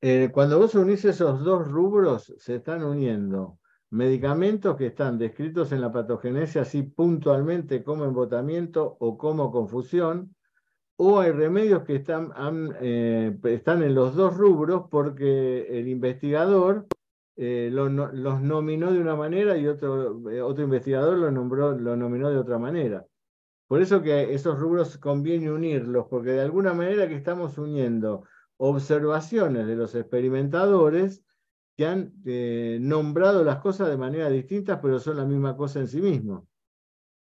Eh, 0.00 0.30
cuando 0.32 0.58
vos 0.58 0.74
unís 0.74 1.04
esos 1.04 1.42
dos 1.42 1.66
rubros, 1.66 2.32
se 2.38 2.56
están 2.56 2.84
uniendo 2.84 3.58
medicamentos 3.90 4.76
que 4.76 4.86
están 4.86 5.18
descritos 5.18 5.72
en 5.72 5.80
la 5.80 5.90
patogenesia 5.90 6.62
así 6.62 6.82
puntualmente 6.82 7.82
como 7.82 8.04
embotamiento 8.04 8.96
o 9.00 9.18
como 9.18 9.50
confusión, 9.50 10.34
o 10.96 11.20
hay 11.20 11.32
remedios 11.32 11.84
que 11.84 11.96
están, 11.96 12.32
eh, 12.80 13.36
están 13.44 13.82
en 13.82 13.94
los 13.94 14.14
dos 14.14 14.36
rubros 14.36 14.84
porque 14.90 15.66
el 15.78 15.88
investigador 15.88 16.86
eh, 17.36 17.70
los 17.72 18.42
nominó 18.42 18.92
de 18.92 19.00
una 19.00 19.14
manera 19.14 19.56
y 19.56 19.66
otro, 19.68 20.20
otro 20.44 20.64
investigador 20.64 21.18
lo, 21.18 21.30
nombró, 21.30 21.78
lo 21.78 21.96
nominó 21.96 22.30
de 22.30 22.38
otra 22.38 22.58
manera. 22.58 23.06
Por 23.68 23.80
eso 23.80 24.02
que 24.02 24.34
esos 24.34 24.58
rubros 24.58 24.98
conviene 24.98 25.52
unirlos, 25.52 26.06
porque 26.08 26.30
de 26.30 26.40
alguna 26.40 26.72
manera 26.72 27.06
que 27.08 27.14
estamos 27.14 27.58
uniendo 27.58 28.24
observaciones 28.58 29.66
de 29.66 29.76
los 29.76 29.94
experimentadores 29.94 31.24
que 31.76 31.86
han 31.86 32.12
eh, 32.26 32.78
nombrado 32.80 33.44
las 33.44 33.58
cosas 33.58 33.88
de 33.88 33.96
manera 33.96 34.28
distintas, 34.28 34.80
pero 34.82 34.98
son 34.98 35.16
la 35.16 35.24
misma 35.24 35.56
cosa 35.56 35.80
en 35.80 35.88
sí 35.88 36.00
mismo. 36.00 36.46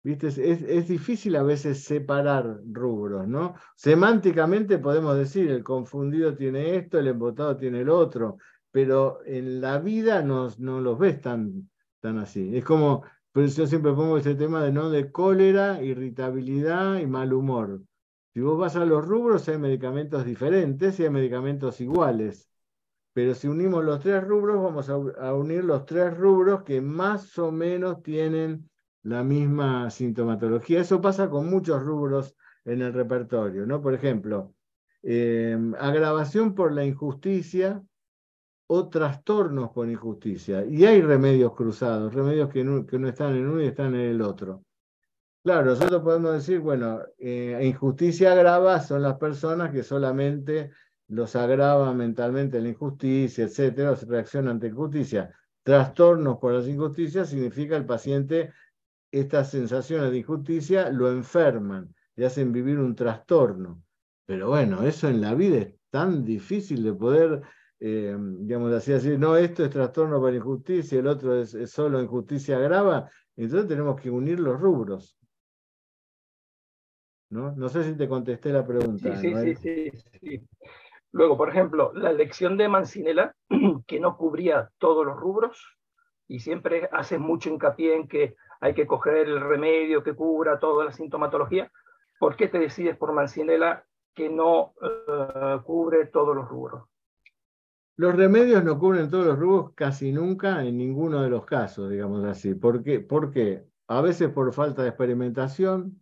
Es, 0.05 0.87
difícil 0.87 1.35
a 1.35 1.41
veces 1.41 1.83
separar 1.83 2.59
rubros, 2.71 3.27
¿no? 3.27 3.55
Semánticamente 3.75 4.77
podemos 4.77 5.17
decir, 5.17 5.49
el 5.49 5.63
confundido 5.63 6.35
tiene 6.35 6.75
esto, 6.75 6.99
el 6.99 7.07
embotado 7.07 7.57
tiene 7.57 7.81
el 7.81 7.89
otro, 7.89 8.37
pero 8.71 9.19
en 9.25 9.61
la 9.61 9.79
vida 9.79 10.21
no, 10.21 10.49
no 10.59 10.79
los 10.79 10.99
ves 10.99 11.21
tan, 11.21 11.69
tan 12.01 12.19
así. 12.19 12.55
Es 12.55 12.63
como, 12.63 13.03
pues 13.31 13.55
yo 13.55 13.65
siempre 13.65 13.93
pongo 13.93 14.19
ese 14.19 14.35
tema 14.35 14.63
de 14.63 14.71
no 14.71 14.91
de 14.91 15.11
cólera, 15.11 15.81
irritabilidad 15.81 16.99
y 16.99 17.07
mal 17.07 17.33
humor. 17.33 17.81
Si 18.35 18.41
vos 18.41 18.57
vas 18.57 18.75
a 18.75 18.83
los 18.83 19.07
rubros, 19.07 19.47
hay 19.47 19.57
medicamentos 19.57 20.25
diferentes 20.25 20.99
y 20.99 21.03
hay 21.03 21.09
medicamentos 21.09 21.79
iguales. 21.79 22.49
Pero 23.13 23.33
si 23.33 23.47
unimos 23.47 23.81
los 23.85 24.01
tres 24.01 24.25
rubros, 24.25 24.61
vamos 24.61 24.89
a, 24.89 25.33
unir 25.33 25.63
los 25.63 25.85
tres 25.85 26.17
rubros 26.17 26.63
que 26.63 26.81
más 26.81 27.39
o 27.39 27.49
menos 27.49 28.03
tienen 28.03 28.69
la 29.03 29.23
misma 29.23 29.89
sintomatología. 29.89 30.81
Eso 30.81 30.99
pasa 30.99 31.29
con 31.29 31.49
muchos 31.49 31.81
rubros 31.81 32.35
en 32.65 32.81
el 32.81 32.91
repertorio, 32.91 33.65
¿no? 33.65 33.81
Por 33.81 33.93
ejemplo, 33.93 34.53
em, 35.01 35.73
agravación 35.75 36.55
por 36.55 36.73
la 36.73 36.83
injusticia 36.83 37.81
o 38.67 38.89
trastornos 38.89 39.69
por 39.71 39.89
injusticia. 39.89 40.65
Y 40.65 40.85
hay 40.85 41.01
remedios 41.01 41.55
cruzados, 41.55 42.13
remedios 42.13 42.49
que 42.49 42.65
no 42.65 43.07
están 43.07 43.37
en 43.37 43.47
uno 43.47 43.61
y 43.61 43.67
están 43.67 43.95
en 43.95 44.01
el 44.01 44.21
otro. 44.21 44.64
Claro, 45.45 45.63
nosotros 45.65 46.01
podemos 46.01 46.33
decir, 46.33 46.59
bueno, 46.59 47.01
eh, 47.19 47.59
injusticia 47.63 48.31
agrava 48.31 48.79
son 48.79 49.03
las 49.03 49.15
personas 49.19 49.71
que 49.71 49.83
solamente 49.83 50.71
los 51.07 51.35
agrava 51.35 51.93
mentalmente 51.93 52.59
la 52.59 52.69
injusticia, 52.69 53.43
etcétera, 53.43 53.91
o 53.91 53.95
se 53.95 54.07
reacciona 54.07 54.49
ante 54.49 54.69
injusticia. 54.69 55.31
Trastornos 55.61 56.39
por 56.39 56.53
las 56.53 56.67
injusticias 56.67 57.29
significa 57.29 57.75
el 57.77 57.85
paciente, 57.85 58.53
estas 59.11 59.51
sensaciones 59.51 60.09
de 60.09 60.17
injusticia 60.17 60.89
lo 60.89 61.11
enferman, 61.11 61.93
le 62.15 62.25
hacen 62.25 62.51
vivir 62.51 62.79
un 62.79 62.95
trastorno. 62.95 63.83
Pero 64.25 64.49
bueno, 64.49 64.81
eso 64.81 65.09
en 65.09 65.21
la 65.21 65.35
vida 65.35 65.57
es 65.57 65.75
tan 65.91 66.25
difícil 66.25 66.83
de 66.83 66.93
poder, 66.93 67.43
eh, 67.79 68.17
digamos 68.39 68.73
así, 68.73 68.93
decir, 68.93 69.19
no, 69.19 69.37
esto 69.37 69.63
es 69.63 69.69
trastorno 69.69 70.19
por 70.19 70.33
injusticia, 70.33 70.97
el 70.97 71.05
otro 71.05 71.35
es, 71.39 71.53
es 71.53 71.69
solo 71.69 72.01
injusticia 72.01 72.57
agrava. 72.57 73.11
Entonces 73.35 73.67
tenemos 73.67 74.01
que 74.01 74.09
unir 74.09 74.39
los 74.39 74.59
rubros. 74.59 75.19
¿No? 77.29 77.69
sé 77.69 77.83
si 77.83 77.95
te 77.95 78.07
contesté 78.07 78.51
la 78.51 78.65
pregunta. 78.65 79.15
Sí, 79.17 79.33
sí, 79.33 79.55
sí, 79.55 79.91
sí, 80.19 80.47
Luego, 81.11 81.37
por 81.37 81.49
ejemplo, 81.49 81.91
la 81.93 82.11
elección 82.11 82.57
de 82.57 82.67
Mancinela, 82.67 83.35
que 83.87 83.99
no 83.99 84.17
cubría 84.17 84.69
todos 84.77 85.05
los 85.05 85.15
rubros, 85.17 85.77
y 86.27 86.39
siempre 86.39 86.89
hace 86.91 87.17
mucho 87.17 87.49
hincapié 87.49 87.95
en 87.95 88.07
que 88.07 88.35
hay 88.59 88.73
que 88.73 88.87
coger 88.87 89.27
el 89.27 89.39
remedio 89.41 90.03
que 90.03 90.13
cubra 90.13 90.59
toda 90.59 90.85
la 90.85 90.91
sintomatología. 90.91 91.71
¿Por 92.19 92.35
qué 92.35 92.47
te 92.47 92.57
decides 92.57 92.97
por 92.97 93.13
Mancinela 93.13 93.85
que 94.15 94.29
no 94.29 94.73
eh, 94.81 95.59
cubre 95.63 96.07
todos 96.07 96.35
los 96.35 96.47
rubros. 96.47 96.87
Los 97.97 98.15
remedios 98.15 98.63
no 98.63 98.79
cubren 98.79 99.09
todos 99.09 99.25
los 99.25 99.37
rubros 99.37 99.73
casi 99.75 100.11
nunca 100.11 100.63
en 100.65 100.77
ninguno 100.77 101.21
de 101.21 101.29
los 101.29 101.45
casos, 101.45 101.89
digamos 101.89 102.23
así. 102.23 102.55
¿Por 102.55 102.81
qué? 102.81 102.99
Porque 102.99 103.65
a 103.87 104.01
veces 104.01 104.29
por 104.29 104.51
falta 104.53 104.81
de 104.81 104.89
experimentación, 104.89 106.01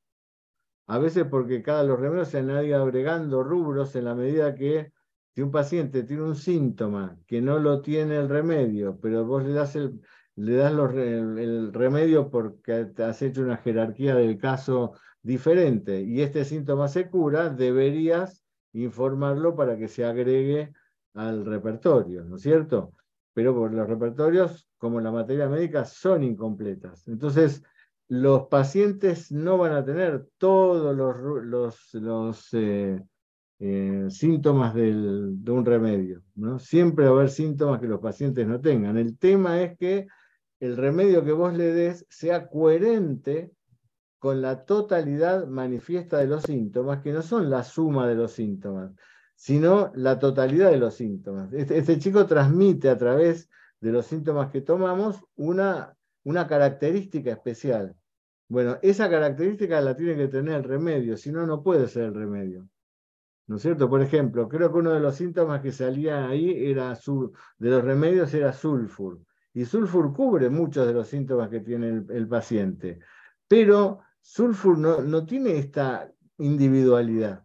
a 0.88 0.98
veces 0.98 1.26
porque 1.30 1.62
cada 1.62 1.84
los 1.84 2.00
remedios 2.00 2.30
se 2.30 2.40
han 2.40 2.50
ido 2.66 2.82
agregando 2.82 3.44
rubros 3.44 3.96
en 3.96 4.06
la 4.06 4.16
medida 4.16 4.56
que 4.56 4.92
si 5.34 5.42
un 5.42 5.52
paciente 5.52 6.04
tiene 6.04 6.24
un 6.24 6.36
síntoma 6.36 7.18
que 7.26 7.42
no 7.42 7.58
lo 7.60 7.82
tiene 7.82 8.18
el 8.18 8.30
remedio, 8.30 9.00
pero 9.02 9.26
vos 9.26 9.44
le 9.44 9.54
das 9.54 9.76
el, 9.76 10.00
le 10.36 10.56
das 10.56 10.72
el, 10.74 11.74
remedio 11.74 12.30
porque 12.30 12.92
has 12.98 13.22
hecho 13.22 13.42
una 13.42 13.58
jerarquía 13.58 14.16
del 14.16 14.38
caso 14.38 14.94
diferente 15.22 16.02
y 16.02 16.22
este 16.22 16.46
síntoma 16.46 16.88
se 16.88 17.10
cura, 17.10 17.50
deberías 17.50 18.44
informarlo 18.74 19.56
para 19.56 19.78
que 19.78 19.88
se 19.88 20.06
agregue 20.06 20.74
al 21.14 21.46
repertorio, 21.46 22.24
¿no 22.24 22.36
es 22.36 22.42
cierto? 22.42 22.94
Pero 23.34 23.56
por 23.56 23.74
los 23.74 23.88
repertorios, 23.88 24.68
como 24.78 25.00
la 25.00 25.12
materia 25.12 25.48
médica, 25.48 25.86
son 25.86 26.24
incompletas. 26.24 27.08
Entonces, 27.08 27.64
los 28.08 28.48
pacientes 28.48 29.32
no 29.32 29.58
van 29.58 29.74
a 29.74 29.84
tener 29.84 30.28
todos 30.38 30.96
los, 30.96 31.94
los, 31.94 32.54
eh, 32.54 33.02
eh, 33.60 34.06
síntomas 34.10 34.74
de 34.76 34.92
un 34.92 35.66
remedio. 35.66 36.22
¿no? 36.36 36.60
Siempre 36.60 37.06
va 37.06 37.12
a 37.12 37.14
haber 37.16 37.30
síntomas 37.30 37.80
que 37.80 37.88
los 37.88 38.00
pacientes 38.00 38.46
no 38.48 38.60
tengan. 38.60 38.98
El 38.98 39.18
tema 39.18 39.62
es 39.62 39.78
que 39.78 40.08
el 40.60 40.78
remedio 40.78 41.24
que 41.26 41.32
vos 41.32 41.54
le 41.54 41.74
des 41.74 42.06
sea 42.10 42.48
coherente 42.48 43.52
con 44.24 44.42
la 44.42 44.64
totalidad 44.64 45.46
manifiesta 45.48 46.20
de 46.20 46.28
los 46.28 46.44
síntomas, 46.44 47.02
que 47.02 47.12
no 47.12 47.22
son 47.22 47.50
la 47.50 47.66
suma 47.66 48.08
de 48.08 48.16
los 48.16 48.32
síntomas, 48.32 48.94
sino 49.36 49.92
la 49.96 50.18
totalidad 50.18 50.72
de 50.72 50.78
los 50.78 50.94
síntomas. 50.94 51.52
Este, 51.52 51.78
este, 51.78 52.00
chico 52.00 52.26
transmite 52.26 52.90
a 52.90 52.98
través 52.98 53.50
de 53.82 53.92
los 53.92 54.06
síntomas 54.06 54.50
que 54.50 54.62
tomamos 54.62 55.22
una, 55.36 55.98
una 56.24 56.48
característica 56.48 57.32
especial. 57.32 57.96
Bueno, 58.48 58.78
esa 58.82 59.10
característica 59.10 59.82
la 59.82 59.96
tiene 59.96 60.16
que 60.16 60.28
tener 60.28 60.56
el 60.56 60.64
remedio, 60.64 61.18
si 61.18 61.32
no, 61.32 61.46
no 61.48 61.64
puede 61.64 61.88
ser 61.88 62.06
el 62.06 62.14
remedio. 62.14 62.68
¿No 63.48 63.58
es 63.58 63.62
cierto? 63.62 63.90
Por 63.90 64.02
ejemplo, 64.02 64.48
creo 64.48 64.72
que 64.72 64.80
uno 64.80 64.92
de 64.92 65.00
los 65.00 65.16
síntomas 65.16 65.62
que 65.62 65.72
salía 65.72 66.28
ahí 66.28 66.66
era 66.66 66.98
de 67.58 67.70
los 67.70 67.84
remedios 67.84 68.34
era 68.34 68.54
sulfur. 68.54 69.20
Y 69.54 69.66
sulfur 69.66 70.14
cubre 70.14 70.50
muchos 70.50 70.88
de 70.88 70.94
los 70.94 71.08
síntomas 71.08 71.50
que 71.50 71.60
tiene 71.60 72.06
el, 72.10 72.28
paciente. 72.28 73.00
Pero 73.48 74.00
sulfur 74.22 74.78
no, 74.78 75.02
no 75.02 75.26
tiene 75.26 75.58
esta 75.58 76.10
individualidad. 76.38 77.44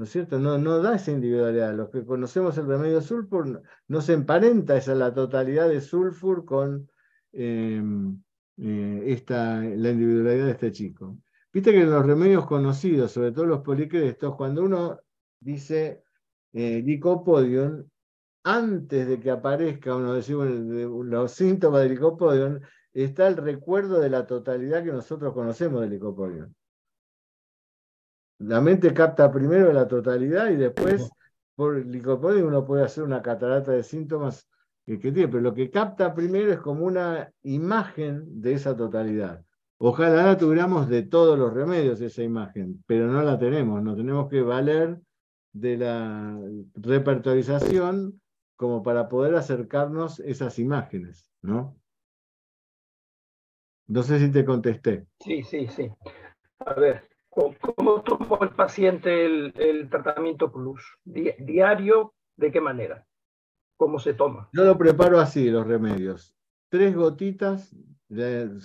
¿no 0.00 0.04
es 0.04 0.12
cierto? 0.12 0.38
No, 0.38 0.56
no 0.56 0.80
da 0.80 0.94
esa 0.94 1.10
individualidad. 1.10 1.74
Los 1.74 1.90
que 1.90 2.06
conocemos 2.06 2.56
el 2.56 2.66
remedio 2.66 3.02
sulfur 3.02 3.62
no, 3.86 4.00
se 4.00 4.14
emparenta 4.14 4.74
esa 4.78 4.94
la 4.94 5.12
totalidad 5.12 5.68
de 5.68 5.82
sulfur 5.82 6.46
con 6.46 6.90
em, 7.32 8.20
eh, 8.56 9.04
esta, 9.06 9.60
la 9.60 9.90
individualidad 9.90 10.46
de 10.46 10.50
este 10.52 10.72
chico. 10.72 11.18
Viste 11.52 11.72
que 11.72 11.80
en 11.80 11.90
los 11.90 12.06
remedios 12.06 12.46
conocidos, 12.46 13.12
sobre 13.12 13.32
todo 13.32 13.46
los 13.46 13.60
policrestos, 13.60 14.36
cuando 14.36 14.62
uno 14.62 15.00
dice 15.40 16.04
eh, 16.52 16.82
licopodium, 16.84 17.84
antes 18.44 19.08
de 19.08 19.20
que 19.20 19.30
aparezca 19.30 19.96
uno 19.96 20.14
decimos 20.14 20.48
los 20.48 21.32
síntomas 21.32 21.82
del 21.82 21.92
licopodium, 21.92 22.60
está 22.92 23.28
el 23.28 23.36
recuerdo 23.36 24.00
de 24.00 24.10
la 24.10 24.26
totalidad 24.26 24.84
que 24.84 24.92
nosotros 24.92 25.32
conocemos 25.34 25.80
del 25.80 25.90
licopodium. 25.90 26.52
La 28.38 28.60
mente 28.60 28.94
capta 28.94 29.30
primero 29.30 29.72
la 29.72 29.86
totalidad 29.86 30.50
y 30.50 30.56
después, 30.56 31.10
por 31.54 31.84
licopodium, 31.84 32.48
uno 32.48 32.64
puede 32.64 32.84
hacer 32.84 33.04
una 33.04 33.20
catarata 33.20 33.72
de 33.72 33.82
síntomas 33.82 34.48
que, 34.84 34.96
tiene, 34.98 35.28
pero 35.28 35.40
lo 35.40 35.54
que 35.54 35.70
capta 35.70 36.14
primero 36.14 36.52
es 36.52 36.58
como 36.58 36.84
una 36.84 37.32
imagen 37.42 38.40
de 38.40 38.54
esa 38.54 38.76
totalidad. 38.76 39.44
Ojalá 39.78 40.36
tuviéramos 40.36 40.88
de 40.88 41.02
todos 41.02 41.38
los 41.38 41.54
remedios 41.54 42.00
esa 42.00 42.22
imagen, 42.22 42.82
pero 42.86 43.06
no 43.06 43.22
la 43.22 43.38
tenemos, 43.38 43.82
nos 43.82 43.96
tenemos 43.96 44.28
que 44.28 44.42
valer 44.42 45.00
de 45.52 45.78
la 45.78 46.38
repertorización 46.74 48.20
como 48.56 48.82
para 48.82 49.08
poder 49.08 49.34
acercarnos 49.36 50.20
esas 50.20 50.58
imágenes, 50.58 51.32
¿no? 51.40 51.76
No 53.86 54.02
sé 54.02 54.18
si 54.18 54.30
te 54.30 54.44
contesté. 54.44 55.06
Sí, 55.18 55.42
sí, 55.42 55.66
sí. 55.68 55.90
A 56.58 56.74
ver, 56.74 57.10
¿Cómo 57.30 58.02
toma 58.02 58.38
el 58.42 58.50
paciente 58.50 59.24
el, 59.24 59.88
tratamiento 59.88 60.50
plus? 60.50 60.98
¿Diario? 61.04 62.14
¿De 62.36 62.50
qué 62.50 62.60
manera? 62.60 63.06
¿Cómo 63.80 63.98
se 63.98 64.12
toma? 64.12 64.46
Yo 64.52 64.64
lo 64.64 64.76
preparo 64.76 65.18
así, 65.18 65.48
los 65.48 65.66
remedios. 65.66 66.36
Tres 66.68 66.94
gotitas, 66.94 67.74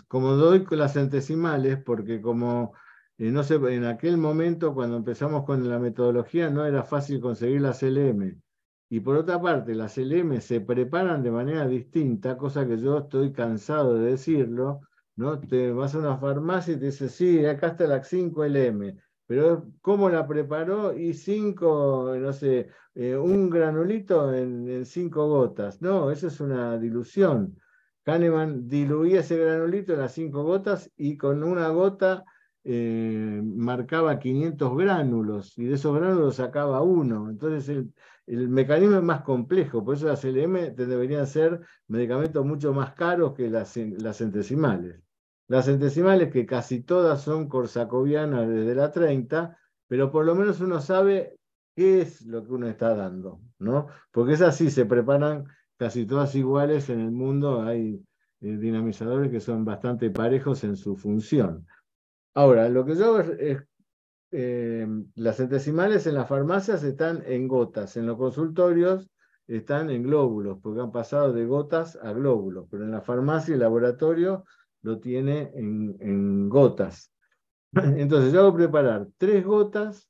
como 0.09 0.33
doy 0.33 0.65
con 0.65 0.77
las 0.77 0.91
centesimales, 0.91 1.81
porque 1.81 2.19
como 2.19 2.73
eh, 3.17 3.31
no 3.31 3.41
sé, 3.43 3.55
en 3.55 3.85
aquel 3.85 4.17
momento 4.17 4.73
cuando 4.73 4.97
empezamos 4.97 5.45
con 5.45 5.69
la 5.69 5.79
metodología 5.79 6.49
no 6.49 6.65
era 6.65 6.83
fácil 6.83 7.21
conseguir 7.21 7.61
las 7.61 7.81
LM. 7.81 8.41
Y 8.89 8.99
por 8.99 9.15
otra 9.15 9.41
parte, 9.41 9.73
las 9.73 9.97
LM 9.97 10.41
se 10.41 10.59
preparan 10.59 11.23
de 11.23 11.31
manera 11.31 11.65
distinta, 11.65 12.37
cosa 12.37 12.67
que 12.67 12.77
yo 12.77 12.97
estoy 12.97 13.31
cansado 13.31 13.95
de 13.95 14.11
decirlo, 14.11 14.81
¿no? 15.15 15.39
Te 15.39 15.71
vas 15.71 15.95
a 15.95 15.99
una 15.99 16.17
farmacia 16.17 16.73
y 16.73 16.77
te 16.77 16.87
dice, 16.87 17.07
sí, 17.07 17.45
acá 17.45 17.67
está 17.67 17.87
la 17.87 18.03
5LM, 18.03 19.01
pero 19.27 19.72
¿cómo 19.81 20.10
la 20.10 20.27
preparó? 20.27 20.95
Y 20.97 21.14
5, 21.14 22.15
no 22.19 22.34
sé, 22.34 22.69
eh, 22.93 23.15
un 23.15 23.49
granulito 23.49 24.34
en 24.34 24.85
5 24.85 25.27
gotas. 25.27 25.81
No, 25.81 26.11
eso 26.11 26.27
es 26.27 26.39
una 26.39 26.77
dilución. 26.77 27.57
Kahneman 28.03 28.68
diluía 28.68 29.22
ese 29.22 29.38
granulito 29.38 29.93
en 29.93 29.99
las 29.99 30.14
5 30.14 30.43
gotas 30.43 30.91
y 30.95 31.18
con 31.18 31.43
una 31.43 31.69
gota 31.69 32.23
eh, 32.64 33.41
marcaba 33.43 34.19
500 34.19 34.77
gránulos 34.77 35.57
y 35.57 35.65
de 35.65 35.76
esos 35.76 35.95
gránulos 35.95 36.35
sacaba 36.35 36.81
uno. 36.81 37.30
Entonces 37.30 37.69
el, 37.69 37.93
el 38.27 38.49
mecanismo 38.49 38.97
es 38.97 39.03
más 39.03 39.22
complejo, 39.22 39.84
por 39.84 39.95
eso 39.95 40.07
las 40.07 40.23
LM 40.23 40.76
deberían 40.76 41.27
ser 41.27 41.61
medicamentos 41.88 42.45
mucho 42.45 42.73
más 42.73 42.93
caros 42.93 43.34
que 43.34 43.49
las, 43.49 43.76
las 43.77 44.18
centesimales. 44.18 45.05
Las 45.47 45.65
centesimales, 45.65 46.31
que 46.31 46.45
casi 46.45 46.81
todas 46.81 47.22
son 47.22 47.47
corsacovianas 47.47 48.47
desde 48.47 48.76
la 48.76 48.91
30, 48.91 49.57
pero 49.88 50.11
por 50.11 50.26
lo 50.26 50.35
menos 50.35 50.59
uno 50.59 50.81
sabe 50.81 51.38
qué 51.76 52.01
es 52.01 52.22
lo 52.22 52.43
que 52.43 52.53
uno 52.53 52.67
está 52.67 52.95
dando, 52.95 53.41
¿no? 53.59 53.88
Porque 54.11 54.34
es 54.34 54.41
así, 54.41 54.72
se 54.72 54.85
preparan 54.85 55.45
casi 55.77 56.05
todas 56.05 56.34
iguales 56.35 56.89
en 56.89 56.99
el 57.01 57.11
mundo, 57.11 57.61
hay 57.61 58.01
eh, 58.41 58.57
dinamizadores 58.57 59.30
que 59.30 59.39
son 59.39 59.65
bastante 59.65 60.09
parejos 60.09 60.63
en 60.63 60.76
su 60.76 60.95
función. 60.95 61.67
Ahora, 62.34 62.67
lo 62.69 62.85
que 62.85 62.95
yo 62.95 63.05
hago 63.05 63.19
es, 63.19 63.63
eh, 64.31 64.88
las 65.15 65.38
centesimales 65.38 66.07
en 66.07 66.15
las 66.15 66.27
farmacias 66.27 66.84
están 66.84 67.23
en 67.26 67.47
gotas, 67.47 67.97
en 67.97 68.05
los 68.05 68.17
consultorios 68.17 69.09
están 69.47 69.89
en 69.91 70.03
glóbulos, 70.03 70.57
porque 70.61 70.81
han 70.81 70.91
pasado 70.91 71.31
de 71.31 71.45
gotas 71.45 71.97
a 72.01 72.11
glóbulos, 72.13 72.67
pero 72.69 72.84
en 72.84 72.91
la 72.91 73.01
farmacia 73.01 73.55
y 73.55 73.59
laboratorio 73.59 74.43
lo 74.85 74.99
tiene 74.99 75.51
en, 75.55 76.47
gotas. 76.47 77.11
Entonces 77.73 78.31
yo 78.31 78.41
hago 78.41 78.55
preparar 78.55 79.07
tres 79.17 79.43
gotas 79.43 80.07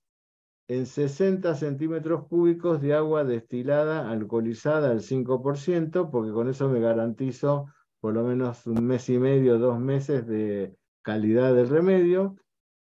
en 0.68 0.86
60 0.86 1.56
centímetros 1.56 2.28
cúbicos 2.28 2.82
de 2.82 2.94
agua 2.94 3.24
destilada 3.24 4.10
alcoholizada 4.10 4.92
al 4.92 5.00
5%, 5.00 6.10
porque 6.12 6.32
con 6.32 6.50
eso 6.50 6.68
me 6.68 6.82
garantizo 6.82 7.68
por 8.02 8.14
lo 8.14 8.24
menos 8.24 8.68
un 8.68 8.86
mes 8.86 9.10
y 9.10 9.18
medio, 9.18 9.58
dos 9.58 9.80
meses 9.80 10.28
de 10.28 10.76
calidad 11.02 11.56
del 11.56 11.70
remedio, 11.70 12.36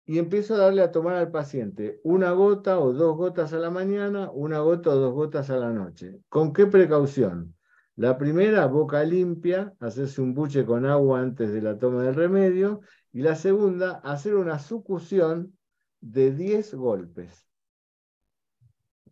y 0.06 0.18
empiezo 0.18 0.54
a 0.54 0.58
darle 0.58 0.82
a 0.82 0.92
tomar 0.92 1.16
al 1.16 1.30
paciente 1.30 2.00
una 2.04 2.32
gota 2.32 2.78
o 2.78 2.92
dos 2.92 3.16
gotas 3.16 3.52
a 3.52 3.58
la 3.58 3.70
mañana, 3.70 4.30
una 4.30 4.60
gota 4.60 4.90
o 4.90 4.96
dos 4.96 5.14
gotas 5.14 5.50
a 5.50 5.56
la 5.56 5.72
noche. 5.72 6.20
¿Con 6.28 6.52
qué 6.52 6.66
precaución? 6.66 7.54
La 7.96 8.16
primera, 8.16 8.66
boca 8.66 9.04
limpia, 9.04 9.74
hacerse 9.78 10.22
un 10.22 10.32
buche 10.32 10.64
con 10.64 10.86
agua 10.86 11.20
antes 11.20 11.52
de 11.52 11.60
la 11.60 11.78
toma 11.78 12.02
del 12.02 12.14
remedio. 12.14 12.80
Y 13.12 13.20
la 13.20 13.34
segunda, 13.34 14.00
hacer 14.02 14.34
una 14.34 14.58
sucusión 14.58 15.56
de 16.00 16.32
10 16.32 16.74
golpes. 16.74 17.46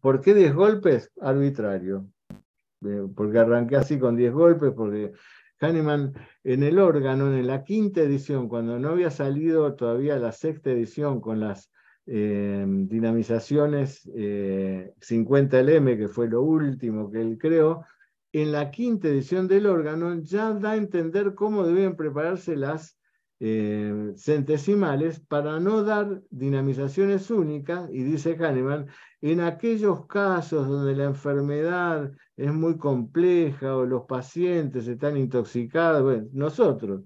¿Por 0.00 0.22
qué 0.22 0.32
10 0.32 0.54
golpes? 0.54 1.12
Arbitrario. 1.20 2.08
Eh, 2.82 3.06
porque 3.14 3.38
arranqué 3.38 3.76
así 3.76 3.98
con 3.98 4.16
10 4.16 4.32
golpes, 4.32 4.72
porque 4.74 5.12
Hahnemann 5.60 6.14
en 6.42 6.62
el 6.62 6.78
órgano, 6.78 7.34
en 7.34 7.46
la 7.46 7.62
quinta 7.64 8.00
edición, 8.00 8.48
cuando 8.48 8.78
no 8.78 8.88
había 8.88 9.10
salido 9.10 9.74
todavía 9.74 10.16
la 10.16 10.32
sexta 10.32 10.70
edición 10.70 11.20
con 11.20 11.40
las 11.40 11.70
eh, 12.06 12.64
dinamizaciones 12.66 14.06
50LM, 14.06 15.88
eh, 15.88 15.98
que 15.98 16.08
fue 16.08 16.28
lo 16.28 16.40
último 16.42 17.10
que 17.10 17.20
él 17.20 17.36
creó, 17.38 17.84
en 18.32 18.52
la 18.52 18.70
quinta 18.70 19.08
edición 19.08 19.48
del 19.48 19.66
órgano 19.66 20.20
ya 20.22 20.52
da 20.52 20.72
a 20.72 20.76
entender 20.76 21.34
cómo 21.34 21.66
deben 21.66 21.96
prepararse 21.96 22.56
las 22.56 22.96
eh, 23.42 24.12
centesimales 24.16 25.18
para 25.20 25.58
no 25.60 25.82
dar 25.82 26.20
dinamizaciones 26.28 27.30
únicas, 27.30 27.88
y 27.90 28.02
dice 28.02 28.36
Kahneman, 28.36 28.86
en 29.22 29.40
aquellos 29.40 30.06
casos 30.06 30.68
donde 30.68 30.94
la 30.94 31.04
enfermedad 31.04 32.12
es 32.36 32.52
muy 32.52 32.76
compleja 32.76 33.76
o 33.76 33.86
los 33.86 34.04
pacientes 34.04 34.86
están 34.86 35.16
intoxicados, 35.16 36.02
bueno, 36.02 36.28
nosotros, 36.32 37.02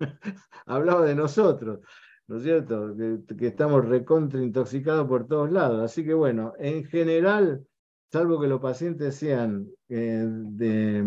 hablaba 0.66 1.06
de 1.06 1.14
nosotros, 1.14 1.80
¿no 2.26 2.38
es 2.38 2.42
cierto? 2.42 2.94
Que, 2.96 3.46
estamos 3.46 3.84
recontra 3.84 4.42
intoxicados 4.42 5.06
por 5.06 5.26
todos 5.26 5.50
lados. 5.52 5.80
Así 5.82 6.04
que 6.04 6.14
bueno, 6.14 6.54
en 6.58 6.84
general, 6.84 7.64
salvo 8.12 8.38
que 8.38 8.46
los 8.46 8.60
pacientes 8.60 9.16
sean 9.16 9.68
eh, 9.88 10.26
de, 10.28 11.02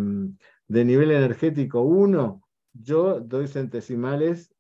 nivel 0.68 1.12
energético 1.12 1.82
1, 1.82 2.42
yo 2.74 3.20
doy 3.20 3.48
centesimales 3.48 4.52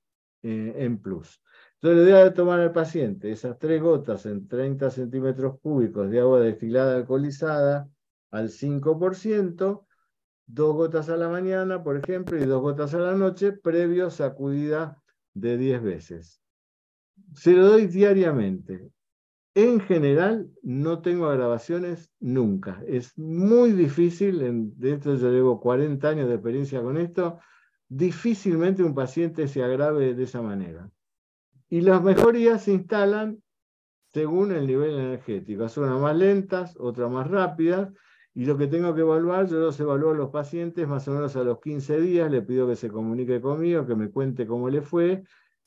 eh, 0.43 0.73
en 0.77 1.01
plus. 1.01 1.41
Entonces 1.81 2.05
le 2.05 2.11
voy 2.13 2.21
a 2.21 2.33
tomar 2.33 2.59
al 2.59 2.71
paciente 2.71 3.31
esas 3.31 3.57
tres 3.57 3.81
gotas 3.81 4.27
en 4.27 4.47
30 4.47 4.91
centímetros 4.91 5.59
cúbicos 5.59 6.09
de 6.09 6.19
agua 6.19 6.39
destilada 6.39 6.95
alcoholizada 6.97 7.89
al 8.29 8.49
5%, 8.49 9.85
dos 10.45 10.75
gotas 10.75 11.09
a 11.09 11.17
la 11.17 11.29
mañana, 11.29 11.83
por 11.83 11.97
ejemplo, 11.97 12.37
y 12.37 12.45
dos 12.45 12.61
gotas 12.61 12.93
a 12.93 12.99
la 12.99 13.15
noche, 13.15 13.53
previo 13.53 14.11
sacudida 14.11 15.01
de 15.33 15.57
10 15.57 15.81
veces. 15.81 16.41
Se 17.33 17.53
lo 17.53 17.69
doy 17.69 17.87
diariamente. 17.87 18.91
En 19.55 19.79
general, 19.79 20.51
no 20.63 21.01
tengo 21.01 21.29
grabaciones 21.29 22.11
nunca. 22.19 22.83
Es 22.87 23.17
muy 23.17 23.71
difícil, 23.71 24.41
en, 24.41 24.77
de 24.77 24.93
esto 24.93 25.15
yo 25.15 25.31
llevo 25.31 25.61
40 25.61 26.09
años 26.09 26.27
de 26.27 26.35
experiencia 26.35 26.81
con 26.81 26.97
esto, 26.97 27.39
difícilmente 27.87 28.83
un 28.83 28.93
paciente 28.93 29.47
se 29.47 29.63
agrave 29.63 30.13
de 30.13 30.23
esa 30.23 30.41
manera. 30.41 30.91
Y 31.69 31.79
las 31.81 32.03
mejorías 32.03 32.63
se 32.63 32.73
instalan 32.73 33.41
según 34.13 34.51
el 34.51 34.67
nivel 34.67 34.99
energético. 34.99 35.69
Son 35.69 36.01
más 36.01 36.17
lentas, 36.17 36.75
otras 36.77 37.09
más 37.09 37.31
rápidas, 37.31 37.93
y 38.33 38.43
lo 38.43 38.57
que 38.57 38.67
tengo 38.67 38.93
que 38.93 39.01
evaluar, 39.01 39.47
yo 39.47 39.59
los 39.59 39.79
evalúo 39.79 40.11
a 40.11 40.15
los 40.15 40.31
pacientes 40.31 40.85
más 40.85 41.07
o 41.07 41.11
menos 41.11 41.37
a 41.37 41.43
los 41.45 41.61
15 41.61 42.01
días, 42.01 42.29
le 42.29 42.41
pido 42.41 42.67
que 42.67 42.75
se 42.75 42.89
comunique 42.89 43.39
conmigo, 43.39 43.85
que 43.87 43.95
me 43.95 44.11
cuente 44.11 44.45
cómo 44.45 44.69
le 44.69 44.81
fue, 44.81 45.23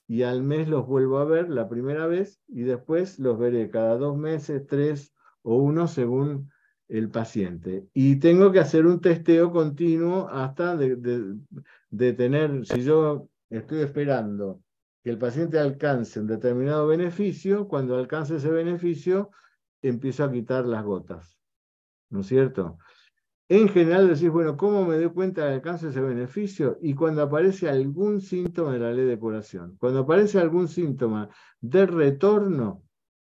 y 0.09 0.23
al 0.23 0.43
mes 0.43 0.69
los 0.69 0.87
vuelvo 0.87 1.19
a 1.19 1.25
ver 1.25 1.51
la 1.51 1.69
primera 1.69 2.07
vez, 2.07 2.41
y 2.49 2.63
después 2.63 3.19
los 3.19 3.39
veré 3.39 3.71
cada 3.71 3.97
dos 3.99 4.17
meses, 4.17 4.67
tres 4.67 5.15
o 5.43 5.57
uno, 5.57 5.87
según 5.87 6.51
el 6.89 7.11
paciente. 7.11 7.87
Y 7.93 8.17
tengo 8.17 8.51
que 8.51 8.61
hacer 8.61 8.87
un 8.87 9.01
testeo 9.03 9.53
continuo 9.53 10.27
hasta 10.31 10.77
de, 10.77 12.13
tener, 12.15 12.67
si 12.67 12.83
yo 12.83 13.29
estoy 13.51 13.83
esperando 13.83 14.63
que 15.05 15.11
el 15.11 15.19
paciente 15.19 15.59
alcance 15.59 16.19
un 16.19 16.27
determinado 16.27 16.87
beneficio, 16.87 17.69
cuando 17.69 17.97
alcance 17.97 18.37
ese 18.37 18.51
beneficio, 18.51 19.31
empiezo 19.83 20.25
a 20.25 20.33
quitar 20.33 20.65
las 20.65 20.85
gotas. 20.85 21.39
¿no 22.11 22.21
es 22.21 22.27
cierto? 22.27 22.79
En 23.51 23.69
general 23.69 24.09
decís, 24.09 24.29
bueno, 24.29 24.59
¿cómo 24.59 24.85
me 24.85 24.97
doy 24.97 25.09
cuenta 25.09 25.47
que 25.47 25.55
alcanzo 25.55 25.89
ese 25.89 26.03
beneficio? 26.03 26.79
Y 26.83 26.95
cuando 26.95 27.23
aparece 27.23 27.69
algún 27.69 28.21
síntoma 28.21 28.75
de 28.75 28.79
la 28.79 28.93
ley 28.93 29.07
de 29.07 29.19
curación, 29.19 29.77
cuando 29.79 30.01
aparece 30.01 30.39
algún 30.39 30.69
síntoma 30.69 31.31
de 31.61 31.87
retorno, 31.87 32.83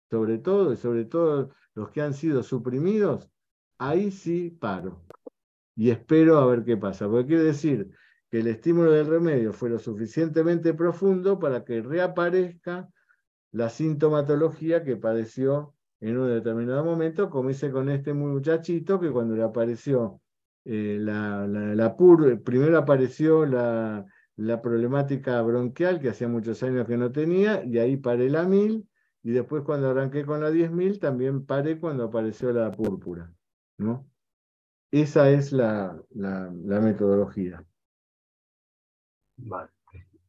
sobre 0.10 0.39
todo, 0.39 0.73
y 0.73 0.77
sobre 0.77 1.06
todo 1.06 1.52
los 1.76 1.91
que 1.91 2.02
han 2.02 2.15
sido 2.15 2.41
suprimidos, 2.41 3.30
ahí 3.77 4.10
sí 4.10 4.49
paro. 4.49 5.03
Y 5.76 5.91
espero 5.91 6.39
a 6.39 6.47
ver 6.47 6.64
qué 6.64 6.76
pasa, 6.76 7.07
porque 7.07 7.27
quiere 7.27 7.43
decir 7.43 7.91
que 8.31 8.39
el 8.39 8.47
estímulo 8.47 8.91
del 8.91 9.06
remedio 9.06 9.53
fue 9.53 9.69
lo 9.69 9.77
suficientemente 9.77 10.73
profundo 10.73 11.38
para 11.38 11.64
que 11.64 11.84
reaparezca 11.84 12.89
la 13.52 13.69
sintomatología 13.69 14.84
que 14.84 14.97
padeció 14.97 15.76
en 16.10 16.19
un 16.19 16.27
determinado 16.30 16.86
momento, 16.86 17.32
como 17.32 17.49
hice 17.49 17.72
con 17.72 17.90
este 17.90 18.14
muchachito 18.14 18.99
que 18.99 19.10
cuando 19.10 19.36
le 19.36 19.41
apareció 19.41 20.22
eh, 20.64 20.98
la, 20.99 21.48
la, 21.48 21.98
PUR, 21.98 22.44
primero 22.44 22.77
apareció 22.77 23.44
la, 23.44 24.06
la, 24.36 24.61
problemática 24.61 25.41
bronquial 25.41 25.99
que 25.99 26.10
hacía 26.10 26.27
muchos 26.27 26.61
años 26.61 26.86
que 26.86 26.98
no 26.98 27.11
tenía, 27.11 27.64
y 27.65 27.80
ahí 27.80 27.98
paré 27.98 28.30
la 28.30 28.44
1000, 28.44 28.88
y 29.23 29.32
después 29.32 29.64
cuando 29.64 29.90
arranqué 29.90 30.26
con 30.26 30.41
la 30.41 30.52
10.000 30.52 30.99
también 30.99 31.44
paré 31.44 31.80
cuando 31.80 32.03
apareció 32.03 32.52
la 32.52 32.69
púrpura. 32.69 33.34
¿no? 33.80 34.07
Esa 34.91 35.32
es 35.32 35.52
la, 35.52 35.99
la, 36.11 36.52
metodología. 36.82 37.65
Vale. 39.38 39.72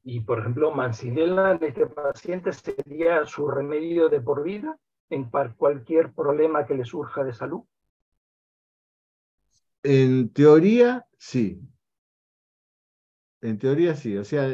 Y 0.04 0.20
por 0.20 0.38
ejemplo, 0.38 0.70
Mancinela 0.70 1.52
en 1.52 1.64
este 1.64 1.86
paciente 1.86 2.50
sería 2.54 3.26
su 3.26 3.46
remedio 3.46 4.08
de 4.08 4.22
por 4.22 4.42
vida 4.42 4.78
en 5.10 5.30
cualquier 5.30 6.12
problema 6.12 6.66
que 6.66 6.74
le 6.74 6.84
surja 6.84 7.24
de 7.24 7.32
salud? 7.32 7.62
En 9.82 10.30
teoría, 10.30 11.06
sí. 11.16 11.60
En 13.40 13.58
teoría, 13.58 13.94
sí. 13.94 14.16
O 14.16 14.24
sea, 14.24 14.48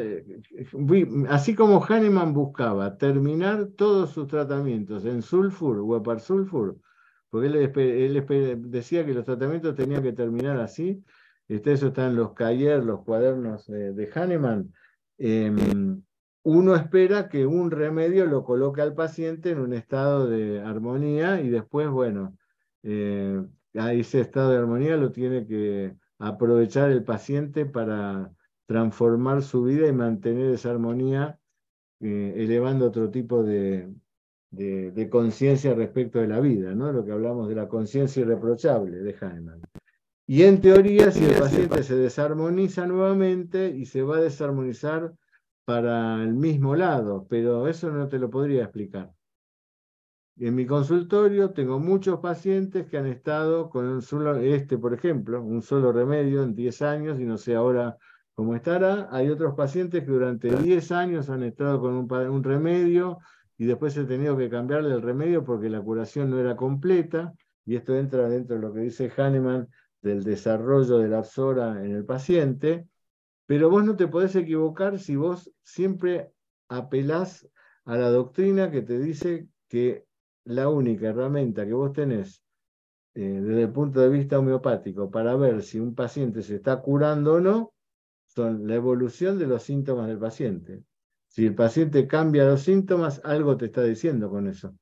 así 1.29 1.55
como 1.55 1.83
Hahnemann 1.83 2.33
buscaba 2.33 2.97
terminar 2.97 3.69
todos 3.75 4.11
sus 4.11 4.27
tratamientos 4.27 5.05
en 5.05 5.21
sulfur 5.21 5.79
o 5.79 6.19
sulfur, 6.19 6.77
porque 7.29 7.47
él, 7.47 8.61
decía 8.69 9.03
que 9.03 9.13
los 9.13 9.25
tratamientos 9.25 9.75
tenían 9.75 10.03
que 10.03 10.13
terminar 10.13 10.59
así. 10.59 11.03
Este, 11.47 11.73
eso 11.73 11.87
está 11.87 12.05
en 12.05 12.15
los 12.15 12.33
cahiers, 12.33 12.85
los 12.85 13.03
cuadernos 13.03 13.65
de, 13.65 14.09
Hahnemann. 14.13 14.71
Em, 15.17 16.03
uno 16.43 16.75
espera 16.75 17.29
que 17.29 17.45
un 17.45 17.71
remedio 17.71 18.25
lo 18.25 18.43
coloque 18.43 18.81
al 18.81 18.93
paciente 18.93 19.51
en 19.51 19.59
un 19.59 19.73
estado 19.73 20.27
de 20.27 20.61
armonía 20.61 21.41
y 21.41 21.49
después, 21.49 21.89
bueno, 21.89 22.37
eh, 22.83 23.41
a 23.75 23.93
ese 23.93 24.19
estado 24.21 24.51
de 24.51 24.57
armonía 24.57 24.97
lo 24.97 25.11
tiene 25.11 25.47
que 25.47 25.95
aprovechar 26.19 26.91
el 26.91 27.03
paciente 27.03 27.65
para 27.65 28.31
transformar 28.65 29.41
su 29.41 29.63
vida 29.63 29.87
y 29.87 29.93
mantener 29.93 30.53
esa 30.53 30.71
armonía, 30.71 31.39
eh, 32.01 32.33
elevando 32.37 32.87
otro 32.87 33.09
tipo 33.09 33.43
de, 33.43 33.93
de, 34.51 35.09
conciencia 35.09 35.73
respecto 35.73 36.19
de 36.19 36.27
la 36.27 36.39
vida, 36.39 36.75
¿no? 36.75 36.91
Lo 36.91 37.05
que 37.05 37.11
hablamos 37.11 37.49
de 37.49 37.55
la 37.55 37.67
conciencia 37.67 38.21
irreprochable 38.21 38.97
de 38.97 39.15
Hahnemann. 39.19 39.61
Y 40.25 40.43
en 40.43 40.61
teoría, 40.61 41.11
si 41.11 41.25
el 41.25 41.35
paciente 41.35 41.83
se 41.83 41.95
desarmoniza 41.95 42.85
nuevamente 42.85 43.69
y 43.69 43.85
se 43.85 44.03
va 44.03 44.17
a 44.17 44.21
desarmonizar 44.21 45.13
para 45.65 46.21
el 46.23 46.33
mismo 46.33 46.75
lado, 46.75 47.25
pero 47.29 47.67
eso 47.67 47.91
no 47.91 48.07
te 48.09 48.19
lo 48.19 48.29
podría 48.29 48.63
explicar. 48.63 49.13
En 50.37 50.55
mi 50.55 50.65
consultorio 50.65 51.51
tengo 51.51 51.79
muchos 51.79 52.19
pacientes 52.19 52.87
que 52.87 52.97
han 52.97 53.05
estado 53.05 53.69
con 53.69 53.85
un 53.85 54.01
solo, 54.01 54.35
este 54.37 54.77
por 54.77 54.93
ejemplo, 54.93 55.43
un 55.43 55.61
solo 55.61 55.91
remedio 55.91 56.43
en 56.43 56.55
10 56.55 56.81
años 56.81 57.19
y 57.19 57.25
no 57.25 57.37
sé 57.37 57.55
ahora 57.55 57.97
cómo 58.33 58.55
estará. 58.55 59.07
Hay 59.11 59.29
otros 59.29 59.53
pacientes 59.55 60.03
que 60.03 60.11
durante 60.11 60.49
10 60.55 60.91
años 60.91 61.29
han 61.29 61.43
estado 61.43 61.79
con 61.79 61.93
un, 61.93 62.11
un 62.11 62.43
remedio 62.43 63.19
y 63.57 63.65
después 63.65 63.95
he 63.95 64.05
tenido 64.05 64.35
que 64.35 64.49
cambiarle 64.49 64.93
el 64.93 65.03
remedio 65.03 65.43
porque 65.43 65.69
la 65.69 65.81
curación 65.81 66.31
no 66.31 66.39
era 66.39 66.55
completa 66.55 67.33
y 67.65 67.75
esto 67.75 67.95
entra 67.95 68.27
dentro 68.27 68.55
de 68.55 68.61
lo 68.61 68.73
que 68.73 68.81
dice 68.81 69.11
Hahnemann 69.15 69.69
del 70.01 70.23
desarrollo 70.23 70.97
de 70.97 71.09
la 71.09 71.19
absora 71.19 71.83
en 71.83 71.91
el 71.91 72.05
paciente. 72.05 72.87
Pero 73.45 73.69
vos 73.69 73.83
no 73.83 73.95
te 73.95 74.07
podés 74.07 74.35
equivocar 74.35 74.99
si 74.99 75.15
vos 75.15 75.51
siempre 75.63 76.31
apelás 76.69 77.47
a 77.85 77.97
la 77.97 78.09
doctrina 78.09 78.71
que 78.71 78.81
te 78.81 78.99
dice 78.99 79.47
que 79.67 80.05
la 80.45 80.69
única 80.69 81.07
herramienta 81.09 81.65
que 81.65 81.73
vos 81.73 81.93
tenés 81.93 82.43
eh, 83.15 83.41
desde 83.41 83.63
el 83.63 83.71
punto 83.71 83.99
de 83.99 84.09
vista 84.09 84.39
homeopático 84.39 85.11
para 85.11 85.35
ver 85.35 85.61
si 85.61 85.79
un 85.79 85.93
paciente 85.93 86.41
se 86.41 86.55
está 86.55 86.81
curando 86.81 87.35
o 87.35 87.39
no 87.39 87.73
son 88.25 88.67
la 88.67 88.75
evolución 88.75 89.37
de 89.37 89.45
los 89.45 89.63
síntomas 89.63 90.07
del 90.07 90.17
paciente. 90.17 90.83
Si 91.27 91.45
el 91.45 91.53
paciente 91.53 92.07
cambia 92.07 92.45
los 92.45 92.61
síntomas, 92.61 93.21
algo 93.23 93.57
te 93.57 93.65
está 93.65 93.83
diciendo 93.83 94.29
con 94.29 94.47
eso. 94.47 94.75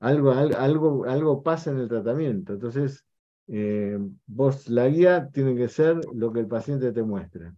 Algo, 0.00 0.32
algo, 0.32 1.04
algo 1.04 1.42
pasa 1.42 1.70
en 1.70 1.78
el 1.78 1.88
tratamiento. 1.88 2.54
Entonces, 2.54 3.04
eh, 3.48 3.98
vos, 4.26 4.68
la 4.68 4.88
guía 4.88 5.30
tiene 5.30 5.56
que 5.56 5.68
ser 5.68 6.00
lo 6.14 6.32
que 6.32 6.40
el 6.40 6.46
paciente 6.46 6.92
te 6.92 7.02
muestre. 7.02 7.52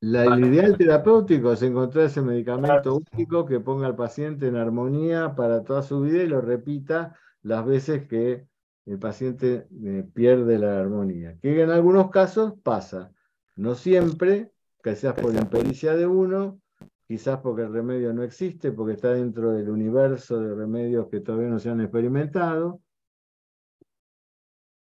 La, 0.00 0.24
el 0.24 0.44
ideal 0.46 0.76
terapéutico 0.76 1.52
es 1.52 1.62
encontrar 1.62 2.06
ese 2.06 2.22
medicamento 2.22 3.00
único 3.12 3.44
que 3.44 3.60
ponga 3.60 3.86
al 3.86 3.96
paciente 3.96 4.46
en 4.46 4.56
armonía 4.56 5.34
para 5.34 5.64
toda 5.64 5.82
su 5.82 6.00
vida 6.00 6.22
y 6.22 6.28
lo 6.28 6.40
repita 6.40 7.16
las 7.42 7.66
veces 7.66 8.06
que 8.06 8.46
el 8.86 8.98
paciente 8.98 9.66
eh, 9.84 10.08
pierde 10.14 10.58
la 10.58 10.80
armonía. 10.80 11.36
Que 11.42 11.62
en 11.62 11.70
algunos 11.70 12.10
casos 12.10 12.54
pasa, 12.62 13.12
no 13.56 13.74
siempre, 13.74 14.52
quizás 14.82 15.14
por 15.14 15.34
impericia 15.34 15.94
de 15.94 16.06
uno, 16.06 16.60
quizás 17.06 17.40
porque 17.40 17.62
el 17.62 17.72
remedio 17.72 18.14
no 18.14 18.22
existe, 18.22 18.70
porque 18.70 18.94
está 18.94 19.12
dentro 19.12 19.50
del 19.50 19.68
universo 19.68 20.40
de 20.40 20.54
remedios 20.54 21.08
que 21.08 21.20
todavía 21.20 21.48
no 21.48 21.58
se 21.58 21.70
han 21.70 21.80
experimentado, 21.80 22.80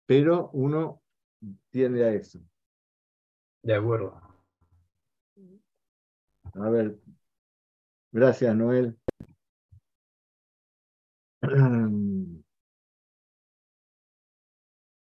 pero 0.09 0.49
uno 0.53 1.03
tiende 1.69 2.03
a 2.03 2.11
eso. 2.11 2.39
De 3.61 3.75
acuerdo. 3.75 4.19
A 6.55 6.69
ver. 6.71 6.97
Gracias, 8.11 8.55
Noel. 8.55 8.97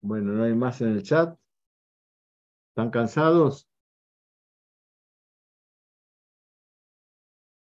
Bueno, 0.02 0.32
no 0.32 0.44
hay 0.44 0.56
más 0.56 0.80
en 0.82 0.90
el 0.90 1.04
chat. 1.04 1.38
¿Están 2.70 2.92
cansados? 2.92 3.68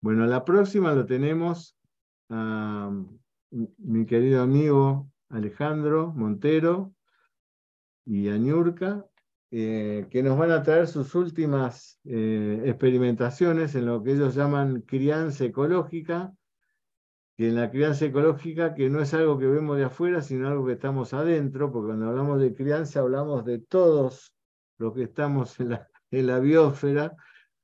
Bueno, 0.02 0.26
la 0.26 0.44
próxima 0.44 0.92
lo 0.92 1.06
tenemos 1.06 1.78
a 2.28 2.92
mi 3.50 4.04
querido 4.04 4.42
amigo 4.42 5.10
Alejandro 5.30 6.12
Montero 6.12 6.95
y 8.06 8.28
a 8.28 8.36
eh, 9.50 10.06
que 10.10 10.22
nos 10.22 10.38
van 10.38 10.52
a 10.52 10.62
traer 10.62 10.86
sus 10.86 11.14
últimas 11.14 11.98
eh, 12.04 12.62
experimentaciones 12.66 13.74
en 13.74 13.86
lo 13.86 14.02
que 14.02 14.12
ellos 14.12 14.34
llaman 14.34 14.82
crianza 14.82 15.44
ecológica, 15.44 16.32
que 17.36 17.48
en 17.48 17.56
la 17.56 17.70
crianza 17.70 18.06
ecológica, 18.06 18.74
que 18.74 18.88
no 18.88 19.00
es 19.00 19.12
algo 19.12 19.38
que 19.38 19.46
vemos 19.46 19.76
de 19.76 19.84
afuera, 19.84 20.22
sino 20.22 20.48
algo 20.48 20.66
que 20.66 20.72
estamos 20.74 21.12
adentro, 21.14 21.70
porque 21.70 21.88
cuando 21.88 22.08
hablamos 22.08 22.40
de 22.40 22.54
crianza 22.54 23.00
hablamos 23.00 23.44
de 23.44 23.58
todos 23.58 24.32
los 24.78 24.94
que 24.94 25.04
estamos 25.04 25.58
en 25.60 25.70
la, 25.70 25.88
en 26.10 26.26
la 26.28 26.38
biosfera, 26.38 27.16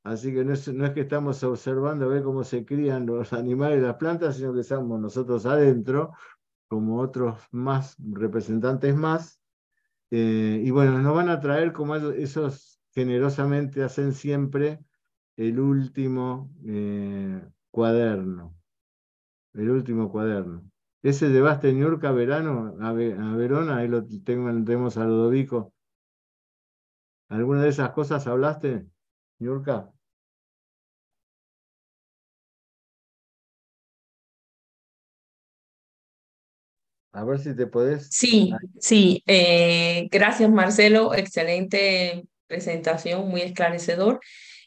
así 0.02 0.32
que 0.32 0.44
no 0.44 0.55
es, 0.55 0.73
no 0.73 0.85
es 0.86 0.93
que 0.93 1.02
estamos 1.02 1.43
observando 1.44 2.06
a 2.06 2.09
ver 2.09 2.23
cómo 2.23 2.43
se 2.44 2.64
crían 2.64 3.06
los 3.06 3.32
animales 3.32 3.78
y 3.78 3.82
las 3.82 3.97
plantas, 3.97 4.36
sino 4.36 4.52
que 4.52 4.60
estamos 4.60 5.01
nosotros 5.01 5.47
adentro, 5.47 6.12
como 6.69 7.01
otros 7.01 7.39
más 7.51 7.97
representantes 7.98 8.94
más, 8.97 9.41
eh, 10.14 10.60
y 10.62 10.70
bueno, 10.70 10.98
nos 10.98 11.14
van 11.14 11.30
a 11.30 11.40
traer 11.40 11.72
como 11.72 11.97
esos 11.97 12.78
generosamente 12.90 13.82
hacen 13.82 14.12
siempre 14.12 14.78
el 15.36 15.59
último 15.59 16.51
eh, 16.66 17.43
cuaderno. 17.70 18.55
El 19.55 19.70
último 19.70 20.10
cuaderno. 20.10 20.70
Ese 21.02 21.30
de 21.30 21.40
Baste 21.40 21.72
Niurka 21.72 22.12
Verano 22.12 22.76
a, 22.82 22.93
Verona, 22.93 23.78
ahí 23.78 23.89
lo 23.89 24.05
tenemos 24.05 24.98
a 24.98 25.06
Ludovico. 25.06 25.72
¿Alguna 27.30 27.62
de 27.62 27.70
esas 27.70 27.90
cosas 27.93 28.26
hablaste, 28.26 28.86
Niurka? 29.39 29.90
A 37.12 37.24
ver 37.24 37.39
si 37.39 37.55
te 37.55 37.66
podés. 37.66 38.09
Sí, 38.10 38.52
sí. 38.80 39.22
Eh, 39.26 40.09
gracias, 40.10 40.51
Marcelo. 40.51 41.14
Excelente 41.14 42.24
presentación, 42.47 43.28
muy 43.28 43.43
esclarecedor. 43.43 44.20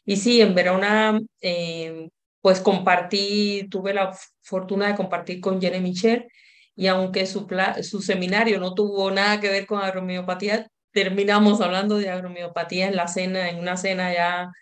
Y 0.04 0.16
sí, 0.16 0.40
en 0.40 0.54
Verona, 0.54 1.20
eh, 1.40 2.08
pues 2.40 2.60
compartí, 2.60 3.66
tuve 3.70 3.92
la 3.92 4.16
fortuna 4.42 4.86
de 4.86 4.94
compartir 4.94 5.40
con 5.40 5.60
Jenny 5.60 5.80
Michel 5.80 6.28
y 6.76 6.86
aunque 6.86 7.26
su, 7.26 7.48
su 7.82 8.02
seminario 8.02 8.60
no 8.60 8.74
tuvo 8.74 9.10
nada 9.10 9.40
que 9.40 9.48
ver 9.48 9.66
con 9.66 9.82
agromiopatía, 9.82 10.68
terminamos 10.92 11.60
hablando 11.60 11.96
de 11.98 12.10
agromiopatía 12.10 12.86
en 12.86 12.94
la 12.94 13.08
cena, 13.08 13.48
en 13.48 13.58
una 13.58 13.76
cena 13.76 14.14
ya 14.14 14.52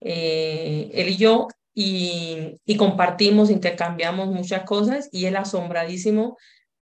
eh, 0.00 0.90
él 0.92 1.08
y 1.08 1.16
yo, 1.16 1.48
y, 1.72 2.58
y 2.66 2.76
compartimos, 2.76 3.50
intercambiamos 3.50 4.28
muchas 4.28 4.64
cosas 4.64 5.08
y 5.10 5.24
él 5.24 5.36
asombradísimo 5.36 6.36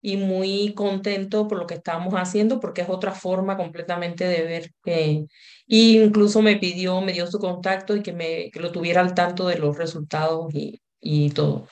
y 0.01 0.17
muy 0.17 0.73
contento 0.73 1.47
por 1.47 1.57
lo 1.57 1.67
que 1.67 1.75
estamos 1.75 2.13
haciendo 2.13 2.59
porque 2.59 2.81
es 2.81 2.89
otra 2.89 3.11
forma 3.11 3.57
completamente 3.57 4.25
de 4.25 4.43
ver. 4.43 4.71
que 4.83 5.25
y 5.67 5.99
incluso 5.99 6.41
me 6.41 6.57
pidió, 6.57 7.01
me 7.01 7.13
dio 7.13 7.25
su 7.27 7.39
contacto 7.39 7.95
y 7.95 8.03
que, 8.03 8.13
me, 8.13 8.51
que 8.51 8.59
lo 8.59 8.71
tuviera 8.71 9.01
al 9.01 9.15
tanto 9.15 9.47
de 9.47 9.57
los 9.57 9.77
resultados 9.77 10.53
y, 10.53 10.81
y 10.99 11.31
todo. 11.31 11.67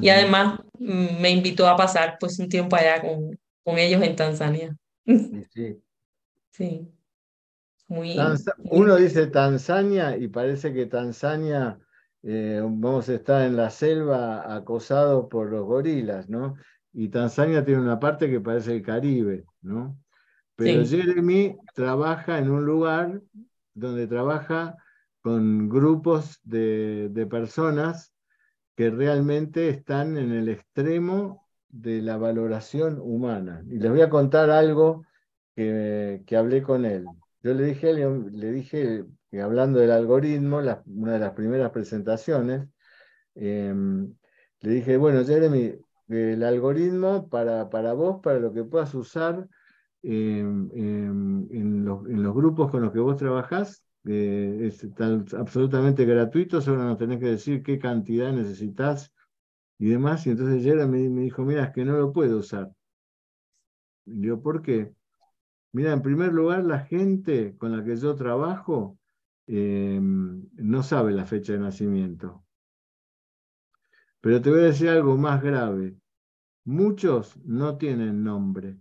Y 0.00 0.08
además 0.08 0.60
mm, 0.78 1.20
me 1.20 1.30
invitó 1.30 1.66
a 1.68 1.76
pasar 1.76 2.16
pues 2.18 2.38
un 2.38 2.48
tiempo 2.48 2.76
allá 2.76 3.00
con, 3.00 3.38
con 3.62 3.78
ellos 3.78 4.02
en 4.02 4.16
Tanzania. 4.16 4.76
Sí. 5.04 5.82
sí. 6.50 6.88
Muy, 7.88 8.16
Uno 8.70 8.96
dice 8.96 9.26
Tanzania 9.26 10.16
y 10.16 10.28
parece 10.28 10.72
que 10.72 10.86
Tanzania 10.86 11.78
eh, 12.22 12.60
vamos 12.62 13.06
a 13.10 13.14
estar 13.14 13.42
en 13.42 13.54
la 13.54 13.68
selva 13.68 14.54
acosado 14.54 15.28
por 15.28 15.50
los 15.50 15.66
gorilas, 15.66 16.26
¿no? 16.28 16.54
Y 16.92 17.08
Tanzania 17.08 17.64
tiene 17.64 17.80
una 17.80 17.98
parte 17.98 18.30
que 18.30 18.40
parece 18.40 18.74
el 18.74 18.82
Caribe, 18.82 19.44
¿no? 19.62 19.98
Pero 20.56 20.84
Jeremy 20.84 21.56
trabaja 21.74 22.38
en 22.38 22.50
un 22.50 22.64
lugar 22.64 23.20
donde 23.74 24.06
trabaja 24.06 24.76
con 25.22 25.68
grupos 25.68 26.40
de, 26.42 27.26
personas 27.30 28.12
que 28.76 28.90
realmente 28.90 29.68
están 29.68 30.18
en 30.18 30.32
el 30.32 30.48
extremo 30.48 31.48
de 31.68 32.02
la 32.02 32.16
valoración 32.18 32.98
humana. 33.00 33.64
Y 33.68 33.78
les 33.78 33.90
voy 33.90 34.02
a 34.02 34.10
contar 34.10 34.50
algo 34.50 35.04
que, 35.56 36.22
que 36.26 36.36
hablé 36.36 36.62
con 36.62 36.84
él. 36.84 37.06
Yo 37.42 37.54
le 37.54 37.64
dije, 37.64 37.92
le 37.92 38.52
dije 38.52 39.04
que 39.30 39.40
hablando 39.40 39.80
del 39.80 39.90
algoritmo, 39.90 40.58
una 40.58 41.12
de 41.12 41.18
las 41.18 41.32
primeras 41.32 41.70
presentaciones, 41.70 42.68
em, 43.34 44.14
le 44.60 44.70
dije, 44.70 44.96
bueno, 44.96 45.24
Jeremy, 45.24 45.74
el 46.14 46.42
algoritmo 46.42 47.28
para, 47.28 47.70
para 47.70 47.92
vos, 47.92 48.20
para 48.22 48.38
lo 48.38 48.52
que 48.52 48.64
puedas 48.64 48.94
usar 48.94 49.48
en, 50.02 51.84
los, 51.84 52.34
grupos 52.34 52.70
con 52.70 52.82
los 52.82 52.92
que 52.92 53.00
vos 53.00 53.16
trabajás. 53.16 53.84
es 54.04 54.86
absolutamente 55.34 56.04
gratuito, 56.04 56.60
solo 56.60 56.82
nos 56.84 56.98
tenés 56.98 57.18
que 57.20 57.26
decir 57.26 57.62
qué 57.62 57.78
cantidad 57.78 58.32
necesitas 58.32 59.12
y 59.78 59.88
demás. 59.88 60.26
Y 60.26 60.30
entonces 60.30 60.62
Jeremy 60.62 61.08
me, 61.08 61.22
dijo, 61.22 61.44
mira, 61.44 61.64
es 61.64 61.72
que 61.72 61.84
no 61.84 61.96
lo 61.96 62.12
puedo 62.12 62.38
usar. 62.38 62.72
Y 64.06 64.20
digo, 64.20 64.42
¿por 64.42 64.62
qué? 64.62 64.92
Mira, 65.72 65.92
en 65.92 66.02
primer 66.02 66.32
lugar, 66.32 66.64
la 66.64 66.80
gente 66.80 67.56
con 67.56 67.76
la 67.76 67.84
que 67.84 67.96
yo 67.96 68.14
trabajo 68.14 68.98
em, 69.46 70.48
no 70.54 70.82
sabe 70.82 71.12
la 71.12 71.24
fecha 71.26 71.52
de 71.54 71.60
nacimiento. 71.60 72.44
Pero 74.20 74.40
te 74.40 74.50
voy 74.50 74.60
a 74.60 74.64
decir 74.64 74.88
algo 74.88 75.16
más 75.16 75.42
grave. 75.42 75.96
Muchos 76.64 77.36
no 77.44 77.76
tienen 77.76 78.22
nombre. 78.22 78.76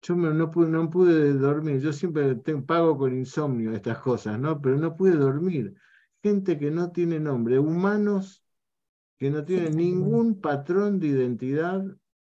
Yo 0.00 0.16
no, 0.16 0.50
pude, 0.50 0.70
no 0.70 0.88
pude 0.88 1.34
dormir. 1.34 1.80
Yo 1.80 1.92
siempre 1.92 2.34
pago 2.66 2.96
con 2.96 3.14
insomnio 3.14 3.72
estas 3.72 3.98
cosas, 3.98 4.38
¿no? 4.38 4.60
Pero 4.60 4.78
no 4.78 4.96
pude 4.96 5.16
dormir. 5.16 5.74
Gente 6.22 6.58
que 6.58 6.70
no 6.70 6.90
tiene 6.90 7.20
nombre. 7.20 7.58
Humanos 7.58 8.42
que 9.18 9.30
no 9.30 9.44
tienen 9.44 9.76
ningún 9.76 10.40
patrón 10.40 10.98
de 10.98 11.08
identidad 11.08 11.84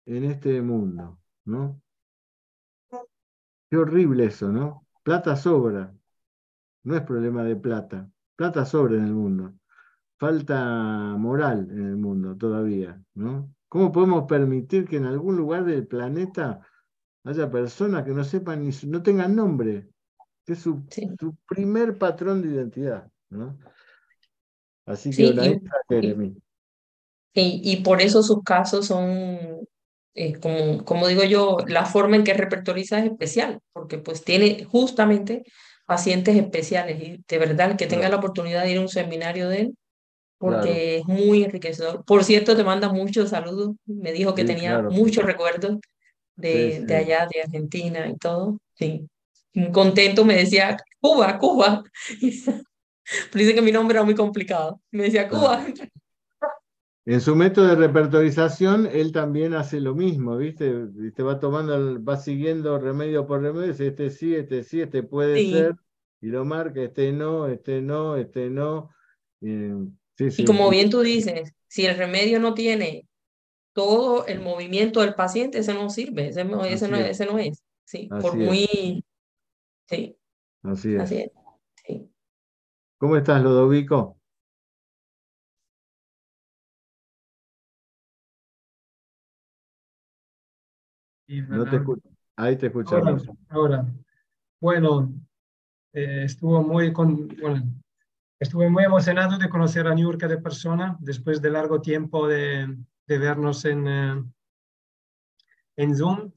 en 0.07 0.25
este 0.25 0.61
mundo, 0.63 1.21
¿no? 1.45 1.81
Qué 3.71 3.77
horrible 3.77 4.25
eso, 4.25 4.51
¿no? 4.51 4.87
Plata 5.05 5.37
sobra. 5.37 5.95
No 6.83 6.97
es 6.97 7.03
problema 7.03 7.45
de 7.45 7.55
plata. 7.55 8.11
Plata 8.35 8.65
sobra 8.65 8.97
en 8.97 9.05
el 9.05 9.15
mundo 9.15 9.58
falta 10.19 11.15
moral 11.17 11.69
en 11.71 11.87
el 11.87 11.97
mundo 11.97 12.37
todavía, 12.37 13.01
¿no? 13.15 13.55
¿Cómo 13.69 13.93
podemos 13.93 14.25
permitir 14.25 14.87
que 14.87 14.97
en 14.97 15.05
algún 15.05 15.37
lugar 15.37 15.65
del 15.65 15.87
planeta 15.87 16.61
haya 17.25 17.51
personas 17.51 18.05
que 18.05 18.13
no 18.13 18.25
sepan 18.25 18.65
ni 18.65 18.71
no 18.87 19.03
tengan 19.03 19.37
nombre? 19.37 19.89
Que 20.45 20.55
es 20.55 20.61
su, 20.61 20.85
primer 21.47 21.99
patrón 21.99 22.43
de 22.43 22.49
identidad, 22.49 23.09
¿no? 23.31 23.59
Así 24.87 25.11
que 25.11 25.31
una 25.31 25.47
y, 25.47 25.61
y, 27.35 27.73
y, 27.73 27.77
por 27.83 28.01
eso 28.01 28.23
sus 28.23 28.43
casos 28.43 28.87
son, 28.87 29.39
eh, 30.15 30.41
como, 30.41 30.83
como 30.85 31.07
digo 31.07 31.23
yo, 31.25 31.59
la 31.69 31.85
forma 31.85 32.17
en 32.17 32.25
que 32.25 32.33
repertoriza 32.33 32.99
es 32.99 33.11
especial, 33.11 33.61
porque 33.73 33.99
pues 33.99 34.25
tiene 34.25 34.65
justamente 34.65 35.45
pacientes 35.87 36.37
especiales 36.37 37.03
y 37.03 37.25
de 37.29 37.39
verdad 37.39 37.77
que 37.77 37.87
tenga 37.87 38.09
la 38.09 38.17
oportunidad 38.17 38.63
de 38.65 38.73
ir 38.73 38.79
a 38.79 38.81
un 38.81 38.89
seminario 38.89 39.49
de 39.49 39.61
él, 39.61 39.75
porque 40.39 40.99
es 40.99 41.07
muy 41.07 41.45
enriquecedor. 41.45 42.05
Por 42.05 42.25
cierto, 42.25 42.57
te 42.57 42.65
manda 42.65 42.89
muchos 42.89 43.31
saludos. 43.31 43.75
Me 43.85 44.13
dijo 44.13 44.35
que 44.35 44.45
tenía 44.45 44.81
muchos 44.83 45.25
recuerdos 45.25 45.79
de, 46.37 46.85
de 46.87 46.97
allá, 46.97 47.29
de 47.33 47.43
Argentina 47.43 48.09
y 48.09 48.17
todo. 48.17 48.59
Sí. 48.75 49.09
Contento 49.73 50.25
me 50.25 50.37
decía, 50.37 50.77
Cuba, 51.01 51.39
Cuba. 51.39 51.83
Dice 53.35 53.55
que 53.55 53.63
mi 53.63 53.73
nombre 53.73 53.97
era 53.97 54.05
muy 54.05 54.15
complicado. 54.15 54.81
Me 54.91 55.05
decía, 55.05 55.29
Cuba. 55.29 55.67
En 57.05 57.23
su 57.23 57.35
método 57.35 57.69
de 57.69 57.75
repertorización, 57.75 58.87
él 58.93 59.13
también 59.13 59.55
hace 59.55 59.81
lo 59.81 59.95
mismo, 59.95 60.37
¿viste? 60.37 60.89
Te 61.17 61.23
va 61.23 61.41
tomando, 61.41 62.05
va 62.05 62.19
siguiendo 62.19 62.79
remedio 62.79 63.27
por 63.27 63.41
remedio, 63.41 63.69
dice, 63.69 63.87
este 63.87 64.11
sí, 64.11 64.35
este 64.35 64.63
sí, 64.63 64.83
este 64.83 65.03
puede 65.03 65.51
ser, 65.51 65.77
y 66.21 66.27
lo 66.27 66.45
marca, 66.45 66.83
este 66.83 67.11
no, 67.13 67.49
este 67.49 67.81
no, 67.81 68.17
este 68.17 68.51
no. 68.51 68.91
Y 70.19 70.45
como 70.45 70.71
bien 70.71 70.91
tú 70.91 71.01
dices, 71.01 71.55
si 71.69 71.87
el 71.87 71.97
remedio 71.97 72.41
no 72.41 72.55
tiene 72.55 73.07
todo 73.73 74.27
el 74.27 74.41
movimiento 74.41 75.01
del 75.01 75.15
paciente, 75.15 75.59
ese 75.59 75.75
no 75.75 75.91
sirve, 75.91 76.29
ese, 76.29 76.45
no, 76.45 76.65
ese, 76.65 76.89
no, 76.89 77.39
es. 77.39 77.63
Sí, 77.85 78.09
por 78.09 78.37
muy... 78.37 79.05
Sí. 79.89 80.17
Así 80.63 80.95
es. 80.95 81.01
Así 81.01 81.17
es. 81.19 81.31
Sí. 81.87 82.11
¿Cómo 82.99 83.17
estás, 83.17 83.43
Lodovico? 83.43 84.19
Y 91.29 91.43
No 91.43 91.65
te 91.65 91.71
verdad, 91.71 91.83
escu- 91.83 92.03
Ahí 92.37 92.57
te 92.57 92.67
ahora, 92.67 92.69
escuchamos. 92.69 93.23
ahora. 93.49 93.87
Bueno, 94.61 95.13
eh, 95.93 96.23
estuvo 96.25 96.63
muy 96.63 96.93
con, 96.93 97.29
bueno, 97.41 97.63
estuve 98.39 98.71
muy 98.71 98.85
emocionado 98.85 99.39
de 99.39 99.49
conocer 99.49 99.87
a 99.87 99.95
Niurka 99.95 100.29
de 100.29 100.39
persona 100.39 100.97
después 101.01 101.43
de 101.43 101.51
largo 101.51 101.81
tiempo 101.81 102.29
de, 102.29 102.77
de 103.07 103.19
vernos 103.19 103.65
en, 103.65 103.89
eh, 103.89 104.25
en 105.77 105.97
Zoom. 105.97 106.33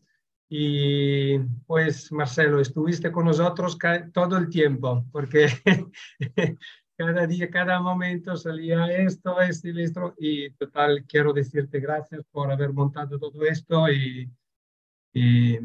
Y 0.49 1.37
pues, 1.65 2.11
Marcelo, 2.11 2.59
estuviste 2.59 3.11
con 3.11 3.25
nosotros 3.25 3.77
todo 4.13 4.37
el 4.37 4.49
tiempo, 4.49 5.05
porque 5.11 5.47
cada 6.97 7.25
día, 7.25 7.49
cada 7.49 7.79
momento 7.79 8.35
salía 8.35 8.85
esto, 8.87 9.39
esto 9.39 9.69
y 9.69 9.81
esto. 9.81 10.13
Y 10.17 10.51
total, 10.51 11.05
quiero 11.07 11.31
decirte 11.31 11.79
gracias 11.79 12.25
por 12.31 12.51
haber 12.51 12.73
montado 12.73 13.17
todo 13.17 13.45
esto 13.45 13.89
y, 13.89 14.29
y 15.13 15.57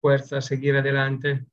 fuerza 0.00 0.38
a 0.38 0.42
seguir 0.42 0.76
adelante. 0.76 1.46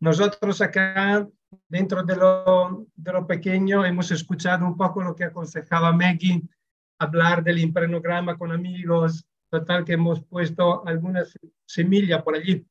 Nosotros 0.00 0.60
acá, 0.62 1.28
dentro 1.68 2.02
de 2.02 2.16
lo, 2.16 2.86
de 2.94 3.12
lo 3.12 3.26
pequeño, 3.26 3.84
hemos 3.84 4.10
escuchado 4.10 4.66
un 4.66 4.76
poco 4.76 5.02
lo 5.02 5.14
que 5.14 5.24
aconsejaba 5.24 5.92
Maggie, 5.92 6.42
hablar 6.98 7.42
del 7.42 7.58
imprenograma 7.58 8.36
con 8.38 8.52
amigos, 8.52 9.26
total 9.50 9.84
que 9.84 9.94
hemos 9.94 10.22
puesto 10.24 10.86
algunas 10.86 11.38
semillas 11.66 12.22
por 12.22 12.34
allí. 12.36 12.64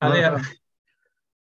A 0.00 0.08
ver, 0.08 0.20
y 0.20 0.24
a 0.24 0.42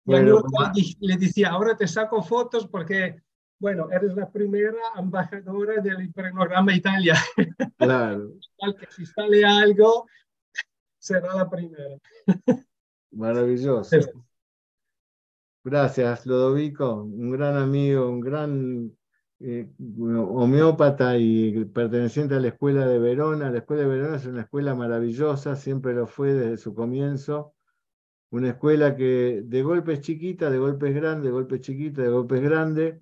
Bueno, 0.05 0.41
como- 0.41 0.71
le 0.99 1.17
decía, 1.17 1.49
ahora 1.49 1.75
te 1.77 1.87
saco 1.87 2.21
fotos 2.21 2.67
porque, 2.67 3.21
bueno, 3.59 3.89
eres 3.91 4.13
la 4.15 4.29
primera 4.29 4.77
embajadora 4.97 5.81
del 5.81 6.01
imprenograma 6.01 6.73
Italia, 6.73 7.15
Claro, 7.77 8.31
si 8.89 9.05
sale 9.05 9.45
algo, 9.45 10.07
será 10.99 11.33
la 11.35 11.49
primera. 11.49 11.97
maravilloso. 13.11 13.97
Gracias, 15.63 16.25
Lodovico, 16.25 17.03
un 17.03 17.31
gran 17.31 17.57
amigo, 17.57 18.09
un 18.09 18.21
gran 18.21 18.97
eh, 19.41 19.69
homeópata 19.77 21.17
y 21.17 21.65
perteneciente 21.65 22.35
a 22.35 22.39
la 22.39 22.47
Escuela 22.49 22.87
de 22.87 22.97
Verona. 22.97 23.51
La 23.51 23.59
Escuela 23.59 23.83
de 23.83 23.89
Verona 23.89 24.15
es 24.17 24.25
una 24.25 24.41
escuela 24.41 24.73
maravillosa, 24.73 25.55
siempre 25.55 25.93
lo 25.93 26.07
fue 26.07 26.33
desde 26.33 26.57
su 26.57 26.73
comienzo. 26.73 27.53
Una 28.31 28.49
escuela 28.49 28.95
que 28.95 29.41
de 29.45 29.63
golpes 29.63 30.01
chiquita, 30.01 30.49
de 30.49 30.59
golpes 30.59 30.95
grande, 30.95 31.27
de 31.27 31.31
golpes 31.33 31.61
chiquita, 31.61 32.03
de 32.03 32.09
golpes 32.09 32.41
grande, 32.41 33.01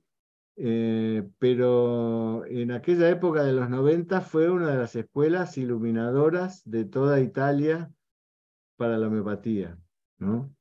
eh, 0.56 1.30
pero 1.38 2.46
en 2.46 2.72
aquella 2.72 3.10
época 3.10 3.44
de 3.44 3.54
los 3.54 3.70
90 3.70 4.22
fue 4.22 4.50
una 4.50 4.72
de 4.72 4.78
las 4.78 4.96
escuelas 4.96 5.58
iluminadoras 5.58 6.64
de 6.66 6.86
toda 6.86 7.20
Italia 7.20 7.92
para 8.78 8.98
la 8.98 9.08
homeopatía, 9.08 9.78
¿no? 10.18 10.57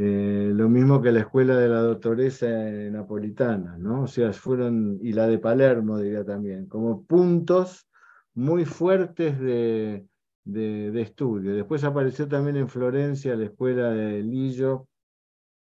Eh, 0.00 0.52
lo 0.54 0.68
mismo 0.68 1.02
que 1.02 1.10
la 1.10 1.20
escuela 1.20 1.56
de 1.56 1.68
la 1.68 1.80
doctoresa 1.80 2.46
napolitana, 2.46 3.76
¿no? 3.78 4.02
O 4.02 4.06
sea, 4.06 4.32
fueron, 4.32 4.96
y 5.02 5.12
la 5.12 5.26
de 5.26 5.38
Palermo, 5.40 5.98
diría 5.98 6.24
también, 6.24 6.66
como 6.66 7.04
puntos 7.04 7.88
muy 8.32 8.64
fuertes 8.64 9.40
de, 9.40 10.06
de, 10.44 11.00
estudio. 11.00 11.52
Después 11.52 11.82
apareció 11.82 12.28
también 12.28 12.56
en 12.58 12.68
Florencia 12.68 13.34
la 13.34 13.46
escuela 13.46 13.90
de 13.90 14.22
Lillo, 14.22 14.86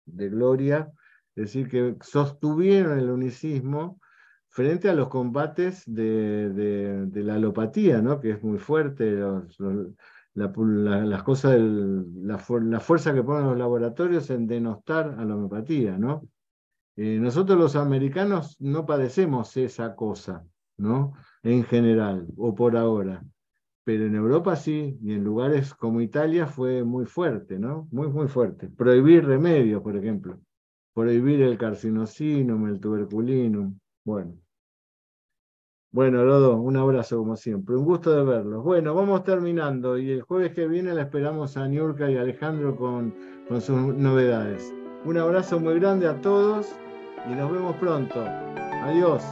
de 0.04 0.28
Gloria, 0.28 0.92
es 1.34 1.44
decir, 1.44 1.70
que 1.70 1.96
sostuvieron 2.02 2.98
el 2.98 3.08
unicismo 3.08 3.98
frente 4.50 4.90
a 4.90 4.94
los 4.94 5.08
combates 5.08 5.82
de, 5.86 6.50
de, 6.50 7.24
la 7.24 7.36
alopatía, 7.36 8.02
¿no? 8.02 8.20
que 8.20 8.32
es 8.32 8.42
muy 8.42 8.58
fuerte, 8.58 9.18
la, 10.36 10.52
la, 10.54 11.04
las 11.04 11.22
cosas, 11.22 11.58
la, 11.58 12.38
fuerza 12.38 13.14
que 13.14 13.22
ponen 13.22 13.46
los 13.46 13.58
laboratorios 13.58 14.28
en 14.30 14.46
denostar 14.46 15.16
a 15.18 15.24
la 15.24 15.34
homeopatía. 15.34 15.96
¿no? 15.98 16.28
Eh, 16.96 17.18
nosotros 17.18 17.58
los 17.58 17.74
americanos 17.74 18.56
no 18.60 18.84
padecemos 18.84 19.56
esa 19.56 19.96
cosa, 19.96 20.44
¿no? 20.76 21.14
en 21.42 21.64
general, 21.64 22.26
o 22.36 22.54
por 22.54 22.76
ahora. 22.76 23.24
Pero 23.82 24.04
en 24.04 24.14
Europa 24.14 24.56
sí, 24.56 24.98
y 25.00 25.14
en 25.14 25.24
lugares 25.24 25.72
como 25.72 26.00
Italia 26.00 26.46
fue 26.46 26.84
muy 26.84 27.06
fuerte, 27.06 27.56
¿no? 27.56 27.86
Muy, 27.92 28.08
muy 28.08 28.26
fuerte. 28.26 28.68
Prohibir 28.68 29.24
remedios, 29.24 29.80
por 29.80 29.96
ejemplo. 29.96 30.40
Prohibir 30.92 31.40
el 31.42 31.56
carcinosinum, 31.56 32.66
el 32.66 32.80
tuberculinum. 32.80 33.78
Bueno. 34.04 34.40
Bueno, 35.96 36.22
Rodo, 36.26 36.58
un 36.58 36.76
abrazo 36.76 37.16
como 37.16 37.36
siempre. 37.36 37.74
Un 37.74 37.86
gusto 37.86 38.14
de 38.14 38.22
verlos. 38.22 38.62
Bueno, 38.62 38.94
vamos 38.94 39.24
terminando. 39.24 39.96
Y 39.96 40.10
el 40.10 40.20
jueves 40.20 40.52
que 40.52 40.68
viene 40.68 40.92
la 40.92 41.00
esperamos 41.00 41.56
a 41.56 41.66
Niurka 41.66 42.10
y 42.10 42.18
Alejandro 42.18 42.76
con, 42.76 43.14
con 43.48 43.62
sus 43.62 43.78
novedades. 43.78 44.74
Un 45.06 45.16
abrazo 45.16 45.58
muy 45.58 45.80
grande 45.80 46.06
a 46.06 46.20
todos 46.20 46.66
y 47.26 47.34
nos 47.34 47.50
vemos 47.50 47.74
pronto. 47.76 48.20
Adiós. 48.84 49.22